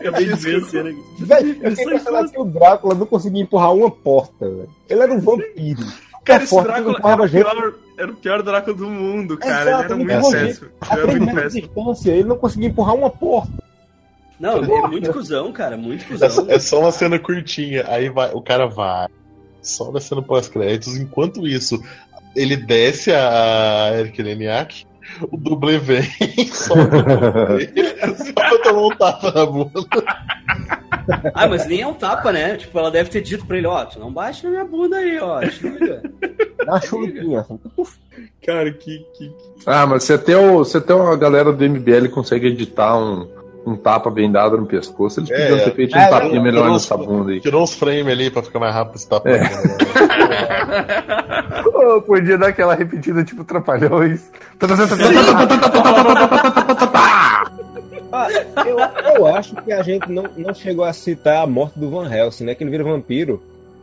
Acabei 0.00 0.26
de 0.26 0.34
ver 0.34 0.56
a 0.62 0.64
cena 0.66 0.90
aqui. 0.90 1.02
Velho, 1.20 1.56
eu 1.62 1.70
fiquei 1.76 1.98
pensando 1.98 2.30
que 2.30 2.40
o 2.40 2.44
Drácula 2.44 2.94
não 2.94 3.06
conseguia 3.06 3.42
empurrar 3.42 3.72
uma 3.74 3.90
porta, 3.90 4.48
velho. 4.48 4.68
Ele 4.88 5.02
era 5.02 5.12
um 5.12 5.20
vampiro. 5.20 5.82
Cara, 6.24 6.40
Que 6.40 6.44
esse 6.44 6.62
Drácula 6.62 6.98
era 7.04 7.22
o, 7.22 7.28
pior, 7.30 7.74
era 7.96 8.10
o 8.12 8.16
pior 8.16 8.42
Drácula 8.42 8.76
do 8.76 8.86
mundo, 8.88 9.38
cara. 9.38 9.70
Exato, 9.70 9.70
ele 9.70 9.84
era 9.84 9.96
muito 9.96 10.12
empurrou 10.12 10.32
péssimo. 10.32 10.68
A 10.80 10.94
Ele 10.94 11.00
era 11.00 11.06
3 11.06 11.18
muito 11.18 11.34
metros 11.34 11.52
de 11.54 11.60
péssimo. 11.60 11.74
distância, 11.84 12.10
ele 12.12 12.28
não 12.28 12.36
conseguia 12.38 12.68
empurrar 12.68 12.94
uma 12.94 13.10
porta. 13.10 13.52
Não, 14.40 14.62
é 14.62 14.88
muito 14.88 15.12
cuzão, 15.12 15.52
cara, 15.52 15.76
muito 15.76 16.04
É 16.04 16.06
cuzão. 16.08 16.30
só, 16.30 16.46
é 16.48 16.58
só 16.58 16.80
uma 16.80 16.92
cena 16.92 17.18
curtinha. 17.18 17.84
Aí 17.88 18.08
vai, 18.08 18.30
o 18.32 18.40
cara 18.40 18.66
vai, 18.66 19.08
só 19.62 19.90
na 19.90 20.00
cena 20.00 20.22
pós-créditos. 20.22 20.96
Enquanto 20.96 21.46
isso, 21.46 21.82
ele 22.34 22.56
desce 22.56 23.12
a 23.12 23.92
Eric 23.94 24.22
Leniak, 24.22 24.86
o 25.30 25.36
dublê 25.36 25.78
vem, 25.78 26.02
o 26.02 26.74
dublê, 26.84 28.14
só 28.14 28.32
pra 28.32 28.58
tomar 28.58 28.86
um 28.86 28.96
tapa 28.96 29.32
na 29.32 29.46
bunda. 29.46 29.80
Ah, 31.34 31.46
mas 31.46 31.66
nem 31.66 31.80
é 31.80 31.86
um 31.86 31.94
tapa, 31.94 32.30
né? 32.30 32.56
Tipo, 32.56 32.78
ela 32.78 32.90
deve 32.90 33.08
ter 33.08 33.22
dito 33.22 33.46
pra 33.46 33.56
ele, 33.56 33.66
ó, 33.66 33.84
tu 33.84 33.98
não 33.98 34.12
bate 34.12 34.44
na 34.44 34.50
minha 34.50 34.64
bunda 34.64 34.96
aí, 34.96 35.18
ó. 35.18 35.40
Chega. 35.48 36.02
Dá 36.58 36.72
uma 36.72 36.80
chulupinha. 36.80 37.46
Cara, 38.44 38.70
que. 38.72 38.98
que... 39.16 39.32
Ah, 39.66 39.86
mas 39.86 40.04
se 40.04 40.12
até, 40.12 40.36
o, 40.36 40.64
se 40.64 40.76
até 40.76 40.92
a 40.92 41.16
galera 41.16 41.52
do 41.52 41.64
MBL 41.64 42.08
consegue 42.10 42.48
editar 42.48 42.98
um, 42.98 43.26
um 43.68 43.76
tapa 43.76 44.10
bem 44.10 44.30
dado 44.30 44.56
no 44.56 44.66
pescoço, 44.66 45.20
eles 45.20 45.30
É, 45.30 45.48
podiam 45.48 45.64
ter 45.64 45.74
feito 45.74 45.96
um 45.96 46.00
é, 46.00 46.08
tapinha 46.08 46.34
não, 46.36 46.42
melhor 46.42 46.66
não, 46.66 46.72
nessa 46.74 46.96
bunda 46.96 47.32
aí. 47.32 47.40
Tirou 47.40 47.62
uns 47.62 47.74
frames 47.74 48.12
ali 48.12 48.30
pra 48.30 48.42
ficar 48.42 48.58
mais 48.58 48.74
rápido 48.74 48.96
esse 48.96 49.08
tapa. 49.08 49.28
É. 49.30 49.48
Pô, 51.62 52.02
podia 52.06 52.38
dar 52.38 52.48
aquela 52.48 52.74
repetida 52.74 53.24
tipo 53.24 53.44
Trapalhões. 53.44 54.30
Ah, 58.10 58.28
eu, 58.66 58.78
eu 59.16 59.26
acho 59.26 59.54
que 59.56 59.70
a 59.70 59.82
gente 59.82 60.10
não, 60.10 60.24
não 60.36 60.54
chegou 60.54 60.84
a 60.84 60.92
citar 60.92 61.44
a 61.44 61.46
morte 61.46 61.78
do 61.78 61.90
Van 61.90 62.10
Helsing, 62.10 62.44
né? 62.44 62.54
Que 62.54 62.64
ele 62.64 62.70
vira 62.70 62.82
vampiro. 62.82 63.42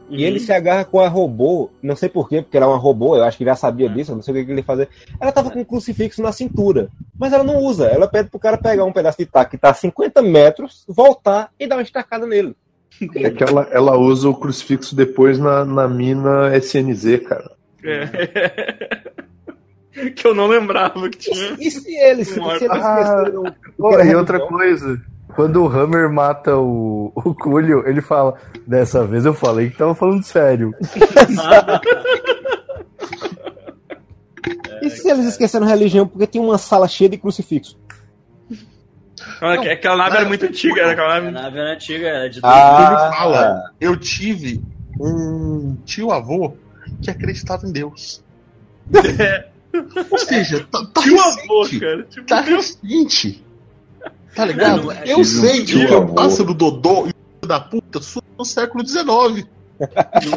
E 0.10 0.24
ele 0.24 0.40
se 0.40 0.52
agarra 0.54 0.86
com 0.86 1.00
a 1.00 1.08
robô, 1.08 1.70
não 1.82 1.96
sei 1.96 2.08
porquê, 2.10 2.42
porque 2.42 2.56
ela 2.56 2.68
é 2.68 2.70
uma 2.70 2.78
robô, 2.78 3.16
eu 3.16 3.24
acho 3.24 3.38
que 3.38 3.46
já 3.46 3.56
sabia 3.56 3.90
disso, 3.90 4.12
eu 4.12 4.16
não 4.16 4.22
sei 4.22 4.34
o 4.34 4.38
que 4.38 4.46
que 4.46 4.52
ele 4.52 4.60
ia 4.60 4.66
fazer. 4.66 4.88
Ela 5.20 5.32
tava 5.32 5.50
com 5.50 5.60
um 5.60 5.66
crucifixo 5.66 6.22
na 6.22 6.32
cintura, 6.32 6.90
mas 7.18 7.34
ela 7.34 7.44
não 7.44 7.58
usa. 7.58 7.88
Ela 7.88 8.08
pede 8.08 8.30
pro 8.30 8.40
cara 8.40 8.58
pegar 8.58 8.86
um 8.86 8.94
pedaço 8.94 9.18
de 9.18 9.26
taco 9.26 9.52
que 9.52 9.58
tá 9.58 9.70
a 9.72 9.74
50 9.74 10.22
metros, 10.22 10.86
voltar 10.88 11.50
e 11.60 11.68
dar 11.68 11.78
uma 11.78 11.82
estacada 11.82 12.28
nele. 12.28 12.56
É 13.16 13.30
que 13.30 13.44
ela, 13.44 13.68
ela 13.72 13.98
usa 13.98 14.30
o 14.30 14.36
crucifixo 14.36 14.96
depois 14.96 15.38
na, 15.40 15.66
na 15.66 15.88
mina 15.88 16.56
SNZ, 16.58 17.20
cara. 17.28 17.52
É. 17.84 19.12
que 20.16 20.28
eu 20.28 20.36
não 20.36 20.48
lembrava 20.48 21.10
que 21.10 21.18
tinha. 21.18 21.56
E 21.60 21.72
se 21.72 21.96
ele, 21.96 22.24
se, 22.24 22.34
se 22.34 22.40
eles 22.40 22.70
Ah, 22.70 23.24
esqueceram 23.24 23.44
e 24.06 24.16
outra 24.16 24.40
coisa, 24.40 25.02
quando 25.36 25.64
o 25.64 25.68
Hammer 25.68 26.10
mata 26.12 26.56
o, 26.58 27.12
o 27.16 27.34
Coolio, 27.36 27.88
ele 27.88 28.02
fala: 28.02 28.36
Dessa 28.66 29.06
vez 29.06 29.26
eu 29.26 29.34
falei 29.34 29.70
que 29.70 29.78
tava 29.78 29.94
falando 29.96 30.24
sério. 30.24 30.74
E 34.82 34.90
se 34.90 35.10
eles 35.10 35.26
esqueceram 35.26 35.66
religião 35.66 36.08
porque 36.08 36.28
tinha 36.28 36.44
uma 36.44 36.58
sala 36.58 36.88
cheia 36.88 37.10
de 37.10 37.18
crucifixo? 37.18 37.78
Não, 39.42 39.50
aquela 39.50 39.98
nave 39.98 40.18
era 40.18 40.26
muito 40.28 40.46
antiga, 40.46 40.82
era 40.82 40.92
aquela 40.92 41.16
A 41.16 41.22
nave. 41.22 41.32
nave 41.32 41.58
era 41.60 41.74
antiga, 41.74 42.08
era 42.08 42.30
de 42.30 42.40
Ah, 42.44 42.78
Ele 43.10 43.16
fala, 43.18 43.72
eu 43.82 43.98
tive 43.98 44.62
um 45.00 45.76
tio 45.86 46.12
avô 46.12 46.54
que 47.02 47.10
acreditava 47.10 47.66
em 47.68 47.72
Deus. 47.72 48.24
Ou 50.12 50.18
seja, 50.20 50.66
tá, 50.72 50.86
tá 50.94 51.02
Tio 51.02 51.20
avô, 51.20 51.64
recente. 51.64 51.80
cara. 51.80 52.04
Tipo, 52.04 52.28
Tá 52.28 52.42
recente. 52.42 53.45
Tá 54.36 54.46
ligado? 54.46 54.78
Não, 54.78 54.84
não 54.86 54.92
é- 54.92 55.04
eu 55.06 55.24
sei 55.24 55.64
que 55.66 55.86
o 55.86 56.14
pássaro 56.14 56.54
Dodô 56.54 57.08
e 57.08 57.12
o 57.44 57.48
da 57.48 57.60
puta 57.60 58.02
surgiu 58.02 58.30
no 58.38 58.46
século 58.46 58.86
XIX. 58.88 59.48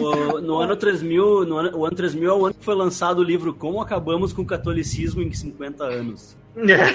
No, 0.01 0.41
no 0.41 0.59
ano 0.59 0.75
3000, 0.77 1.45
no 1.47 1.57
ano, 1.59 1.79
o 1.79 1.87
ano 1.87 1.95
3000 1.97 2.29
é 2.31 2.35
o 2.35 2.47
ano 2.47 2.55
que 2.55 2.65
foi 2.65 2.75
lançado 2.75 3.21
o 3.21 3.23
livro 3.23 3.55
Como 3.55 3.81
Acabamos 3.81 4.33
com 4.33 4.43
o 4.43 4.47
Catolicismo 4.47 5.23
em 5.23 5.33
50 5.33 5.85
Anos. 5.85 6.37
É. 6.57 6.93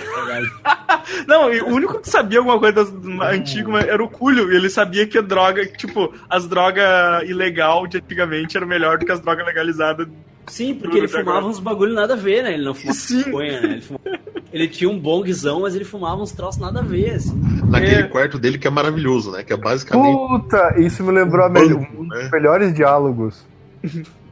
Não, 1.26 1.54
e 1.54 1.62
o 1.62 1.68
único 1.68 1.99
que 2.01 2.10
sabia 2.10 2.39
alguma 2.39 2.60
coisa 2.60 2.84
das 2.84 2.93
antigo 3.32 3.78
era 3.78 4.04
o 4.04 4.10
Culho. 4.10 4.51
E 4.51 4.56
ele 4.58 4.70
sabia 4.70 5.08
que 5.08 5.18
a 5.18 5.22
droga, 5.22 5.66
tipo, 5.66 6.14
as 6.30 6.45
drogas 6.47 6.84
ilegal 7.30 7.88
de 7.88 7.97
antigamente 7.97 8.58
eram 8.58 8.68
melhor 8.68 8.97
do 8.97 9.06
que 9.06 9.12
as 9.12 9.22
drogas 9.22 9.45
legalizadas. 9.45 10.08
Sim, 10.47 10.76
porque 10.76 10.97
ele 10.97 11.08
fumava 11.08 11.32
agora. 11.32 11.45
uns 11.45 11.60
bagulho 11.62 11.93
nada 11.93 12.14
a 12.14 12.18
ver, 12.18 12.43
né? 12.43 12.54
Ele 12.56 12.66
não 12.66 12.74
fumava 12.74 12.97
Sim. 12.99 13.20
maconha, 13.26 13.62
né? 13.62 13.72
Ele, 13.74 13.82
fumava- 13.82 14.04
ele 14.54 14.68
tinha 14.70 14.89
um 14.89 14.97
bongzão, 14.99 15.62
mas 15.62 15.76
ele 15.76 15.84
fumava 15.84 16.22
uns 16.22 16.32
troços 16.32 16.62
nada 16.62 16.80
a 16.80 16.84
ver, 16.84 17.16
assim. 17.16 17.34
Naquele 17.68 17.95
É. 18.01 18.04
quarto 18.04 18.38
dele 18.39 18.58
que 18.58 18.68
é 18.68 18.70
maravilhoso, 18.70 19.32
né? 19.32 19.43
Que 19.43 19.51
é 19.54 19.58
basicamente. 19.58 20.16
Puta, 20.16 20.76
isso 20.80 21.04
me 21.04 21.12
lembrou 21.12 21.43
a 21.45 21.49
Um 21.49 21.51
melhor- 21.51 21.88
um 21.97 22.06
dos 22.06 22.08
né? 22.08 22.30
melhores 22.32 22.74
diálogos. 22.74 23.43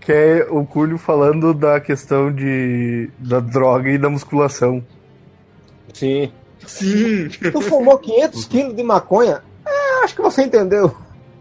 Que 0.00 0.12
é 0.12 0.46
o 0.50 0.64
Cúlio 0.64 0.96
falando 0.96 1.52
da 1.52 1.78
questão 1.80 2.32
de 2.32 3.10
da 3.18 3.40
droga 3.40 3.90
e 3.90 3.98
da 3.98 4.08
musculação. 4.08 4.82
sim. 5.92 6.32
Sim. 6.66 7.28
Tu 7.52 7.60
fumou 7.60 7.98
500 7.98 8.44
quilos 8.46 8.74
de 8.74 8.82
maconha? 8.82 9.42
É, 9.66 10.04
acho 10.04 10.14
que 10.16 10.22
você 10.22 10.42
entendeu. 10.42 10.94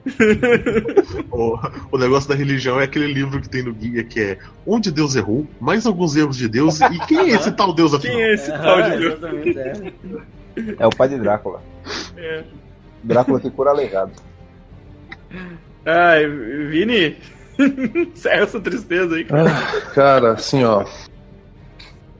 O, 1.32 1.58
o 1.91 1.97
negócio 1.97 2.30
da 2.30 2.36
religião 2.36 2.80
é 2.80 2.86
aquele 2.86 3.14
livro 3.14 3.41
que 3.41 3.49
tem 3.49 3.64
no 3.64 3.74
guia 3.74 4.03
que 4.03 4.20
é 4.20 4.38
Onde 4.66 4.91
Deus 4.91 5.16
errou, 5.16 5.45
mais 5.60 5.86
alguns 5.86 6.16
erros 6.16 6.38
de 6.38 6.47
Deus, 6.47 6.80
e 6.82 6.99
quem 7.08 7.20
é 7.20 7.36
esse 7.36 7.51
tal 7.51 7.74
Deus 7.74 7.93
afinal? 7.93 8.16
Quem 8.16 8.26
é 8.26 8.34
esse 8.34 8.51
tal 8.51 8.82
de 8.82 8.97
Deus? 8.97 9.20
é. 9.58 9.93
É 10.80 10.88
o 10.88 10.89
pai 10.89 11.10
de 11.10 11.20
Drácula. 11.20 11.62
É. 12.18 12.43
Drácula 13.03 13.39
que 13.39 13.49
cura 13.51 13.70
aleijado. 13.70 14.12
Ai, 15.86 16.28
Vini, 16.28 17.16
encerra 18.14 18.43
essa 18.43 18.60
tristeza 18.60 19.16
aí, 19.16 19.24
cara. 19.24 19.49
Ah, 19.49 19.82
cara, 19.93 20.32
assim, 20.34 20.64
ó. 20.64 20.86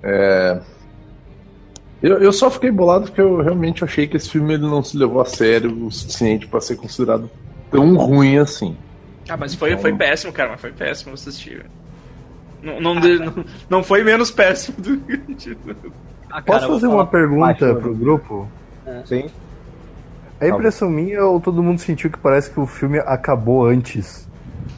É. 0.04 0.60
Eu, 2.02 2.20
eu 2.20 2.32
só 2.32 2.52
fiquei 2.52 2.70
bolado 2.70 3.06
porque 3.06 3.22
eu 3.22 3.42
realmente 3.42 3.84
achei 3.84 4.08
que 4.08 4.16
esse 4.16 4.30
filme 4.30 4.54
ele 4.54 4.68
não 4.68 4.84
se 4.84 4.96
levou 4.96 5.20
a 5.20 5.26
sério 5.26 5.86
o 5.86 5.92
suficiente 5.92 6.48
pra 6.48 6.62
ser 6.62 6.76
considerado 6.76 7.30
tão 7.72 7.96
ruim 7.96 8.38
assim. 8.38 8.76
Ah, 9.30 9.36
mas 9.38 9.54
foi, 9.56 9.76
foi 9.78 9.94
péssimo, 9.94 10.32
cara, 10.32 10.52
mas 10.52 10.62
foi 10.62 10.72
péssimo 10.72 11.14
assistir. 11.14 11.66
Não, 12.64 12.80
não, 12.82 13.00
de- 13.00 13.20
não, 13.20 13.46
não 13.70 13.84
foi 13.84 14.04
menos 14.04 14.32
péssimo 14.32 14.78
do 14.80 14.98
que. 14.98 15.58
Ah, 16.30 16.42
Posso 16.42 16.60
cara, 16.60 16.68
vou 16.68 16.76
fazer 16.80 16.88
uma 16.88 17.06
pergunta 17.06 17.76
pro 17.76 17.94
grupo? 17.96 18.48
Sim. 19.06 19.26
É 20.40 20.50
impressão 20.50 20.90
minha 20.90 21.26
ou 21.26 21.40
todo 21.42 21.64
mundo 21.64 21.80
sentiu 21.80 22.10
que 22.12 22.18
parece 22.20 22.50
que 22.52 22.60
o 22.60 22.66
filme 22.68 23.00
acabou 23.00 23.66
antes? 23.66 24.28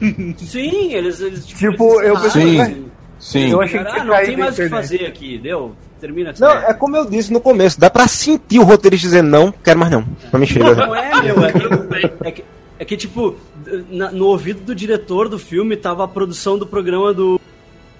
Sim, 0.38 0.92
eles. 0.94 1.20
eles 1.20 1.46
Tipo, 1.46 2.00
eles 2.00 2.08
eu 2.08 2.20
pensei- 2.20 2.60
assim. 2.60 2.86
Sim. 3.18 3.50
Eu 3.50 3.60
achei 3.60 3.78
que 3.84 3.86
ah, 3.86 4.04
não 4.04 4.16
tem 4.16 4.36
mais 4.36 4.58
o 4.58 4.62
que 4.62 4.68
fazer 4.70 5.06
aqui, 5.06 5.36
deu? 5.38 5.74
Termina 6.00 6.32
Não, 6.38 6.50
é 6.50 6.72
como 6.72 6.96
eu 6.96 7.04
disse 7.04 7.30
no 7.30 7.38
começo, 7.38 7.78
dá 7.78 7.90
pra 7.90 8.08
sentir 8.08 8.58
o 8.58 8.62
roteirista 8.62 9.06
dizendo 9.08 9.28
não, 9.28 9.52
quero 9.52 9.78
mais 9.78 9.92
não. 9.92 10.02
Pra 10.30 10.38
me 10.40 10.46
enxergar. 10.46 10.74
Não 10.86 10.94
é, 10.96 11.22
meu, 11.22 11.44
é 11.44 11.52
que, 11.52 12.06
é 12.24 12.30
que, 12.32 12.44
é 12.80 12.84
que, 12.84 12.96
tipo, 12.96 13.36
na- 13.90 14.10
no 14.10 14.26
ouvido 14.26 14.62
do 14.62 14.74
diretor 14.74 15.28
do 15.28 15.38
filme 15.38 15.76
tava 15.76 16.02
a 16.02 16.08
produção 16.08 16.58
do 16.58 16.66
programa 16.66 17.12
do, 17.12 17.38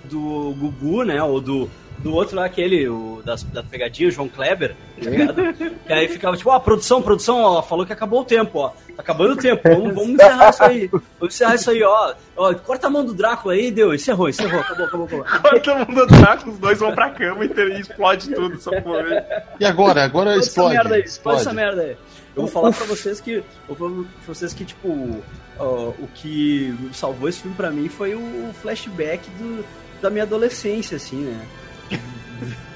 do 0.05 0.55
Gugu, 0.59 1.05
né? 1.05 1.23
Ou 1.23 1.39
do, 1.39 1.69
do 1.99 2.15
outro 2.15 2.35
lá, 2.37 2.47
aquele, 2.47 2.89
o 2.89 3.21
das, 3.23 3.43
da 3.43 3.63
pegadinha, 3.63 4.09
o 4.09 4.13
João 4.13 4.27
Kleber, 4.27 4.75
tá 5.03 5.11
ligado? 5.11 5.53
Que 5.87 5.93
aí 5.93 6.09
ficava 6.09 6.35
tipo, 6.35 6.49
ó, 6.51 6.59
produção, 6.59 7.03
produção, 7.03 7.41
ó, 7.43 7.63
falou 7.63 7.85
que 7.85 7.93
acabou 7.93 8.23
o 8.23 8.25
tempo, 8.25 8.59
ó. 8.59 8.69
Tá 8.97 9.03
acabando 9.03 9.33
o 9.35 9.37
tempo, 9.37 9.61
vamos, 9.69 9.95
vamos 9.95 10.11
encerrar 10.15 10.49
isso 10.51 10.63
aí. 10.63 10.87
Vamos 10.89 11.35
encerrar 11.35 11.55
isso 11.57 11.71
aí, 11.71 11.83
ó. 11.83 12.15
ó. 12.37 12.55
Corta 12.55 12.87
a 12.87 12.91
mão 12.91 13.05
do 13.05 13.13
Drácula 13.13 13.53
aí, 13.55 13.71
deu, 13.71 13.95
encerrou, 13.95 14.29
encerrou, 14.31 14.61
acabou, 14.61 14.87
acabou, 14.87 15.07
acabou. 15.23 15.61
Todo 15.61 15.87
mundo 15.89 16.03
atrás, 16.05 16.47
os 16.47 16.59
dois 16.59 16.79
vão 16.79 16.95
pra 16.95 17.11
cama 17.11 17.45
e, 17.45 17.81
explode 17.81 18.31
tudo 18.35 18.55
essa 18.55 18.71
porra. 18.81 19.27
E 19.61 19.65
agora? 19.67 20.05
Agora 20.05 20.31
essa 20.33 20.49
explode. 20.49 20.75
merda 20.75 20.95
aí, 20.95 21.01
pode 21.03 21.11
explode. 21.11 21.41
essa 21.43 21.53
merda 21.53 21.83
aí. 21.83 21.97
Eu 22.37 22.43
vou 22.43 22.47
falar 22.47 22.73
pra 22.73 22.87
vocês 22.87 23.21
que. 23.21 23.33
Eu 23.33 23.45
vou 23.69 23.77
falar 23.77 24.03
pra 24.25 24.35
vocês 24.35 24.53
que, 24.55 24.65
tipo, 24.65 25.23
ó, 25.59 25.89
o 25.99 26.09
que 26.15 26.75
salvou 26.93 27.29
esse 27.29 27.41
filme 27.43 27.57
pra 27.57 27.71
mim 27.71 27.89
foi 27.89 28.15
o 28.15 28.51
flashback 28.63 29.29
do, 29.31 29.65
da 30.01 30.11
minha 30.11 30.25
adolescência, 30.25 30.97
assim, 30.97 31.23
né? 31.23 31.47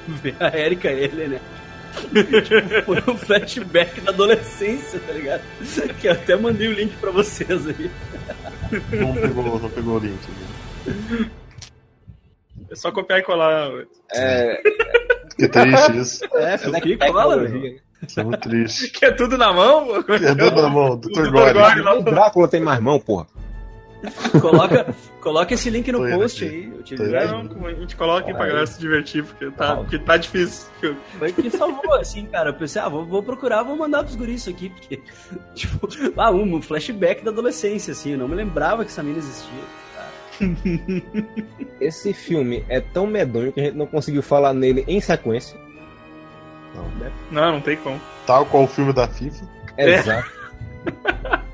Ver 0.09 0.36
a 0.42 0.59
Erika 0.59 0.88
ele, 0.90 1.28
né? 1.28 1.40
tipo, 2.42 2.84
foi 2.84 3.14
um 3.14 3.16
flashback 3.16 4.00
da 4.00 4.11
adolescência, 4.11 4.98
tá 5.00 5.12
ligado? 5.12 5.42
Que 6.00 6.09
eu 6.09 6.12
até 6.12 6.34
mandei 6.36 6.68
o 6.68 6.72
link 6.72 6.96
pra 6.96 7.12
vocês 7.12 7.66
aí. 7.68 7.90
Não 8.98 9.14
pegou, 9.14 9.61
não 9.61 9.70
pegou 9.70 9.96
o 9.96 9.98
link. 10.00 10.18
né? 10.86 11.30
É 12.70 12.74
só 12.74 12.90
copiar 12.90 13.20
e 13.20 13.22
colar. 13.22 13.70
É, 14.12 14.61
Que 15.36 15.48
triste 15.48 15.96
isso. 15.96 16.24
É, 16.34 16.57
o 16.68 16.72
que 16.80 16.96
cola, 16.96 17.38
velho. 17.46 17.80
Isso 18.07 18.20
é 18.20 18.24
muito 18.24 18.40
triste. 18.40 18.90
Que 18.90 19.07
é 19.07 19.11
tudo 19.11 19.36
na 19.36 19.52
mão? 19.52 20.02
pô? 20.02 20.14
É 20.14 20.34
tudo 20.34 20.62
na 20.62 20.68
mão, 20.68 20.96
Dr. 20.96 21.30
Gore. 21.30 21.80
O 21.98 22.02
Drácula 22.02 22.48
tem 22.48 22.61
mais 22.61 22.80
mão, 22.80 22.98
porra. 22.98 23.26
Coloca, 24.40 24.94
coloca 25.20 25.55
esse 25.55 25.70
link 25.70 25.90
no 25.90 25.98
Tô 25.98 26.09
indo 26.09 26.18
post 26.18 26.44
aí. 26.44 26.72
Eu 26.76 26.82
te. 26.82 26.94
É, 26.94 27.26
não, 27.26 27.66
a 27.66 27.72
gente 27.72 27.96
coloca 27.96 28.20
aqui 28.20 28.32
pra 28.32 28.42
Aí. 28.44 28.48
galera 28.48 28.66
se 28.66 28.78
divertir, 28.78 29.24
porque 29.24 29.50
tá, 29.50 29.76
porque 29.76 29.98
tá 29.98 30.16
difícil. 30.16 30.68
Foi 31.18 31.32
que 31.32 31.50
salvou, 31.50 31.94
assim, 31.94 32.26
cara. 32.26 32.50
Eu 32.50 32.55
pensei, 32.55 32.82
ah, 32.82 32.88
vou, 32.88 33.05
vou 33.05 33.22
procurar, 33.22 33.62
vou 33.62 33.76
mandar 33.76 34.02
pros 34.02 34.16
guris 34.16 34.42
isso 34.42 34.50
aqui, 34.50 34.68
porque, 34.68 35.00
tipo, 35.55 35.88
ah, 36.16 36.30
um 36.30 36.61
flashback 36.61 37.24
da 37.24 37.30
adolescência, 37.30 37.92
assim, 37.92 38.12
eu 38.12 38.18
não 38.18 38.28
me 38.28 38.34
lembrava 38.34 38.84
que 38.84 38.90
essa 38.90 39.02
mina 39.02 39.18
existia. 39.18 39.84
Esse 41.80 42.12
filme 42.12 42.64
é 42.68 42.80
tão 42.80 43.07
medonho 43.07 43.52
que 43.52 43.61
a 43.61 43.64
gente 43.64 43.76
não 43.76 43.86
conseguiu 43.86 44.22
falar 44.22 44.52
nele 44.52 44.84
em 44.88 45.00
sequência. 45.00 45.63
Não, 47.30 47.52
não 47.52 47.60
tem 47.60 47.76
como. 47.76 48.00
Tal 48.26 48.44
qual 48.46 48.64
o 48.64 48.68
filme 48.68 48.92
da 48.92 49.06
FIFA. 49.08 49.44
Exato. 49.78 50.30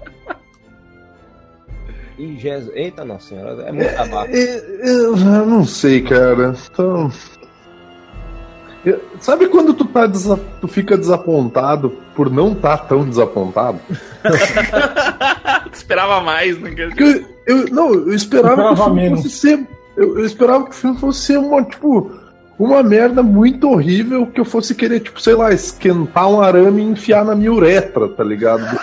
E 2.19 2.37
Jesus... 2.37 2.71
Eita, 2.77 3.03
nossa 3.05 3.29
senhora, 3.29 3.63
é 3.63 3.73
muito 3.73 3.95
tabaco. 3.95 4.31
Eu, 4.31 4.59
eu- 4.87 5.17
eu 5.17 5.47
não 5.47 5.65
sei, 5.65 6.03
cara. 6.03 6.55
Então. 6.71 7.11
eu- 8.85 9.01
sabe 9.21 9.49
quando 9.49 9.73
tu, 9.73 9.87
tá 9.87 10.07
desa- 10.07 10.39
tu 10.61 10.69
fica 10.69 10.99
desapontado 10.99 11.91
por 12.15 12.31
não 12.31 12.53
estar 12.53 12.77
tão 12.87 13.09
desapontado? 13.09 13.81
Esperava 15.73 16.21
mais, 16.21 16.59
né? 16.61 16.71
Porque 16.89 17.03
eu, 17.47 17.57
eu- 17.57 17.67
não, 17.71 17.95
eu 17.95 18.13
esperava 18.15 18.55
que 18.57 18.61
o 18.61 18.73
Esperava 18.73 18.85
filme 18.85 19.01
menos. 19.03 19.23
fosse 19.23 19.37
ser. 19.37 19.67
Eu, 19.97 20.19
eu 20.19 20.25
esperava 20.27 20.65
que 20.65 20.71
o 20.71 20.75
filme 20.75 20.99
fosse 20.99 21.21
ser 21.21 21.39
uma, 21.39 21.63
tipo, 21.65 22.11
uma 22.65 22.83
merda 22.83 23.23
muito 23.23 23.69
horrível 23.69 24.27
que 24.27 24.41
eu 24.41 24.45
fosse 24.45 24.75
querer, 24.75 25.01
tipo, 25.01 25.21
sei 25.21 25.35
lá, 25.35 25.53
esquentar 25.53 26.29
um 26.31 26.41
arame 26.43 26.83
e 26.83 26.87
enfiar 26.87 27.25
na 27.25 27.35
minha 27.35 27.53
uretra, 27.53 28.09
tá 28.09 28.23
ligado? 28.23 28.63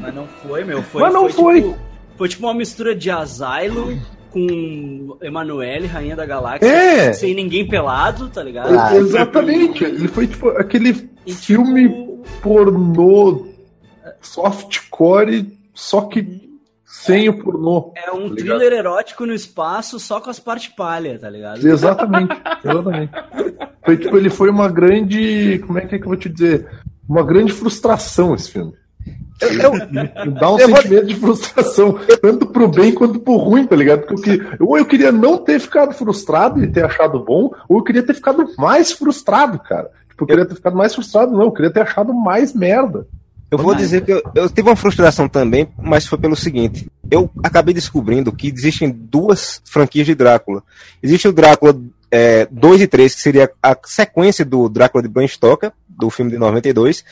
Mas 0.00 0.14
não 0.14 0.26
foi, 0.46 0.64
meu. 0.64 0.82
Foi, 0.82 1.02
Mas 1.02 1.12
não 1.12 1.28
foi. 1.28 1.62
Tipo, 1.62 1.76
foi 2.16 2.28
tipo 2.28 2.46
uma 2.46 2.54
mistura 2.54 2.94
de 2.94 3.10
Asylum 3.10 3.98
com 4.30 5.16
Emanuele, 5.20 5.86
Rainha 5.86 6.16
da 6.16 6.24
Galáxia, 6.24 6.66
É. 6.66 7.12
sem 7.12 7.34
ninguém 7.34 7.66
pelado, 7.68 8.28
tá 8.28 8.42
ligado? 8.42 8.74
Ah, 8.78 8.96
Exatamente. 8.96 9.84
Ele 9.84 10.08
foi 10.08 10.26
tipo 10.26 10.48
aquele 10.50 11.10
E, 11.26 11.32
filme 11.34 11.88
tipo, 11.88 12.22
pornô 12.40 13.46
softcore, 14.20 15.46
só 15.74 16.02
que 16.02 16.51
sem 16.92 17.28
o 17.28 17.42
pornô. 17.42 17.92
É 17.96 18.12
um 18.12 18.28
Tá 18.28 18.34
thriller 18.36 18.72
erótico 18.72 19.24
no 19.24 19.32
espaço, 19.32 19.98
só 19.98 20.20
com 20.20 20.28
as 20.28 20.38
partes 20.38 20.68
palha, 20.74 21.18
tá 21.18 21.30
ligado? 21.30 21.66
Exatamente, 21.66 22.36
exatamente. 22.62 23.12
Foi 23.84 23.96
tipo, 23.96 24.16
ele 24.16 24.28
foi 24.30 24.50
uma 24.50 24.68
grande. 24.68 25.58
Como 25.66 25.78
é 25.78 25.86
que, 25.86 25.94
é 25.94 25.98
que 25.98 26.04
eu 26.04 26.08
vou 26.08 26.16
te 26.16 26.28
dizer? 26.28 26.68
Uma 27.08 27.22
grande 27.24 27.52
frustração 27.52 28.34
esse 28.34 28.50
filme. 28.50 28.74
Me 30.24 30.30
dá 30.38 30.52
um 30.52 30.58
Eu 30.58 30.68
vou- 30.68 30.76
sentimento 30.76 31.06
de 31.06 31.16
frustração, 31.16 31.98
tanto 32.20 32.46
pro 32.46 32.68
bem 32.68 32.92
quanto 32.94 33.18
pro 33.18 33.36
ruim, 33.36 33.66
tá 33.66 33.74
ligado? 33.74 34.06
Porque 34.06 34.40
eu, 34.60 34.68
ou 34.68 34.78
eu 34.78 34.86
queria 34.86 35.10
não 35.10 35.36
ter 35.38 35.58
ficado 35.58 35.92
frustrado 35.94 36.62
e 36.62 36.70
ter 36.70 36.84
achado 36.84 37.18
bom, 37.24 37.50
ou 37.68 37.78
eu 37.78 37.82
queria 37.82 38.04
ter 38.04 38.14
ficado 38.14 38.46
mais 38.56 38.92
frustrado, 38.92 39.58
cara. 39.58 39.90
Tipo, 40.08 40.22
eu 40.22 40.26
queria 40.28 40.46
ter 40.46 40.54
ficado 40.54 40.76
mais 40.76 40.94
frustrado, 40.94 41.32
não, 41.32 41.46
eu 41.46 41.50
queria 41.52 41.72
ter 41.72 41.80
achado 41.80 42.14
mais 42.14 42.54
merda. 42.54 43.06
Eu 43.52 43.58
vou 43.58 43.74
dizer 43.74 44.02
que 44.02 44.10
eu, 44.10 44.22
eu 44.34 44.48
tive 44.48 44.68
uma 44.68 44.76
frustração 44.76 45.28
também, 45.28 45.68
mas 45.80 46.06
foi 46.06 46.16
pelo 46.16 46.34
seguinte. 46.34 46.90
eu 47.10 47.30
acabei 47.44 47.74
descobrindo 47.74 48.32
que 48.32 48.48
existem 48.48 48.90
duas 48.90 49.60
franquias 49.66 50.06
de 50.06 50.14
Drácula. 50.14 50.62
Existe 51.02 51.28
o 51.28 51.32
Drácula 51.32 51.78
é, 52.10 52.48
2 52.50 52.80
e 52.80 52.86
3, 52.86 53.14
que 53.14 53.20
seria 53.20 53.50
a 53.62 53.76
sequência 53.84 54.42
do 54.42 54.70
Drácula 54.70 55.02
de 55.02 55.08
Bram 55.08 55.28
Stoker, 55.28 55.70
do 55.86 56.08
filme 56.08 56.30
de 56.30 56.38
92. 56.38 57.04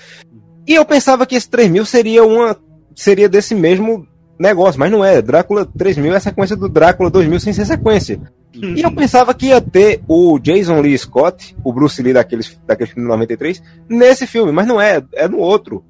E 0.66 0.74
eu 0.74 0.84
pensava 0.86 1.26
que 1.26 1.34
esse 1.34 1.48
3000 1.48 1.84
seria 1.84 2.24
uma 2.24 2.56
seria 2.94 3.28
desse 3.28 3.54
mesmo 3.54 4.06
negócio, 4.38 4.80
mas 4.80 4.90
não 4.90 5.04
é. 5.04 5.20
Drácula 5.20 5.66
3000 5.66 6.14
é 6.14 6.16
a 6.16 6.20
sequência 6.20 6.56
do 6.56 6.70
Drácula 6.70 7.10
2000 7.10 7.40
sem 7.40 7.52
ser 7.52 7.66
sequência. 7.66 8.18
E 8.52 8.82
eu 8.82 8.90
pensava 8.90 9.32
que 9.32 9.46
ia 9.46 9.60
ter 9.60 10.02
o 10.08 10.38
Jason 10.38 10.80
Lee 10.80 10.98
Scott, 10.98 11.56
o 11.62 11.72
Bruce 11.72 12.02
Lee 12.02 12.12
daqueles, 12.12 12.58
daquele 12.66 12.90
filme 12.90 13.02
de 13.02 13.08
93, 13.08 13.62
nesse 13.88 14.26
filme, 14.26 14.50
mas 14.50 14.66
não 14.66 14.80
é, 14.80 15.02
é 15.14 15.28
no 15.28 15.38
outro. 15.38 15.84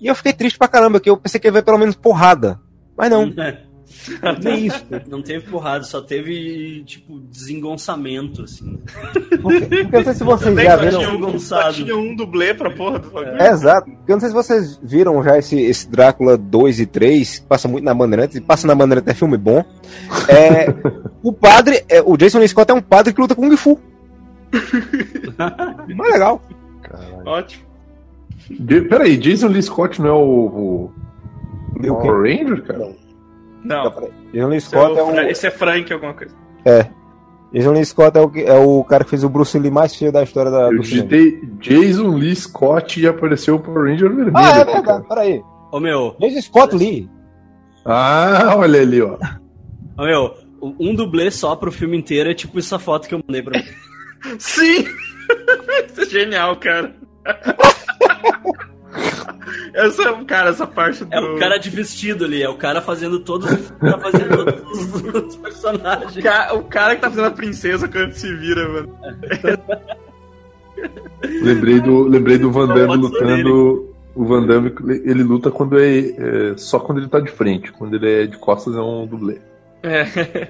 E 0.00 0.06
eu 0.06 0.14
fiquei 0.14 0.32
triste 0.32 0.58
pra 0.58 0.68
caramba, 0.68 1.00
que 1.00 1.08
eu 1.08 1.16
pensei 1.16 1.40
que 1.40 1.46
ia 1.46 1.52
ver 1.52 1.64
pelo 1.64 1.78
menos 1.78 1.96
porrada. 1.96 2.60
Mas 2.96 3.10
não. 3.10 3.32
Nem 4.42 4.66
isso. 4.66 4.84
Não 5.06 5.22
teve 5.22 5.48
porrada, 5.48 5.84
só 5.84 6.00
teve, 6.00 6.82
tipo, 6.84 7.18
desengonçamento, 7.20 8.42
assim. 8.42 8.78
Porque, 9.40 9.66
porque 9.66 9.76
eu 9.76 9.90
não 9.92 10.04
sei 10.04 10.14
se 10.14 10.24
vocês 10.24 10.54
já 10.54 10.76
viram. 10.76 11.38
Só 11.38 11.72
tinha 11.72 11.96
um 11.96 12.14
dublê 12.14 12.54
pra 12.54 12.70
porra 12.70 12.98
do 12.98 13.10
bagulho. 13.10 13.40
É, 13.40 13.50
exato. 13.50 13.90
Eu 13.90 14.14
não 14.14 14.20
sei 14.20 14.28
se 14.28 14.34
vocês 14.34 14.80
viram 14.82 15.22
já 15.22 15.38
esse, 15.38 15.58
esse 15.60 15.88
Drácula 15.90 16.36
2 16.36 16.80
e 16.80 16.86
3, 16.86 17.38
que 17.38 17.46
passa 17.46 17.68
muito 17.68 17.84
na 17.84 17.94
Bandeirantes, 17.94 18.36
e 18.36 18.40
passa 18.40 18.66
na 18.66 18.74
Bandeirantes 18.74 19.10
é 19.10 19.14
filme 19.14 19.36
bom. 19.36 19.64
É, 20.28 20.66
o 21.22 21.32
padre, 21.32 21.84
é, 21.88 22.02
o 22.02 22.16
Jason 22.16 22.38
Lee 22.38 22.48
Scott 22.48 22.70
é 22.70 22.74
um 22.74 22.82
padre 22.82 23.12
que 23.12 23.20
luta 23.20 23.34
com 23.34 23.42
Kung 23.42 23.56
Fu. 23.56 23.80
Mas 25.94 26.12
legal. 26.12 26.42
Ótimo. 27.24 27.65
De- 28.50 28.82
Peraí, 28.82 29.16
Jason 29.16 29.48
Lee 29.48 29.62
Scott 29.62 30.00
não 30.00 30.08
é 30.08 30.12
o, 30.12 30.18
o 30.18 30.92
o? 31.92 31.96
Power 31.96 32.22
Ranger, 32.22 32.62
cara? 32.64 32.92
Não, 33.64 33.92
Jason 34.32 34.48
Lee 34.48 34.58
esse 34.58 34.66
é, 34.66 34.78
Scott 34.78 34.92
o 34.94 34.98
é 34.98 35.04
um. 35.04 35.20
Esse 35.28 35.46
é 35.46 35.50
Frank 35.50 35.92
alguma 35.92 36.14
coisa. 36.14 36.34
Jason 37.52 37.72
Lee 37.72 37.84
Scott 37.84 38.16
é 38.18 38.20
o, 38.20 38.28
que- 38.28 38.42
é 38.44 38.54
o 38.54 38.84
cara 38.84 39.04
que 39.04 39.10
fez 39.10 39.24
o 39.24 39.28
Bruce 39.28 39.58
Lee 39.58 39.70
mais 39.70 39.94
feio 39.96 40.12
da 40.12 40.22
história 40.22 40.50
da, 40.50 40.62
Eu 40.70 40.78
digitei 40.80 41.40
Jason 41.60 42.08
Lee 42.16 42.34
Scott 42.36 43.00
e 43.00 43.06
apareceu 43.06 43.56
o 43.56 43.60
Power 43.60 43.90
Ranger 43.90 44.08
vermelho. 44.14 44.32
Ah, 44.36 44.58
é 44.58 44.64
verdade, 44.64 44.84
cara. 44.86 45.00
peraí. 45.08 45.42
Ô 45.72 45.80
meu, 45.80 46.14
Jason 46.20 46.40
Scott 46.42 46.74
Lee. 46.76 47.08
Ah, 47.84 48.54
olha 48.56 48.80
ali, 48.80 49.00
ó. 49.00 49.16
ô 49.98 50.04
meu, 50.04 50.34
um 50.60 50.94
dublê 50.94 51.30
só 51.30 51.54
pro 51.56 51.70
filme 51.72 51.96
inteiro 51.96 52.30
é 52.30 52.34
tipo 52.34 52.58
essa 52.58 52.78
foto 52.78 53.08
que 53.08 53.14
eu 53.14 53.20
mandei 53.26 53.42
pra 53.42 53.60
Sim! 54.38 54.84
Isso 55.88 56.00
é 56.02 56.04
genial, 56.06 56.56
cara. 56.56 56.94
essa, 59.74 60.12
cara, 60.24 60.50
essa 60.50 60.66
parte 60.66 61.04
do. 61.04 61.14
É 61.14 61.20
o 61.20 61.36
cara 61.38 61.58
de 61.58 61.70
vestido 61.70 62.24
ali, 62.24 62.42
é 62.42 62.48
o 62.48 62.56
cara 62.56 62.80
fazendo 62.80 63.20
todos, 63.20 63.48
tá 63.80 63.98
fazendo 63.98 64.44
todos 64.44 64.94
os, 64.94 65.26
os 65.26 65.36
personagens. 65.36 66.16
O 66.16 66.22
ca- 66.22 66.54
o 66.54 66.62
cara 66.64 66.94
que 66.94 67.02
tá 67.02 67.10
fazendo 67.10 67.26
a 67.28 67.30
princesa 67.32 67.88
quando 67.88 68.12
se 68.12 68.34
vira, 68.36 68.68
mano. 68.68 68.98
Lembrei 71.42 71.80
do, 71.80 72.02
lembrei 72.04 72.38
do 72.38 72.50
Van 72.50 72.68
Damme 72.68 72.96
lutando. 72.96 73.94
O 74.14 74.24
Van 74.24 74.46
Damme, 74.46 74.72
ele 75.04 75.22
luta 75.22 75.50
quando 75.50 75.78
é, 75.78 75.98
é, 75.98 76.56
só 76.56 76.78
quando 76.78 76.98
ele 76.98 77.08
tá 77.08 77.20
de 77.20 77.30
frente. 77.30 77.70
Quando 77.72 77.94
ele 77.96 78.22
é 78.22 78.26
de 78.26 78.38
costas 78.38 78.74
é 78.74 78.80
um 78.80 79.06
dublê. 79.06 79.38
É. 79.82 80.00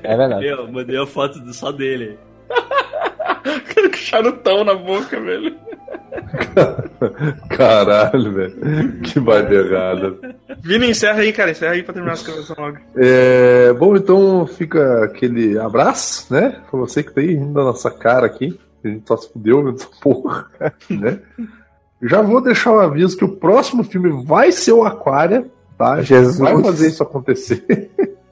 É 0.02 0.16
verdade. 0.16 0.46
Eu 0.46 0.70
mandei 0.70 0.96
a 0.96 1.06
foto 1.06 1.40
só 1.52 1.72
dele. 1.72 2.16
Com 3.74 3.92
charutão 3.96 4.62
na 4.64 4.74
boca, 4.74 5.20
velho. 5.20 5.54
Caralho, 7.50 8.32
velho. 8.32 9.00
Que 9.02 9.20
baita 9.20 9.54
errada. 9.54 10.36
Vini, 10.60 10.90
encerra 10.90 11.20
aí, 11.20 11.32
cara. 11.32 11.50
Encerra 11.50 11.72
aí 11.72 11.82
pra 11.82 11.94
terminar 11.94 12.14
as 12.14 12.22
gravação 12.22 12.56
logo. 12.58 12.78
É, 12.96 13.72
bom, 13.74 13.96
então 13.96 14.46
fica 14.46 15.04
aquele 15.04 15.58
abraço, 15.58 16.32
né? 16.32 16.60
Pra 16.70 16.80
você 16.80 17.02
que 17.02 17.12
tá 17.12 17.20
aí 17.20 17.34
rindo 17.34 17.54
da 17.54 17.64
nossa 17.64 17.90
cara 17.90 18.26
aqui. 18.26 18.58
A 18.84 18.88
gente 18.88 19.06
só 19.06 19.16
se 19.16 19.32
fudeu 19.32 19.62
nessa 19.64 19.88
porra, 20.00 20.46
né? 20.88 21.20
Já 22.02 22.22
vou 22.22 22.40
deixar 22.40 22.72
o 22.72 22.78
aviso 22.78 23.16
que 23.16 23.24
o 23.24 23.36
próximo 23.36 23.82
filme 23.82 24.24
vai 24.24 24.52
ser 24.52 24.72
o 24.72 24.84
Aquária, 24.84 25.46
tá? 25.78 26.02
Jesus. 26.02 26.38
Vai 26.38 26.62
fazer 26.62 26.88
isso 26.88 27.02
acontecer. 27.02 27.64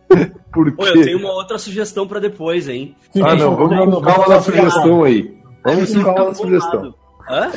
Porque... 0.52 0.80
Ô, 0.80 0.86
eu 0.86 1.02
tenho 1.02 1.18
uma 1.18 1.32
outra 1.32 1.58
sugestão 1.58 2.06
pra 2.06 2.20
depois, 2.20 2.68
hein? 2.68 2.94
Ah, 3.20 3.34
não, 3.34 3.56
vamos 3.56 3.94
com 3.96 4.02
calma 4.02 4.28
na 4.28 4.40
sugestão 4.40 5.02
aí. 5.02 5.36
Vamos 5.64 5.92
calma 5.94 6.24
na 6.26 6.34
sugestão. 6.34 6.94
Hã? 7.28 7.52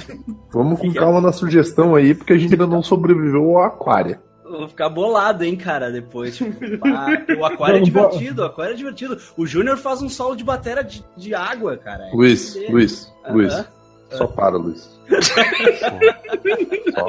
Vamos 0.52 0.80
com 0.80 0.94
calma 0.94 1.20
na 1.22 1.32
sugestão 1.32 1.96
aí, 1.96 2.14
porque 2.14 2.34
a 2.34 2.38
gente 2.38 2.54
ainda 2.54 2.68
não 2.68 2.82
sobreviveu 2.82 3.58
ao 3.58 3.64
Aquária. 3.64 4.22
Eu 4.46 4.60
vou 4.60 4.68
ficar 4.70 4.88
bolado, 4.88 5.44
hein, 5.44 5.58
cara, 5.58 5.92
depois. 5.92 6.38
Tipo, 6.38 6.54
o 7.38 7.46
aquário 7.46 7.78
é 7.78 7.82
divertido, 7.82 8.42
o 8.44 8.46
aquário 8.46 8.74
é 8.74 8.78
divertido. 8.78 9.18
O 9.36 9.46
Júnior 9.46 9.78
faz 9.78 10.02
um 10.02 10.08
solo 10.08 10.36
de 10.38 10.44
bateria 10.44 10.84
de, 10.84 11.04
de 11.18 11.36
água, 11.36 11.76
cara. 11.76 12.08
É 12.08 12.12
Luiz, 12.14 12.54
dele. 12.54 12.72
Luiz, 12.72 13.14
Aham. 13.26 13.34
Luiz. 13.36 13.66
Só 14.12 14.26
para, 14.26 14.56
Luiz. 14.58 14.90
Só, 16.96 17.08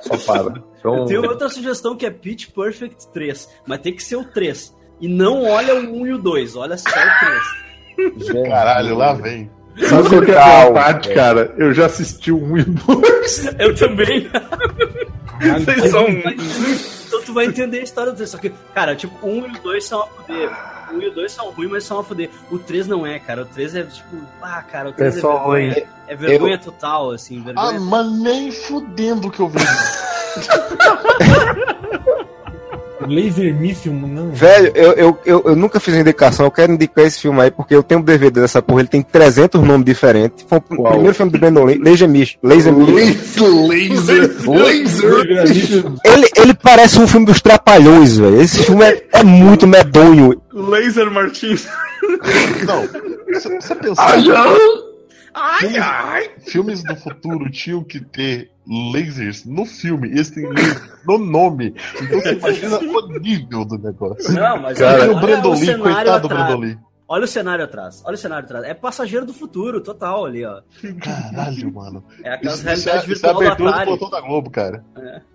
só, 0.00 0.16
só 0.16 0.32
para. 0.32 0.62
Então, 0.78 0.96
Eu 0.98 1.04
tenho 1.06 1.22
outra 1.28 1.48
sugestão 1.48 1.96
que 1.96 2.06
é 2.06 2.10
Pitch 2.10 2.50
Perfect 2.50 3.08
3, 3.12 3.48
mas 3.66 3.80
tem 3.80 3.94
que 3.94 4.02
ser 4.02 4.16
o 4.16 4.24
3. 4.24 4.76
E 5.00 5.08
não 5.08 5.44
olha 5.44 5.74
o 5.74 5.78
1 6.02 6.06
e 6.06 6.12
o 6.12 6.18
2, 6.18 6.54
olha 6.54 6.76
só 6.78 6.88
o 6.88 8.12
3. 8.28 8.48
Caralho, 8.48 8.96
lá 8.96 9.12
vem. 9.14 9.50
Sabe 9.88 10.08
qual 10.08 10.22
que 10.22 10.30
é 10.32 10.38
a 10.38 10.70
parte, 10.70 11.14
cara? 11.14 11.54
Eu 11.56 11.72
já 11.72 11.86
assisti 11.86 12.32
o 12.32 12.42
1 12.42 12.58
e 12.58 12.60
o 12.62 12.64
2. 12.64 13.46
Eu 13.58 13.74
também. 13.74 14.30
Vocês 15.40 15.90
são. 15.90 16.06
Então 16.08 17.22
tu 17.24 17.32
vai 17.34 17.46
entender 17.46 17.80
a 17.80 17.82
história 17.82 18.12
do 18.12 18.16
3. 18.16 18.30
Só 18.30 18.38
que, 18.38 18.50
cara, 18.74 18.94
tipo, 18.96 19.14
1 19.26 19.46
e 19.46 19.50
o 19.58 19.62
2 19.62 19.84
são 19.84 20.02
a 20.02 20.06
fuder. 20.06 20.50
O 20.90 20.94
1 20.96 21.02
e 21.02 21.08
o 21.08 21.14
2 21.14 21.32
são 21.32 21.50
ruins, 21.50 21.70
mas 21.70 21.84
são 21.84 21.98
a 22.00 22.04
fuder. 22.04 22.28
O 22.50 22.58
3 22.58 22.86
não 22.86 23.06
é, 23.06 23.18
cara. 23.18 23.42
O 23.42 23.46
3 23.46 23.76
é 23.76 23.82
tipo, 23.84 24.16
ah, 24.42 24.62
cara, 24.62 24.90
o 24.90 24.92
3 24.92 25.14
é, 25.14 25.18
É 25.18 25.20
só 25.20 25.32
vergonha. 25.38 25.72
ruim. 25.74 25.82
É 26.08 26.16
vergonha 26.16 26.58
total, 26.58 27.10
assim, 27.12 27.42
vergonha 27.42 27.76
Ah, 27.76 27.80
mas 27.80 28.12
nem 28.20 28.50
fudendo 28.52 29.30
que 29.30 29.40
eu 29.40 29.48
vi. 29.48 29.58
Laser 33.06 33.54
Missile, 33.54 33.94
não. 33.94 34.30
Velho, 34.32 34.72
eu, 34.74 34.92
eu, 34.92 35.18
eu, 35.24 35.42
eu 35.46 35.56
nunca 35.56 35.80
fiz 35.80 35.94
indicação, 35.94 36.46
eu 36.46 36.50
quero 36.50 36.72
indicar 36.72 37.04
esse 37.04 37.20
filme 37.20 37.40
aí, 37.40 37.50
porque 37.50 37.74
eu 37.74 37.82
tenho 37.82 38.00
um 38.00 38.04
DVD 38.04 38.40
dessa 38.40 38.60
porra, 38.60 38.80
ele 38.80 38.88
tem 38.88 39.02
300 39.02 39.62
nomes 39.62 39.84
diferentes. 39.84 40.44
Foi 40.48 40.58
o 40.58 40.62
Qual? 40.62 40.92
primeiro 40.92 41.14
filme 41.14 41.32
do 41.32 41.38
Brandon 41.38 41.64
Lee, 41.64 41.78
Laser. 41.78 42.02
Laser 42.02 42.08
Mission. 42.08 42.38
Laser, 42.42 42.74
laser, 42.74 44.30
laser. 44.46 45.84
Ele, 46.04 46.28
ele 46.36 46.54
parece 46.54 46.98
um 47.00 47.06
filme 47.06 47.26
dos 47.26 47.40
Trapalhões, 47.40 48.16
velho. 48.18 48.40
Esse 48.40 48.62
filme 48.64 48.84
é, 48.84 49.04
é 49.12 49.22
muito 49.22 49.66
medonho. 49.66 50.40
Laser 50.52 51.10
Martins. 51.10 51.66
Não, 52.66 52.86
você, 53.32 53.74
pensou, 53.74 54.04
Ai, 54.04 54.24
ai. 54.30 54.58
Ai, 55.34 55.76
ai. 55.78 56.30
filmes 56.46 56.82
do 56.82 56.94
futuro 56.96 57.50
tinham 57.50 57.82
que 57.82 58.00
ter 58.00 58.50
lasers 58.66 59.44
no 59.44 59.64
filme, 59.64 60.08
esse 60.18 60.34
tem 60.34 60.44
no 61.06 61.18
nome. 61.18 61.74
Então 62.00 62.20
você 62.20 62.32
imagina 62.34 62.78
o 62.78 63.18
nível 63.18 63.64
do 63.64 63.78
negócio. 63.78 64.32
Não, 64.32 64.60
mas 64.60 64.78
Cara, 64.78 65.02
olha, 65.02 65.12
o 65.12 65.20
Brandon 65.20 65.50
olha 65.56 65.76
o 65.76 65.80
coitado 65.80 66.28
do 66.28 66.56
Lee. 66.58 66.78
Olha 67.08 67.24
o 67.24 67.28
cenário 67.28 67.62
atrás. 67.62 68.02
Olha 68.06 68.14
o 68.14 68.18
cenário 68.18 68.46
atrás. 68.46 68.64
É 68.64 68.72
passageiro 68.72 69.26
do 69.26 69.34
futuro, 69.34 69.82
total 69.82 70.24
ali, 70.24 70.46
ó. 70.46 70.62
Caralho, 71.02 71.70
mano. 71.70 72.02
É 72.24 72.32
aquelas 72.32 72.60
Isso, 72.60 72.70
isso, 72.72 72.88
é, 72.88 72.92
realidades 72.92 73.16
isso 73.18 73.26
é 73.26 73.28
virtual 73.34 73.56
do 73.56 73.68
Atari. 73.68 73.90
botão 73.90 74.08
da 74.08 74.20
Globo, 74.22 74.50
cara. 74.50 74.82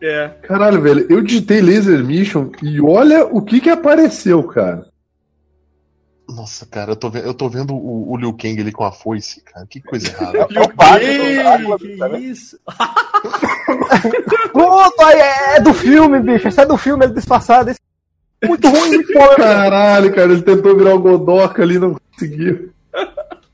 É. 0.02 0.30
Caralho, 0.41 0.82
velho, 0.82 1.06
eu 1.08 1.22
digitei 1.22 1.62
Laser 1.62 2.04
Mission 2.04 2.49
e 2.64 2.82
olha 2.82 3.26
o 3.28 3.44
que 3.44 3.62
que 3.62 3.70
apareceu, 3.70 4.41
cara. 4.44 4.87
Nossa, 6.30 6.66
cara, 6.66 6.91
eu 6.91 6.95
tô, 6.95 7.10
ve- 7.10 7.26
eu 7.26 7.34
tô 7.34 7.48
vendo 7.49 7.74
o, 7.74 8.12
o 8.12 8.18
Liu 8.18 8.34
Kang 8.34 8.60
ali 8.60 8.72
com 8.72 8.84
a 8.84 8.91
foice, 8.91 9.41
cara. 9.41 9.66
Que 9.66 9.82
coisa 9.82 10.10
errada. 10.10 10.40
É 10.40 10.45
do 10.45 10.54
Drácula, 11.44 11.80
Que 11.80 11.98
sabe? 11.98 12.18
isso? 12.18 12.60
Pronto, 14.52 15.02
aí 15.04 15.20
é 15.56 15.60
do 15.62 15.74
filme, 15.74 16.20
bicho. 16.20 16.48
Isso 16.48 16.62
é 16.62 16.66
do 16.66 16.78
filme, 16.78 17.06
ele 17.06 17.14
disfarçado. 17.14 17.70
Esse... 17.70 17.80
Muito 18.45 18.68
ruim, 18.68 18.90
muito 18.90 19.14
bom. 19.14 19.36
Caralho, 19.36 20.14
cara, 20.14 20.32
ele 20.34 20.41
tentou 20.41 20.76
virar 20.78 20.95
o 20.95 20.99
Godoka 20.99 21.62
ali, 21.64 21.80
não 21.80 21.95
conseguiu. 22.14 22.72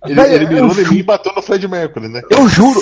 Ele, 0.06 0.20
ele 0.22 0.48
mirou 0.48 0.72
em 0.72 0.90
mim 0.90 0.98
e 0.98 1.04
bateu 1.04 1.32
no 1.34 1.42
Fred 1.42 1.66
Mercury, 1.68 2.10
né? 2.10 2.22
Eu 2.30 2.48
juro. 2.50 2.80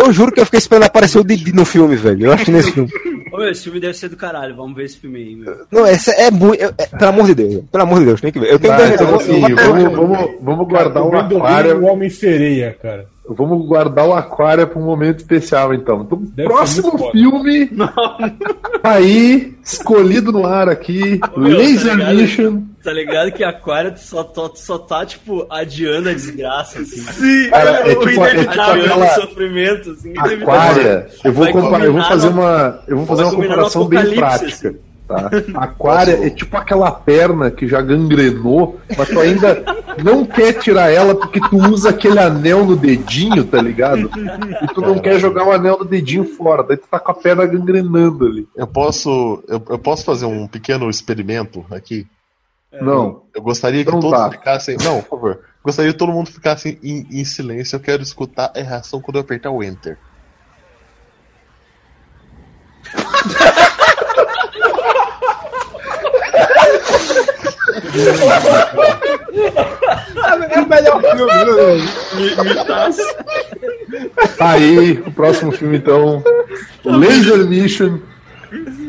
Eu 0.00 0.12
juro 0.12 0.32
que 0.32 0.40
eu 0.40 0.44
fiquei 0.44 0.58
esperando 0.58 0.84
aparecer 0.86 1.18
o 1.18 1.24
Didi 1.24 1.52
no 1.52 1.64
filme, 1.64 1.94
velho. 1.96 2.26
Eu 2.26 2.32
acho 2.32 2.44
que 2.44 2.50
nesse 2.50 2.72
filme. 2.72 2.90
Ô, 3.32 3.38
meu, 3.38 3.48
esse 3.50 3.62
filme 3.64 3.78
deve 3.80 3.94
ser 3.94 4.08
do 4.08 4.16
caralho. 4.16 4.56
Vamos 4.56 4.74
ver 4.76 4.84
esse 4.86 4.96
filme 4.98 5.18
aí, 5.18 5.36
meu. 5.36 5.56
Não, 5.70 5.86
esse 5.86 6.10
é 6.10 6.30
muito. 6.30 6.60
é- 6.62 6.72
é- 6.78 6.86
pelo 6.86 7.10
amor 7.10 7.26
de 7.26 7.34
Deus, 7.34 7.64
pelo 7.70 7.82
amor 7.84 7.98
de 8.00 8.04
Deus, 8.06 8.20
tem 8.20 8.32
que 8.32 8.40
ver. 8.40 8.52
Eu 8.52 8.58
tenho 8.58 8.76
DVD, 8.76 8.94
então, 8.94 9.14
assim, 9.14 9.42
eu- 9.50 9.56
vamos, 9.56 9.92
vamos, 9.96 10.30
vamos 10.42 10.68
guardar 10.68 11.02
o 11.04 11.10
Brandon 11.10 11.28
Lee 11.28 11.34
e 11.34 11.34
o 11.34 11.44
aquário. 11.46 11.84
Homem 11.84 12.10
Sereia, 12.10 12.76
cara. 12.82 13.06
Vamos 13.32 13.64
guardar 13.66 14.06
o 14.08 14.12
aquário 14.12 14.66
para 14.66 14.78
um 14.78 14.84
momento 14.84 15.18
especial, 15.18 15.72
então. 15.72 16.02
Então, 16.02 16.18
Deve 16.34 16.48
próximo 16.48 16.98
filme 17.12 17.66
tá 18.82 18.90
aí, 18.90 19.54
escolhido 19.64 20.32
no 20.32 20.44
ar 20.46 20.68
aqui, 20.68 21.20
meu, 21.20 21.20
tá 21.20 21.30
Laser 21.36 21.94
ligado? 21.96 22.14
Mission. 22.16 22.62
Tá 22.82 22.92
ligado 22.92 23.30
que 23.32 23.44
Aquário 23.44 23.92
só, 23.96 24.24
to- 24.24 24.52
só 24.56 24.78
tá, 24.78 25.04
tipo, 25.04 25.46
adiando 25.50 26.08
a 26.08 26.12
desgraça, 26.12 26.80
assim. 26.80 27.00
Sim, 27.00 27.50
Cara, 27.50 27.70
é 27.70 27.96
o 27.96 28.00
tipo- 28.00 28.08
é 28.08 28.14
inevitável. 28.32 28.62
Adiando 28.72 28.92
aquela- 29.04 29.06
o 29.06 29.20
sofrimento, 29.20 29.90
assim. 29.90 30.14
Aquária, 30.18 31.06
eu 31.24 31.32
vou 31.32 31.52
comparar, 31.52 31.84
eu 31.84 31.92
vou 31.92 32.02
fazer 32.02 32.28
uma, 32.28 32.82
eu 32.88 32.96
vou 32.96 33.06
fazer 33.06 33.22
uma 33.24 33.32
comparação 33.34 33.84
bem 33.86 34.14
prática. 34.16 34.68
assim. 34.70 34.78
Tá? 35.10 35.28
Aquária 35.60 36.24
é 36.24 36.30
tipo 36.30 36.56
aquela 36.56 36.92
perna 36.92 37.50
que 37.50 37.66
já 37.66 37.82
gangrenou, 37.82 38.78
mas 38.96 39.08
tu 39.08 39.18
ainda 39.18 39.60
não 40.04 40.24
quer 40.24 40.52
tirar 40.52 40.88
ela 40.88 41.16
porque 41.16 41.40
tu 41.40 41.56
usa 41.56 41.90
aquele 41.90 42.20
anel 42.20 42.64
no 42.64 42.76
dedinho, 42.76 43.44
tá 43.44 43.60
ligado? 43.60 44.08
E 44.62 44.68
tu 44.68 44.80
não 44.80 45.00
quer 45.00 45.18
jogar 45.18 45.48
o 45.48 45.50
anel 45.50 45.78
no 45.80 45.84
dedinho 45.84 46.24
fora, 46.36 46.62
daí 46.62 46.76
tu 46.76 46.86
tá 46.88 47.00
com 47.00 47.10
a 47.10 47.14
perna 47.14 47.44
gangrenando 47.44 48.24
ali. 48.24 48.48
Eu 48.54 48.68
posso, 48.68 49.42
eu, 49.48 49.60
eu 49.68 49.78
posso 49.80 50.04
fazer 50.04 50.26
um 50.26 50.46
pequeno 50.46 50.88
experimento 50.88 51.66
aqui? 51.72 52.06
Não. 52.80 53.22
Eu 53.34 53.42
gostaria 53.42 53.84
que 53.84 53.90
todos 53.90 54.12
dá. 54.12 54.30
ficassem. 54.30 54.76
Não, 54.80 55.02
por 55.02 55.08
favor. 55.08 55.40
Gostaria 55.64 55.92
que 55.92 55.98
todo 55.98 56.12
mundo 56.12 56.30
ficasse 56.30 56.78
em, 56.84 57.04
em 57.10 57.24
silêncio. 57.24 57.74
Eu 57.74 57.80
quero 57.80 58.00
escutar 58.00 58.52
a 58.56 58.62
reação 58.62 59.00
quando 59.00 59.16
eu 59.16 59.22
apertar 59.22 59.50
o 59.50 59.60
Enter. 59.60 59.98
É 70.52 70.60
o 70.60 70.68
melhor 70.68 71.00
filme, 71.02 71.32
Tá 74.36 74.50
aí, 74.50 75.02
o 75.06 75.10
próximo 75.12 75.50
filme 75.52 75.76
então. 75.78 76.22
Laser 76.84 77.38
Mission. 77.46 77.98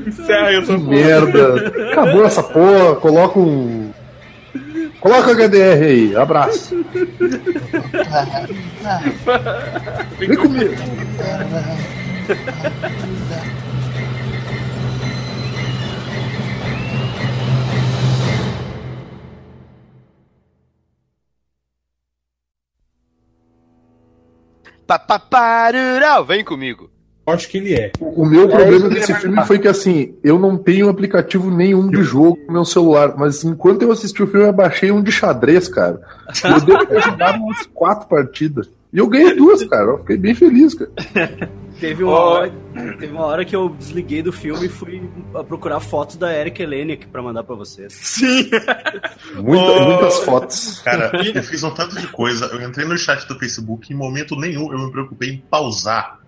Encerra 0.07 0.51
essa 0.53 0.73
Que 0.73 0.79
porra. 0.79 0.89
merda. 0.89 1.73
Acabou 1.91 2.25
essa 2.25 2.43
porra, 2.43 2.95
coloca 2.95 3.39
um. 3.39 3.91
Coloca 4.99 5.31
HDR 5.33 5.83
aí, 5.83 6.15
abraço. 6.15 6.75
Vem 10.19 10.35
comigo. 10.35 10.73
Papaparurau, 24.99 26.26
vem 26.26 26.43
comigo. 26.43 26.89
Acho 27.26 27.47
que 27.47 27.59
ele 27.59 27.73
é. 27.73 27.91
O 27.99 28.26
meu 28.26 28.49
problema 28.49 28.89
desse 28.89 29.13
filme 29.13 29.41
foi 29.45 29.59
que 29.59 29.68
assim, 29.68 30.15
eu 30.23 30.39
não 30.39 30.57
tenho 30.57 30.89
aplicativo 30.89 31.49
nenhum 31.49 31.88
de 31.89 32.03
jogo 32.03 32.39
no 32.47 32.53
meu 32.53 32.65
celular, 32.65 33.15
mas 33.18 33.43
enquanto 33.43 33.84
eu 33.84 33.91
assisti 33.91 34.22
o 34.22 34.27
filme, 34.27 34.47
eu 34.47 34.53
baixei 34.53 34.91
um 34.91 35.01
de 35.01 35.11
xadrez, 35.11 35.68
cara. 35.68 36.01
Eu 36.43 36.59
devo 36.59 36.85
ter 36.85 37.01
jogado 37.01 37.39
umas 37.41 37.65
quatro 37.68 38.07
partidas. 38.07 38.69
E 38.91 38.97
eu 38.97 39.07
ganhei 39.07 39.34
duas, 39.35 39.63
cara. 39.63 39.91
Eu 39.91 39.99
fiquei 39.99 40.18
bem 40.18 40.35
feliz, 40.35 40.73
cara. 40.73 40.91
Teve 41.81 42.03
uma, 42.03 42.19
hora, 42.19 42.51
teve 42.99 43.07
uma 43.11 43.25
hora 43.25 43.43
que 43.43 43.55
eu 43.55 43.67
desliguei 43.69 44.21
do 44.21 44.31
filme 44.31 44.67
e 44.67 44.69
fui 44.69 45.01
a 45.33 45.43
procurar 45.43 45.79
fotos 45.79 46.15
da 46.15 46.31
Erika 46.31 46.61
Helene 46.61 46.93
aqui 46.93 47.07
pra 47.07 47.21
mandar 47.23 47.43
pra 47.43 47.55
vocês. 47.55 47.91
Sim. 47.93 48.49
Muita- 49.35 49.71
Oh. 49.71 49.81
Muitas 49.89 50.19
fotos. 50.19 50.79
Cara, 50.85 51.11
eu 51.33 51.43
fiz 51.43 51.63
um 51.63 51.71
tanto 51.71 51.99
de 51.99 52.07
coisa. 52.07 52.45
Eu 52.45 52.61
entrei 52.61 52.85
no 52.85 52.95
chat 52.97 53.27
do 53.27 53.37
Facebook 53.39 53.91
e 53.91 53.95
em 53.95 53.97
momento 53.97 54.35
nenhum 54.35 54.71
eu 54.71 54.77
me 54.77 54.91
preocupei 54.91 55.29
em 55.31 55.37
pausar. 55.49 56.19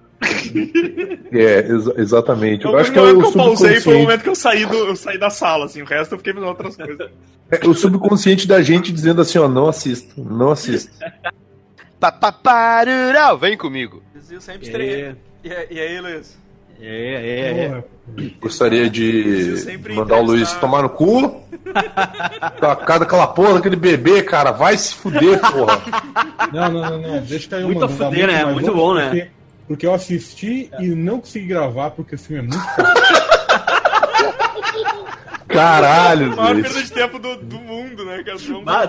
É, 1.32 1.60
exa- 1.68 1.94
exatamente. 1.98 2.66
O 2.66 2.72
Eu 2.72 2.78
acho 2.80 2.92
que 2.92 2.98
é 2.98 3.02
o 3.02 3.20
que 3.20 3.26
eu 3.26 3.32
pausei 3.34 3.80
foi 3.82 3.96
o 3.96 4.00
momento 4.00 4.24
que 4.24 4.30
eu 4.30 4.36
saí, 4.36 4.66
do, 4.66 4.76
eu 4.76 4.96
saí 4.96 5.18
da 5.20 5.30
sala, 5.30 5.66
assim. 5.66 5.82
O 5.82 5.86
resto 5.86 6.14
eu 6.14 6.18
fiquei 6.18 6.34
fazendo 6.34 6.50
outras 6.50 6.76
coisas. 6.76 7.12
É 7.52 7.68
o 7.68 7.74
subconsciente 7.76 8.48
da 8.48 8.62
gente 8.62 8.92
dizendo 8.92 9.22
assim, 9.22 9.38
ó, 9.38 9.48
não 9.48 9.68
assisto, 9.68 10.20
não 10.24 10.52
assisto. 10.52 10.92
Papaparurau, 12.00 13.38
vem 13.38 13.58
comigo. 13.58 14.02
Eu 14.32 14.42
sempre 14.42 14.66
É. 14.66 14.70
estreiei. 14.70 15.16
E, 15.44 15.52
aí- 15.54 15.68
e 15.72 15.80
aí, 15.80 16.00
Luiz? 16.02 16.38
É, 16.82 16.86
é, 16.86 17.66
é. 17.66 17.84
Gostaria 18.42 18.90
de 18.90 19.54
mandar 19.96 20.18
o 20.18 20.24
Luiz 20.24 20.52
tomar 20.54 20.82
no 20.82 20.90
cu. 20.90 21.42
Tacar 22.60 23.00
daquela 23.00 23.28
porra 23.28 23.54
daquele 23.56 23.76
bebê, 23.76 24.22
cara. 24.24 24.52
Vai 24.52 24.78
se 24.78 24.94
fuder, 24.96 25.40
porra. 25.40 25.82
Não, 26.52 26.70
não, 26.72 26.82
não, 26.90 27.02
não. 27.02 27.22
Deixa 27.22 27.50
cair 27.50 27.64
Muito 27.66 27.78
uma. 27.78 27.86
a 27.86 27.90
fuder, 27.90 28.28
né? 28.28 28.46
Muito 28.46 28.74
bom, 28.74 28.94
né? 28.96 29.06
Porque, 29.10 29.28
porque 29.68 29.86
eu 29.88 29.94
assisti 29.94 30.70
e 30.80 30.88
não 30.88 31.20
consegui 31.20 31.48
gravar 31.48 31.92
porque 31.92 32.16
o 32.16 32.20
filme 32.20 32.40
é 32.40 32.48
muito 32.48 32.76
caro. 32.76 33.24
Caralho, 35.54 36.34
A 36.34 36.36
maior 36.36 36.62
perda 36.62 36.82
de 36.84 36.92
tempo 36.92 37.20
do, 37.20 37.36
do 37.38 37.60
mundo, 37.60 38.06
né, 38.06 38.24
cara? 38.24 38.38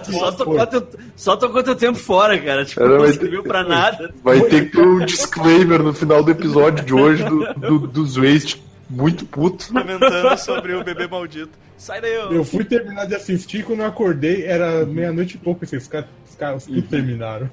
Tu 0.00 0.12
só 0.12 0.32
tocou, 0.32 0.66
teu, 0.66 0.88
só 1.16 1.36
tocou 1.36 1.62
teu 1.62 1.74
tempo 1.76 1.98
fora, 1.98 2.38
cara. 2.38 2.64
Tipo, 2.64 2.80
Cara, 2.80 2.98
não 2.98 3.06
serviu 3.12 3.42
ter- 3.42 3.48
pra 3.48 3.62
nada. 3.64 4.14
Vai 4.22 4.40
ter 4.42 4.66
que 4.70 4.76
ter 4.76 4.82
um 4.86 5.04
disclaimer 5.04 5.82
no 5.82 5.92
final 5.92 6.22
do 6.22 6.30
episódio 6.30 6.84
de 6.84 6.94
hoje 6.94 7.22
do, 7.24 7.54
do, 7.54 7.78
dos 7.86 8.16
Waste 8.16 8.62
muito 8.88 9.24
puto. 9.26 9.68
Comentando 9.72 10.36
sobre 10.38 10.74
o 10.74 10.84
bebê 10.84 11.06
maldito. 11.06 11.50
Sai 11.76 12.00
daí, 12.00 12.16
ô. 12.18 12.32
Eu 12.32 12.44
fui 12.44 12.64
terminar 12.64 13.06
de 13.06 13.14
assistir 13.14 13.64
quando 13.64 13.80
eu 13.80 13.86
acordei, 13.86 14.44
era 14.44 14.84
meia-noite 14.86 15.34
e 15.36 15.38
pouco. 15.38 15.64
Os 15.64 15.88
caras 15.88 16.06
os 16.28 16.34
caras 16.36 16.64
tudo 16.66 16.82
terminaram. 16.82 17.48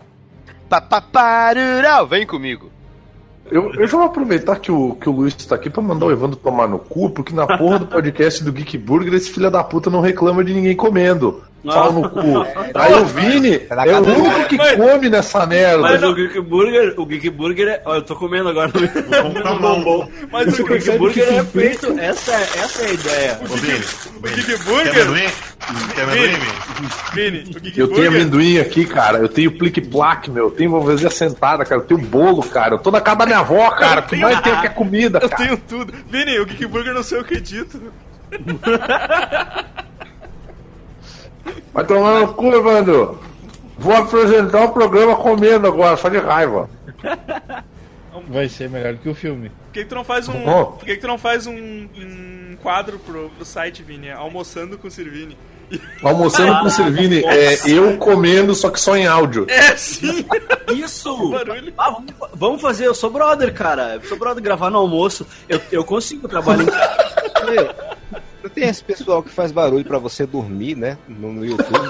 Papaparurau, 0.69 2.07
vem 2.07 2.25
comigo. 2.25 2.71
Eu, 3.51 3.73
eu 3.73 3.85
já 3.85 3.97
vou 3.97 4.05
aproveitar 4.05 4.55
que 4.59 4.71
o, 4.71 4.95
que 4.95 5.09
o 5.09 5.11
Luiz 5.11 5.35
tá 5.35 5.55
aqui 5.55 5.69
pra 5.69 5.81
mandar 5.81 6.05
o 6.05 6.11
Evandro 6.11 6.37
tomar 6.37 6.69
no 6.69 6.79
cu, 6.79 7.09
porque 7.09 7.33
na 7.33 7.45
porra 7.45 7.79
do 7.79 7.85
podcast 7.85 8.41
do 8.41 8.51
Geek 8.51 8.77
Burger 8.77 9.13
esse 9.13 9.29
filho 9.29 9.51
da 9.51 9.61
puta 9.61 9.89
não 9.89 9.99
reclama 9.99 10.41
de 10.41 10.53
ninguém 10.53 10.73
comendo. 10.73 11.43
Fala 11.63 11.91
no 11.91 12.09
cu. 12.09 12.19
Aí 12.73 12.93
o 12.93 13.05
Vini 13.05 13.55
é 13.69 13.95
o 13.99 14.03
único 14.03 14.47
que 14.47 14.57
come 14.57 15.09
nessa 15.09 15.45
merda. 15.45 15.77
Mas 15.81 16.01
o 16.01 16.13
Geek 16.15 16.39
Burger, 16.41 16.93
o 16.97 17.05
Geek 17.05 17.29
Burger 17.29 17.67
é. 17.67 17.81
Ó, 17.85 17.95
eu 17.95 18.01
tô 18.01 18.15
comendo 18.15 18.49
agora. 18.49 18.71
comprar 18.71 19.53
um 19.53 19.59
bombom. 19.59 20.09
Mas 20.31 20.47
Você 20.47 20.63
o 20.63 20.65
O 20.65 20.69
Geek 20.69 20.97
Burger 20.97 21.33
é 21.33 21.43
feito. 21.43 21.99
Essa, 21.99 22.31
é- 22.31 22.41
essa 22.63 22.81
é 22.83 22.89
a 22.89 22.93
ideia. 22.93 23.39
Ô, 23.41 23.55
Vini, 23.55 23.79
o 24.17 24.21
Geek 24.21 24.45
Quer 24.45 24.57
Burger, 24.63 25.01
amendoim? 25.03 25.29
Quer 25.93 26.01
amendoim, 26.01 26.39
Vini? 27.13 27.43
Vini, 27.43 27.55
o 27.77 27.79
Eu 27.79 27.87
tenho 27.89 28.07
amendoim 28.07 28.57
aqui, 28.59 28.85
cara. 28.85 29.19
Eu 29.19 29.29
tenho 29.29 29.51
plique-plaque, 29.51 30.31
meu. 30.31 30.45
Eu 30.45 30.51
tenho 30.51 30.71
vou 30.71 30.83
fazer 30.85 31.07
assentada, 31.07 31.63
cara. 31.63 31.81
Eu 31.81 31.85
tenho 31.85 31.99
bolo, 31.99 32.41
cara. 32.43 32.73
Eu 32.73 32.79
tô 32.79 32.89
na 32.89 33.01
casa 33.01 33.17
da 33.19 33.25
minha 33.27 33.39
avó, 33.39 33.69
cara. 33.71 34.01
O 34.01 34.03
que 34.05 34.15
mais 34.15 34.41
tem 34.41 34.51
aqui 34.51 34.65
é 34.65 34.69
comida, 34.69 35.19
eu 35.21 35.29
cara. 35.29 35.43
tenho 35.43 35.57
tudo. 35.57 35.93
Vini, 36.09 36.39
o 36.39 36.45
Geek 36.45 36.65
Burger 36.65 36.93
não 36.93 37.03
sei 37.03 37.19
o 37.19 37.23
que 37.23 37.39
dito. 37.39 37.79
Vai 41.73 41.85
tomar 41.85 42.19
no 42.19 42.33
cu, 42.33 42.47
Evandro. 42.47 43.19
Vou 43.77 43.95
apresentar 43.95 44.65
o 44.65 44.69
programa 44.69 45.15
comendo 45.15 45.67
agora, 45.67 45.97
só 45.97 46.09
de 46.09 46.17
raiva. 46.17 46.69
Vai 48.27 48.47
ser 48.47 48.69
melhor 48.69 48.95
que 48.95 49.09
o 49.09 49.15
filme. 49.15 49.49
Por 49.49 49.73
que, 49.73 49.83
que 49.83 49.89
tu 49.89 49.95
não 49.95 50.03
faz 50.03 50.27
um. 50.27 50.43
Bom. 50.43 50.65
Por 50.73 50.85
que, 50.85 50.95
que 50.95 51.01
tu 51.01 51.07
não 51.07 51.17
faz 51.17 51.47
um, 51.47 51.53
um 51.53 52.57
quadro 52.61 52.99
pro, 52.99 53.29
pro 53.29 53.45
site, 53.45 53.81
Vini? 53.83 54.11
Almoçando 54.11 54.77
com 54.77 54.87
o 54.87 54.91
Sirvini. 54.91 55.37
Almoçando 56.03 56.59
com 56.59 56.65
o 56.65 56.69
Servini, 56.69 57.23
é 57.25 57.57
eu 57.69 57.97
comendo, 57.97 58.53
só 58.53 58.69
que 58.69 58.79
só 58.79 58.95
em 58.95 59.07
áudio. 59.07 59.45
É, 59.49 59.75
sim! 59.77 60.25
Isso! 60.73 61.11
Ah, 61.77 61.91
vamos, 61.91 62.13
vamos 62.33 62.61
fazer, 62.61 62.85
eu 62.85 62.93
sou 62.93 63.09
brother, 63.09 63.53
cara. 63.53 63.95
Eu 63.95 64.07
sou 64.07 64.17
brother 64.17 64.43
gravar 64.43 64.69
no 64.69 64.77
almoço. 64.77 65.25
Eu, 65.47 65.59
eu 65.71 65.83
consigo 65.83 66.27
trabalhar 66.27 66.63
em 66.63 66.67
casa. 66.67 67.75
Tem 68.53 68.67
esse 68.67 68.83
pessoal 68.83 69.23
que 69.23 69.29
faz 69.29 69.51
barulho 69.51 69.85
pra 69.85 69.97
você 69.97 70.25
dormir, 70.25 70.75
né? 70.75 70.97
No, 71.07 71.31
no 71.31 71.45
YouTube. 71.45 71.87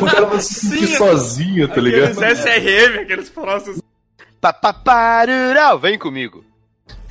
O 0.00 0.06
cara 0.06 0.26
vai 0.26 0.40
se 0.40 0.54
sentir 0.54 0.86
Sim, 0.88 0.96
sozinho, 0.96 1.68
tá 1.68 1.74
Aqueles 1.74 1.94
ligado? 2.16 2.32
SRM, 2.36 3.00
aqueles 3.02 3.28
próximos. 3.30 3.80
Papaparurau, 4.40 5.78
vem 5.78 5.98
comigo. 5.98 6.44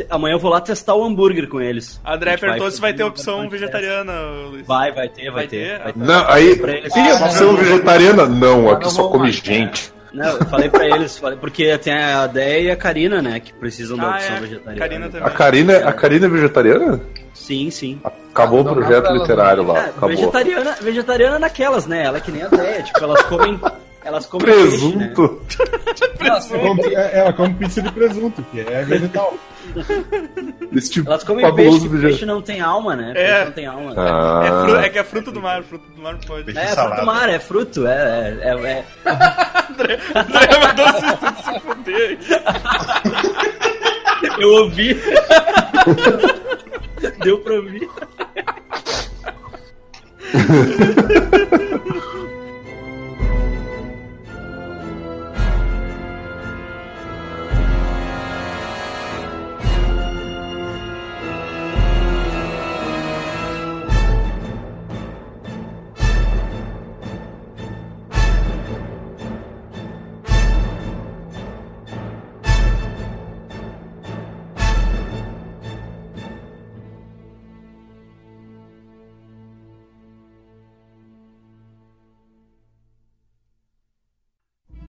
Amanhã 0.10 0.34
eu 0.36 0.40
vou 0.40 0.49
lá 0.52 0.60
testar 0.60 0.95
o 0.95 1.03
hambúrguer 1.03 1.48
com 1.48 1.62
eles. 1.62 1.99
A 2.03 2.16
André 2.16 2.32
gente 2.32 2.41
vai 2.41 2.49
perguntou 2.49 2.72
se 2.72 2.82
vai 2.82 2.94
ter 2.94 3.03
opção 3.03 3.49
vegetariana, 3.49 4.14
Luiz. 4.49 4.66
Vai, 4.66 4.91
vai 4.91 5.08
ter, 5.10 5.26
vai, 5.26 5.32
Vai 5.32 5.48
ter. 5.48 5.78
ter? 5.78 5.84
vai 5.84 5.94
ter. 5.94 5.99
Não, 5.99 6.28
aí. 6.30 6.56
Tem 6.90 7.14
opção 7.14 7.56
vegetariana? 7.56 8.26
Não, 8.26 8.70
aqui 8.72 8.90
só 8.90 9.08
come 9.10 9.32
gente. 9.32 9.94
Não, 10.14 10.38
eu 10.38 10.45
falei 10.45 10.70
pra 10.70 10.86
eles, 10.88 11.18
falei, 11.18 11.38
porque 11.38 11.78
tem 11.78 11.94
a 11.94 12.28
Déia 12.28 12.60
e 12.64 12.72
a 12.72 12.76
Karina, 12.76 13.22
né, 13.22 13.40
que 13.40 13.53
precisam 13.53 13.95
da 13.95 14.12
Ah, 14.12 14.16
opção 14.16 14.36
é. 14.36 14.40
vegetariana. 14.41 14.78
Karina 14.80 15.10
também. 15.10 15.28
A 15.28 15.30
Karina, 15.30 15.78
a 15.88 15.94
Karina 15.94 16.26
é 16.26 16.30
vegetariana? 16.30 17.02
Sim, 17.41 17.69
sim. 17.72 17.99
Acabou 18.34 18.61
o 18.61 18.63
projeto 18.65 19.11
literário 19.11 19.63
lá. 19.65 19.77
É, 19.77 19.85
Acabou. 19.89 20.09
vegetariana, 20.09 20.76
vegetariana 20.80 21.39
naquelas, 21.39 21.85
né? 21.88 22.03
Ela 22.05 22.18
é 22.18 22.22
que 22.22 22.31
nem 22.31 22.43
a 22.43 22.47
Déia, 22.47 22.84
tipo, 22.84 23.03
elas 23.03 23.22
comem. 23.23 23.59
Elas 24.03 24.26
comem 24.26 24.45
peixe, 24.47 24.95
né? 24.95 25.07
Presunto. 25.13 25.41
Ela 26.22 26.41
come, 26.41 26.95
é- 26.95 27.19
ela 27.19 27.34
come 27.34 27.53
pizza 27.53 27.81
de 27.84 27.91
presunto, 27.91 28.43
que 28.51 28.59
é 28.61 28.84
vegetal. 28.84 29.34
Esse 30.76 30.89
tipo 30.91 31.07
Elas 31.09 31.23
comem 31.23 31.53
peixe, 31.55 31.81
que 31.88 31.97
peixe 31.99 32.26
não 32.26 32.41
tem 32.41 32.61
alma, 32.61 32.95
né? 32.95 33.11
É. 33.15 33.26
Peixe 33.34 33.45
não 33.45 33.51
tem 33.51 33.65
alma. 33.68 33.89
né? 33.93 33.95
Ah. 33.97 34.41
É, 34.43 34.49
fru- 34.65 34.76
é 34.80 34.89
que 34.89 34.99
é 34.99 35.03
fruto 35.03 35.31
do 35.31 35.39
mar, 35.41 35.61
fruto 35.63 35.85
do 35.95 36.01
mar 36.01 36.13
não 36.13 36.19
pode. 36.22 36.43
Peixe 36.45 36.59
É, 36.59 36.63
é 36.63 36.68
salada. 36.68 36.95
fruto 36.95 37.01
do 37.01 37.05
mar, 37.05 37.30
é 37.30 37.39
fruto, 37.39 37.88
é, 37.88 38.38
é, 38.41 38.49
é, 38.49 38.72
é- 38.72 38.85
André, 39.72 39.99
André 40.15 40.68
mandou 40.68 40.88
vocês 40.93 41.19
tudo 41.19 41.43
se 41.43 41.59
fuder. 41.59 42.18
Eu 44.39 44.49
ouvi 44.63 44.97
deu 47.23 47.39
pra 47.39 47.61
mim. 47.61 47.88